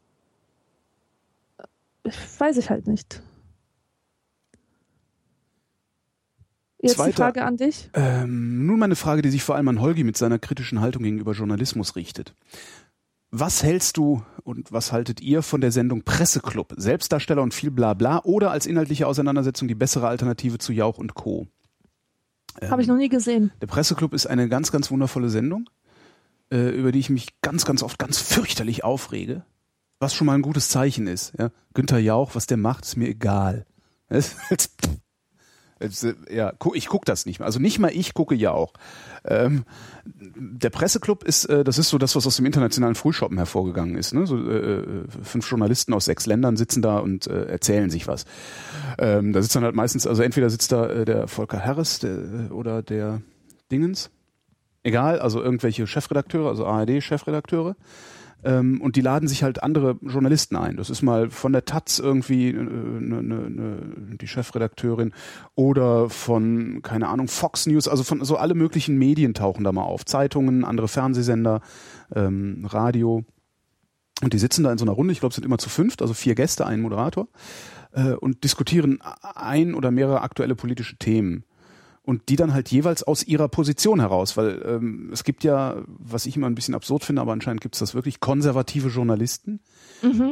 äh, 2.05 2.11
weiß 2.39 2.57
ich 2.57 2.71
halt 2.71 2.87
nicht. 2.87 3.23
Jetzt 6.87 6.95
die 6.95 7.03
Zweiter- 7.03 7.17
Frage 7.25 7.45
an 7.45 7.57
dich. 7.57 7.91
Ähm, 7.95 8.67
nun 8.67 8.79
mal 8.79 8.87
eine 8.87 8.97
Frage, 8.97 9.23
die 9.23 9.31
sich 9.31 9.43
vor 9.43 9.55
allem 9.57 9.69
an 9.69 9.81
Holgi 9.81 10.05
mit 10.05 10.17
seiner 10.17 10.39
kritischen 10.39 10.81
Haltung 10.81 11.03
gegenüber 11.03 11.33
Journalismus 11.33 11.97
richtet. 11.97 12.35
Was 13.31 13.63
hältst 13.63 13.97
du 13.97 14.23
und 14.45 14.73
was 14.73 14.93
haltet 14.93 15.21
ihr 15.21 15.43
von 15.43 15.61
der 15.61 15.73
Sendung 15.73 16.03
Presseclub? 16.03 16.75
Selbstdarsteller 16.77 17.43
und 17.43 17.53
viel 17.55 17.71
Blabla 17.71 18.21
oder 18.25 18.51
als 18.51 18.67
inhaltliche 18.67 19.07
Auseinandersetzung 19.07 19.69
die 19.69 19.75
bessere 19.75 20.09
Alternative 20.09 20.59
zu 20.59 20.73
Jauch 20.73 20.99
und 20.99 21.15
Co.? 21.15 21.47
Ähm, 22.61 22.71
Habe 22.71 22.83
ich 22.83 22.89
noch 22.89 22.97
nie 22.97 23.09
gesehen. 23.09 23.51
Der 23.61 23.67
Presseclub 23.67 24.15
ist 24.15 24.27
eine 24.27 24.49
ganz, 24.49 24.73
ganz 24.73 24.91
wundervolle 24.91 25.29
Sendung, 25.29 25.69
äh, 26.53 26.69
über 26.71 26.93
die 26.93 27.01
ich 27.01 27.11
mich 27.11 27.41
ganz, 27.43 27.65
ganz 27.67 27.83
oft 27.83 27.99
ganz 27.99 28.19
fürchterlich 28.19 28.85
aufrege. 28.85 29.45
Was 29.99 30.15
schon 30.15 30.27
mal 30.27 30.35
ein 30.35 30.43
gutes 30.43 30.69
Zeichen 30.69 31.07
ist. 31.07 31.33
Ja? 31.39 31.51
Günther 31.75 31.99
Jauch, 31.99 32.35
was 32.35 32.47
der 32.47 32.57
macht, 32.59 32.85
ist 32.85 32.97
mir 32.97 33.09
egal. 33.09 33.67
Äh, 35.79 35.89
ja, 36.35 36.53
ich 36.75 36.89
gucke 36.89 37.05
das 37.05 37.27
nicht 37.27 37.39
mehr. 37.39 37.47
Also 37.47 37.59
nicht 37.59 37.79
mal 37.79 37.91
ich 37.93 38.15
gucke 38.15 38.35
Jauch. 38.35 38.73
Ähm, 39.25 39.65
der 40.05 40.71
Presseclub 40.71 41.25
ist, 41.25 41.47
äh, 41.47 41.65
das 41.65 41.79
ist 41.79 41.91
so 41.91 41.99
das, 41.99 42.17
was 42.17 42.27
aus 42.27 42.37
dem 42.37 42.47
internationalen 42.47 42.95
Frühshoppen 42.95 43.37
hervorgegangen 43.37 43.97
ist. 43.97 44.15
Ne? 44.15 44.27
So, 44.27 44.37
äh, 44.39 45.05
fünf 45.23 45.49
Journalisten 45.51 45.93
aus 45.93 46.07
sechs 46.07 46.27
Ländern 46.27 46.57
sitzen 46.57 46.83
da 46.83 46.99
und 46.99 47.27
äh, 47.27 47.47
erzählen 47.47 47.91
sich 47.91 48.07
was. 48.09 48.25
Ähm, 48.99 49.33
da 49.33 49.43
sitzt 49.43 49.57
dann 49.57 49.65
halt 49.65 49.75
meistens, 49.75 50.07
also 50.07 50.23
entweder 50.23 50.49
sitzt 50.51 50.73
da 50.73 50.89
äh, 50.89 51.05
der 51.05 51.29
Volker 51.29 51.65
Harris 51.65 51.99
der, 51.99 52.17
äh, 52.17 52.53
oder 52.53 52.83
der 52.83 53.21
Dingens. 53.71 54.11
Egal, 54.83 55.19
also 55.19 55.43
irgendwelche 55.43 55.87
Chefredakteure, 55.87 56.49
also 56.49 56.65
ARD-Chefredakteure. 56.65 57.75
Ähm, 58.45 58.81
und 58.81 58.97
die 58.97 59.01
laden 59.01 59.29
sich 59.29 59.43
halt 59.43 59.63
andere 59.63 59.97
Journalisten 60.03 60.57
ein. 60.57 60.77
Das 60.77 60.91
ist 60.91 61.03
mal 61.03 61.31
von 61.31 61.53
der 61.53 61.65
Taz 61.65 61.99
irgendwie 61.99 62.51
äh, 62.51 62.53
ne, 62.53 63.23
ne, 63.23 63.51
ne, 63.51 63.79
die 64.21 64.29
Chefredakteurin 64.29 65.13
oder 65.55 66.09
von, 66.11 66.81
keine 66.83 67.09
Ahnung, 67.09 67.29
Fox 67.29 67.67
News, 67.67 67.89
also 67.89 68.05
von 68.05 68.25
so 68.25 68.37
alle 68.37 68.55
möglichen 68.55 68.99
Medien 68.99 69.35
tauchen 69.35 69.65
da 69.65 69.73
mal 69.73 69.83
auf. 69.83 70.05
Zeitungen, 70.05 70.65
andere 70.65 70.89
Fernsehsender, 70.89 71.61
ähm, 72.15 72.65
Radio. 72.67 73.25
Und 74.23 74.33
die 74.33 74.39
sitzen 74.39 74.65
da 74.65 74.73
in 74.73 74.79
so 74.79 74.85
einer 74.85 74.93
Runde, 74.93 75.13
ich 75.13 75.21
glaube, 75.21 75.31
es 75.31 75.37
sind 75.37 75.45
immer 75.45 75.59
zu 75.59 75.69
fünft, 75.69 76.01
also 76.01 76.15
vier 76.15 76.35
Gäste, 76.35 76.67
ein 76.67 76.81
Moderator, 76.81 77.29
äh, 77.93 78.13
und 78.13 78.45
diskutieren 78.45 79.01
ein 79.23 79.75
oder 79.75 79.91
mehrere 79.91 80.23
aktuelle 80.23 80.55
politische 80.55 80.97
Themen. 80.97 81.45
Und 82.07 82.29
die 82.29 82.37
dann 82.37 82.55
halt 82.55 82.71
jeweils 82.71 83.03
aus 83.03 83.25
ihrer 83.25 83.49
Position 83.49 83.99
heraus, 83.99 84.37
weil 84.37 84.63
ähm, 84.65 85.11
es 85.13 85.25
gibt 85.25 85.43
ja, 85.43 85.83
was 85.89 86.25
ich 86.25 86.37
immer 86.37 86.47
ein 86.47 86.55
bisschen 86.55 86.77
absurd 86.77 87.03
finde, 87.03 87.21
aber 87.21 87.33
anscheinend 87.33 87.61
gibt 87.61 87.75
es 87.75 87.81
das 87.81 87.97
wirklich, 87.97 88.21
konservative 88.21 88.89
Journalisten. 88.89 89.59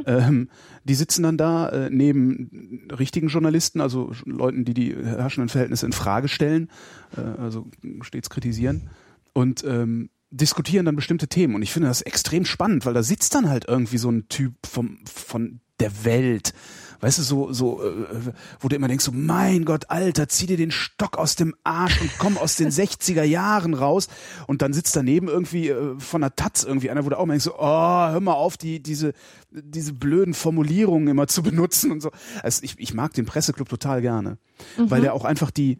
Ähm, 0.07 0.51
die 0.85 0.95
sitzen 0.95 1.25
dann 1.25 1.37
da 1.37 1.69
äh, 1.71 1.91
neben 1.91 2.87
richtigen 2.97 3.27
Journalisten, 3.27 3.81
also 3.81 4.13
Leuten, 4.25 4.65
die 4.65 4.73
die 4.73 4.95
herrschenden 4.95 5.49
Verhältnisse 5.49 5.85
in 5.85 5.93
Frage 5.93 6.29
stellen, 6.29 6.71
äh, 7.17 7.41
also 7.43 7.67
stets 8.03 8.31
kritisieren 8.31 8.89
und 9.33 9.65
ähm, 9.65 10.11
diskutieren 10.31 10.87
dann 10.87 10.97
bestimmte 10.97 11.27
Themen. 11.27 11.57
Und 11.57 11.63
ich 11.63 11.73
finde 11.73 11.89
das 11.89 12.03
extrem 12.03 12.45
spannend, 12.45 12.87
weil 12.87 12.95
da 12.95 13.03
sitzt 13.03 13.35
dann 13.35 13.49
halt 13.49 13.67
irgendwie 13.67 13.99
so 13.99 14.11
ein 14.11 14.29
Typ 14.29 14.55
vom, 14.65 14.99
von 15.07 15.61
der 15.81 16.05
Welt. 16.05 16.55
Weißt 17.01 17.19
du, 17.19 17.23
so, 17.23 17.53
so, 17.53 17.83
äh, 17.83 18.33
wo 18.61 18.69
du 18.69 18.77
immer 18.77 18.89
denkst, 18.89 19.05
so, 19.05 19.13
mein 19.13 19.65
Gott, 19.65 19.91
Alter, 19.91 20.29
zieh 20.29 20.47
dir 20.47 20.57
den 20.57 20.71
Stock 20.71 21.19
aus 21.19 21.37
dem 21.37 21.55
Arsch 21.65 22.01
und 22.01 22.11
komm 22.19 22.39
aus 22.39 22.57
den 22.57 22.69
60er 22.71 23.23
Jahren 23.23 23.75
raus. 23.75 24.09
Und 24.47 24.63
dann 24.63 24.73
sitzt 24.73 24.97
daneben 24.97 25.29
irgendwie 25.29 25.69
äh, 25.69 25.99
von 25.99 26.21
der 26.21 26.35
Taz 26.37 26.65
irgendwie 26.65 26.91
einer, 26.91 27.05
wo 27.05 27.09
du 27.09 27.19
auch 27.19 27.27
mal 27.27 27.35
denkst, 27.35 27.45
so, 27.45 27.55
oh, 27.57 27.61
hör 27.61 28.21
mal 28.21 28.35
auf, 28.35 28.57
die, 28.57 28.83
diese, 28.83 29.13
diese 29.51 29.93
blöden 29.93 30.35
Formulierungen 30.35 31.09
immer 31.09 31.27
zu 31.27 31.43
benutzen 31.43 31.91
und 31.93 32.01
so. 32.01 32.11
Also 32.43 32.63
ich, 32.63 32.79
ich 32.79 32.95
mag 32.95 33.13
den 33.15 33.27
Presseclub 33.27 33.69
total 33.69 34.01
gerne, 34.01 34.39
weil 34.77 35.01
der 35.01 35.15
auch 35.15 35.25
einfach 35.25 35.51
die, 35.51 35.79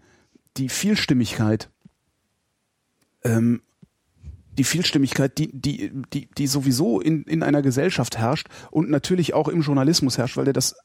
die 0.57 0.69
Vielstimmigkeit 0.69 1.71
ähm, 3.25 3.63
die 4.59 4.65
Vielstimmigkeit, 4.65 5.37
die, 5.39 5.51
die, 5.53 5.91
die, 6.13 6.29
die 6.39 6.47
sowieso 6.47 7.01
in, 7.01 7.25
in 7.25 7.43
einer 7.43 7.63
Gesellschaft 7.63 8.19
herrscht 8.19 8.49
und 8.71 8.89
natürlich 8.89 9.35
auch 9.35 9.49
im 9.49 9.63
Journalismus 9.63 10.19
herrscht, 10.19 10.37
weil 10.37 10.45
der 10.45 10.55
das 10.55 10.77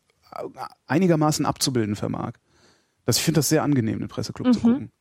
einigermaßen 0.87 1.45
abzubilden 1.45 1.95
vermag. 1.95 2.33
Das, 3.05 3.17
ich 3.17 3.23
finde 3.23 3.39
das 3.39 3.49
sehr 3.49 3.63
angenehm, 3.63 3.99
den 3.99 4.07
Presseclub 4.07 4.53
zu 4.53 4.59
gucken. 4.59 4.91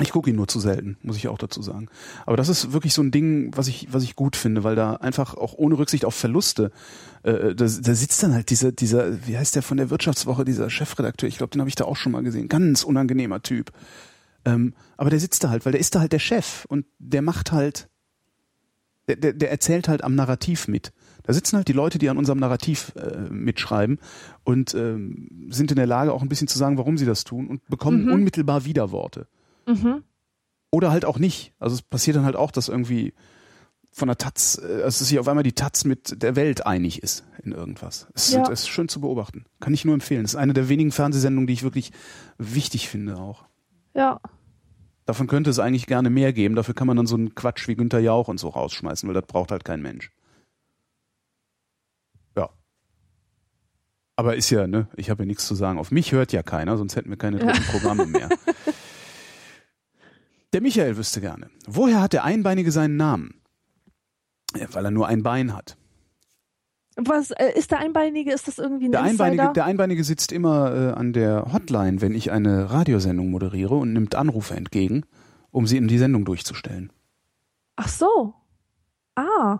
Ich 0.00 0.10
gucke 0.10 0.28
ihn 0.28 0.34
nur 0.34 0.48
zu 0.48 0.58
selten, 0.58 0.96
muss 1.02 1.16
ich 1.16 1.28
auch 1.28 1.38
dazu 1.38 1.62
sagen. 1.62 1.88
Aber 2.26 2.36
das 2.36 2.48
ist 2.48 2.72
wirklich 2.72 2.92
so 2.92 3.00
ein 3.00 3.12
Ding, 3.12 3.56
was 3.56 3.68
ich, 3.68 3.92
was 3.92 4.02
ich 4.02 4.16
gut 4.16 4.34
finde, 4.34 4.64
weil 4.64 4.74
da 4.74 4.94
einfach 4.94 5.34
auch 5.34 5.54
ohne 5.54 5.78
Rücksicht 5.78 6.04
auf 6.04 6.16
Verluste, 6.16 6.72
äh, 7.22 7.54
da, 7.54 7.64
da 7.64 7.68
sitzt 7.68 8.20
dann 8.24 8.34
halt 8.34 8.50
dieser, 8.50 8.72
dieser, 8.72 9.24
wie 9.24 9.38
heißt 9.38 9.54
der 9.54 9.62
von 9.62 9.76
der 9.76 9.90
Wirtschaftswoche, 9.90 10.44
dieser 10.44 10.68
Chefredakteur, 10.68 11.28
ich 11.28 11.38
glaube, 11.38 11.50
den 11.50 11.60
habe 11.60 11.68
ich 11.68 11.76
da 11.76 11.84
auch 11.84 11.94
schon 11.94 12.10
mal 12.10 12.24
gesehen. 12.24 12.48
Ganz 12.48 12.82
unangenehmer 12.82 13.40
Typ. 13.42 13.70
Ähm, 14.44 14.74
aber 14.96 15.10
der 15.10 15.20
sitzt 15.20 15.44
da 15.44 15.50
halt, 15.50 15.64
weil 15.64 15.72
der 15.72 15.80
ist 15.80 15.94
da 15.94 16.00
halt 16.00 16.12
der 16.12 16.18
Chef 16.18 16.64
und 16.66 16.86
der 16.98 17.22
macht 17.22 17.52
halt, 17.52 17.88
der, 19.06 19.14
der, 19.14 19.32
der 19.32 19.52
erzählt 19.52 19.86
halt 19.86 20.02
am 20.02 20.16
Narrativ 20.16 20.66
mit. 20.66 20.92
Da 21.24 21.32
sitzen 21.32 21.56
halt 21.56 21.68
die 21.68 21.72
Leute, 21.72 21.98
die 21.98 22.08
an 22.10 22.18
unserem 22.18 22.38
Narrativ 22.38 22.92
äh, 22.96 23.28
mitschreiben 23.30 23.98
und 24.44 24.74
ähm, 24.74 25.48
sind 25.50 25.70
in 25.72 25.76
der 25.76 25.86
Lage, 25.86 26.12
auch 26.12 26.22
ein 26.22 26.28
bisschen 26.28 26.48
zu 26.48 26.58
sagen, 26.58 26.78
warum 26.78 26.96
sie 26.98 27.06
das 27.06 27.24
tun 27.24 27.48
und 27.48 27.66
bekommen 27.66 28.04
Mhm. 28.06 28.12
unmittelbar 28.12 28.64
Widerworte. 28.64 29.26
Mhm. 29.66 30.04
Oder 30.70 30.90
halt 30.90 31.04
auch 31.04 31.18
nicht. 31.18 31.52
Also 31.58 31.74
es 31.76 31.82
passiert 31.82 32.16
dann 32.16 32.24
halt 32.26 32.36
auch, 32.36 32.50
dass 32.50 32.68
irgendwie 32.68 33.14
von 33.92 34.08
der 34.08 34.18
Taz, 34.18 34.60
dass 34.60 34.98
sich 34.98 35.18
auf 35.20 35.28
einmal 35.28 35.44
die 35.44 35.52
Taz 35.52 35.84
mit 35.84 36.20
der 36.22 36.34
Welt 36.36 36.66
einig 36.66 37.02
ist 37.02 37.24
in 37.42 37.52
irgendwas. 37.52 38.08
Es 38.12 38.28
ist, 38.28 38.34
Ja. 38.34 38.48
ist 38.50 38.68
schön 38.68 38.88
zu 38.88 39.00
beobachten. 39.00 39.44
Kann 39.60 39.72
ich 39.72 39.84
nur 39.84 39.94
empfehlen. 39.94 40.24
Es 40.24 40.32
ist 40.32 40.36
eine 40.40 40.52
der 40.52 40.68
wenigen 40.68 40.90
Fernsehsendungen, 40.90 41.46
die 41.46 41.52
ich 41.52 41.62
wirklich 41.62 41.92
wichtig 42.36 42.88
finde 42.88 43.16
auch. 43.18 43.44
Ja. 43.94 44.20
Davon 45.06 45.26
könnte 45.28 45.48
es 45.50 45.58
eigentlich 45.60 45.86
gerne 45.86 46.10
mehr 46.10 46.32
geben. 46.32 46.56
Dafür 46.56 46.74
kann 46.74 46.88
man 46.88 46.96
dann 46.96 47.06
so 47.06 47.14
einen 47.14 47.34
Quatsch 47.36 47.68
wie 47.68 47.76
Günter 47.76 48.00
Jauch 48.00 48.26
und 48.28 48.38
so 48.40 48.48
rausschmeißen, 48.48 49.06
weil 49.06 49.14
das 49.14 49.26
braucht 49.26 49.52
halt 49.52 49.64
kein 49.64 49.80
Mensch. 49.80 50.10
Ja. 52.36 52.50
Aber 54.16 54.36
ist 54.36 54.50
ja, 54.50 54.66
ne, 54.66 54.88
ich 54.96 55.10
habe 55.10 55.24
ja 55.24 55.26
nichts 55.26 55.46
zu 55.46 55.54
sagen. 55.54 55.78
Auf 55.78 55.90
mich 55.90 56.12
hört 56.12 56.32
ja 56.32 56.42
keiner, 56.42 56.76
sonst 56.76 56.94
hätten 56.96 57.10
wir 57.10 57.16
keine 57.16 57.38
dritten 57.38 57.64
Programme 57.64 58.06
mehr. 58.06 58.28
Der 60.52 60.60
Michael 60.60 60.96
wüsste 60.96 61.20
gerne. 61.20 61.50
Woher 61.66 62.00
hat 62.00 62.12
der 62.12 62.22
Einbeinige 62.22 62.70
seinen 62.70 62.96
Namen? 62.96 63.40
Ja, 64.56 64.72
weil 64.72 64.84
er 64.84 64.92
nur 64.92 65.08
ein 65.08 65.24
Bein 65.24 65.52
hat. 65.52 65.76
Was 66.94 67.32
äh, 67.32 67.50
ist 67.56 67.72
der 67.72 67.80
Einbeinige? 67.80 68.32
Ist 68.32 68.46
das 68.46 68.58
irgendwie 68.58 68.84
ein 68.84 68.92
Der 68.92 69.02
Einbeinige, 69.02 69.52
der 69.52 69.64
Einbeinige 69.64 70.04
sitzt 70.04 70.30
immer 70.30 70.72
äh, 70.72 70.92
an 70.92 71.12
der 71.12 71.52
Hotline, 71.52 72.00
wenn 72.00 72.14
ich 72.14 72.30
eine 72.30 72.70
Radiosendung 72.70 73.30
moderiere 73.30 73.74
und 73.74 73.92
nimmt 73.92 74.14
Anrufe 74.14 74.54
entgegen, 74.54 75.04
um 75.50 75.66
sie 75.66 75.76
in 75.76 75.88
die 75.88 75.98
Sendung 75.98 76.24
durchzustellen. 76.24 76.92
Ach 77.74 77.88
so. 77.88 78.34
Ah. 79.16 79.58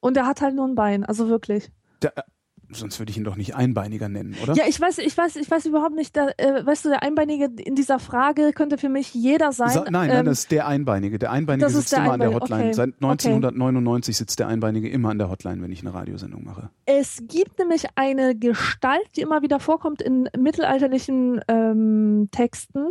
Und 0.00 0.16
er 0.16 0.26
hat 0.26 0.40
halt 0.40 0.56
nur 0.56 0.66
ein 0.66 0.74
Bein, 0.74 1.04
also 1.04 1.28
wirklich. 1.28 1.70
Der, 2.02 2.18
äh, 2.18 2.22
sonst 2.74 2.98
würde 2.98 3.10
ich 3.10 3.16
ihn 3.16 3.24
doch 3.24 3.36
nicht 3.36 3.54
Einbeiniger 3.54 4.08
nennen, 4.08 4.36
oder? 4.42 4.54
Ja, 4.54 4.64
ich 4.66 4.80
weiß, 4.80 4.98
ich 4.98 5.16
weiß, 5.16 5.36
ich 5.36 5.50
weiß 5.50 5.66
überhaupt 5.66 5.94
nicht, 5.94 6.16
da, 6.16 6.28
äh, 6.36 6.64
weißt 6.64 6.84
du, 6.84 6.88
der 6.88 7.02
Einbeinige 7.02 7.50
in 7.62 7.74
dieser 7.74 7.98
Frage 7.98 8.52
könnte 8.52 8.78
für 8.78 8.88
mich 8.88 9.14
jeder 9.14 9.52
sein. 9.52 9.70
Sa 9.70 9.80
nein, 9.90 10.08
nein, 10.08 10.10
ähm, 10.20 10.24
das 10.26 10.40
ist 10.40 10.50
der 10.52 10.66
Einbeinige. 10.66 11.18
Der 11.18 11.30
Einbeinige 11.32 11.68
sitzt 11.70 11.92
der 11.92 11.98
immer 12.00 12.12
an 12.12 12.20
der 12.20 12.28
Einbeinige, 12.30 12.42
Hotline. 12.54 12.64
okay. 12.64 12.72
Seit 12.74 12.88
Okay. 12.90 13.04
1999 13.28 14.16
sitzt 14.16 14.38
der 14.38 14.48
Einbeinige 14.48 14.88
immer 14.88 15.10
an 15.10 15.18
der 15.18 15.28
Hotline, 15.30 15.62
wenn 15.62 15.70
ich 15.72 15.80
eine 15.82 15.94
Radiosendung 15.94 16.44
mache. 16.44 16.70
Es 16.86 17.22
gibt 17.28 17.58
nämlich 17.58 17.86
eine 17.96 18.34
Gestalt, 18.36 19.06
die 19.16 19.20
immer 19.20 19.42
wieder 19.42 19.60
vorkommt 19.60 20.02
in 20.02 20.28
mittelalterlichen 20.36 21.40
ähm, 21.48 22.28
Texten, 22.32 22.86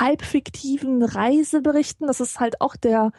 halb 0.00 0.22
fiktiven 0.22 1.02
Reiseberichten. 1.02 2.06
Das 2.06 2.20
ist 2.20 2.40
halt 2.40 2.60
auch 2.60 2.76
der, 2.76 3.12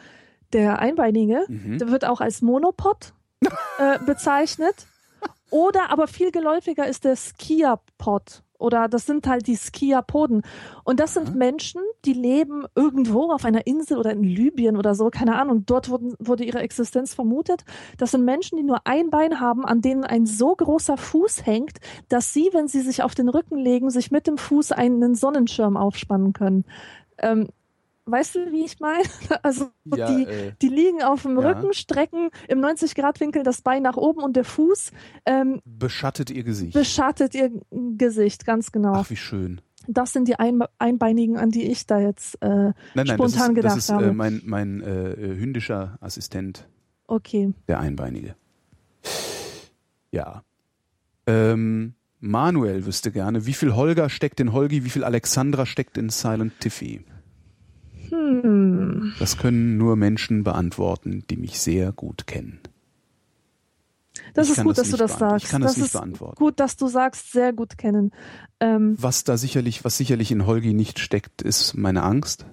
der 0.52 0.78
Einbeinige. 0.78 1.44
Mhm. 1.48 1.78
Der 1.78 1.90
wird 1.90 2.04
auch 2.04 2.20
als 2.20 2.42
Monopod 2.42 3.12
äh, 3.78 3.98
bezeichnet. 4.04 4.86
Oder 5.50 5.90
aber 5.90 6.06
viel 6.06 6.30
geläufiger 6.30 6.86
ist 6.86 7.04
der 7.04 7.16
Skiapod. 7.16 8.42
Oder 8.58 8.88
das 8.88 9.06
sind 9.06 9.26
halt 9.28 9.46
die 9.46 9.56
Skiapoden. 9.56 10.42
Und 10.82 10.98
das 10.98 11.14
sind 11.14 11.28
Aha. 11.28 11.36
Menschen, 11.36 11.80
die 12.04 12.12
leben 12.12 12.64
irgendwo 12.74 13.30
auf 13.30 13.44
einer 13.44 13.66
Insel 13.68 13.98
oder 13.98 14.10
in 14.10 14.24
Libyen 14.24 14.76
oder 14.76 14.96
so, 14.96 15.10
keine 15.10 15.36
Ahnung. 15.40 15.64
Dort 15.64 15.88
wurden, 15.88 16.14
wurde 16.18 16.44
ihre 16.44 16.58
Existenz 16.58 17.14
vermutet. 17.14 17.64
Das 17.98 18.10
sind 18.10 18.24
Menschen, 18.24 18.56
die 18.58 18.64
nur 18.64 18.80
ein 18.84 19.10
Bein 19.10 19.38
haben, 19.40 19.64
an 19.64 19.80
denen 19.80 20.02
ein 20.02 20.26
so 20.26 20.54
großer 20.56 20.96
Fuß 20.96 21.46
hängt, 21.46 21.78
dass 22.08 22.32
sie, 22.32 22.50
wenn 22.52 22.66
sie 22.66 22.80
sich 22.80 23.02
auf 23.04 23.14
den 23.14 23.28
Rücken 23.28 23.58
legen, 23.58 23.90
sich 23.90 24.10
mit 24.10 24.26
dem 24.26 24.38
Fuß 24.38 24.72
einen 24.72 25.14
Sonnenschirm 25.14 25.76
aufspannen 25.76 26.32
können. 26.32 26.64
Ähm, 27.18 27.48
weißt 28.10 28.34
du, 28.36 28.52
wie 28.52 28.64
ich 28.64 28.78
meine? 28.80 29.02
Also 29.42 29.70
Ja, 29.84 30.10
die, 30.14 30.24
äh, 30.24 30.52
die 30.60 30.68
liegen 30.68 31.02
auf 31.02 31.22
dem 31.22 31.38
Ja. 31.40 31.50
Rücken, 31.50 31.72
strecken 31.72 32.30
im 32.48 32.60
90-Grad-Winkel 32.60 33.42
das 33.42 33.62
Bein 33.62 33.82
nach 33.82 33.96
oben 33.96 34.22
und 34.22 34.36
der 34.36 34.44
Fuß 34.44 34.90
ähm, 35.26 35.60
beschattet 35.64 36.30
ihr 36.30 36.42
Gesicht. 36.44 36.72
beschattet 36.74 37.34
ihr 37.34 37.50
Gesicht, 37.70 38.44
ganz 38.46 38.72
genau. 38.72 38.92
Ach, 38.94 39.10
wie 39.10 39.16
schön. 39.16 39.60
Das 39.86 40.12
sind 40.12 40.28
die 40.28 40.38
Ein 40.38 40.62
Einbeinigen, 40.78 41.38
an 41.38 41.50
die 41.50 41.62
ich 41.70 41.86
da 41.86 41.98
jetzt. 41.98 42.34
Äh, 42.42 42.46
Nein, 42.48 42.74
nein, 42.94 43.06
Spontan 43.06 43.24
das 43.24 43.48
ist, 43.48 43.54
gedacht 43.54 43.76
das 43.76 43.84
ist 43.84 43.90
habe. 43.92 44.04
äh, 44.06 44.12
mein, 44.12 44.42
mein 44.44 44.82
äh, 44.82 45.12
äh, 45.12 45.38
hündischer 45.38 45.96
Assistent, 46.02 46.68
okay. 47.06 47.54
der 47.68 47.80
Einbeinige. 47.80 48.34
Ja. 50.10 50.42
Ähm, 51.26 51.94
Manuel 52.20 52.84
wüsste 52.86 53.12
gerne, 53.12 53.46
wie 53.46 53.52
viel 53.54 53.74
Holger 53.76 54.10
steckt 54.10 54.40
in 54.40 54.52
Holgi, 54.52 54.84
wie 54.84 54.90
viel 54.90 55.04
Alexandra 55.04 55.66
steckt 55.66 55.96
in 55.96 56.08
Silent 56.10 56.58
Tiffy. 56.60 57.04
Hm. 58.10 59.12
Das 59.18 59.36
können 59.38 59.76
nur 59.78 59.96
Menschen 59.96 60.44
beantworten, 60.44 61.24
die 61.30 61.36
mich 61.36 61.58
sehr 61.60 61.92
gut 61.92 62.26
kennen. 62.26 62.60
Das 64.34 64.48
Ich 64.50 64.58
ist 64.58 64.64
gut, 64.64 64.76
das 64.78 64.88
dass 64.90 64.98
du 64.98 65.04
nicht 65.04 65.12
das 65.12 65.18
sagst. 65.18 65.44
ich 65.44 65.50
kann 65.50 65.62
das 65.62 65.76
nicht 65.76 65.86
ist 65.86 65.92
beantworten. 65.92 66.36
gut, 66.36 66.60
dass 66.60 66.76
du 66.76 66.88
sagst, 66.88 67.32
sehr 67.32 67.52
gut 67.52 67.78
kennen. 67.78 68.10
Ähm, 68.60 68.94
Was 68.98 69.24
da 69.24 69.36
sicherlich, 69.36 69.84
was 69.84 69.96
sicherlich 69.96 70.30
in 70.32 70.46
Holgi 70.46 70.74
nicht 70.74 70.98
steckt, 70.98 71.42
ist 71.42 71.74
meine 71.76 72.02
Angst. 72.02 72.44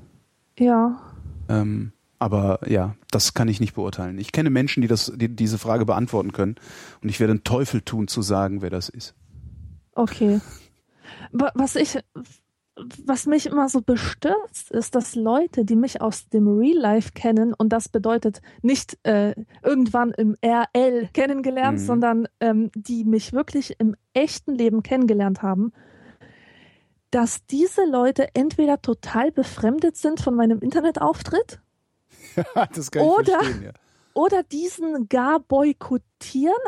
ja. 0.57 1.01
Ähm, 1.47 1.91
aber 2.17 2.59
ja, 2.67 2.95
das 3.11 3.33
kann 3.35 3.47
ich 3.49 3.59
nicht 3.59 3.75
beurteilen. 3.75 4.17
Ich 4.17 4.31
kenne 4.31 4.49
Menschen, 4.49 4.81
die 4.81 4.87
das, 4.87 5.11
die 5.15 5.27
diese 5.27 5.57
Frage 5.59 5.85
beantworten 5.85 6.31
können, 6.31 6.55
und 7.03 7.09
ich 7.09 7.19
werde 7.19 7.31
einen 7.31 7.43
Teufel 7.43 7.81
tun, 7.81 8.07
zu 8.07 8.21
sagen, 8.23 8.61
wer 8.63 8.69
das 8.71 8.89
ist. 8.89 9.13
Okay. 9.93 10.39
Wa- 11.33 11.51
Was 11.53 11.75
ich, 11.75 11.99
was 13.05 13.25
mich 13.25 13.45
immer 13.45 13.69
so 13.69 13.81
bestürzt, 13.81 14.69
ist, 14.71 14.95
dass 14.95 15.15
Leute, 15.15 15.63
die 15.63 15.77
mich 15.77 16.01
aus 16.01 16.27
dem 16.29 16.47
Real 16.47 16.77
Life 16.77 17.11
kennen, 17.13 17.53
und 17.53 17.69
das 17.69 17.87
bedeutet 17.87 18.41
nicht 18.61 18.97
äh, 19.03 19.33
irgendwann 19.63 20.11
im 20.11 20.35
RL 20.43 21.07
kennengelernt, 21.13 21.79
Mhm. 21.79 21.85
sondern 21.85 22.27
ähm, 22.41 22.71
die 22.75 23.05
mich 23.05 23.31
wirklich 23.31 23.75
im 23.79 23.95
echten 24.13 24.53
Leben 24.55 24.83
kennengelernt 24.83 25.41
haben, 25.41 25.71
dass 27.11 27.45
diese 27.45 27.85
Leute 27.85 28.27
entweder 28.33 28.81
total 28.81 29.31
befremdet 29.31 29.95
sind 29.95 30.19
von 30.19 30.35
meinem 30.35 30.59
Internetauftritt 30.59 31.61
Oder- 33.07 33.41
ja. 33.63 33.71
oder 34.13 34.43
diesen 34.43 35.07
gar 35.07 35.39
boykottieren 35.39 36.03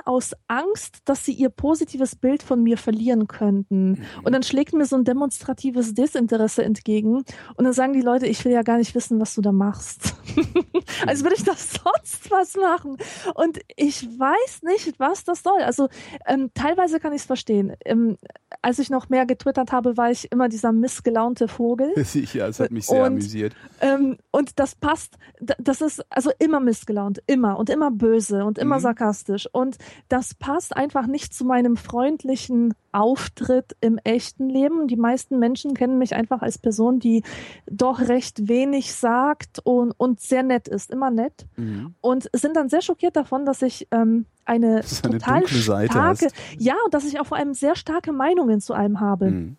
aus 0.05 0.31
Angst, 0.47 0.99
dass 1.05 1.25
sie 1.25 1.33
ihr 1.33 1.49
positives 1.49 2.15
Bild 2.15 2.43
von 2.43 2.61
mir 2.63 2.77
verlieren 2.77 3.27
könnten. 3.27 3.91
Mhm. 3.91 3.97
Und 4.23 4.31
dann 4.33 4.43
schlägt 4.43 4.73
mir 4.73 4.85
so 4.85 4.95
ein 4.95 5.03
demonstratives 5.03 5.93
Desinteresse 5.93 6.63
entgegen. 6.63 7.17
Und 7.55 7.63
dann 7.65 7.73
sagen 7.73 7.93
die 7.93 8.01
Leute, 8.01 8.27
ich 8.27 8.43
will 8.45 8.51
ja 8.51 8.61
gar 8.61 8.77
nicht 8.77 8.93
wissen, 8.95 9.19
was 9.19 9.35
du 9.35 9.41
da 9.41 9.51
machst. 9.51 10.15
Als 11.07 11.23
würde 11.23 11.35
ich 11.35 11.43
das 11.43 11.73
sonst 11.73 12.29
was 12.31 12.55
machen. 12.55 12.97
Und 13.35 13.59
ich 13.75 14.03
weiß 14.05 14.61
nicht, 14.63 14.99
was 14.99 15.23
das 15.23 15.43
soll. 15.43 15.61
Also 15.61 15.87
ähm, 16.25 16.51
teilweise 16.53 16.99
kann 16.99 17.13
ich 17.13 17.21
es 17.21 17.25
verstehen. 17.25 17.73
Ähm, 17.85 18.17
als 18.61 18.79
ich 18.79 18.89
noch 18.89 19.09
mehr 19.09 19.25
getwittert 19.25 19.71
habe, 19.71 19.97
war 19.97 20.11
ich 20.11 20.31
immer 20.31 20.49
dieser 20.49 20.71
missgelaunte 20.71 21.47
Vogel. 21.47 21.93
ja, 22.33 22.47
es 22.47 22.59
hat 22.59 22.71
mich 22.71 22.85
sehr 22.87 23.01
Und- 23.01 23.07
amüsiert. 23.07 23.53
Ähm, 23.81 24.17
und 24.31 24.59
das 24.59 24.75
passt, 24.75 25.17
das 25.39 25.81
ist 25.81 26.03
also 26.09 26.31
immer 26.39 26.59
missgelaunt, 26.59 27.21
immer 27.27 27.57
und 27.59 27.69
immer 27.69 27.91
böse 27.91 28.43
und 28.45 28.57
immer 28.57 28.77
Mhm. 28.77 28.81
sarkastisch. 28.81 29.46
Und 29.51 29.77
das 30.09 30.33
passt 30.33 30.75
einfach 30.75 31.07
nicht 31.07 31.33
zu 31.33 31.45
meinem 31.45 31.77
freundlichen 31.77 32.73
Auftritt 32.91 33.75
im 33.81 33.99
echten 34.03 34.49
Leben. 34.49 34.87
Die 34.87 34.95
meisten 34.95 35.39
Menschen 35.39 35.73
kennen 35.73 35.97
mich 35.97 36.15
einfach 36.15 36.41
als 36.41 36.57
Person, 36.57 36.99
die 36.99 37.23
doch 37.69 37.99
recht 37.99 38.47
wenig 38.47 38.93
sagt 38.93 39.59
und, 39.63 39.91
und 39.91 40.19
sehr 40.19 40.43
nett 40.43 40.67
ist, 40.67 40.91
immer 40.91 41.11
nett. 41.11 41.45
Mhm. 41.55 41.95
Und 42.01 42.29
sind 42.33 42.55
dann 42.55 42.69
sehr 42.69 42.81
schockiert 42.81 43.15
davon, 43.15 43.45
dass 43.45 43.61
ich 43.61 43.87
ähm, 43.91 44.25
eine 44.45 44.81
total 45.03 45.45
Seite 45.47 45.91
starke, 45.91 46.25
hast. 46.25 46.35
ja, 46.57 46.75
und 46.85 46.93
dass 46.93 47.05
ich 47.05 47.19
auch 47.19 47.25
vor 47.27 47.37
allem 47.37 47.53
sehr 47.53 47.75
starke 47.75 48.11
Meinungen 48.11 48.61
zu 48.61 48.73
einem 48.73 48.99
habe. 48.99 49.29
Mhm. 49.29 49.57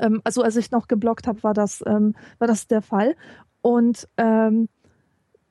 Ähm, 0.00 0.20
also 0.24 0.42
als 0.42 0.56
ich 0.56 0.70
noch 0.70 0.88
geblockt 0.88 1.26
habe, 1.26 1.42
war 1.42 1.54
das, 1.54 1.82
ähm, 1.86 2.14
war 2.38 2.48
das 2.48 2.66
der 2.66 2.82
Fall. 2.82 3.16
Und 3.60 4.08
ähm, 4.16 4.68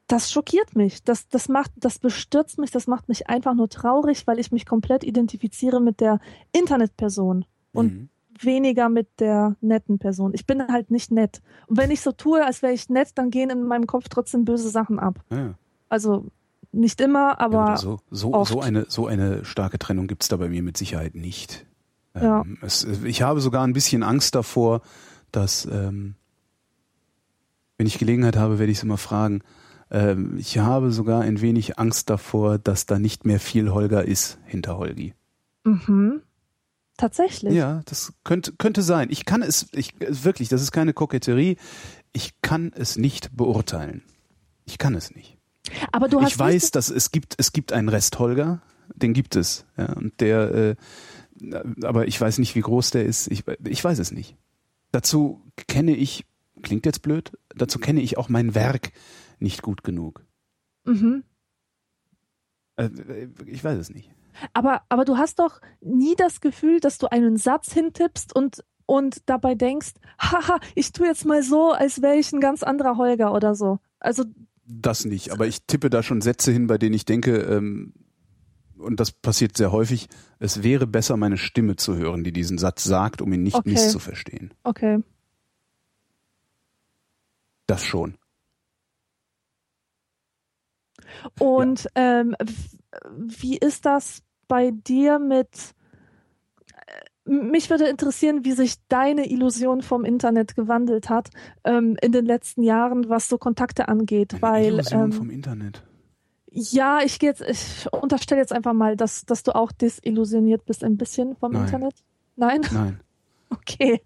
das 0.07 0.31
schockiert 0.31 0.75
mich. 0.75 1.03
Das, 1.03 1.27
das 1.27 1.49
macht, 1.49 1.71
das 1.75 1.99
bestürzt 1.99 2.57
mich, 2.59 2.71
das 2.71 2.87
macht 2.87 3.09
mich 3.09 3.27
einfach 3.29 3.53
nur 3.53 3.69
traurig, 3.69 4.25
weil 4.25 4.39
ich 4.39 4.51
mich 4.51 4.65
komplett 4.65 5.03
identifiziere 5.03 5.81
mit 5.81 5.99
der 5.99 6.19
Internetperson 6.53 7.45
und 7.73 7.93
Mhm. 7.93 8.09
weniger 8.39 8.87
mit 8.89 9.07
der 9.19 9.55
netten 9.61 9.99
Person. 9.99 10.31
Ich 10.33 10.45
bin 10.45 10.65
halt 10.67 10.91
nicht 10.91 11.11
nett. 11.11 11.41
Und 11.67 11.77
wenn 11.77 11.91
ich 11.91 12.01
so 12.01 12.11
tue, 12.11 12.45
als 12.45 12.61
wäre 12.61 12.71
ich 12.73 12.87
nett, 12.89 13.09
dann 13.15 13.31
gehen 13.31 13.49
in 13.49 13.63
meinem 13.63 13.85
Kopf 13.87 14.05
trotzdem 14.09 14.45
böse 14.45 14.69
Sachen 14.69 14.99
ab. 14.99 15.19
Ja. 15.29 15.55
Also 15.89 16.25
nicht 16.71 17.01
immer, 17.01 17.29
Ja, 17.31 17.39
aber 17.39 17.63
oder 17.63 17.77
so, 17.77 17.99
so, 18.11 18.33
oft. 18.33 18.51
so, 18.51 18.61
eine, 18.61 18.85
so 18.89 19.07
eine 19.07 19.43
starke 19.43 19.79
Trennung 19.79 20.07
gibt's 20.07 20.27
da 20.27 20.37
bei 20.37 20.47
mir 20.49 20.61
mit 20.63 20.77
Sicherheit 20.77 21.15
nicht. 21.15 21.65
Ja. 22.15 22.41
Ähm, 22.41 22.57
es, 22.61 22.83
ich 23.03 23.21
habe 23.23 23.41
sogar 23.41 23.63
ein 23.65 23.73
bisschen 23.73 24.03
Angst 24.03 24.35
davor, 24.35 24.81
dass, 25.31 25.65
ähm, 25.65 26.15
Wenn 27.77 27.87
ich 27.87 27.99
Gelegenheit 27.99 28.35
habe, 28.37 28.57
werde 28.59 28.71
ich 28.71 28.79
sie 28.79 28.87
mal 28.87 28.97
fragen. 28.97 29.41
Ähm, 29.89 30.37
ich 30.37 30.57
habe 30.57 30.91
sogar 30.91 31.21
ein 31.21 31.41
wenig 31.41 31.79
Angst 31.79 32.09
davor, 32.09 32.57
dass 32.57 32.85
da 32.85 32.99
nicht 32.99 33.25
mehr 33.25 33.39
viel 33.39 33.71
Holger 33.71 34.05
ist 34.05 34.37
hinter 34.45 34.77
Holgi. 34.77 35.13
Mhm. 35.63 36.21
Tatsächlich. 36.97 37.53
Ja, 37.53 37.81
das 37.85 38.13
könnte, 38.23 38.53
könnte 38.53 38.81
sein. 38.81 39.09
Ich 39.11 39.25
kann 39.25 39.43
es, 39.43 39.67
ich, 39.71 39.93
wirklich, 39.99 40.49
das 40.49 40.63
ist 40.63 40.71
keine 40.71 40.93
Koketterie. 40.93 41.57
Ich 42.11 42.41
kann 42.41 42.71
es 42.75 42.97
nicht 42.97 43.35
beurteilen. 43.35 44.01
Ich 44.65 44.79
kann 44.79 44.95
es 44.95 45.13
nicht. 45.13 45.37
Aber 45.91 46.07
du 46.07 46.21
hast 46.21 46.31
ich 46.31 46.39
weiß, 46.39 46.71
dass 46.71 46.89
es 46.89 47.11
gibt, 47.11 47.35
es 47.37 47.53
gibt 47.53 47.71
einen 47.71 47.89
Rest 47.89 48.17
Holger, 48.17 48.61
den 48.95 49.13
gibt 49.13 49.35
es. 49.35 49.65
Ja, 49.77 49.93
und 49.93 50.19
der, 50.21 50.53
äh, 50.55 50.75
aber 51.83 52.07
ich 52.07 52.19
weiß 52.19 52.39
nicht, 52.39 52.55
wie 52.55 52.61
groß 52.61 52.91
der 52.91 53.05
ist. 53.05 53.27
Ich, 53.31 53.43
ich 53.65 53.83
weiß 53.83 53.99
es 53.99 54.11
nicht. 54.11 54.35
Dazu 54.91 55.41
kenne 55.67 55.95
ich, 55.95 56.25
klingt 56.63 56.85
jetzt 56.85 57.01
blöd, 57.03 57.31
dazu 57.55 57.77
kenne 57.77 58.01
ich 58.01 58.17
auch 58.17 58.29
mein 58.29 58.55
Werk 58.55 58.91
nicht 59.39 59.61
gut 59.61 59.83
genug. 59.83 60.25
Mhm. 60.85 61.23
Äh, 62.77 62.89
ich 63.45 63.63
weiß 63.63 63.77
es 63.77 63.89
nicht. 63.89 64.11
Aber, 64.53 64.83
aber 64.89 65.05
du 65.05 65.17
hast 65.17 65.39
doch 65.39 65.61
nie 65.81 66.15
das 66.15 66.41
Gefühl, 66.41 66.79
dass 66.79 66.97
du 66.97 67.07
einen 67.07 67.37
Satz 67.37 67.73
hintippst 67.73 68.35
und, 68.35 68.63
und 68.85 69.27
dabei 69.29 69.55
denkst, 69.55 69.93
haha, 70.19 70.59
ich 70.75 70.91
tue 70.91 71.07
jetzt 71.07 71.25
mal 71.25 71.41
so, 71.43 71.71
als 71.71 72.01
wäre 72.01 72.17
ich 72.17 72.31
ein 72.33 72.39
ganz 72.39 72.63
anderer 72.63 72.97
Holger 72.97 73.33
oder 73.33 73.55
so. 73.55 73.79
Also 73.99 74.25
das 74.65 75.05
nicht, 75.05 75.31
aber 75.31 75.47
ich 75.47 75.65
tippe 75.65 75.89
da 75.89 76.03
schon 76.03 76.21
Sätze 76.21 76.51
hin, 76.51 76.67
bei 76.67 76.77
denen 76.77 76.93
ich 76.93 77.05
denke, 77.05 77.37
ähm, 77.37 77.93
und 78.77 78.99
das 78.99 79.11
passiert 79.11 79.57
sehr 79.57 79.71
häufig, 79.71 80.07
es 80.39 80.61
wäre 80.61 80.85
besser, 80.85 81.17
meine 81.17 81.37
Stimme 81.37 81.77
zu 81.77 81.95
hören, 81.95 82.23
die 82.23 82.31
diesen 82.31 82.57
Satz 82.57 82.83
sagt, 82.83 83.21
um 83.21 83.31
ihn 83.33 83.43
nicht 83.43 83.55
Okay. 83.55 83.71
misszuverstehen. 83.71 84.53
Okay. 84.63 85.01
Das 87.65 87.83
schon. 87.83 88.17
Und 91.39 91.87
ähm, 91.95 92.35
w- 92.39 92.53
wie 93.41 93.57
ist 93.57 93.85
das 93.85 94.21
bei 94.47 94.71
dir 94.71 95.19
mit 95.19 95.73
äh, 97.25 97.29
mich 97.29 97.69
würde 97.69 97.85
interessieren, 97.87 98.45
wie 98.45 98.53
sich 98.53 98.75
deine 98.87 99.29
Illusion 99.29 99.81
vom 99.81 100.05
Internet 100.05 100.55
gewandelt 100.55 101.09
hat 101.09 101.29
ähm, 101.65 101.97
in 102.01 102.11
den 102.13 102.25
letzten 102.25 102.63
Jahren, 102.63 103.09
was 103.09 103.27
so 103.27 103.37
Kontakte 103.37 103.87
angeht, 103.89 104.33
Eine 104.35 104.41
weil 104.41 104.73
Illusion 104.75 105.03
ähm, 105.03 105.11
vom 105.11 105.29
Internet. 105.29 105.83
ja, 106.49 106.99
ich 107.03 107.19
gehe 107.19 107.29
jetzt, 107.29 107.41
ich 107.41 107.91
unterstelle 107.91 108.39
jetzt 108.41 108.53
einfach 108.53 108.73
mal, 108.73 108.95
dass, 108.95 109.25
dass 109.25 109.43
du 109.43 109.53
auch 109.55 109.71
desillusioniert 109.73 110.65
bist 110.65 110.83
ein 110.83 110.95
bisschen 110.97 111.35
vom 111.35 111.51
Nein. 111.51 111.63
Internet. 111.65 111.95
Nein? 112.37 112.61
Nein, 112.71 112.99
Okay. 113.49 114.01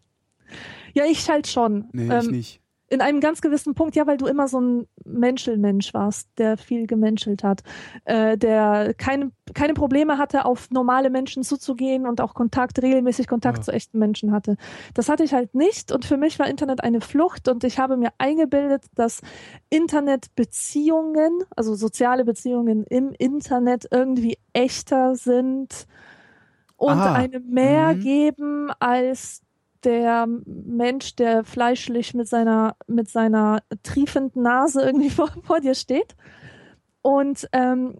Ja, 0.93 1.05
ich 1.05 1.29
halt 1.29 1.47
schon. 1.47 1.87
nee, 1.93 2.05
ich 2.07 2.25
ähm, 2.25 2.31
nicht. 2.31 2.60
In 2.91 3.01
einem 3.01 3.21
ganz 3.21 3.41
gewissen 3.41 3.73
Punkt, 3.73 3.95
ja, 3.95 4.05
weil 4.05 4.17
du 4.17 4.27
immer 4.27 4.47
so 4.49 4.59
ein 4.59 4.87
Menschelmensch 5.05 5.93
warst, 5.93 6.29
der 6.37 6.57
viel 6.57 6.87
gemenschelt 6.87 7.43
hat, 7.43 7.63
äh, 8.05 8.37
der 8.37 8.93
keine, 8.97 9.31
keine 9.53 9.73
Probleme 9.73 10.17
hatte, 10.17 10.45
auf 10.45 10.69
normale 10.71 11.09
Menschen 11.09 11.43
zuzugehen 11.43 12.05
und 12.05 12.19
auch 12.21 12.33
Kontakt, 12.33 12.81
regelmäßig 12.81 13.27
Kontakt 13.27 13.59
Ja. 13.59 13.63
zu 13.63 13.71
echten 13.71 13.97
Menschen 13.97 14.31
hatte. 14.33 14.57
Das 14.93 15.09
hatte 15.09 15.23
ich 15.23 15.33
halt 15.33 15.55
nicht 15.55 15.91
und 15.93 16.05
für 16.05 16.17
mich 16.17 16.37
war 16.39 16.47
Internet 16.49 16.83
eine 16.83 17.01
Flucht 17.01 17.47
und 17.47 17.63
ich 17.63 17.79
habe 17.79 17.97
mir 17.97 18.09
eingebildet, 18.17 18.83
dass 18.95 19.21
Internetbeziehungen, 19.69 21.43
also 21.55 21.75
soziale 21.75 22.25
Beziehungen 22.25 22.83
im 22.85 23.13
Internet 23.17 23.87
irgendwie 23.91 24.37
echter 24.53 25.15
sind 25.15 25.87
und 26.77 26.91
Ah, 26.97 27.13
eine 27.13 27.39
mehr 27.39 27.93
mhm. 27.95 27.99
geben 27.99 28.71
als 28.79 29.41
der 29.83 30.27
Mensch, 30.45 31.15
der 31.15 31.43
fleischlich 31.43 32.13
mit 32.13 32.27
seiner, 32.27 32.75
mit 32.87 33.09
seiner 33.09 33.63
triefenden 33.83 34.43
Nase 34.43 34.81
irgendwie 34.81 35.09
vor, 35.11 35.29
vor 35.43 35.59
dir 35.59 35.75
steht. 35.75 36.15
Und 37.01 37.47
ähm, 37.51 37.97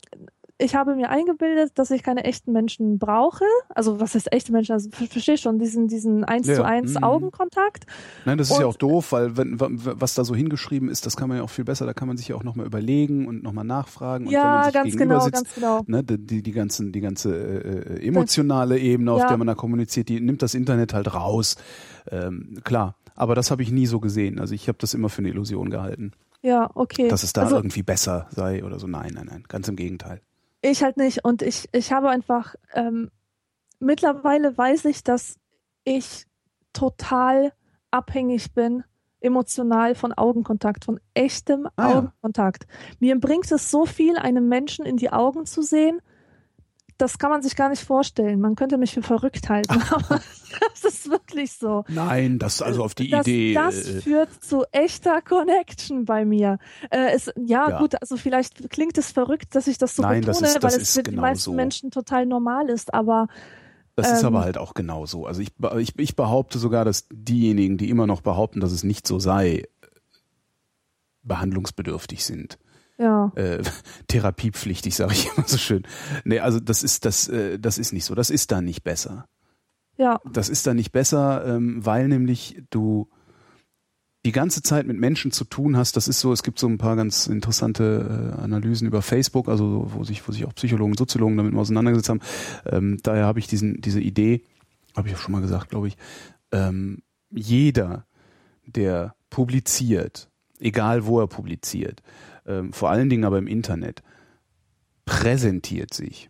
ich 0.62 0.76
habe 0.76 0.96
mir 0.96 1.10
eingebildet, 1.10 1.72
dass 1.76 1.92
ich 1.92 2.04
keine 2.04 2.24
echten 2.24 2.52
Menschen 2.52 3.00
brauche. 3.00 3.44
Also 3.70 4.00
was 4.00 4.16
heißt 4.16 4.32
echte 4.32 4.52
Menschen? 4.52 4.74
Also 4.74 4.90
ver- 4.92 5.08
verstehe 5.08 5.38
schon 5.38 5.60
diesen, 5.60 5.88
diesen 5.88 6.24
eins 6.24 6.48
Ja, 6.48 6.56
zu 6.56 6.64
eins 6.66 6.94
mhm. 6.96 7.04
Augenkontakt. 7.04 7.86
Nein, 8.26 8.38
das 8.38 8.50
ist 8.52 8.60
ja 8.60 8.66
und- 8.66 8.72
auch 8.74 8.78
doof, 8.78 9.12
weil 9.12 9.38
wenn, 9.38 9.56
was 9.60 10.14
da 10.14 10.24
so 10.24 10.36
hingeschrieben 10.36 10.90
ist, 10.90 11.06
das 11.06 11.18
kann 11.18 11.28
man 11.30 11.38
ja 11.40 11.44
auch 11.44 11.50
viel 11.50 11.66
besser, 11.66 11.86
da 11.86 11.94
kann 11.94 12.08
man 12.08 12.18
sich 12.18 12.28
ja 12.28 12.36
auch 12.36 12.44
nochmal 12.44 12.66
überlegen 12.66 13.28
und 13.28 13.44
nochmal 13.44 13.66
nachfragen. 13.66 14.28
Und 14.28 14.34
wenn 14.34 14.40
man 14.40 14.54
Ja, 14.60 14.64
sich 14.66 14.74
ganz 14.74 14.96
genau, 14.98 15.20
sitzt, 15.22 15.34
ganz 15.34 15.56
genau. 15.56 15.82
ne, 15.88 16.04
die, 16.04 16.18
die, 16.18 16.44
die, 16.44 16.52
ganzen, 16.52 16.92
die 16.92 17.02
ganze 17.02 17.36
äh, 17.36 17.96
äh, 17.96 18.08
emotionale 18.08 18.78
Ebene, 18.80 19.12
auf 19.12 19.20
Ja. 19.22 19.28
der 19.28 19.38
man 19.38 19.48
da 19.48 19.56
kommuniziert, 19.56 20.10
die 20.10 20.20
nimmt 20.22 20.42
das 20.42 20.54
Internet 20.54 20.94
halt 20.94 21.14
raus. 21.14 21.56
Ähm, 22.10 22.60
klar, 22.64 22.96
aber 23.16 23.36
das 23.36 23.52
habe 23.52 23.62
ich 23.64 23.72
nie 23.72 23.86
so 23.88 24.00
gesehen. 24.00 24.40
Also 24.40 24.54
ich 24.56 24.68
habe 24.68 24.78
das 24.80 24.94
immer 24.94 25.10
für 25.10 25.20
eine 25.20 25.30
Illusion 25.30 25.70
gehalten, 25.70 26.12
Ja, 26.42 26.70
okay. 26.76 27.08
dass 27.08 27.24
es 27.24 27.34
da 27.34 27.44
also, 27.44 27.56
irgendwie 27.58 27.84
besser 27.84 28.28
sei 28.32 28.64
oder 28.64 28.80
so. 28.80 28.88
Nein, 28.88 29.12
nein, 29.14 29.28
nein, 29.30 29.44
ganz 29.48 29.68
im 29.68 29.76
Gegenteil. 29.76 30.22
Ich 30.62 30.84
halt 30.84 30.98
nicht. 30.98 31.26
Und 31.26 31.42
ich, 31.42 31.68
ich 31.72 31.92
habe 31.92 32.10
einfach, 32.10 32.56
ähm, 32.74 33.10
mittlerweile 33.80 34.58
weiß 34.58 34.86
ich, 34.86 35.04
dass 35.04 35.36
ich 35.84 36.26
total 36.74 37.54
abhängig 37.90 38.54
bin, 38.54 38.84
emotional 39.20 39.96
von 39.96 40.14
Augenkontakt, 40.14 40.86
von 40.86 41.00
echtem 41.14 41.68
Ah, 41.76 41.90
ja. 41.90 41.98
Augenkontakt. 41.98 42.66
Mir 43.00 43.20
bringt 43.20 43.52
es 43.52 43.70
so 43.70 43.86
viel, 43.86 44.18
einem 44.18 44.48
Menschen 44.48 44.86
in 44.86 44.98
die 44.98 45.12
Augen 45.12 45.46
zu 45.46 45.62
sehen. 45.62 46.02
Das 47.02 47.18
kann 47.18 47.32
man 47.32 47.42
sich 47.42 47.56
gar 47.56 47.70
nicht 47.70 47.84
vorstellen. 47.84 48.40
Man 48.40 48.56
könnte 48.56 48.78
mich 48.78 48.94
für 48.94 49.02
verrückt 49.02 49.50
halten, 49.50 49.82
aber 49.92 50.22
das 50.72 50.84
ist 50.84 51.10
wirklich 51.10 51.54
so. 51.54 51.84
Nein, 51.88 52.38
das 52.38 52.62
also 52.62 52.84
auf 52.84 52.94
die 52.94 53.10
das, 53.10 53.26
Idee. 53.26 53.54
Das 53.56 53.76
äh, 53.88 54.02
führt 54.02 54.44
zu 54.44 54.66
echter 54.72 55.22
Connection 55.22 56.06
bei 56.06 56.26
mir. 56.26 56.60
Äh, 56.92 57.14
es, 57.16 57.32
ja, 57.36 57.70
Ja. 57.70 57.80
gut, 57.80 58.00
also 58.02 58.18
vielleicht 58.18 58.70
klingt 58.70 58.98
es 58.98 59.12
verrückt, 59.12 59.56
dass 59.56 59.68
ich 59.68 59.78
das 59.80 59.96
so 59.96 60.04
Nein, 60.04 60.22
das 60.22 60.38
betone, 60.38 60.54
ist- 60.56 60.64
das 60.64 60.74
weil 60.74 60.82
es 60.82 60.94
für 60.94 61.04
die 61.04 61.10
genau 61.12 61.22
meisten 61.22 61.44
so. 61.44 61.54
Menschen 61.54 61.90
total 61.92 62.26
normal 62.28 62.70
ist, 62.70 62.94
aber 62.94 63.28
Das 63.96 64.12
ist 64.12 64.20
Ähm, 64.22 64.28
aber 64.28 64.42
halt 64.42 64.58
auch 64.58 64.74
genau 64.74 65.06
so. 65.06 65.26
Also 65.26 65.42
ich, 65.42 65.52
ich, 65.80 65.98
ich 66.00 66.16
behaupte 66.16 66.60
sogar, 66.60 66.86
dass 66.86 67.08
diejenigen, 67.12 67.78
die 67.78 67.90
immer 67.90 68.06
noch 68.08 68.22
behaupten, 68.22 68.60
dass 68.60 68.72
es 68.72 68.84
nicht 68.84 69.08
so 69.08 69.18
sei, 69.20 69.64
behandlungsbedürftig 71.24 72.24
sind. 72.26 72.58
Ja, 73.02 73.32
Äh, 73.36 73.64
therapiepflichtig, 74.08 74.96
sage 74.96 75.14
ich 75.14 75.30
immer 75.36 75.48
so 75.48 75.58
schön. 75.58 75.84
Nee, 76.24 76.40
also 76.40 76.60
das 76.60 76.84
ist 76.84 77.06
das, 77.06 77.28
äh, 77.28 77.60
das 77.60 77.78
ist 77.78 77.94
nicht 77.94 78.06
so. 78.06 78.16
Das 78.16 78.30
ist 78.30 78.52
da 78.52 78.62
nicht 78.62 78.84
besser. 78.84 79.26
ja, 79.98 80.20
Das 80.32 80.50
ist 80.50 80.68
da 80.68 80.74
nicht 80.74 80.92
besser, 80.92 81.46
ähm, 81.46 81.86
weil 81.86 82.08
nämlich 82.08 82.62
du 82.70 83.10
die 84.24 84.32
ganze 84.32 84.62
Zeit 84.62 84.86
mit 84.86 85.00
Menschen 85.00 85.32
zu 85.32 85.46
tun 85.46 85.76
hast. 85.78 85.98
Das 85.98 86.08
ist 86.08 86.20
so, 86.20 86.32
es 86.32 86.44
gibt 86.44 86.60
so 86.60 86.68
ein 86.68 86.78
paar 86.78 86.96
ganz 86.96 87.26
interessante 87.26 88.36
äh, 88.38 88.42
Analysen 88.42 88.88
über 88.88 89.02
Facebook, 89.02 89.50
also 89.50 89.88
wo 89.94 90.04
sich, 90.04 90.28
wo 90.28 90.32
sich 90.32 90.46
auch 90.46 90.54
Psychologen, 90.54 90.96
Soziologen 90.96 91.38
damit 91.38 91.54
mal 91.54 91.62
auseinandergesetzt 91.62 92.10
haben. 92.10 92.22
Ähm, 92.66 92.98
daher 93.02 93.26
habe 93.26 93.40
ich 93.40 93.48
diesen, 93.48 93.82
diese 93.82 94.00
Idee, 94.00 94.44
habe 94.96 95.08
ich 95.10 95.16
auch 95.16 95.20
schon 95.20 95.32
mal 95.32 95.42
gesagt, 95.42 95.70
glaube 95.70 95.88
ich, 95.88 95.98
ähm, 96.52 97.00
jeder, 97.32 98.06
der 98.68 99.16
publiziert, 99.30 100.30
egal 100.60 101.06
wo 101.06 101.20
er 101.20 101.28
publiziert, 101.28 102.04
ähm, 102.46 102.74
vor 102.74 102.90
allen 102.90 103.10
Dingen 103.10 103.26
aber 103.26 103.38
im 103.38 103.48
Internet, 103.48 104.02
präsentiert 105.06 105.94
sich. 105.94 106.30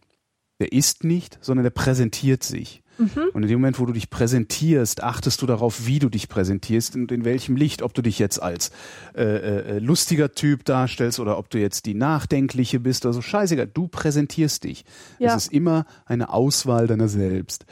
Der 0.60 0.72
ist 0.72 1.04
nicht, 1.04 1.40
sondern 1.42 1.64
der 1.64 1.72
präsentiert 1.72 2.44
sich. 2.44 2.84
Mhm. 3.02 3.30
Und 3.34 3.44
in 3.44 3.50
dem 3.50 3.60
Moment, 3.60 3.80
wo 3.80 3.86
du 3.86 3.94
dich 3.94 4.10
präsentierst, 4.10 5.04
achtest 5.04 5.42
du 5.42 5.46
darauf, 5.46 5.86
wie 5.86 6.00
du 6.00 6.10
dich 6.10 6.30
präsentierst 6.30 6.96
und 6.96 7.12
in 7.12 7.26
welchem 7.26 7.56
Licht, 7.56 7.82
ob 7.82 7.94
du 7.94 8.02
dich 8.02 8.20
jetzt 8.20 8.42
als 8.42 8.72
äh, 9.16 9.24
äh, 9.24 9.80
lustiger 9.80 10.32
Typ 10.32 10.66
darstellst 10.66 11.20
oder 11.20 11.38
ob 11.38 11.50
du 11.50 11.60
jetzt 11.60 11.86
die 11.86 11.94
nachdenkliche 11.94 12.80
bist 12.80 13.06
oder 13.06 13.14
so. 13.14 13.22
Scheißegal, 13.22 13.68
du 13.68 13.88
präsentierst 13.88 14.64
dich. 14.64 14.86
Ja. 15.20 15.36
Es 15.36 15.46
ist 15.46 15.54
immer 15.54 15.86
eine 16.06 16.30
Auswahl 16.30 16.88
deiner 16.88 17.08
selbst. 17.08 17.66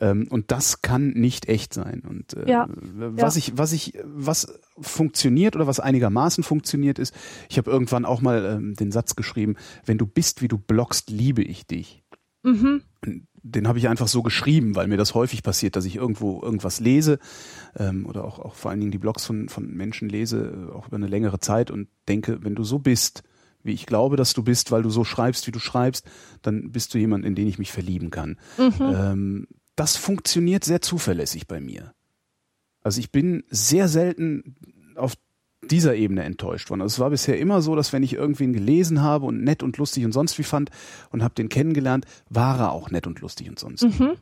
Ähm, 0.00 0.26
und 0.30 0.50
das 0.50 0.82
kann 0.82 1.10
nicht 1.10 1.48
echt 1.48 1.74
sein. 1.74 2.02
Und 2.08 2.34
äh, 2.34 2.50
Ja. 2.50 2.68
was 2.70 3.36
ich, 3.36 3.52
was 3.56 3.72
ich, 3.72 3.98
was 4.04 4.58
funktioniert 4.80 5.56
oder 5.56 5.66
was 5.66 5.78
einigermaßen 5.78 6.42
funktioniert 6.42 6.98
ist, 6.98 7.14
ich 7.48 7.58
habe 7.58 7.70
irgendwann 7.70 8.06
auch 8.06 8.22
mal 8.22 8.44
ähm, 8.44 8.74
den 8.74 8.92
Satz 8.92 9.14
geschrieben, 9.14 9.56
wenn 9.84 9.98
du 9.98 10.06
bist, 10.06 10.40
wie 10.40 10.48
du 10.48 10.58
bloggst, 10.58 11.10
liebe 11.10 11.42
ich 11.42 11.66
dich 11.66 12.02
Mhm. 12.42 12.82
Den 13.42 13.68
habe 13.68 13.78
ich 13.78 13.88
einfach 13.88 14.08
so 14.08 14.22
geschrieben, 14.22 14.74
weil 14.76 14.88
mir 14.88 14.96
das 14.96 15.14
häufig 15.14 15.42
passiert, 15.42 15.76
dass 15.76 15.84
ich 15.84 15.96
irgendwo 15.96 16.42
irgendwas 16.42 16.80
lese 16.80 17.18
ähm, 17.76 18.06
oder 18.06 18.24
auch, 18.24 18.38
auch 18.38 18.54
vor 18.54 18.70
allen 18.70 18.80
Dingen 18.80 18.92
die 18.92 18.98
Blogs 18.98 19.24
von, 19.24 19.48
von 19.48 19.66
Menschen 19.72 20.08
lese, 20.08 20.68
äh, 20.70 20.72
auch 20.72 20.88
über 20.88 20.96
eine 20.96 21.06
längere 21.06 21.40
Zeit 21.40 21.70
und 21.70 21.88
denke, 22.08 22.42
wenn 22.42 22.54
du 22.54 22.64
so 22.64 22.78
bist, 22.78 23.22
wie 23.62 23.72
ich 23.72 23.86
glaube, 23.86 24.16
dass 24.16 24.32
du 24.32 24.42
bist, 24.42 24.70
weil 24.70 24.82
du 24.82 24.90
so 24.90 25.04
schreibst, 25.04 25.46
wie 25.46 25.52
du 25.52 25.58
schreibst, 25.58 26.06
dann 26.42 26.72
bist 26.72 26.94
du 26.94 26.98
jemand, 26.98 27.24
in 27.24 27.34
den 27.34 27.46
ich 27.46 27.58
mich 27.58 27.72
verlieben 27.72 28.10
kann. 28.10 28.38
Mhm. 28.58 28.72
Ähm, 28.80 29.46
das 29.76 29.96
funktioniert 29.96 30.64
sehr 30.64 30.80
zuverlässig 30.80 31.46
bei 31.46 31.60
mir. 31.60 31.94
Also 32.82 33.00
ich 33.00 33.10
bin 33.10 33.44
sehr 33.50 33.88
selten 33.88 34.56
auf 34.96 35.14
dieser 35.62 35.94
Ebene 35.94 36.24
enttäuscht 36.24 36.70
worden. 36.70 36.82
Also 36.82 36.94
es 36.94 36.98
war 37.00 37.10
bisher 37.10 37.38
immer 37.38 37.62
so, 37.62 37.76
dass 37.76 37.92
wenn 37.92 38.02
ich 38.02 38.14
irgendwen 38.14 38.52
gelesen 38.52 39.02
habe 39.02 39.26
und 39.26 39.44
nett 39.44 39.62
und 39.62 39.76
lustig 39.76 40.04
und 40.04 40.12
sonst 40.12 40.38
wie 40.38 40.42
fand 40.42 40.70
und 41.10 41.22
habe 41.22 41.34
den 41.34 41.48
kennengelernt, 41.48 42.06
war 42.28 42.58
er 42.58 42.72
auch 42.72 42.90
nett 42.90 43.06
und 43.06 43.20
lustig 43.20 43.48
und 43.48 43.58
sonst. 43.58 43.82
wie. 43.82 44.04
Mhm. 44.04 44.12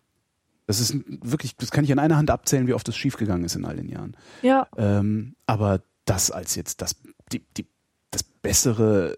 Das 0.67 0.81
ist 0.81 0.97
wirklich, 1.07 1.57
das 1.57 1.71
kann 1.71 1.85
ich 1.85 1.93
an 1.93 1.99
einer 1.99 2.17
Hand 2.17 2.31
abzählen, 2.31 2.67
wie 2.67 2.75
oft 2.75 2.87
das 2.87 2.97
schiefgegangen 2.97 3.45
ist 3.45 3.57
in 3.57 3.65
all 3.65 3.77
den 3.77 3.89
Jahren. 3.89 4.17
Ja, 4.43 4.69
Ähm, 4.77 5.35
aber 5.47 5.81
das 6.05 6.31
als 6.31 6.55
jetzt 6.57 6.83
das, 6.83 6.97
die, 7.33 7.43
die, 7.57 7.67
das 8.11 8.23
bessere, 8.23 9.17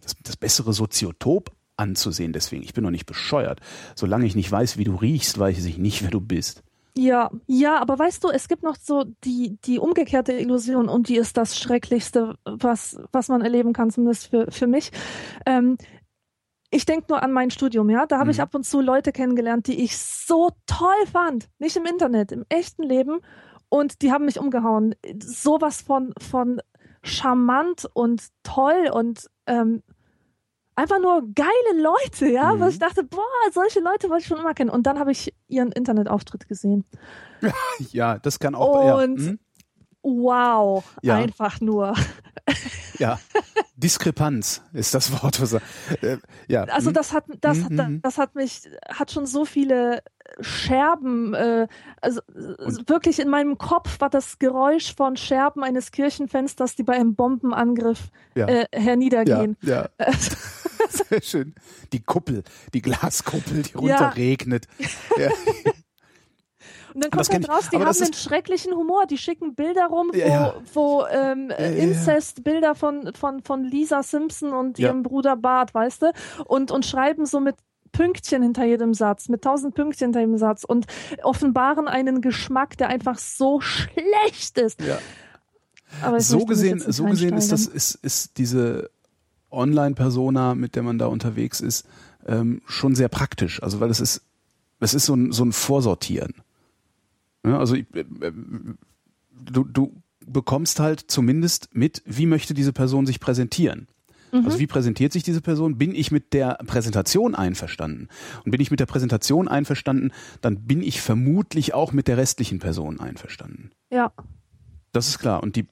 das, 0.00 0.14
das 0.22 0.36
bessere 0.36 0.72
Soziotop 0.72 1.52
anzusehen. 1.76 2.32
Deswegen, 2.32 2.62
ich 2.62 2.74
bin 2.74 2.84
noch 2.84 2.90
nicht 2.90 3.06
bescheuert. 3.06 3.60
Solange 3.94 4.26
ich 4.26 4.36
nicht 4.36 4.50
weiß, 4.50 4.76
wie 4.78 4.84
du 4.84 4.94
riechst, 4.94 5.38
weiß 5.38 5.64
ich 5.64 5.78
nicht, 5.78 6.02
wer 6.02 6.10
du 6.10 6.20
bist. 6.20 6.62
Ja, 6.98 7.30
ja, 7.46 7.80
aber 7.80 7.96
weißt 7.96 8.24
du, 8.24 8.28
es 8.28 8.48
gibt 8.48 8.64
noch 8.64 8.74
so 8.74 9.04
die, 9.22 9.56
die 9.64 9.78
umgekehrte 9.78 10.32
Illusion 10.32 10.88
und 10.88 11.08
die 11.08 11.14
ist 11.14 11.36
das 11.36 11.56
Schrecklichste, 11.56 12.34
was, 12.44 12.98
was 13.12 13.28
man 13.28 13.40
erleben 13.40 13.72
kann, 13.72 13.92
zumindest 13.92 14.26
für, 14.26 14.50
für 14.50 14.66
mich. 14.66 14.90
Ähm, 15.46 15.78
ich 16.72 16.86
denke 16.86 17.06
nur 17.08 17.22
an 17.22 17.30
mein 17.30 17.52
Studium, 17.52 17.88
ja. 17.88 18.04
Da 18.06 18.16
habe 18.16 18.24
mhm. 18.24 18.30
ich 18.32 18.42
ab 18.42 18.52
und 18.52 18.64
zu 18.64 18.80
Leute 18.80 19.12
kennengelernt, 19.12 19.68
die 19.68 19.80
ich 19.84 19.96
so 19.96 20.50
toll 20.66 21.06
fand. 21.12 21.48
Nicht 21.60 21.76
im 21.76 21.86
Internet, 21.86 22.32
im 22.32 22.44
echten 22.48 22.82
Leben. 22.82 23.20
Und 23.68 24.02
die 24.02 24.10
haben 24.10 24.24
mich 24.24 24.40
umgehauen. 24.40 24.96
Sowas 25.22 25.82
von, 25.82 26.12
von 26.18 26.60
charmant 27.04 27.88
und 27.94 28.26
toll 28.42 28.90
und 28.92 29.30
ähm, 29.46 29.84
einfach 30.78 31.00
nur 31.00 31.22
geile 31.34 31.82
Leute, 31.82 32.28
ja, 32.28 32.54
mhm. 32.54 32.60
was 32.60 32.74
ich 32.74 32.78
dachte, 32.78 33.02
boah, 33.02 33.20
solche 33.52 33.80
Leute 33.80 34.08
wollte 34.08 34.22
ich 34.22 34.28
schon 34.28 34.38
immer 34.38 34.54
kennen. 34.54 34.70
Und 34.70 34.86
dann 34.86 34.98
habe 34.98 35.10
ich 35.10 35.34
ihren 35.48 35.72
Internetauftritt 35.72 36.48
gesehen. 36.48 36.84
ja, 37.90 38.18
das 38.18 38.38
kann 38.38 38.54
auch. 38.54 39.02
Und 39.02 39.20
ja. 39.20 39.32
mhm. 39.32 39.38
wow, 40.02 40.84
ja. 41.02 41.16
einfach 41.16 41.60
nur. 41.60 41.94
ja, 42.98 43.18
Diskrepanz 43.76 44.62
ist 44.72 44.94
das 44.94 45.10
Wort. 45.20 45.40
Was 45.42 45.54
er, 45.54 45.62
äh, 46.02 46.18
ja. 46.46 46.62
Also 46.64 46.90
mhm. 46.90 46.94
das 46.94 47.12
hat, 47.12 47.24
das, 47.40 47.64
hat, 47.64 47.70
mhm. 47.70 48.00
das 48.02 48.16
hat 48.16 48.34
mich, 48.36 48.70
hat 48.88 49.10
schon 49.10 49.26
so 49.26 49.44
viele 49.44 50.02
Scherben, 50.40 51.34
äh, 51.34 51.66
also 52.00 52.20
Und 52.58 52.88
wirklich 52.88 53.18
in 53.18 53.28
meinem 53.28 53.58
Kopf 53.58 54.00
war 54.00 54.10
das 54.10 54.38
Geräusch 54.38 54.94
von 54.94 55.16
Scherben 55.16 55.64
eines 55.64 55.90
Kirchenfensters, 55.90 56.76
die 56.76 56.84
bei 56.84 56.94
einem 56.94 57.16
Bombenangriff 57.16 58.10
ja. 58.36 58.46
äh, 58.46 58.66
herniedergehen. 58.72 59.56
Ja, 59.62 59.88
ja. 59.98 60.06
Sehr 61.08 61.22
schön. 61.22 61.54
Die 61.92 62.00
Kuppel, 62.00 62.44
die 62.74 62.82
Glaskuppel, 62.82 63.62
die 63.62 63.76
runterregnet. 63.76 64.66
Ja. 65.18 65.30
Und 66.94 67.04
dann 67.04 67.10
kommt 67.10 67.28
halt 67.28 67.48
raus, 67.48 67.68
die 67.70 67.76
haben 67.76 67.86
einen 67.86 68.12
schrecklichen 68.12 68.74
Humor. 68.74 69.06
Die 69.06 69.18
schicken 69.18 69.54
Bilder 69.54 69.86
rum, 69.86 70.10
wo, 70.12 70.18
ja. 70.18 70.54
wo 70.72 71.06
ähm, 71.06 71.50
ja, 71.50 71.56
Incest-Bilder 71.56 72.74
von, 72.74 73.12
von, 73.14 73.42
von 73.42 73.62
Lisa 73.62 74.02
Simpson 74.02 74.52
und 74.52 74.78
ihrem 74.78 75.02
Bruder 75.02 75.36
Bart, 75.36 75.74
weißt 75.74 76.02
du? 76.02 76.12
Und, 76.46 76.70
und 76.70 76.86
schreiben 76.86 77.26
so 77.26 77.40
mit 77.40 77.56
Pünktchen 77.92 78.42
hinter 78.42 78.64
jedem 78.64 78.94
Satz, 78.94 79.28
mit 79.28 79.42
tausend 79.42 79.74
Pünktchen 79.74 80.06
hinter 80.06 80.20
jedem 80.20 80.38
Satz 80.38 80.64
und 80.64 80.86
offenbaren 81.22 81.88
einen 81.88 82.20
Geschmack, 82.20 82.76
der 82.78 82.88
einfach 82.88 83.18
so 83.18 83.60
schlecht 83.60 84.58
ist. 84.58 84.80
Ja. 84.80 84.98
Aber 86.02 86.20
so 86.20 86.44
gesehen, 86.44 86.80
so 86.80 87.04
gesehen 87.04 87.36
ist 87.36 87.50
das, 87.50 87.66
ist, 87.66 87.94
ist 87.96 88.38
diese 88.38 88.90
Online-Persona, 89.50 90.54
mit 90.54 90.74
der 90.74 90.82
man 90.82 90.98
da 90.98 91.06
unterwegs 91.06 91.60
ist, 91.60 91.86
ähm, 92.26 92.62
schon 92.66 92.94
sehr 92.94 93.08
praktisch. 93.08 93.62
Also 93.62 93.80
weil 93.80 93.90
es 93.90 94.00
ist, 94.00 94.22
es 94.80 94.94
ist 94.94 95.06
so 95.06 95.14
ein, 95.14 95.32
so 95.32 95.44
ein 95.44 95.52
Vorsortieren. 95.52 96.34
Ja, 97.44 97.58
also 97.58 97.74
ich, 97.74 97.86
äh, 97.94 98.00
äh, 98.00 98.32
du, 99.50 99.64
du 99.64 100.02
bekommst 100.26 100.80
halt 100.80 101.04
zumindest 101.08 101.74
mit, 101.74 102.02
wie 102.04 102.26
möchte 102.26 102.54
diese 102.54 102.72
Person 102.72 103.06
sich 103.06 103.20
präsentieren. 103.20 103.88
Mhm. 104.32 104.44
Also 104.44 104.58
wie 104.58 104.66
präsentiert 104.66 105.12
sich 105.12 105.22
diese 105.22 105.40
Person? 105.40 105.78
Bin 105.78 105.94
ich 105.94 106.10
mit 106.10 106.32
der 106.32 106.58
Präsentation 106.66 107.34
einverstanden? 107.34 108.08
Und 108.44 108.50
bin 108.50 108.60
ich 108.60 108.70
mit 108.70 108.80
der 108.80 108.86
Präsentation 108.86 109.48
einverstanden, 109.48 110.12
dann 110.40 110.66
bin 110.66 110.82
ich 110.82 111.00
vermutlich 111.00 111.74
auch 111.74 111.92
mit 111.92 112.08
der 112.08 112.16
restlichen 112.16 112.58
Person 112.58 113.00
einverstanden. 113.00 113.70
Ja. 113.90 114.12
Das 114.92 115.08
ist 115.08 115.18
klar. 115.18 115.42
Und 115.42 115.56
die, 115.56 115.66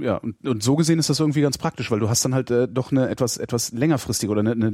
ja, 0.00 0.16
und, 0.16 0.46
und 0.46 0.62
so 0.62 0.76
gesehen 0.76 0.98
ist 0.98 1.08
das 1.08 1.20
irgendwie 1.20 1.40
ganz 1.40 1.56
praktisch, 1.58 1.90
weil 1.90 2.00
du 2.00 2.08
hast 2.08 2.24
dann 2.24 2.34
halt 2.34 2.50
äh, 2.50 2.68
doch 2.68 2.92
eine 2.92 3.08
etwas, 3.08 3.38
etwas 3.38 3.72
längerfristige 3.72 4.30
oder 4.30 4.40
eine, 4.40 4.52
eine, 4.52 4.68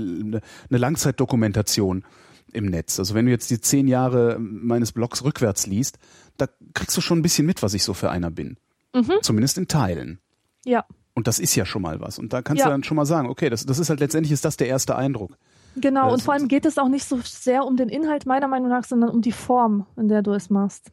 eine 0.68 0.78
Langzeitdokumentation 0.78 2.04
im 2.52 2.66
Netz. 2.66 2.98
Also 2.98 3.14
wenn 3.14 3.26
du 3.26 3.30
jetzt 3.30 3.50
die 3.50 3.60
zehn 3.60 3.86
Jahre 3.86 4.38
meines 4.38 4.92
Blogs 4.92 5.24
rückwärts 5.24 5.66
liest, 5.66 5.98
da 6.36 6.46
kriegst 6.74 6.96
du 6.96 7.00
schon 7.00 7.18
ein 7.18 7.22
bisschen 7.22 7.46
mit, 7.46 7.62
was 7.62 7.74
ich 7.74 7.84
so 7.84 7.94
für 7.94 8.10
einer 8.10 8.30
bin. 8.30 8.56
Mhm. 8.94 9.12
Zumindest 9.22 9.58
in 9.58 9.68
Teilen. 9.68 10.20
Ja. 10.64 10.84
Und 11.14 11.28
das 11.28 11.38
ist 11.38 11.54
ja 11.54 11.64
schon 11.64 11.82
mal 11.82 12.00
was. 12.00 12.18
Und 12.18 12.32
da 12.32 12.42
kannst 12.42 12.60
ja. 12.60 12.66
du 12.66 12.70
dann 12.72 12.82
schon 12.82 12.96
mal 12.96 13.06
sagen, 13.06 13.28
okay, 13.28 13.50
das, 13.50 13.64
das 13.66 13.78
ist 13.78 13.90
halt 13.90 14.00
letztendlich 14.00 14.32
ist 14.32 14.44
das 14.44 14.56
der 14.56 14.68
erste 14.68 14.96
Eindruck. 14.96 15.36
Genau, 15.76 16.12
und 16.12 16.22
vor 16.22 16.34
allem 16.34 16.46
geht 16.48 16.66
es 16.66 16.78
auch 16.78 16.88
nicht 16.88 17.04
so 17.04 17.18
sehr 17.24 17.64
um 17.64 17.76
den 17.76 17.88
Inhalt 17.88 18.26
meiner 18.26 18.46
Meinung 18.46 18.68
nach, 18.68 18.84
sondern 18.84 19.10
um 19.10 19.22
die 19.22 19.32
Form, 19.32 19.86
in 19.96 20.08
der 20.08 20.22
du 20.22 20.32
es 20.32 20.50
machst. 20.50 20.90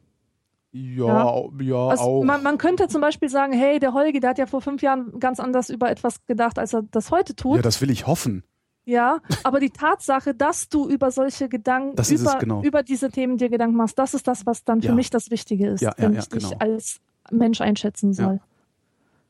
Ja, 0.73 1.35
ja, 1.35 1.49
ja 1.59 1.87
also 1.87 2.03
auch. 2.03 2.23
Man, 2.23 2.43
man, 2.43 2.57
könnte 2.57 2.87
zum 2.87 3.01
Beispiel 3.01 3.29
sagen, 3.29 3.51
hey, 3.51 3.79
der 3.79 3.93
Holgi, 3.93 4.19
der 4.19 4.31
hat 4.31 4.37
ja 4.37 4.45
vor 4.45 4.61
fünf 4.61 4.81
Jahren 4.81 5.19
ganz 5.19 5.39
anders 5.39 5.69
über 5.69 5.89
etwas 5.89 6.25
gedacht, 6.27 6.57
als 6.57 6.73
er 6.73 6.83
das 6.83 7.11
heute 7.11 7.35
tut. 7.35 7.57
Ja, 7.57 7.61
das 7.61 7.81
will 7.81 7.91
ich 7.91 8.07
hoffen. 8.07 8.43
Ja, 8.85 9.19
aber 9.43 9.59
die 9.59 9.69
Tatsache, 9.69 10.33
dass 10.33 10.69
du 10.69 10.87
über 10.89 11.11
solche 11.11 11.49
Gedanken, 11.49 12.01
über, 12.13 12.37
genau. 12.39 12.63
über 12.63 12.83
diese 12.83 13.09
Themen 13.09 13.37
dir 13.37 13.49
Gedanken 13.49 13.75
machst, 13.75 13.99
das 13.99 14.13
ist 14.13 14.27
das, 14.27 14.45
was 14.45 14.63
dann 14.63 14.81
für 14.81 14.89
ja. 14.89 14.95
mich 14.95 15.09
das 15.09 15.29
Wichtige 15.29 15.69
ist, 15.69 15.81
ja, 15.81 15.93
wenn 15.97 16.17
ich 16.17 16.29
genau. 16.29 16.49
dich 16.49 16.61
als 16.61 16.99
Mensch 17.29 17.61
einschätzen 17.61 18.13
soll. 18.13 18.39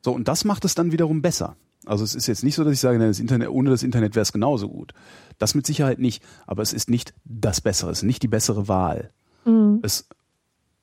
So, 0.00 0.12
und 0.12 0.26
das 0.26 0.44
macht 0.44 0.64
es 0.64 0.74
dann 0.74 0.90
wiederum 0.90 1.22
besser. 1.22 1.56
Also 1.84 2.04
es 2.04 2.14
ist 2.14 2.28
jetzt 2.28 2.44
nicht 2.44 2.54
so, 2.54 2.64
dass 2.64 2.72
ich 2.72 2.80
sage, 2.80 2.98
das 2.98 3.18
Internet, 3.18 3.48
ohne 3.48 3.70
das 3.70 3.82
Internet 3.82 4.14
wäre 4.14 4.22
es 4.22 4.32
genauso 4.32 4.68
gut. 4.68 4.94
Das 5.38 5.54
mit 5.54 5.66
Sicherheit 5.66 5.98
nicht, 5.98 6.22
aber 6.46 6.62
es 6.62 6.72
ist 6.72 6.88
nicht 6.88 7.12
das 7.24 7.60
Bessere, 7.60 7.90
es 7.90 7.98
ist 7.98 8.04
nicht 8.04 8.22
die 8.22 8.28
bessere 8.28 8.68
Wahl. 8.68 9.10
Mhm. 9.44 9.80
Es 9.82 10.08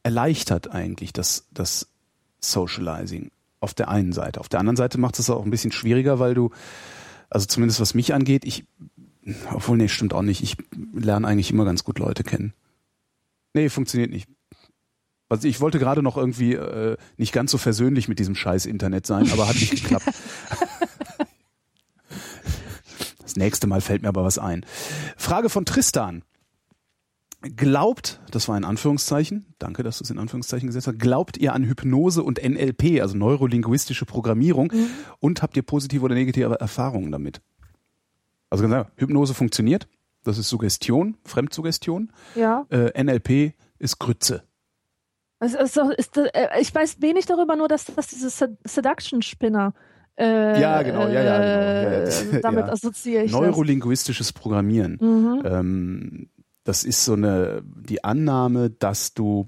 erleichtert 0.04 0.72
eigentlich 0.72 1.14
das, 1.14 1.48
das 1.52 1.88
Socializing 2.40 3.32
auf 3.60 3.74
der 3.74 3.90
einen 3.90 4.14
Seite. 4.14 4.40
Auf 4.40 4.50
der 4.50 4.60
anderen 4.60 4.78
Seite 4.78 4.98
macht 4.98 5.20
es 5.20 5.30
auch 5.30 5.44
ein 5.44 5.52
bisschen 5.52 5.72
schwieriger, 5.72 6.20
weil 6.20 6.34
du, 6.34 6.52
also 7.30 7.46
zumindest 7.46 7.80
was 7.80 7.94
mich 7.94 8.14
angeht, 8.14 8.46
ich, 8.46 8.66
obwohl, 9.54 9.78
nee, 9.78 9.90
stimmt 9.90 10.14
auch 10.14 10.22
nicht, 10.22 10.42
ich 10.42 10.56
lerne 10.94 11.28
eigentlich 11.28 11.52
immer 11.52 11.66
ganz 11.66 11.84
gut 11.84 12.00
Leute 12.00 12.24
kennen. 12.24 12.54
Nee, 13.54 13.70
funktioniert 13.70 14.12
nicht. 14.12 14.30
Also 15.28 15.48
ich 15.48 15.62
wollte 15.62 15.78
gerade 15.78 16.02
noch 16.02 16.18
irgendwie 16.18 16.54
äh, 16.54 16.98
nicht 17.18 17.34
ganz 17.34 17.52
so 17.52 17.58
versöhnlich 17.58 18.08
mit 18.08 18.18
diesem 18.18 18.36
scheiß 18.36 18.66
Internet 18.66 19.06
sein, 19.06 19.32
aber 19.32 19.48
hat 19.48 19.56
nicht 19.56 19.72
geklappt. 19.72 20.08
Das 23.22 23.36
nächste 23.36 23.68
Mal 23.68 23.80
fällt 23.80 24.02
mir 24.02 24.08
aber 24.08 24.24
was 24.24 24.40
ein. 24.40 24.66
Frage 25.16 25.50
von 25.50 25.64
Tristan. 25.64 26.24
Glaubt, 27.42 28.20
das 28.32 28.50
war 28.50 28.56
ein 28.56 28.66
Anführungszeichen, 28.66 29.46
danke, 29.60 29.82
dass 29.82 30.00
du 30.00 30.04
es 30.04 30.10
in 30.10 30.20
Anführungszeichen 30.20 30.68
gesetzt 30.68 30.88
hast, 30.88 31.00
glaubt 31.00 31.38
ihr 31.38 31.54
an 31.54 31.64
Hypnose 31.64 32.22
und 32.22 32.44
NLP, 32.44 33.02
also 33.02 33.18
neurolinguistische 33.18 34.06
Programmierung, 34.06 34.72
mhm. 34.74 34.90
und 35.20 35.42
habt 35.42 35.56
ihr 35.56 35.64
positive 35.64 36.04
oder 36.04 36.16
negative 36.16 36.60
Erfahrungen 36.60 37.12
damit? 37.12 37.42
Also 38.50 38.64
ganz 38.64 38.74
einfach, 38.74 38.92
Hypnose 38.98 39.34
funktioniert, 39.34 39.88
das 40.24 40.38
ist 40.38 40.50
Suggestion, 40.50 41.16
Fremdsuggestion. 41.24 42.12
Ja. 42.36 42.66
Äh, 42.70 43.02
NLP 43.02 43.54
ist 43.78 44.00
Grütze. 44.00 44.44
Also, 45.40 45.58
also 45.60 45.92
ist, 45.92 46.18
äh, 46.18 46.60
ich 46.60 46.76
weiß 46.76 47.02
wenig 47.02 47.26
darüber, 47.26 47.56
nur 47.56 47.70
dass 47.70 47.86
das 47.86 48.08
diese 48.08 48.30
Seduction-Spinner 48.66 49.74
äh, 50.18 50.60
ja, 50.60 50.82
genau, 50.84 51.08
ja, 51.08 51.24
ja, 51.24 51.38
genau. 51.38 51.94
Ja, 51.94 52.00
das, 52.02 52.26
damit 52.42 52.68
ja. 52.68 52.74
assoziiere 52.74 53.24
ich 53.24 53.32
Neurolinguistisches 53.32 54.34
Programmieren. 54.34 54.98
Mhm. 55.00 55.42
Ähm, 55.46 56.30
das 56.70 56.84
ist 56.84 57.04
so 57.04 57.14
eine 57.14 57.64
die 57.66 58.04
Annahme, 58.04 58.70
dass 58.70 59.16
du 59.16 59.48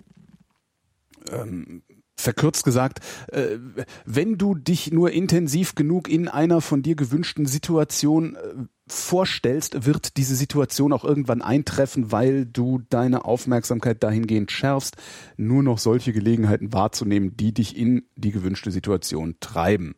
ähm, 1.31 1.83
verkürzt 2.15 2.63
gesagt, 2.63 2.99
äh, 3.31 3.57
wenn 4.05 4.39
du 4.39 4.55
dich 4.55 4.91
nur 4.91 5.11
intensiv 5.11 5.75
genug 5.75 6.09
in 6.09 6.27
einer 6.27 6.61
von 6.61 6.81
dir 6.81 6.95
gewünschten 6.95 7.45
Situation 7.45 8.37
äh, 8.37 8.39
vorstellst, 8.87 9.85
wird 9.85 10.17
diese 10.17 10.35
Situation 10.35 10.93
auch 10.93 11.03
irgendwann 11.03 11.43
eintreffen, 11.43 12.11
weil 12.11 12.47
du 12.47 12.81
deine 12.89 13.23
Aufmerksamkeit 13.23 14.01
dahingehend 14.01 14.51
schärfst, 14.51 14.97
nur 15.37 15.61
noch 15.61 15.77
solche 15.77 16.13
Gelegenheiten 16.13 16.73
wahrzunehmen, 16.73 17.37
die 17.37 17.53
dich 17.53 17.77
in 17.77 18.07
die 18.15 18.31
gewünschte 18.31 18.71
Situation 18.71 19.35
treiben. 19.39 19.93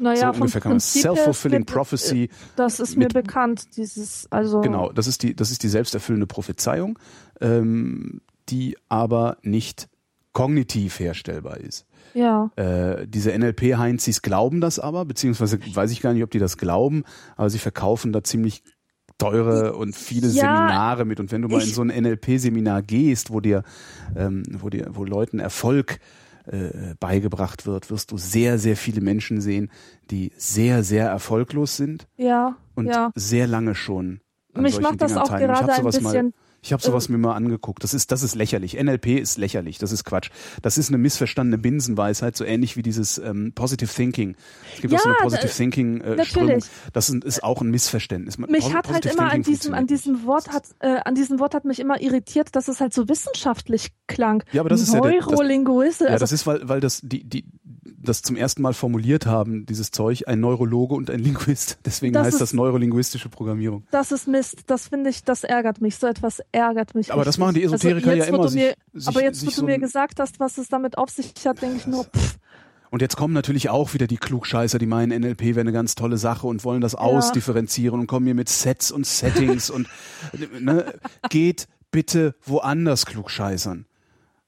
Naja, 0.00 0.32
so 0.32 0.40
ungefähr 0.40 0.60
kann 0.60 0.72
man 0.72 0.80
Self-fulfilling 0.80 1.66
Prophecy. 1.66 2.24
Äh, 2.24 2.28
das 2.56 2.80
ist 2.80 2.96
mir 2.96 3.04
mit, 3.04 3.14
bekannt, 3.14 3.76
dieses, 3.76 4.26
also. 4.30 4.60
Genau, 4.60 4.90
das 4.92 5.06
ist 5.06 5.22
die, 5.22 5.36
das 5.36 5.50
ist 5.50 5.62
die 5.62 5.68
selbsterfüllende 5.68 6.26
Prophezeiung, 6.26 6.98
ähm, 7.40 8.20
die 8.48 8.76
aber 8.88 9.36
nicht 9.42 9.88
kognitiv 10.32 11.00
herstellbar 11.00 11.58
ist. 11.58 11.86
Ja. 12.14 12.50
Äh, 12.56 13.06
diese 13.06 13.36
NLP-Heinzis 13.36 14.22
glauben 14.22 14.60
das 14.60 14.78
aber, 14.78 15.04
beziehungsweise 15.04 15.58
weiß 15.74 15.90
ich 15.92 16.00
gar 16.00 16.12
nicht, 16.12 16.22
ob 16.22 16.30
die 16.30 16.38
das 16.38 16.56
glauben, 16.56 17.04
aber 17.36 17.50
sie 17.50 17.58
verkaufen 17.58 18.12
da 18.12 18.24
ziemlich 18.24 18.62
teure 19.18 19.76
und 19.76 19.94
viele 19.94 20.28
ja, 20.28 20.32
Seminare 20.32 21.04
mit. 21.04 21.20
Und 21.20 21.30
wenn 21.30 21.42
du 21.42 21.48
mal 21.48 21.60
in 21.60 21.68
so 21.68 21.82
ein 21.82 21.88
NLP-Seminar 21.88 22.82
gehst, 22.82 23.30
wo 23.30 23.40
dir, 23.40 23.62
ähm, 24.16 24.42
wo 24.58 24.70
dir, 24.70 24.88
wo 24.92 25.04
Leuten 25.04 25.38
Erfolg 25.38 26.00
äh, 26.52 26.94
beigebracht 26.98 27.66
wird, 27.66 27.90
wirst 27.90 28.10
du 28.10 28.16
sehr, 28.18 28.58
sehr 28.58 28.76
viele 28.76 29.00
Menschen 29.00 29.40
sehen, 29.40 29.70
die 30.10 30.32
sehr, 30.36 30.82
sehr 30.82 31.08
erfolglos 31.08 31.76
sind. 31.76 32.06
Ja. 32.16 32.56
Und 32.74 32.86
ja. 32.86 33.10
sehr 33.14 33.46
lange 33.46 33.74
schon. 33.74 34.20
Mich 34.54 34.80
macht 34.80 35.00
das 35.00 35.12
Dingen 35.12 35.22
auch 35.22 35.36
gerade 35.36 35.72
ein 35.72 35.84
bisschen. 35.84 36.34
Ich 36.62 36.72
habe 36.72 36.82
sowas 36.82 37.08
mir 37.08 37.18
mal 37.18 37.34
angeguckt. 37.34 37.82
Das 37.82 37.94
ist, 37.94 38.12
das 38.12 38.22
ist 38.22 38.34
lächerlich. 38.34 38.74
NLP 38.80 39.18
ist 39.18 39.38
lächerlich. 39.38 39.78
Das 39.78 39.92
ist 39.92 40.04
Quatsch. 40.04 40.30
Das 40.62 40.78
ist 40.78 40.88
eine 40.88 40.98
missverstandene 40.98 41.58
Binsenweisheit, 41.58 42.36
so 42.36 42.44
ähnlich 42.44 42.76
wie 42.76 42.82
dieses 42.82 43.18
ähm, 43.18 43.52
Positive 43.54 43.92
Thinking. 43.92 44.36
Es 44.74 44.82
gibt 44.82 44.92
ja, 44.92 44.98
auch 44.98 45.02
so 45.02 45.08
eine 45.08 45.18
Positive 45.22 45.52
Thinking 45.52 46.00
äh, 46.02 46.24
Strömung. 46.24 46.62
Das 46.92 47.08
ist 47.08 47.42
auch 47.42 47.62
ein 47.62 47.70
Missverständnis. 47.70 48.38
Mich 48.38 48.64
Pos 48.64 48.74
hat 48.74 48.90
halt 48.90 49.06
immer 49.06 49.32
an 49.32 49.42
diesem, 49.42 49.74
an 49.74 49.86
diesem 49.86 50.26
Wort 50.26 50.48
hat, 50.48 50.64
äh, 50.80 50.98
an 51.04 51.14
diesem 51.14 51.38
Wort 51.38 51.54
hat 51.54 51.64
mich 51.64 51.80
immer 51.80 52.00
irritiert, 52.00 52.54
dass 52.54 52.68
es 52.68 52.80
halt 52.80 52.92
so 52.92 53.08
wissenschaftlich 53.08 53.92
klang. 54.06 54.42
Ja, 54.52 54.60
aber 54.60 54.68
das 54.68 54.82
ist 54.82 54.92
ja, 54.92 55.00
der, 55.00 55.12
das, 55.20 56.00
ja, 56.00 56.06
also, 56.06 56.18
das 56.18 56.32
ist, 56.32 56.46
weil, 56.46 56.68
weil 56.68 56.80
das 56.80 57.00
die, 57.02 57.24
die, 57.24 57.46
das 58.02 58.22
zum 58.22 58.36
ersten 58.36 58.62
Mal 58.62 58.72
formuliert 58.72 59.26
haben, 59.26 59.66
dieses 59.66 59.90
Zeug, 59.90 60.26
ein 60.26 60.40
Neurologe 60.40 60.94
und 60.94 61.10
ein 61.10 61.20
Linguist. 61.20 61.78
Deswegen 61.84 62.14
das 62.14 62.26
heißt 62.26 62.34
ist, 62.34 62.40
das 62.40 62.52
neurolinguistische 62.52 63.28
Programmierung. 63.28 63.84
Das 63.90 64.12
ist 64.12 64.26
Mist. 64.26 64.62
Das 64.66 64.88
finde 64.88 65.10
ich, 65.10 65.24
das 65.24 65.44
ärgert 65.44 65.80
mich. 65.80 65.96
So 65.96 66.06
etwas 66.06 66.42
ärgert 66.52 66.94
mich. 66.94 67.12
Aber 67.12 67.20
richtig. 67.20 67.28
das 67.28 67.38
machen 67.38 67.54
die 67.54 67.62
also 67.62 67.74
Esoteriker 67.74 68.10
also 68.10 68.22
ja 68.22 68.28
immer. 68.28 68.48
Sich, 68.48 68.60
mir, 68.60 68.74
aber 69.06 69.22
jetzt, 69.22 69.42
wo 69.42 69.46
du 69.46 69.52
so 69.52 69.64
mir 69.64 69.78
gesagt 69.78 70.20
hast, 70.20 70.40
was 70.40 70.58
es 70.58 70.68
damit 70.68 70.98
auf 70.98 71.10
sich 71.10 71.32
hat, 71.44 71.60
denke 71.62 71.76
ich 71.76 71.86
nur, 71.86 72.04
pff. 72.04 72.38
Und 72.90 73.02
jetzt 73.02 73.16
kommen 73.16 73.32
natürlich 73.32 73.70
auch 73.70 73.94
wieder 73.94 74.08
die 74.08 74.16
Klugscheißer, 74.16 74.78
die 74.78 74.86
meinen, 74.86 75.20
NLP 75.20 75.42
wäre 75.42 75.60
eine 75.60 75.72
ganz 75.72 75.94
tolle 75.94 76.18
Sache 76.18 76.48
und 76.48 76.64
wollen 76.64 76.80
das 76.80 76.92
ja. 76.92 76.98
ausdifferenzieren 76.98 78.00
und 78.00 78.08
kommen 78.08 78.26
hier 78.26 78.34
mit 78.34 78.48
Sets 78.48 78.90
und 78.90 79.06
Settings 79.06 79.70
und 79.70 79.88
ne, 80.58 80.92
geht 81.28 81.68
bitte 81.92 82.34
woanders 82.44 83.06
klugscheißern. 83.06 83.86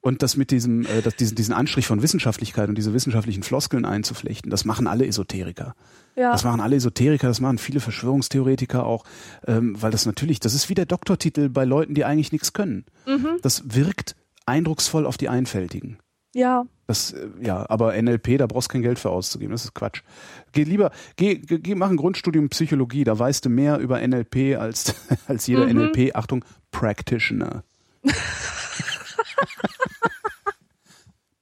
Und 0.03 0.23
das 0.23 0.37
mit 0.37 0.51
diesem, 0.51 0.85
äh, 0.85 1.01
das, 1.01 1.15
diesen, 1.15 1.37
diesen 1.37 1.55
Anstrich 1.55 1.87
von 1.87 2.03
Wissenschaftlichkeit 2.03 2.69
und 2.69 2.77
diese 2.77 2.93
wissenschaftlichen 2.93 3.45
Floskeln 3.45 3.85
einzuflechten, 3.85 4.51
das 4.51 4.65
machen 4.65 4.89
alle 4.89 5.07
Esoteriker. 5.07 5.75
Ja. 6.17 6.33
Das 6.33 6.43
machen 6.43 6.61
alle 6.61 6.75
Esoteriker, 6.77 7.29
das 7.29 7.41
machen 7.41 7.57
viele 7.57 7.79
Verschwörungstheoretiker 7.79 8.85
auch, 8.85 9.05
ähm, 9.47 9.81
weil 9.81 9.93
das 9.93 10.05
natürlich, 10.05 10.41
das 10.41 10.55
ist 10.55 10.69
wie 10.69 10.75
der 10.75 10.87
Doktortitel 10.87 11.49
bei 11.49 11.65
Leuten, 11.65 11.95
die 11.95 12.05
eigentlich 12.05 12.33
nichts 12.33 12.53
können. 12.53 12.85
Mhm. 13.07 13.39
Das 13.43 13.75
wirkt 13.77 14.17
eindrucksvoll 14.45 15.07
auf 15.07 15.17
die 15.17 15.29
Einfältigen. 15.29 15.99
Ja. 16.35 16.65
Das, 16.89 17.13
äh, 17.13 17.29
ja, 17.41 17.65
aber 17.71 17.95
NLP, 17.95 18.39
da 18.39 18.49
brauchst 18.49 18.71
du 18.71 18.73
kein 18.73 18.83
Geld 18.83 18.99
für 18.99 19.11
auszugeben. 19.11 19.53
Das 19.53 19.65
ist 19.65 19.75
Quatsch. 19.75 20.03
Geh 20.51 20.65
lieber, 20.65 20.91
geh, 21.15 21.37
geh 21.37 21.77
mach 21.77 21.91
ein 21.91 21.97
Grundstudium 21.97 22.49
Psychologie, 22.49 23.05
da 23.05 23.17
weißt 23.17 23.45
du 23.45 23.51
mehr 23.51 23.79
über 23.79 24.05
NLP 24.05 24.59
als, 24.59 24.97
als 25.29 25.47
jeder 25.47 25.67
mhm. 25.69 25.79
NLP, 25.79 26.17
Achtung, 26.17 26.45
Practitioner. 26.73 27.63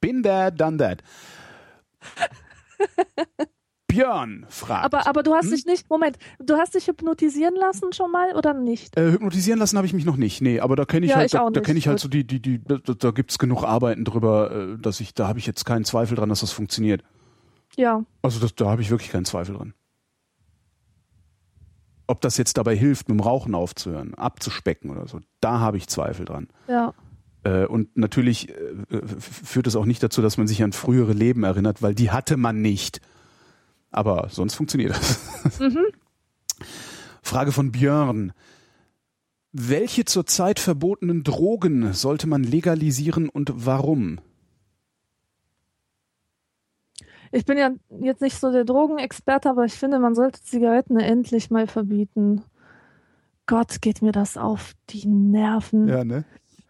Been 0.00 0.22
there, 0.22 0.50
done 0.52 0.78
that. 0.78 1.02
Björn 3.90 4.46
fragt. 4.48 4.84
Aber, 4.84 5.06
aber 5.06 5.22
du 5.22 5.34
hast 5.34 5.46
hm? 5.46 5.50
dich 5.50 5.66
nicht, 5.66 5.90
Moment, 5.90 6.16
du 6.38 6.54
hast 6.54 6.74
dich 6.74 6.86
hypnotisieren 6.86 7.56
lassen 7.56 7.92
schon 7.92 8.10
mal 8.10 8.34
oder 8.36 8.54
nicht? 8.54 8.96
Äh, 8.96 9.12
hypnotisieren 9.12 9.58
lassen 9.58 9.76
habe 9.76 9.86
ich 9.86 9.92
mich 9.92 10.04
noch 10.04 10.16
nicht. 10.16 10.40
Nee, 10.40 10.60
aber 10.60 10.76
da 10.76 10.84
kenne 10.84 11.06
ich 11.06 11.10
ja, 11.10 11.16
halt, 11.16 11.26
ich 11.26 11.32
da, 11.32 11.50
da 11.50 11.60
kenne 11.60 11.78
ich 11.78 11.88
halt 11.88 11.98
so 11.98 12.08
die, 12.08 12.24
die, 12.24 12.40
die, 12.40 12.62
da, 12.62 12.76
da 12.76 13.10
gibt 13.10 13.32
es 13.32 13.38
genug 13.38 13.64
Arbeiten 13.64 14.04
drüber, 14.04 14.50
äh, 14.52 14.78
dass 14.78 15.00
ich, 15.00 15.14
da 15.14 15.26
habe 15.28 15.38
ich 15.38 15.46
jetzt 15.46 15.64
keinen 15.64 15.84
Zweifel 15.84 16.16
dran, 16.16 16.28
dass 16.28 16.40
das 16.40 16.52
funktioniert. 16.52 17.02
Ja. 17.76 18.04
Also 18.22 18.40
das, 18.40 18.54
da 18.54 18.70
habe 18.70 18.82
ich 18.82 18.90
wirklich 18.90 19.10
keinen 19.10 19.24
Zweifel 19.24 19.56
dran. 19.56 19.74
Ob 22.06 22.20
das 22.20 22.36
jetzt 22.36 22.58
dabei 22.58 22.76
hilft, 22.76 23.08
mit 23.08 23.18
dem 23.18 23.22
Rauchen 23.22 23.54
aufzuhören, 23.54 24.14
abzuspecken 24.14 24.90
oder 24.90 25.06
so, 25.06 25.20
da 25.40 25.60
habe 25.60 25.76
ich 25.76 25.88
Zweifel 25.88 26.24
dran. 26.24 26.48
Ja. 26.68 26.94
Äh, 27.44 27.66
und 27.66 27.96
natürlich 27.96 28.50
äh, 28.50 28.54
führt 29.18 29.66
es 29.66 29.76
auch 29.76 29.86
nicht 29.86 30.02
dazu, 30.02 30.22
dass 30.22 30.36
man 30.36 30.46
sich 30.46 30.62
an 30.62 30.72
frühere 30.72 31.12
Leben 31.12 31.44
erinnert, 31.44 31.82
weil 31.82 31.94
die 31.94 32.10
hatte 32.10 32.36
man 32.36 32.60
nicht. 32.60 33.00
Aber 33.90 34.28
sonst 34.30 34.54
funktioniert 34.54 34.90
das. 34.90 35.60
Mhm. 35.60 35.86
Frage 37.22 37.52
von 37.52 37.72
Björn. 37.72 38.32
Welche 39.52 40.04
zurzeit 40.04 40.60
verbotenen 40.60 41.24
Drogen 41.24 41.92
sollte 41.92 42.28
man 42.28 42.44
legalisieren 42.44 43.28
und 43.28 43.52
warum? 43.54 44.20
Ich 47.32 47.44
bin 47.44 47.58
ja 47.58 47.70
jetzt 48.00 48.22
nicht 48.22 48.38
so 48.38 48.50
der 48.50 48.64
Drogenexperte, 48.64 49.50
aber 49.50 49.64
ich 49.64 49.74
finde, 49.74 49.98
man 49.98 50.14
sollte 50.14 50.42
Zigaretten 50.42 50.98
endlich 50.98 51.50
mal 51.50 51.66
verbieten. 51.66 52.42
Gott, 53.46 53.80
geht 53.80 54.02
mir 54.02 54.12
das 54.12 54.36
auf 54.36 54.74
die 54.90 55.06
Nerven. 55.06 55.88
Ja, 55.88 56.04
ne? 56.04 56.24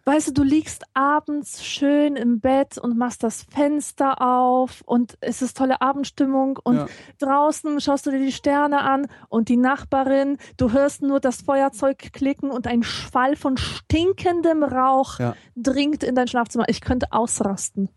Weißt 0.05 0.28
du, 0.28 0.32
du 0.32 0.43
liegst 0.43 0.85
abends 0.94 1.64
schön 1.64 2.16
im 2.16 2.40
Bett 2.40 2.78
und 2.78 2.97
machst 2.97 3.22
das 3.22 3.43
Fenster 3.43 4.20
auf 4.20 4.82
und 4.86 5.16
es 5.20 5.43
ist 5.43 5.56
tolle 5.56 5.81
Abendstimmung 5.81 6.59
und 6.62 6.77
ja. 6.77 6.86
draußen 7.18 7.81
schaust 7.81 8.06
du 8.06 8.10
dir 8.10 8.18
die 8.18 8.32
Sterne 8.32 8.81
an 8.82 9.06
und 9.28 9.48
die 9.48 9.56
Nachbarin, 9.56 10.39
du 10.56 10.72
hörst 10.72 11.02
nur 11.02 11.20
das 11.20 11.43
Feuerzeug 11.43 12.12
klicken 12.12 12.51
und 12.51 12.66
ein 12.66 12.82
Schwall 12.82 13.36
von 13.36 13.56
stinkendem 13.56 14.62
Rauch 14.62 15.18
ja. 15.18 15.35
dringt 15.56 16.02
in 16.02 16.14
dein 16.14 16.28
Schlafzimmer. 16.28 16.64
Ich 16.68 16.81
könnte 16.81 17.12
ausrasten. 17.12 17.90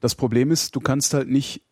Das 0.00 0.14
Problem 0.14 0.50
ist, 0.50 0.74
du 0.74 0.80
kannst 0.80 1.14
halt 1.14 1.28
nicht 1.28 1.62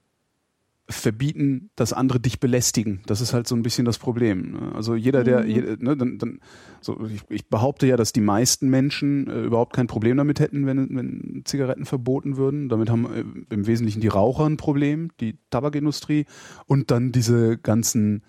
verbieten, 0.89 1.70
dass 1.77 1.94
andere 1.94 2.20
dich 2.20 2.40
belästigen. 2.40 3.01
Das 3.06 3.23
ist 3.23 3.32
halt 3.32 3.48
so 3.48 3.56
ein 3.56 3.62
bisschen 3.62 3.86
das 3.86 3.97
Problem. 3.97 4.52
Ne? 4.52 4.73
Also 4.74 4.94
jeder, 4.94 5.24
der, 5.24 5.44
mhm. 5.44 5.78
ne, 5.81 5.97
dann, 5.97 6.19
dann, 6.19 6.40
so 6.82 7.06
ich, 7.06 7.23
ich, 7.31 7.48
behaupte 7.48 7.86
ja, 7.86 7.97
dass 7.97 8.12
die 8.12 8.20
meisten 8.20 8.69
Menschen 8.69 9.27
äh, 9.28 9.44
überhaupt 9.44 9.74
kein 9.74 9.86
Problem 9.86 10.19
damit 10.19 10.40
hätten, 10.40 10.66
wenn, 10.66 10.94
wenn 10.94 11.43
Zigaretten 11.44 11.86
verboten 11.86 12.36
würden. 12.36 12.69
Damit 12.69 12.90
haben 12.90 13.06
äh, 13.06 13.55
im 13.55 13.66
Wesentlichen 13.66 14.01
die 14.01 14.09
Raucher 14.09 14.44
ein 14.44 14.59
Problem, 14.59 15.09
die 15.20 15.39
Tabakindustrie 15.48 16.27
und 16.66 16.90
dann 16.90 17.12
diese 17.12 17.56
ganzen 17.56 18.23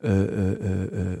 äh, 0.00 0.08
äh, 0.08 0.84
äh, 0.84 1.18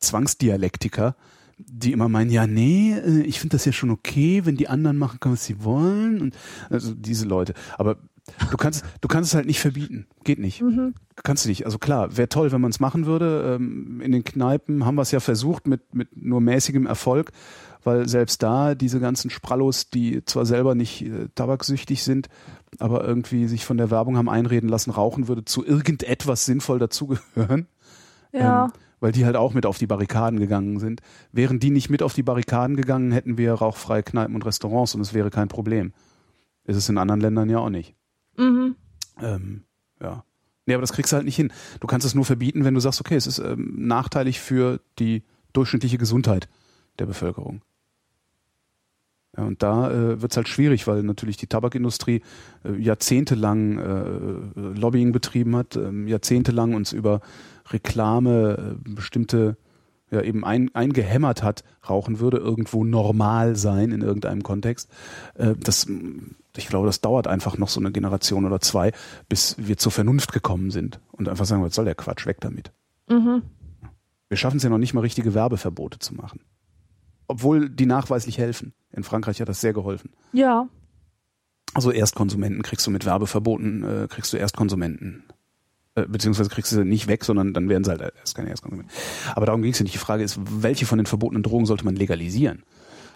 Zwangsdialektiker, 0.00 1.14
die 1.58 1.92
immer 1.92 2.08
meinen, 2.08 2.30
ja, 2.30 2.48
nee, 2.48 2.94
äh, 2.94 3.20
ich 3.20 3.38
finde 3.38 3.54
das 3.54 3.64
ja 3.64 3.72
schon 3.72 3.90
okay, 3.90 4.44
wenn 4.44 4.56
die 4.56 4.68
anderen 4.68 4.98
machen 4.98 5.20
können, 5.20 5.34
was 5.34 5.44
sie 5.44 5.62
wollen. 5.62 6.20
Und 6.20 6.36
also 6.68 6.94
diese 6.94 7.26
Leute. 7.26 7.54
Aber 7.78 7.98
Du 8.50 8.56
kannst, 8.56 8.84
du 9.00 9.08
kannst 9.08 9.30
es 9.30 9.34
halt 9.34 9.46
nicht 9.46 9.60
verbieten. 9.60 10.06
Geht 10.24 10.38
nicht. 10.38 10.62
Mhm. 10.62 10.94
Kannst 11.22 11.44
du 11.44 11.48
nicht. 11.48 11.66
Also 11.66 11.78
klar, 11.78 12.16
wäre 12.16 12.28
toll, 12.28 12.52
wenn 12.52 12.60
man 12.60 12.70
es 12.70 12.80
machen 12.80 13.06
würde. 13.06 13.56
Ähm, 13.56 14.00
in 14.00 14.12
den 14.12 14.24
Kneipen 14.24 14.86
haben 14.86 14.94
wir 14.94 15.02
es 15.02 15.10
ja 15.10 15.20
versucht 15.20 15.66
mit, 15.66 15.94
mit 15.94 16.16
nur 16.16 16.40
mäßigem 16.40 16.86
Erfolg, 16.86 17.32
weil 17.82 18.08
selbst 18.08 18.42
da 18.42 18.74
diese 18.74 18.98
ganzen 18.98 19.30
Sprallos, 19.30 19.90
die 19.90 20.24
zwar 20.24 20.46
selber 20.46 20.74
nicht 20.74 21.02
äh, 21.02 21.28
tabaksüchtig 21.34 22.02
sind, 22.02 22.28
aber 22.78 23.04
irgendwie 23.04 23.46
sich 23.46 23.64
von 23.64 23.76
der 23.76 23.90
Werbung 23.90 24.16
haben 24.16 24.30
einreden 24.30 24.68
lassen, 24.68 24.90
rauchen 24.90 25.28
würde 25.28 25.44
zu 25.44 25.64
irgendetwas 25.64 26.46
sinnvoll 26.46 26.78
dazugehören. 26.78 27.68
Ja. 28.32 28.64
Ähm, 28.64 28.72
weil 29.00 29.12
die 29.12 29.26
halt 29.26 29.36
auch 29.36 29.52
mit 29.52 29.66
auf 29.66 29.76
die 29.76 29.86
Barrikaden 29.86 30.40
gegangen 30.40 30.78
sind. 30.80 31.02
Wären 31.30 31.60
die 31.60 31.70
nicht 31.70 31.90
mit 31.90 32.02
auf 32.02 32.14
die 32.14 32.22
Barrikaden 32.22 32.74
gegangen, 32.74 33.12
hätten 33.12 33.36
wir 33.36 33.52
rauchfreie 33.52 34.02
Kneipen 34.02 34.34
und 34.34 34.46
Restaurants 34.46 34.94
und 34.94 35.02
es 35.02 35.12
wäre 35.12 35.28
kein 35.28 35.48
Problem. 35.48 35.92
Ist 36.64 36.76
es 36.76 36.88
in 36.88 36.96
anderen 36.96 37.20
Ländern 37.20 37.50
ja 37.50 37.58
auch 37.58 37.68
nicht. 37.68 37.94
Mhm. 38.36 38.76
Ähm, 39.20 39.64
ja. 40.00 40.24
Nee, 40.66 40.74
aber 40.74 40.80
das 40.80 40.92
kriegst 40.92 41.12
du 41.12 41.16
halt 41.16 41.26
nicht 41.26 41.36
hin. 41.36 41.52
Du 41.80 41.86
kannst 41.86 42.06
es 42.06 42.14
nur 42.14 42.24
verbieten, 42.24 42.64
wenn 42.64 42.74
du 42.74 42.80
sagst, 42.80 43.00
okay, 43.00 43.16
es 43.16 43.26
ist 43.26 43.38
ähm, 43.38 43.74
nachteilig 43.86 44.40
für 44.40 44.80
die 44.98 45.22
durchschnittliche 45.52 45.98
Gesundheit 45.98 46.48
der 46.98 47.06
Bevölkerung. 47.06 47.62
Ja, 49.36 49.44
und 49.44 49.62
da 49.62 49.90
äh, 49.90 50.22
wird 50.22 50.32
es 50.32 50.36
halt 50.36 50.48
schwierig, 50.48 50.86
weil 50.86 51.02
natürlich 51.02 51.36
die 51.36 51.48
Tabakindustrie 51.48 52.22
äh, 52.64 52.76
jahrzehntelang 52.76 53.78
äh, 53.78 54.60
Lobbying 54.78 55.12
betrieben 55.12 55.56
hat, 55.56 55.76
äh, 55.76 55.90
jahrzehntelang 56.06 56.74
uns 56.74 56.92
über 56.92 57.20
Reklame 57.70 58.76
äh, 58.86 58.90
bestimmte 58.94 59.56
ja 60.14 60.22
eben 60.22 60.44
ein, 60.44 60.74
eingehämmert 60.74 61.42
hat, 61.42 61.64
Rauchen 61.88 62.18
würde 62.18 62.38
irgendwo 62.38 62.84
normal 62.84 63.56
sein 63.56 63.92
in 63.92 64.00
irgendeinem 64.00 64.42
Kontext. 64.42 64.90
Äh, 65.34 65.54
das 65.60 65.86
ich 66.56 66.68
glaube, 66.68 66.86
das 66.86 67.00
dauert 67.00 67.26
einfach 67.26 67.58
noch 67.58 67.68
so 67.68 67.80
eine 67.80 67.92
Generation 67.92 68.44
oder 68.44 68.60
zwei, 68.60 68.92
bis 69.28 69.56
wir 69.58 69.76
zur 69.76 69.92
Vernunft 69.92 70.32
gekommen 70.32 70.70
sind 70.70 71.00
und 71.12 71.28
einfach 71.28 71.46
sagen, 71.46 71.62
was 71.62 71.74
soll 71.74 71.84
der 71.84 71.94
Quatsch, 71.94 72.26
weg 72.26 72.40
damit. 72.40 72.72
Mhm. 73.08 73.42
Wir 74.28 74.36
schaffen 74.36 74.58
es 74.58 74.62
ja 74.62 74.70
noch 74.70 74.78
nicht 74.78 74.94
mal 74.94 75.00
richtige 75.00 75.34
Werbeverbote 75.34 75.98
zu 75.98 76.14
machen. 76.14 76.40
Obwohl 77.26 77.68
die 77.68 77.86
nachweislich 77.86 78.38
helfen. 78.38 78.74
In 78.92 79.02
Frankreich 79.02 79.40
hat 79.40 79.48
das 79.48 79.60
sehr 79.60 79.72
geholfen. 79.72 80.10
Ja. 80.32 80.68
Also 81.72 81.90
Erstkonsumenten 81.90 82.62
kriegst 82.62 82.86
du 82.86 82.90
mit 82.90 83.04
Werbeverboten, 83.04 83.82
äh, 83.82 84.08
kriegst 84.08 84.32
du 84.32 84.36
Erstkonsumenten. 84.36 85.24
Äh, 85.96 86.06
beziehungsweise 86.08 86.50
kriegst 86.50 86.72
du 86.72 86.76
sie 86.76 86.84
nicht 86.84 87.06
weg, 87.06 87.24
sondern 87.24 87.54
dann 87.54 87.68
werden 87.68 87.84
sie 87.84 87.90
halt 87.90 88.00
erst 88.00 88.34
keine 88.34 88.50
Erstkonsumenten. 88.50 88.94
Aber 89.34 89.46
darum 89.46 89.62
ging 89.62 89.72
es 89.72 89.78
ja 89.78 89.84
nicht. 89.84 89.94
Die 89.94 89.98
Frage 89.98 90.24
ist, 90.24 90.38
welche 90.44 90.86
von 90.86 90.98
den 90.98 91.06
verbotenen 91.06 91.42
Drogen 91.42 91.66
sollte 91.66 91.84
man 91.84 91.94
legalisieren? 91.94 92.64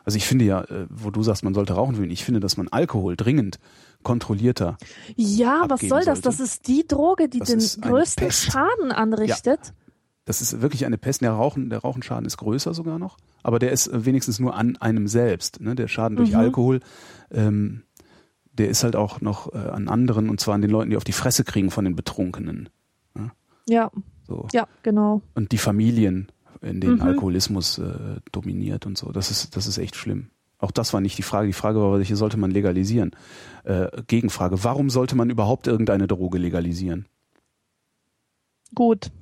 Also 0.04 0.16
ich 0.16 0.26
finde 0.26 0.44
ja, 0.44 0.62
äh, 0.62 0.86
wo 0.88 1.10
du 1.10 1.22
sagst, 1.22 1.44
man 1.44 1.54
sollte 1.54 1.74
rauchen 1.74 1.98
würden, 1.98 2.10
ich 2.10 2.24
finde, 2.24 2.40
dass 2.40 2.56
man 2.56 2.68
Alkohol 2.68 3.16
dringend 3.16 3.58
kontrollierter. 4.02 4.78
Ja, 5.16 5.64
was 5.68 5.80
soll 5.80 6.04
das? 6.04 6.22
Sollte. 6.22 6.22
Das 6.22 6.40
ist 6.40 6.68
die 6.68 6.86
Droge, 6.86 7.28
die 7.28 7.40
das 7.40 7.48
den 7.48 7.82
größten 7.82 8.30
Schaden 8.30 8.92
anrichtet. 8.92 9.60
Ja. 9.64 9.72
Das 10.24 10.40
ist 10.40 10.60
wirklich 10.60 10.86
eine 10.86 10.98
Pest. 10.98 11.22
Der, 11.22 11.32
Rauchen, 11.32 11.70
der 11.70 11.80
Rauchenschaden 11.80 12.26
ist 12.26 12.36
größer 12.36 12.74
sogar 12.74 12.98
noch, 12.98 13.16
aber 13.42 13.58
der 13.58 13.72
ist 13.72 13.90
wenigstens 13.92 14.38
nur 14.38 14.54
an 14.54 14.76
einem 14.76 15.08
selbst. 15.08 15.60
Ne? 15.60 15.74
Der 15.74 15.88
Schaden 15.88 16.16
durch 16.16 16.30
mhm. 16.30 16.36
Alkohol, 16.36 16.80
ähm, 17.30 17.82
der 18.58 18.68
ist 18.68 18.84
halt 18.84 18.96
auch 18.96 19.20
noch 19.20 19.52
äh, 19.54 19.58
an 19.58 19.88
anderen 19.88 20.28
und 20.30 20.40
zwar 20.40 20.54
an 20.54 20.60
den 20.62 20.70
Leuten, 20.70 20.90
die 20.90 20.96
auf 20.96 21.04
die 21.04 21.12
Fresse 21.12 21.44
kriegen 21.44 21.70
von 21.70 21.84
den 21.84 21.96
Betrunkenen. 21.96 22.68
Ne? 23.14 23.30
Ja. 23.68 23.90
So. 24.26 24.46
Ja, 24.52 24.66
genau. 24.82 25.22
Und 25.34 25.52
die 25.52 25.58
Familien 25.58 26.30
in 26.60 26.80
denen 26.80 26.96
Mhm. 26.96 27.02
Alkoholismus 27.02 27.78
äh, 27.78 28.16
dominiert 28.32 28.84
und 28.84 28.98
so. 28.98 29.12
Das 29.12 29.30
ist, 29.30 29.56
das 29.56 29.66
ist 29.68 29.78
echt 29.78 29.94
schlimm. 29.94 30.30
Auch 30.58 30.72
das 30.72 30.92
war 30.92 31.00
nicht 31.00 31.16
die 31.16 31.22
Frage. 31.22 31.46
Die 31.46 31.52
Frage 31.52 31.80
war, 31.80 31.96
welche 31.96 32.16
sollte 32.16 32.36
man 32.36 32.50
legalisieren? 32.50 33.12
Äh, 33.62 33.86
Gegenfrage, 34.08 34.64
warum 34.64 34.90
sollte 34.90 35.14
man 35.14 35.30
überhaupt 35.30 35.68
irgendeine 35.68 36.08
Droge 36.08 36.36
legalisieren? 36.38 37.06
Gut. 38.74 39.12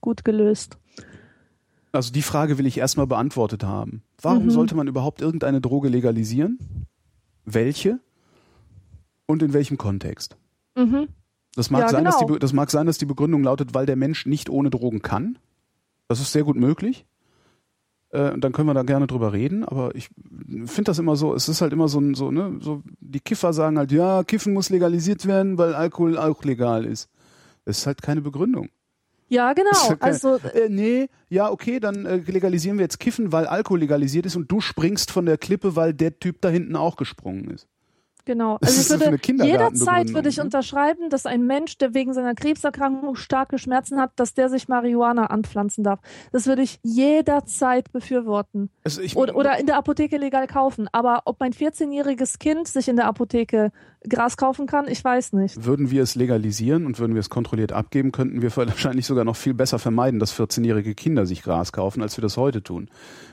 Gut 0.00 0.24
gelöst. 0.24 0.76
Also 1.92 2.12
die 2.12 2.22
Frage 2.22 2.58
will 2.58 2.66
ich 2.66 2.78
erstmal 2.78 3.06
beantwortet 3.06 3.62
haben. 3.64 4.02
Warum 4.20 4.46
Mhm. 4.46 4.50
sollte 4.50 4.74
man 4.74 4.88
überhaupt 4.88 5.20
irgendeine 5.20 5.60
Droge 5.60 5.88
legalisieren? 5.88 6.58
Welche? 7.44 8.00
Und 9.26 9.42
in 9.42 9.52
welchem 9.52 9.78
Kontext? 9.78 10.36
Mhm. 10.76 11.08
Das 11.54 11.70
mag, 11.70 11.82
Ja, 11.82 11.88
sein, 11.88 12.04
dass 12.04 12.18
die, 12.18 12.26
genau. 12.26 12.38
Das 12.38 12.52
mag 12.52 12.70
sein, 12.70 12.86
dass 12.86 12.98
die 12.98 13.04
Begründung 13.06 13.42
lautet, 13.44 13.74
weil 13.74 13.86
der 13.86 13.96
Mensch 13.96 14.26
nicht 14.26 14.48
ohne 14.50 14.70
Drogen 14.70 15.02
kann. 15.02 15.38
Das 16.08 16.20
ist 16.20 16.32
sehr 16.32 16.44
gut 16.44 16.56
möglich. 16.56 17.04
Äh, 18.10 18.38
dann 18.38 18.52
können 18.52 18.68
wir 18.68 18.74
da 18.74 18.82
gerne 18.82 19.06
drüber 19.06 19.32
reden, 19.32 19.64
aber 19.64 19.94
ich 19.94 20.10
finde 20.66 20.84
das 20.84 20.98
immer 20.98 21.16
so, 21.16 21.34
es 21.34 21.48
ist 21.48 21.62
halt 21.62 21.72
immer 21.72 21.88
so 21.88 21.98
ein, 21.98 22.14
so, 22.14 22.30
ne, 22.30 22.58
so, 22.60 22.82
die 23.00 23.20
Kiffer 23.20 23.54
sagen 23.54 23.78
halt, 23.78 23.90
ja, 23.90 24.22
Kiffen 24.24 24.52
muss 24.52 24.68
legalisiert 24.68 25.24
werden, 25.26 25.56
weil 25.56 25.74
Alkohol 25.74 26.18
auch 26.18 26.44
legal 26.44 26.84
ist. 26.84 27.08
Das 27.64 27.78
ist 27.78 27.86
halt 27.86 28.02
keine 28.02 28.20
Begründung. 28.20 28.68
Ja, 29.30 29.52
genau. 29.54 29.70
halt 29.72 30.00
keine- 30.00 30.12
Also 30.12 30.36
Äh, 30.48 30.68
nee, 30.68 31.08
ja, 31.30 31.50
okay, 31.50 31.80
dann 31.80 32.04
äh, 32.04 32.16
legalisieren 32.16 32.76
wir 32.76 32.82
jetzt 32.84 32.98
Kiffen, 33.00 33.32
weil 33.32 33.46
Alkohol 33.46 33.78
legalisiert 33.80 34.26
ist 34.26 34.36
und 34.36 34.50
du 34.52 34.60
springst 34.60 35.10
von 35.10 35.24
der 35.24 35.38
Klippe, 35.38 35.74
weil 35.76 35.94
der 35.94 36.18
Typ 36.18 36.42
da 36.42 36.50
hinten 36.50 36.76
auch 36.76 36.96
gesprungen 36.96 37.48
ist. 37.50 37.66
Genau. 38.24 38.58
Also 38.60 38.94
ich 38.94 39.00
würde 39.00 39.44
jederzeit 39.44 40.14
würde 40.14 40.28
ich 40.28 40.36
ne? 40.36 40.44
unterschreiben, 40.44 41.10
dass 41.10 41.26
ein 41.26 41.44
Mensch, 41.44 41.78
der 41.78 41.92
wegen 41.92 42.12
seiner 42.14 42.34
Krebserkrankung 42.34 43.16
starke 43.16 43.58
Schmerzen 43.58 44.00
hat, 44.00 44.12
dass 44.16 44.34
der 44.34 44.48
sich 44.48 44.68
Marihuana 44.68 45.26
anpflanzen 45.26 45.82
darf. 45.82 46.00
Das 46.30 46.46
würde 46.46 46.62
ich 46.62 46.78
jederzeit 46.82 47.90
befürworten. 47.90 48.70
Also 48.84 49.00
ich, 49.00 49.16
Oder, 49.16 49.34
oder 49.34 49.58
in 49.58 49.66
der 49.66 49.76
Apotheke 49.76 50.18
legal 50.18 50.46
kaufen. 50.46 50.88
Aber 50.92 51.22
ob 51.24 51.40
mein 51.40 51.52
14-jähriges 51.52 52.38
Kind 52.38 52.68
sich 52.68 52.88
in 52.88 52.96
der 52.96 53.06
Apotheke 53.06 53.72
Gras 54.08 54.36
kaufen 54.36 54.66
kann, 54.66 54.88
ich 54.88 55.02
weiß 55.04 55.32
nicht. 55.34 55.64
Würden 55.64 55.90
wir 55.90 56.02
es 56.02 56.14
legalisieren 56.14 56.86
und 56.86 56.98
würden 56.98 57.14
wir 57.14 57.20
es 57.20 57.30
kontrolliert 57.30 57.72
abgeben, 57.72 58.12
könnten 58.12 58.42
wir 58.42 58.54
wahrscheinlich 58.56 59.06
sogar 59.06 59.24
noch 59.24 59.36
viel 59.36 59.54
besser 59.54 59.78
vermeiden, 59.78 60.20
dass 60.20 60.34
14-jährige 60.38 60.94
Kinder 60.94 61.26
sich 61.26 61.42
Gras 61.42 61.72
kaufen, 61.72 62.02
als 62.02 62.16
wir 62.16 62.22
das 62.22 62.36
heute 62.36 62.62
tun. 62.62 62.88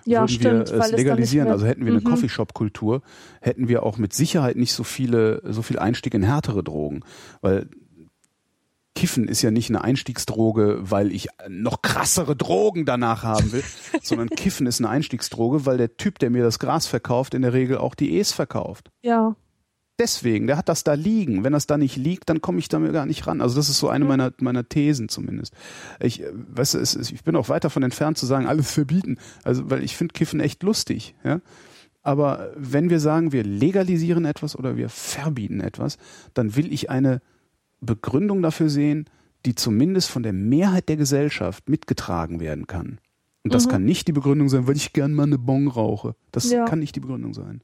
Ja, 0.06 0.22
würden 0.22 0.30
stimmt. 0.30 0.70
wir 0.70 0.78
es 0.80 0.86
es 0.86 0.92
legalisieren, 0.92 1.48
nicht 1.48 1.54
also 1.54 1.66
hätten 1.66 1.86
wir 1.86 1.92
eine 1.92 2.02
Mhm. 2.02 2.06
Coffeeshop-Kultur, 2.06 3.02
hätten 3.42 3.68
wir 3.68 3.84
auch 3.84 3.98
mit 3.98 4.14
Sicherheit 4.14 4.56
nicht 4.56 4.74
so 4.74 4.84
viele, 4.84 5.42
so 5.46 5.62
viel 5.62 5.80
Einstieg 5.80 6.14
in 6.14 6.24
härtere 6.24 6.64
Drogen, 6.64 7.02
weil 7.42 7.68
Kiffen 8.96 9.28
ist 9.30 9.42
ja 9.42 9.52
nicht 9.52 9.70
eine 9.70 9.84
Einstiegsdroge, 9.84 10.80
weil 10.82 11.14
ich 11.14 11.28
noch 11.48 11.82
krassere 11.82 12.36
Drogen 12.36 12.86
danach 12.86 13.24
haben 13.24 13.52
will, 13.54 13.64
sondern 14.04 14.30
Kiffen 14.30 14.68
ist 14.68 14.82
eine 14.82 14.90
Einstiegsdroge, 14.90 15.66
weil 15.66 15.78
der 15.78 15.96
Typ, 15.96 16.20
der 16.20 16.30
mir 16.30 16.44
das 16.44 16.60
Gras 16.60 16.86
verkauft, 16.86 17.34
in 17.34 17.42
der 17.44 17.54
Regel 17.54 17.78
auch 17.78 17.96
die 17.96 18.18
E's 18.18 18.34
verkauft. 18.34 18.92
Ja. 19.02 19.36
Deswegen, 20.00 20.48
der 20.48 20.58
hat 20.58 20.70
das 20.70 20.84
da 20.84 20.94
liegen. 20.94 21.44
Wenn 21.44 21.54
das 21.54 21.68
da 21.68 21.78
nicht 21.78 21.98
liegt, 21.98 22.30
dann 22.30 22.42
komme 22.42 22.58
ich 22.60 22.70
da 22.70 22.80
mir 22.80 22.92
gar 22.94 23.06
nicht 23.06 23.28
ran. 23.28 23.42
Also 23.42 23.56
das 23.58 23.70
ist 23.70 23.80
so 23.80 23.90
eine 23.90 24.06
meiner, 24.06 24.32
meiner 24.40 24.68
Thesen 24.68 25.10
zumindest. 25.10 25.54
Ich, 26.02 26.22
äh, 26.24 26.32
weißt 26.34 26.74
du, 26.76 26.78
es, 26.80 26.96
ist- 26.96 27.12
ich 27.12 27.24
bin 27.24 27.36
auch 27.36 27.50
weit 27.50 27.66
davon 27.66 27.84
entfernt 27.84 28.18
zu 28.18 28.26
sagen, 28.26 28.48
alles 28.48 28.72
verbieten. 28.72 29.18
Also, 29.44 29.70
weil 29.70 29.84
ich 29.84 29.96
finde 29.98 30.14
Kiffen 30.14 30.40
echt 30.40 30.64
lustig, 30.64 31.16
ja. 31.24 31.42
Aber 32.02 32.52
wenn 32.56 32.90
wir 32.90 33.02
sagen, 33.02 33.34
wir 33.34 33.44
legalisieren 33.44 34.24
etwas 34.24 34.56
oder 34.58 34.78
wir 34.78 34.88
verbieten 34.88 35.60
etwas, 35.60 35.98
dann 36.34 36.56
will 36.56 36.72
ich 36.72 36.90
eine 36.90 37.22
Begründung 37.82 38.42
dafür 38.42 38.70
sehen, 38.70 39.06
die 39.46 39.54
zumindest 39.56 40.10
von 40.10 40.24
der 40.24 40.34
Mehrheit 40.34 40.90
der 40.90 40.98
Gesellschaft 40.98 41.70
mitgetragen 41.70 42.40
werden 42.40 42.68
kann. 42.68 43.00
Und 43.44 43.54
das 43.54 43.66
Mhm. 43.68 43.70
kann 43.72 43.86
nicht 43.86 44.08
die 44.08 44.12
Begründung 44.14 44.50
sein, 44.50 44.68
weil 44.68 44.76
ich 44.76 44.94
gern 44.94 45.14
mal 45.14 45.24
eine 45.24 45.38
Bon 45.38 45.68
rauche. 45.68 46.16
Das 46.32 46.50
Ja. 46.50 46.66
kann 46.66 46.80
nicht 46.80 46.96
die 46.96 47.00
Begründung 47.00 47.34
sein. 47.34 47.62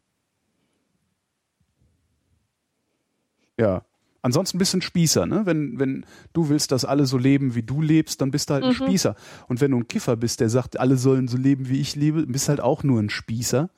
Ja. 3.60 3.84
Ansonsten 4.22 4.57
bist 4.57 4.73
du 4.73 4.77
ein 4.77 4.82
Spießer, 4.82 5.27
ne? 5.27 5.45
Wenn, 5.45 5.77
wenn 5.80 6.06
du 6.34 6.49
willst, 6.49 6.72
dass 6.72 6.84
alle 6.84 7.06
so 7.06 7.18
leben, 7.19 7.53
wie 7.53 7.61
du 7.61 7.80
lebst, 7.82 8.22
dann 8.22 8.32
bist 8.32 8.49
du 8.49 8.56
halt 8.56 8.64
ein 8.64 8.69
Mhm. 8.72 8.73
Spießer. 8.73 9.15
Und 9.48 9.61
wenn 9.61 9.69
du 9.72 9.77
ein 9.77 9.88
Kiffer 9.88 10.15
bist, 10.15 10.40
der 10.40 10.49
sagt, 10.49 10.80
alle 10.80 10.98
sollen 10.98 11.27
so 11.27 11.38
leben, 11.38 11.69
wie 11.69 11.80
ich 11.80 11.95
lebe, 11.95 12.26
bist 12.26 12.49
halt 12.49 12.60
auch 12.60 12.82
nur 12.84 12.99
ein 12.99 13.11
Spießer. 13.11 13.69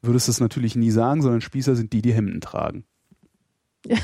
Würdest 0.00 0.28
das 0.28 0.40
natürlich 0.40 0.74
nie 0.74 0.90
sagen, 0.90 1.20
sondern 1.20 1.42
Spießer 1.42 1.76
sind 1.76 1.92
die, 1.92 2.00
die 2.02 2.12
Hemden 2.14 2.40
tragen. 2.40 2.84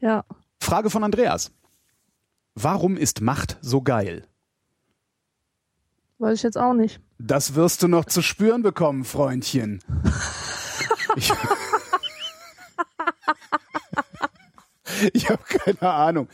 Ja. 0.00 0.24
Frage 0.60 0.90
von 0.90 1.02
Andreas. 1.04 1.50
Warum 2.54 2.96
ist 2.96 3.20
Macht 3.20 3.58
so 3.60 3.82
geil? 3.82 4.26
Weiß 6.18 6.38
ich 6.38 6.42
jetzt 6.42 6.58
auch 6.58 6.74
nicht. 6.74 7.00
Das 7.18 7.54
wirst 7.54 7.82
du 7.82 7.88
noch 7.88 8.04
zu 8.04 8.22
spüren 8.22 8.62
bekommen, 8.62 9.04
Freundchen. 9.04 9.80
Ich, 11.16 11.32
ich 15.12 15.28
habe 15.28 15.42
keine 15.44 15.90
Ahnung. 15.92 16.28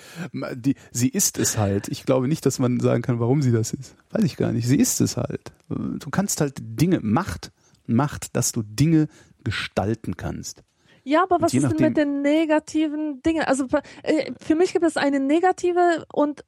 Die, 0.55 0.75
sie 0.91 1.09
ist 1.09 1.39
es 1.39 1.59
halt. 1.59 1.89
Ich 1.89 2.05
glaube 2.05 2.29
nicht, 2.29 2.47
dass 2.47 2.59
man 2.59 2.81
sagen 2.81 3.03
kann, 3.03 3.21
warum 3.21 3.43
sie 3.43 3.53
das 3.53 3.73
ist. 3.73 3.95
Weiß 4.11 4.25
ich 4.25 4.37
gar 4.37 4.53
nicht. 4.53 4.67
Sie 4.67 4.79
ist 4.79 5.01
es 5.01 5.17
halt. 5.17 5.53
Du 5.69 6.11
kannst 6.11 6.41
halt 6.41 6.55
Dinge, 6.61 7.01
Macht, 7.03 7.53
Macht, 7.87 8.37
dass 8.37 8.53
du 8.53 8.63
Dinge 8.63 9.09
gestalten 9.43 10.17
kannst. 10.17 10.63
Ja, 11.05 11.23
aber 11.23 11.41
was 11.41 11.53
ist 11.53 11.63
denn 11.63 11.89
mit 11.89 11.97
den 11.99 12.23
negativen 12.23 13.23
Dingen? 13.23 13.45
Also 13.45 13.67
äh, 14.03 14.33
für 14.41 14.55
mich 14.55 14.73
gibt 14.73 14.87
es 14.87 14.97
eine 14.97 15.21
negative 15.21 16.07
und 16.13 16.45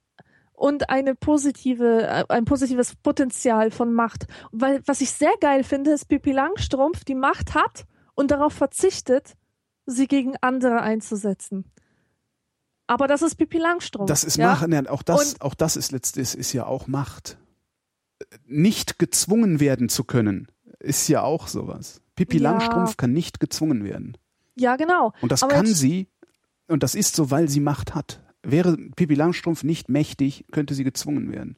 und 0.56 0.88
eine 0.88 1.14
positive, 1.14 2.02
äh, 2.02 2.24
ein 2.28 2.46
positives 2.46 2.96
Potenzial 2.96 3.70
von 3.70 3.92
Macht. 3.92 4.26
Weil 4.52 4.82
was 4.86 5.02
ich 5.02 5.10
sehr 5.10 5.34
geil 5.40 5.62
finde, 5.62 5.92
ist 5.92 6.06
Pippi 6.06 6.32
Langstrumpf, 6.32 7.04
die 7.04 7.14
Macht 7.14 7.54
hat 7.54 7.84
und 8.14 8.30
darauf 8.30 8.54
verzichtet, 8.54 9.34
sie 9.84 10.08
gegen 10.08 10.34
andere 10.40 10.80
einzusetzen. 10.80 11.70
Aber 12.86 13.08
das 13.08 13.22
ist 13.22 13.34
Pippi 13.36 13.58
Langstrumpf. 13.58 14.08
Das 14.08 14.22
ist 14.24 14.36
ja? 14.36 14.48
Macht. 14.54 14.68
Ja, 14.70 14.90
auch 14.90 15.02
das, 15.02 15.32
Und- 15.34 15.42
auch 15.42 15.54
das 15.54 15.76
ist 15.76 15.92
letztlich 15.92 16.34
ist 16.34 16.52
ja 16.52 16.66
auch 16.66 16.86
Macht. 16.86 17.36
Nicht 18.46 18.98
gezwungen 18.98 19.60
werden 19.60 19.88
zu 19.88 20.04
können, 20.04 20.48
ist 20.78 21.08
ja 21.08 21.22
auch 21.22 21.48
sowas. 21.48 22.00
Pippi 22.14 22.38
Ja. 22.38 22.50
Langstrumpf 22.50 22.96
kann 22.96 23.12
nicht 23.12 23.40
gezwungen 23.40 23.84
werden. 23.84 24.16
Ja, 24.54 24.76
genau. 24.76 25.12
Und 25.20 25.32
das 25.32 25.42
Aber 25.42 25.52
kann 25.52 25.66
sie, 25.66 26.08
und 26.68 26.82
das 26.82 26.94
ist 26.94 27.14
so, 27.16 27.30
weil 27.30 27.48
sie 27.48 27.60
Macht 27.60 27.94
hat. 27.94 28.22
Wäre 28.42 28.76
Pippi 28.76 29.14
Langstrumpf 29.14 29.64
nicht 29.64 29.88
mächtig, 29.88 30.46
könnte 30.52 30.74
sie 30.74 30.84
gezwungen 30.84 31.30
werden. 31.32 31.56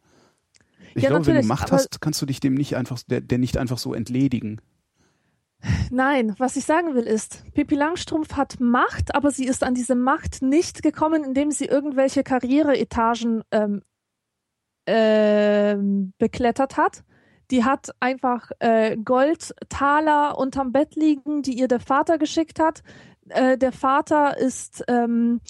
Ich 0.94 1.02
Ja, 1.04 1.10
glaube, 1.10 1.26
wenn 1.26 1.42
du 1.42 1.46
Macht 1.46 1.70
hast, 1.70 2.00
kannst 2.00 2.20
du 2.22 2.26
dich 2.26 2.40
dem 2.40 2.54
nicht 2.54 2.74
einfach, 2.74 3.00
der, 3.06 3.20
der 3.20 3.38
nicht 3.38 3.56
einfach 3.56 3.78
so 3.78 3.94
entledigen. 3.94 4.60
Nein, 5.90 6.34
was 6.38 6.56
ich 6.56 6.64
sagen 6.64 6.94
will 6.94 7.04
ist, 7.04 7.42
Pippi 7.52 7.74
Langstrumpf 7.74 8.34
hat 8.34 8.60
Macht, 8.60 9.14
aber 9.14 9.30
sie 9.30 9.46
ist 9.46 9.64
an 9.64 9.74
diese 9.74 9.94
Macht 9.94 10.42
nicht 10.42 10.82
gekommen, 10.82 11.24
indem 11.24 11.50
sie 11.50 11.64
irgendwelche 11.64 12.22
Karriereetagen 12.22 13.42
ähm, 13.50 13.82
ähm, 14.86 16.12
beklettert 16.18 16.76
hat. 16.76 17.04
Die 17.50 17.64
hat 17.64 17.90
einfach 18.00 18.50
äh, 18.58 18.96
Goldtaler 18.96 20.38
unterm 20.38 20.72
Bett 20.72 20.94
liegen, 20.96 21.42
die 21.42 21.58
ihr 21.58 21.68
der 21.68 21.80
Vater 21.80 22.18
geschickt 22.18 22.60
hat. 22.60 22.82
Äh, 23.28 23.58
der 23.58 23.72
Vater 23.72 24.36
ist 24.36 24.84
ähm, 24.86 25.40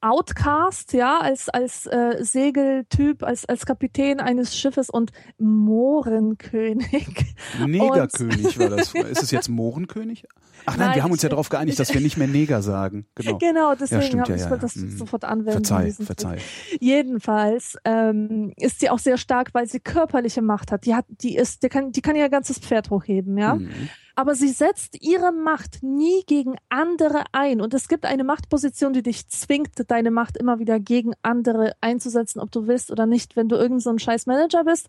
Outcast, 0.00 0.92
ja, 0.92 1.18
als, 1.18 1.48
als 1.48 1.86
äh, 1.86 2.16
Segeltyp, 2.20 3.22
als, 3.22 3.44
als 3.46 3.66
Kapitän 3.66 4.20
eines 4.20 4.56
Schiffes 4.56 4.90
und 4.90 5.12
Mohrenkönig. 5.38 7.34
Negerkönig 7.66 8.58
war 8.58 8.70
das. 8.70 8.94
Ist 8.94 9.22
es 9.22 9.30
jetzt 9.30 9.48
Mohrenkönig? 9.48 10.24
Ach 10.66 10.76
nein, 10.76 10.86
Nein, 10.88 10.96
wir 10.96 11.02
haben 11.02 11.12
uns 11.12 11.22
ja 11.22 11.28
darauf 11.28 11.48
geeinigt, 11.48 11.78
dass 11.78 11.94
wir 11.94 12.00
nicht 12.00 12.16
mehr 12.16 12.28
Neger 12.28 12.62
sagen. 12.62 13.06
Genau. 13.18 13.38
Genau, 13.38 13.74
deswegen 13.74 14.02
stimmt, 14.02 14.22
habe 14.22 14.30
ja, 14.32 14.36
ich 14.36 14.50
ja, 14.50 14.56
das 14.56 14.74
ja. 14.76 14.82
Mhm. 14.82 14.96
sofort 14.96 15.24
anwenden. 15.24 15.64
Verzeih, 15.64 15.92
verzeih. 15.92 16.38
Jedenfalls 16.80 17.76
ähm, 17.84 18.52
ist 18.56 18.80
sie 18.80 18.90
auch 18.90 18.98
sehr 18.98 19.18
stark, 19.18 19.54
weil 19.54 19.66
sie 19.66 19.80
körperliche 19.80 20.40
Macht 20.40 20.70
hat. 20.70 20.86
Die 20.86 20.94
hat, 20.94 21.04
die 21.08 21.36
ist, 21.36 21.62
die 21.62 21.68
kann, 21.68 21.92
die 21.92 22.00
kann 22.00 22.16
ihr 22.16 22.28
ganzes 22.28 22.58
Pferd 22.58 22.90
hochheben, 22.90 23.36
ja. 23.36 23.56
Mhm. 23.56 23.88
Aber 24.18 24.34
sie 24.34 24.48
setzt 24.48 25.00
ihre 25.00 25.30
Macht 25.30 25.84
nie 25.84 26.24
gegen 26.26 26.56
andere 26.70 27.22
ein. 27.30 27.60
Und 27.60 27.72
es 27.72 27.86
gibt 27.86 28.04
eine 28.04 28.24
Machtposition, 28.24 28.92
die 28.92 29.04
dich 29.04 29.28
zwingt, 29.28 29.88
deine 29.92 30.10
Macht 30.10 30.36
immer 30.36 30.58
wieder 30.58 30.80
gegen 30.80 31.12
andere 31.22 31.76
einzusetzen, 31.80 32.40
ob 32.40 32.50
du 32.50 32.66
willst 32.66 32.90
oder 32.90 33.06
nicht. 33.06 33.36
Wenn 33.36 33.48
du 33.48 33.54
irgend 33.54 33.80
so 33.80 33.96
scheiß 33.96 34.26
Manager 34.26 34.64
bist 34.64 34.88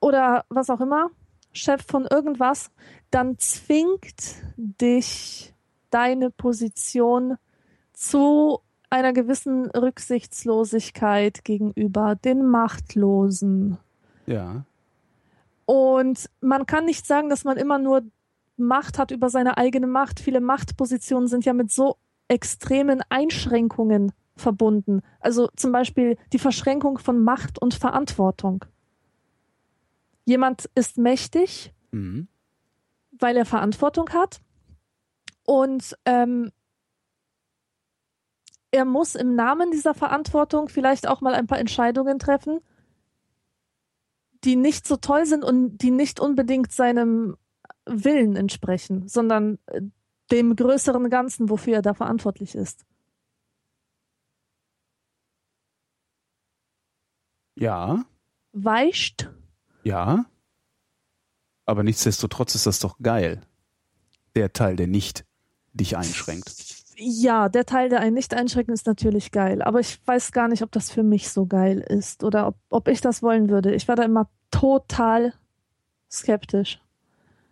oder 0.00 0.46
was 0.48 0.70
auch 0.70 0.80
immer, 0.80 1.10
Chef 1.52 1.84
von 1.86 2.06
irgendwas, 2.06 2.70
dann 3.10 3.38
zwingt 3.38 4.36
dich 4.56 5.52
deine 5.90 6.30
Position 6.30 7.36
zu 7.92 8.60
einer 8.88 9.12
gewissen 9.12 9.66
Rücksichtslosigkeit 9.66 11.44
gegenüber 11.44 12.14
den 12.14 12.46
Machtlosen. 12.46 13.76
Ja. 14.24 14.64
Und 15.66 16.28
man 16.40 16.66
kann 16.66 16.84
nicht 16.84 17.06
sagen, 17.06 17.28
dass 17.28 17.44
man 17.44 17.56
immer 17.56 17.78
nur 17.78 18.02
Macht 18.56 18.98
hat 18.98 19.10
über 19.10 19.30
seine 19.30 19.56
eigene 19.56 19.86
Macht. 19.86 20.20
Viele 20.20 20.40
Machtpositionen 20.40 21.28
sind 21.28 21.44
ja 21.44 21.52
mit 21.52 21.70
so 21.70 21.96
extremen 22.28 23.02
Einschränkungen 23.08 24.12
verbunden. 24.36 25.02
Also 25.20 25.48
zum 25.56 25.72
Beispiel 25.72 26.16
die 26.32 26.38
Verschränkung 26.38 26.98
von 26.98 27.22
Macht 27.22 27.60
und 27.60 27.74
Verantwortung. 27.74 28.64
Jemand 30.24 30.70
ist 30.74 30.98
mächtig, 30.98 31.72
Mhm. 31.92 32.28
weil 33.12 33.36
er 33.36 33.44
Verantwortung 33.44 34.10
hat 34.10 34.40
und 35.44 35.96
ähm, 36.06 36.50
er 38.72 38.84
muss 38.84 39.14
im 39.14 39.36
Namen 39.36 39.70
dieser 39.70 39.94
Verantwortung 39.94 40.68
vielleicht 40.68 41.06
auch 41.06 41.20
mal 41.20 41.34
ein 41.34 41.46
paar 41.46 41.60
Entscheidungen 41.60 42.18
treffen, 42.18 42.60
die 44.44 44.56
nicht 44.56 44.86
so 44.86 44.96
toll 44.96 45.26
sind 45.26 45.44
und 45.44 45.78
die 45.78 45.90
nicht 45.90 46.20
unbedingt 46.20 46.72
seinem 46.72 47.36
Willen 47.86 48.36
entsprechen, 48.36 49.08
sondern 49.08 49.58
äh, 49.66 49.82
dem 50.30 50.56
größeren 50.56 51.10
Ganzen, 51.10 51.50
wofür 51.50 51.74
er 51.74 51.82
da 51.82 51.94
verantwortlich 51.94 52.54
ist. 52.54 52.84
Ja, 57.56 58.04
Weicht? 58.52 59.30
ja. 59.84 60.26
Aber 61.66 61.82
nichtsdestotrotz 61.82 62.54
ist 62.54 62.66
das 62.66 62.78
doch 62.78 62.98
geil. 62.98 63.40
Der 64.34 64.52
Teil, 64.52 64.76
der 64.76 64.86
nicht 64.86 65.24
dich 65.72 65.96
einschränkt. 65.96 66.73
Ja, 66.96 67.48
der 67.48 67.66
Teil, 67.66 67.88
der 67.88 68.00
einen 68.00 68.14
nicht 68.14 68.34
einschränkt, 68.34 68.70
ist 68.70 68.86
natürlich 68.86 69.32
geil. 69.32 69.62
Aber 69.62 69.80
ich 69.80 70.00
weiß 70.04 70.32
gar 70.32 70.48
nicht, 70.48 70.62
ob 70.62 70.72
das 70.72 70.90
für 70.90 71.02
mich 71.02 71.28
so 71.28 71.46
geil 71.46 71.78
ist 71.80 72.22
oder 72.22 72.46
ob, 72.46 72.56
ob 72.70 72.88
ich 72.88 73.00
das 73.00 73.22
wollen 73.22 73.48
würde. 73.48 73.74
Ich 73.74 73.88
war 73.88 73.96
da 73.96 74.04
immer 74.04 74.28
total 74.50 75.32
skeptisch. 76.10 76.80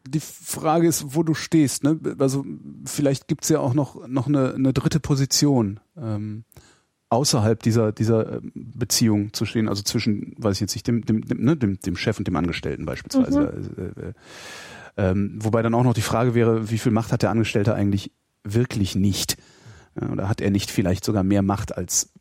Die 0.06 0.20
Frage 0.20 0.88
ist, 0.88 1.14
wo 1.14 1.22
du 1.22 1.34
stehst. 1.34 1.84
Ne? 1.84 1.98
Also 2.18 2.44
vielleicht 2.84 3.28
gibt's 3.28 3.48
ja 3.48 3.60
auch 3.60 3.74
noch, 3.74 4.06
noch 4.06 4.26
eine, 4.26 4.54
eine 4.54 4.72
dritte 4.72 5.00
Position. 5.00 5.80
Ähm, 5.96 6.44
außerhalb 7.12 7.62
dieser, 7.62 7.92
dieser 7.92 8.38
ähm, 8.38 8.52
Beziehung 8.54 9.34
zu 9.34 9.44
stehen, 9.44 9.68
also 9.68 9.82
zwischen, 9.82 10.34
weiß 10.38 10.56
ich 10.56 10.60
jetzt 10.62 10.74
nicht, 10.74 10.86
dem, 10.86 11.04
dem, 11.04 11.20
dem, 11.22 11.44
ne, 11.44 11.56
dem, 11.56 11.78
dem 11.78 11.96
Chef 11.96 12.18
und 12.18 12.26
dem 12.26 12.36
Angestellten 12.36 12.86
beispielsweise. 12.86 13.52
Äh, 13.76 14.00
äh, 14.00 14.12
ähm, 14.96 15.38
wobei 15.38 15.62
dann 15.62 15.74
auch 15.74 15.84
noch 15.84 15.94
die 15.94 16.00
Frage 16.00 16.34
wäre, 16.34 16.70
wie 16.70 16.78
viel 16.78 16.92
Macht 16.92 17.12
hat 17.12 17.22
der 17.22 17.30
Angestellte 17.30 17.74
eigentlich 17.74 18.12
wirklich 18.44 18.94
nicht? 18.94 19.36
Oder 19.94 20.28
hat 20.28 20.40
er 20.40 20.50
nicht 20.50 20.70
vielleicht 20.70 21.04
sogar 21.04 21.22
mehr 21.22 21.42
Macht, 21.42 21.76
als 21.76 22.12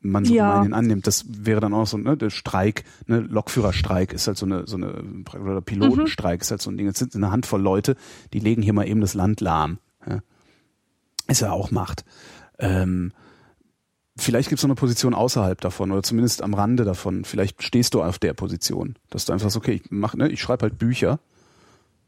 man 0.00 0.24
so 0.24 0.34
Ja. 0.34 0.48
gemeinhin 0.48 0.74
annimmt? 0.74 1.06
Das 1.06 1.24
wäre 1.28 1.60
dann 1.60 1.74
auch 1.74 1.86
so, 1.86 1.96
ne, 1.96 2.16
der 2.16 2.30
Streik, 2.30 2.84
ne, 3.06 3.20
Lokführerstreik 3.20 4.12
ist 4.12 4.26
halt 4.26 4.36
so 4.38 4.46
eine, 4.46 4.66
so 4.66 4.76
eine, 4.76 5.02
oder 5.38 5.60
Pilotenstreik 5.60 6.40
ist 6.40 6.50
halt 6.50 6.62
so 6.62 6.70
ein 6.70 6.76
Ding. 6.76 6.86
Jetzt 6.86 6.98
sind 6.98 7.14
eine 7.14 7.30
Handvoll 7.30 7.60
Leute, 7.62 7.96
die 8.32 8.40
legen 8.40 8.62
hier 8.62 8.72
mal 8.72 8.88
eben 8.88 9.00
das 9.00 9.14
Land 9.14 9.40
lahm. 9.40 9.78
Ja. 10.08 10.20
Ist 11.28 11.40
ja 11.42 11.52
auch 11.52 11.70
Macht. 11.70 12.04
Ähm, 12.58 13.12
vielleicht 14.16 14.48
gibt 14.48 14.58
es 14.58 14.64
noch 14.64 14.70
eine 14.70 14.74
Position 14.74 15.14
außerhalb 15.14 15.60
davon 15.60 15.92
oder 15.92 16.02
zumindest 16.02 16.42
am 16.42 16.54
Rande 16.54 16.84
davon. 16.84 17.24
Vielleicht 17.24 17.62
stehst 17.62 17.94
du 17.94 18.02
auf 18.02 18.18
der 18.18 18.34
Position, 18.34 18.96
dass 19.10 19.24
du 19.26 19.32
einfach 19.32 19.44
sagst, 19.44 19.56
okay, 19.56 19.80
ich 19.82 19.90
mach, 19.90 20.14
ne, 20.14 20.28
ich 20.28 20.40
schreibe 20.40 20.62
halt 20.62 20.78
Bücher. 20.78 21.20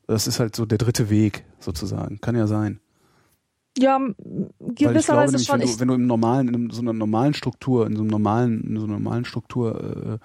Das 0.08 0.26
ist 0.26 0.40
halt 0.40 0.56
so 0.56 0.66
der 0.66 0.78
dritte 0.78 1.10
Weg 1.10 1.44
sozusagen. 1.60 2.20
Kann 2.20 2.34
ja 2.36 2.46
sein. 2.48 2.80
Ja, 3.78 3.98
gewisserweise 4.58 5.38
schon. 5.38 5.60
wenn 5.60 5.66
du, 5.66 5.80
wenn 5.80 5.88
du 5.88 5.94
im 5.94 6.06
normalen, 6.06 6.48
in 6.52 6.70
so 6.70 6.82
einer 6.82 6.92
normalen 6.92 7.34
Struktur, 7.34 7.86
in 7.86 7.96
so 7.96 8.02
einem 8.02 8.10
normalen, 8.10 8.62
in 8.64 8.76
so 8.78 8.84
einer 8.84 8.94
normalen 8.94 9.24
Struktur 9.24 10.20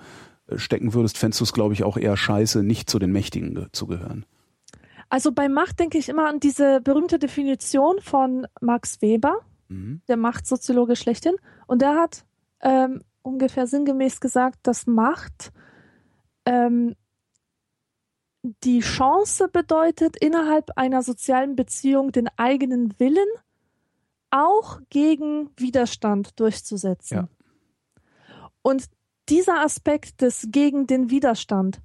äh, 0.49 0.57
stecken 0.57 0.93
würdest, 0.93 1.17
fändest 1.17 1.39
du 1.39 1.43
es, 1.45 1.53
glaube 1.53 1.73
ich, 1.73 1.83
auch 1.83 1.97
eher 1.97 2.17
scheiße, 2.17 2.63
nicht 2.63 2.89
zu 2.89 2.99
den 2.99 3.11
Mächtigen 3.11 3.55
ge 3.55 3.67
zu 3.71 3.87
gehören. 3.87 4.25
also 5.09 5.31
bei 5.31 5.47
Macht 5.47 5.79
denke 5.79 5.97
ich 5.97 6.09
immer 6.09 6.27
an 6.27 6.39
diese 6.41 6.81
berühmte 6.81 7.19
Definition 7.19 7.95
von 8.01 8.47
Max 8.61 9.01
Weber, 9.01 9.39
Mhm. 9.69 10.01
der 10.07 10.17
Machtsoziologe 10.17 10.95
schlechthin. 10.95 11.35
Und 11.67 11.81
der 11.81 11.95
hat 11.95 12.25
ähm, 12.61 13.01
ungefähr 13.21 13.67
sinngemäß 13.67 14.19
gesagt, 14.21 14.59
dass 14.63 14.87
Macht 14.87 15.51
ähm, 16.45 16.95
die 18.63 18.79
Chance 18.79 19.47
bedeutet, 19.47 20.15
innerhalb 20.17 20.71
einer 20.77 21.03
sozialen 21.03 21.55
Beziehung 21.55 22.11
den 22.11 22.29
eigenen 22.37 22.93
Willen 22.99 23.27
auch 24.29 24.79
gegen 24.89 25.49
Widerstand 25.57 26.39
durchzusetzen. 26.39 27.17
Ja. 27.17 27.27
Und 28.61 28.85
dieser 29.29 29.61
Aspekt 29.63 30.21
des 30.21 30.47
gegen 30.51 30.87
den 30.87 31.09
Widerstand, 31.09 31.81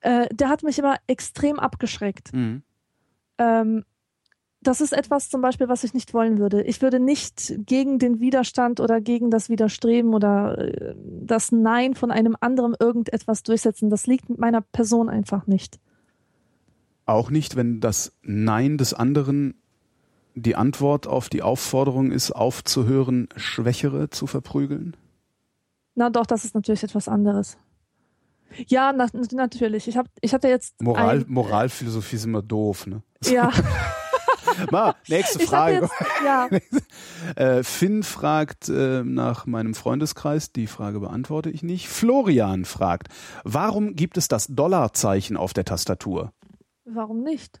äh, 0.00 0.28
der 0.32 0.48
hat 0.48 0.62
mich 0.62 0.78
immer 0.78 0.96
extrem 1.06 1.58
abgeschreckt. 1.58 2.32
Mhm. 2.32 2.62
Ähm, 3.38 3.84
das 4.60 4.80
ist 4.80 4.92
etwas 4.92 5.28
zum 5.28 5.42
Beispiel, 5.42 5.68
was 5.68 5.84
ich 5.84 5.92
nicht 5.92 6.14
wollen 6.14 6.38
würde. 6.38 6.62
Ich 6.62 6.80
würde 6.80 6.98
nicht 6.98 7.54
gegen 7.58 7.98
den 7.98 8.20
Widerstand 8.20 8.80
oder 8.80 9.00
gegen 9.00 9.30
das 9.30 9.48
Widerstreben 9.48 10.14
oder 10.14 10.58
äh, 10.58 10.94
das 10.96 11.52
Nein 11.52 11.94
von 11.94 12.10
einem 12.10 12.36
anderen 12.40 12.74
irgendetwas 12.78 13.42
durchsetzen. 13.42 13.90
Das 13.90 14.06
liegt 14.06 14.30
mit 14.30 14.38
meiner 14.38 14.62
Person 14.62 15.08
einfach 15.08 15.46
nicht. 15.46 15.78
Auch 17.06 17.30
nicht, 17.30 17.56
wenn 17.56 17.80
das 17.80 18.12
Nein 18.22 18.78
des 18.78 18.94
anderen 18.94 19.54
die 20.34 20.56
Antwort 20.56 21.06
auf 21.06 21.28
die 21.28 21.42
Aufforderung 21.42 22.10
ist, 22.10 22.32
aufzuhören, 22.32 23.28
Schwächere 23.36 24.10
zu 24.10 24.26
verprügeln? 24.26 24.96
Na 25.94 26.10
doch, 26.10 26.26
das 26.26 26.44
ist 26.44 26.54
natürlich 26.54 26.82
etwas 26.82 27.08
anderes. 27.08 27.56
Ja, 28.66 28.92
na, 28.92 29.06
natürlich. 29.32 29.88
Ich, 29.88 29.96
hab, 29.96 30.06
ich 30.20 30.32
hatte 30.32 30.48
jetzt. 30.48 30.80
Moral, 30.80 31.20
ein, 31.20 31.24
Moralphilosophie 31.28 32.16
ist 32.16 32.24
immer 32.24 32.42
doof, 32.42 32.86
ne? 32.86 33.02
ja, 33.24 33.52
Mal, 34.70 34.94
nächste 35.08 35.40
Frage. 35.40 35.80
jetzt. 35.82 35.92
Ja, 36.24 36.48
Äh, 37.36 37.62
Finn 37.62 38.02
fragt 38.02 38.68
äh, 38.68 39.02
nach 39.02 39.46
meinem 39.46 39.74
Freundeskreis, 39.74 40.52
die 40.52 40.66
Frage 40.66 41.00
beantworte 41.00 41.50
ich 41.50 41.62
nicht. 41.62 41.88
Florian 41.88 42.66
fragt, 42.66 43.08
warum 43.44 43.96
gibt 43.96 44.18
es 44.18 44.28
das 44.28 44.46
Dollarzeichen 44.48 45.36
auf 45.36 45.54
der 45.54 45.64
Tastatur? 45.64 46.32
Warum 46.84 47.22
nicht? 47.22 47.60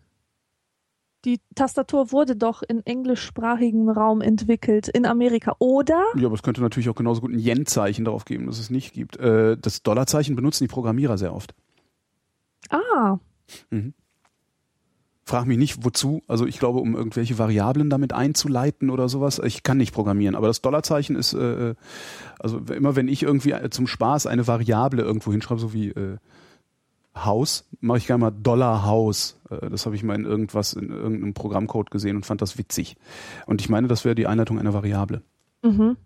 Die 1.24 1.40
Tastatur 1.54 2.12
wurde 2.12 2.36
doch 2.36 2.62
in 2.62 2.84
englischsprachigem 2.84 3.88
Raum 3.88 4.20
entwickelt, 4.20 4.88
in 4.88 5.06
Amerika. 5.06 5.56
Oder? 5.58 6.04
Ja, 6.16 6.26
aber 6.26 6.34
es 6.34 6.42
könnte 6.42 6.60
natürlich 6.60 6.90
auch 6.90 6.94
genauso 6.94 7.22
gut 7.22 7.32
ein 7.32 7.38
Yen-Zeichen 7.38 8.04
darauf 8.04 8.26
geben, 8.26 8.46
dass 8.46 8.58
es 8.58 8.68
nicht 8.68 8.92
gibt. 8.92 9.16
Äh, 9.16 9.56
das 9.56 9.82
Dollarzeichen 9.82 10.36
benutzen 10.36 10.64
die 10.64 10.68
Programmierer 10.68 11.16
sehr 11.16 11.34
oft. 11.34 11.54
Ah, 12.68 13.18
Frag 15.26 15.46
mich 15.46 15.56
nicht, 15.56 15.82
wozu. 15.84 16.22
Also 16.28 16.44
ich 16.44 16.58
glaube, 16.58 16.80
um 16.80 16.94
irgendwelche 16.94 17.38
Variablen 17.38 17.88
damit 17.88 18.12
einzuleiten 18.12 18.90
oder 18.90 19.08
sowas. 19.08 19.40
Ich 19.42 19.62
kann 19.62 19.78
nicht 19.78 19.94
programmieren, 19.94 20.34
aber 20.34 20.48
das 20.48 20.60
Dollarzeichen 20.60 21.16
ist, 21.16 21.32
äh, 21.32 21.74
also 22.38 22.58
immer 22.58 22.96
wenn 22.96 23.08
ich 23.08 23.22
irgendwie 23.22 23.52
äh, 23.52 23.70
zum 23.70 23.86
Spaß 23.86 24.26
eine 24.26 24.46
Variable 24.46 25.02
irgendwo 25.02 25.32
hinschreibe, 25.32 25.60
so 25.60 25.72
wie 25.72 25.88
äh, 25.88 26.18
Haus, 27.14 27.68
mache 27.80 27.98
ich 27.98 28.06
gerne 28.06 28.22
mal 28.22 28.30
Dollar 28.30 28.84
Haus. 28.84 29.38
Äh, 29.50 29.70
das 29.70 29.86
habe 29.86 29.94
ich 29.94 30.02
mal 30.02 30.14
in 30.14 30.24
irgendwas, 30.24 30.72
in 30.72 30.90
irgendeinem 30.90 31.34
Programmcode 31.34 31.90
gesehen 31.90 32.16
und 32.16 32.26
fand 32.26 32.42
das 32.42 32.58
witzig. 32.58 32.96
Und 33.46 33.60
ich 33.60 33.68
meine, 33.68 33.86
das 33.86 34.04
wäre 34.04 34.14
die 34.14 34.26
Einleitung 34.26 34.58
einer 34.58 34.74
Variable. 34.74 35.22
Mhm. 35.62 35.96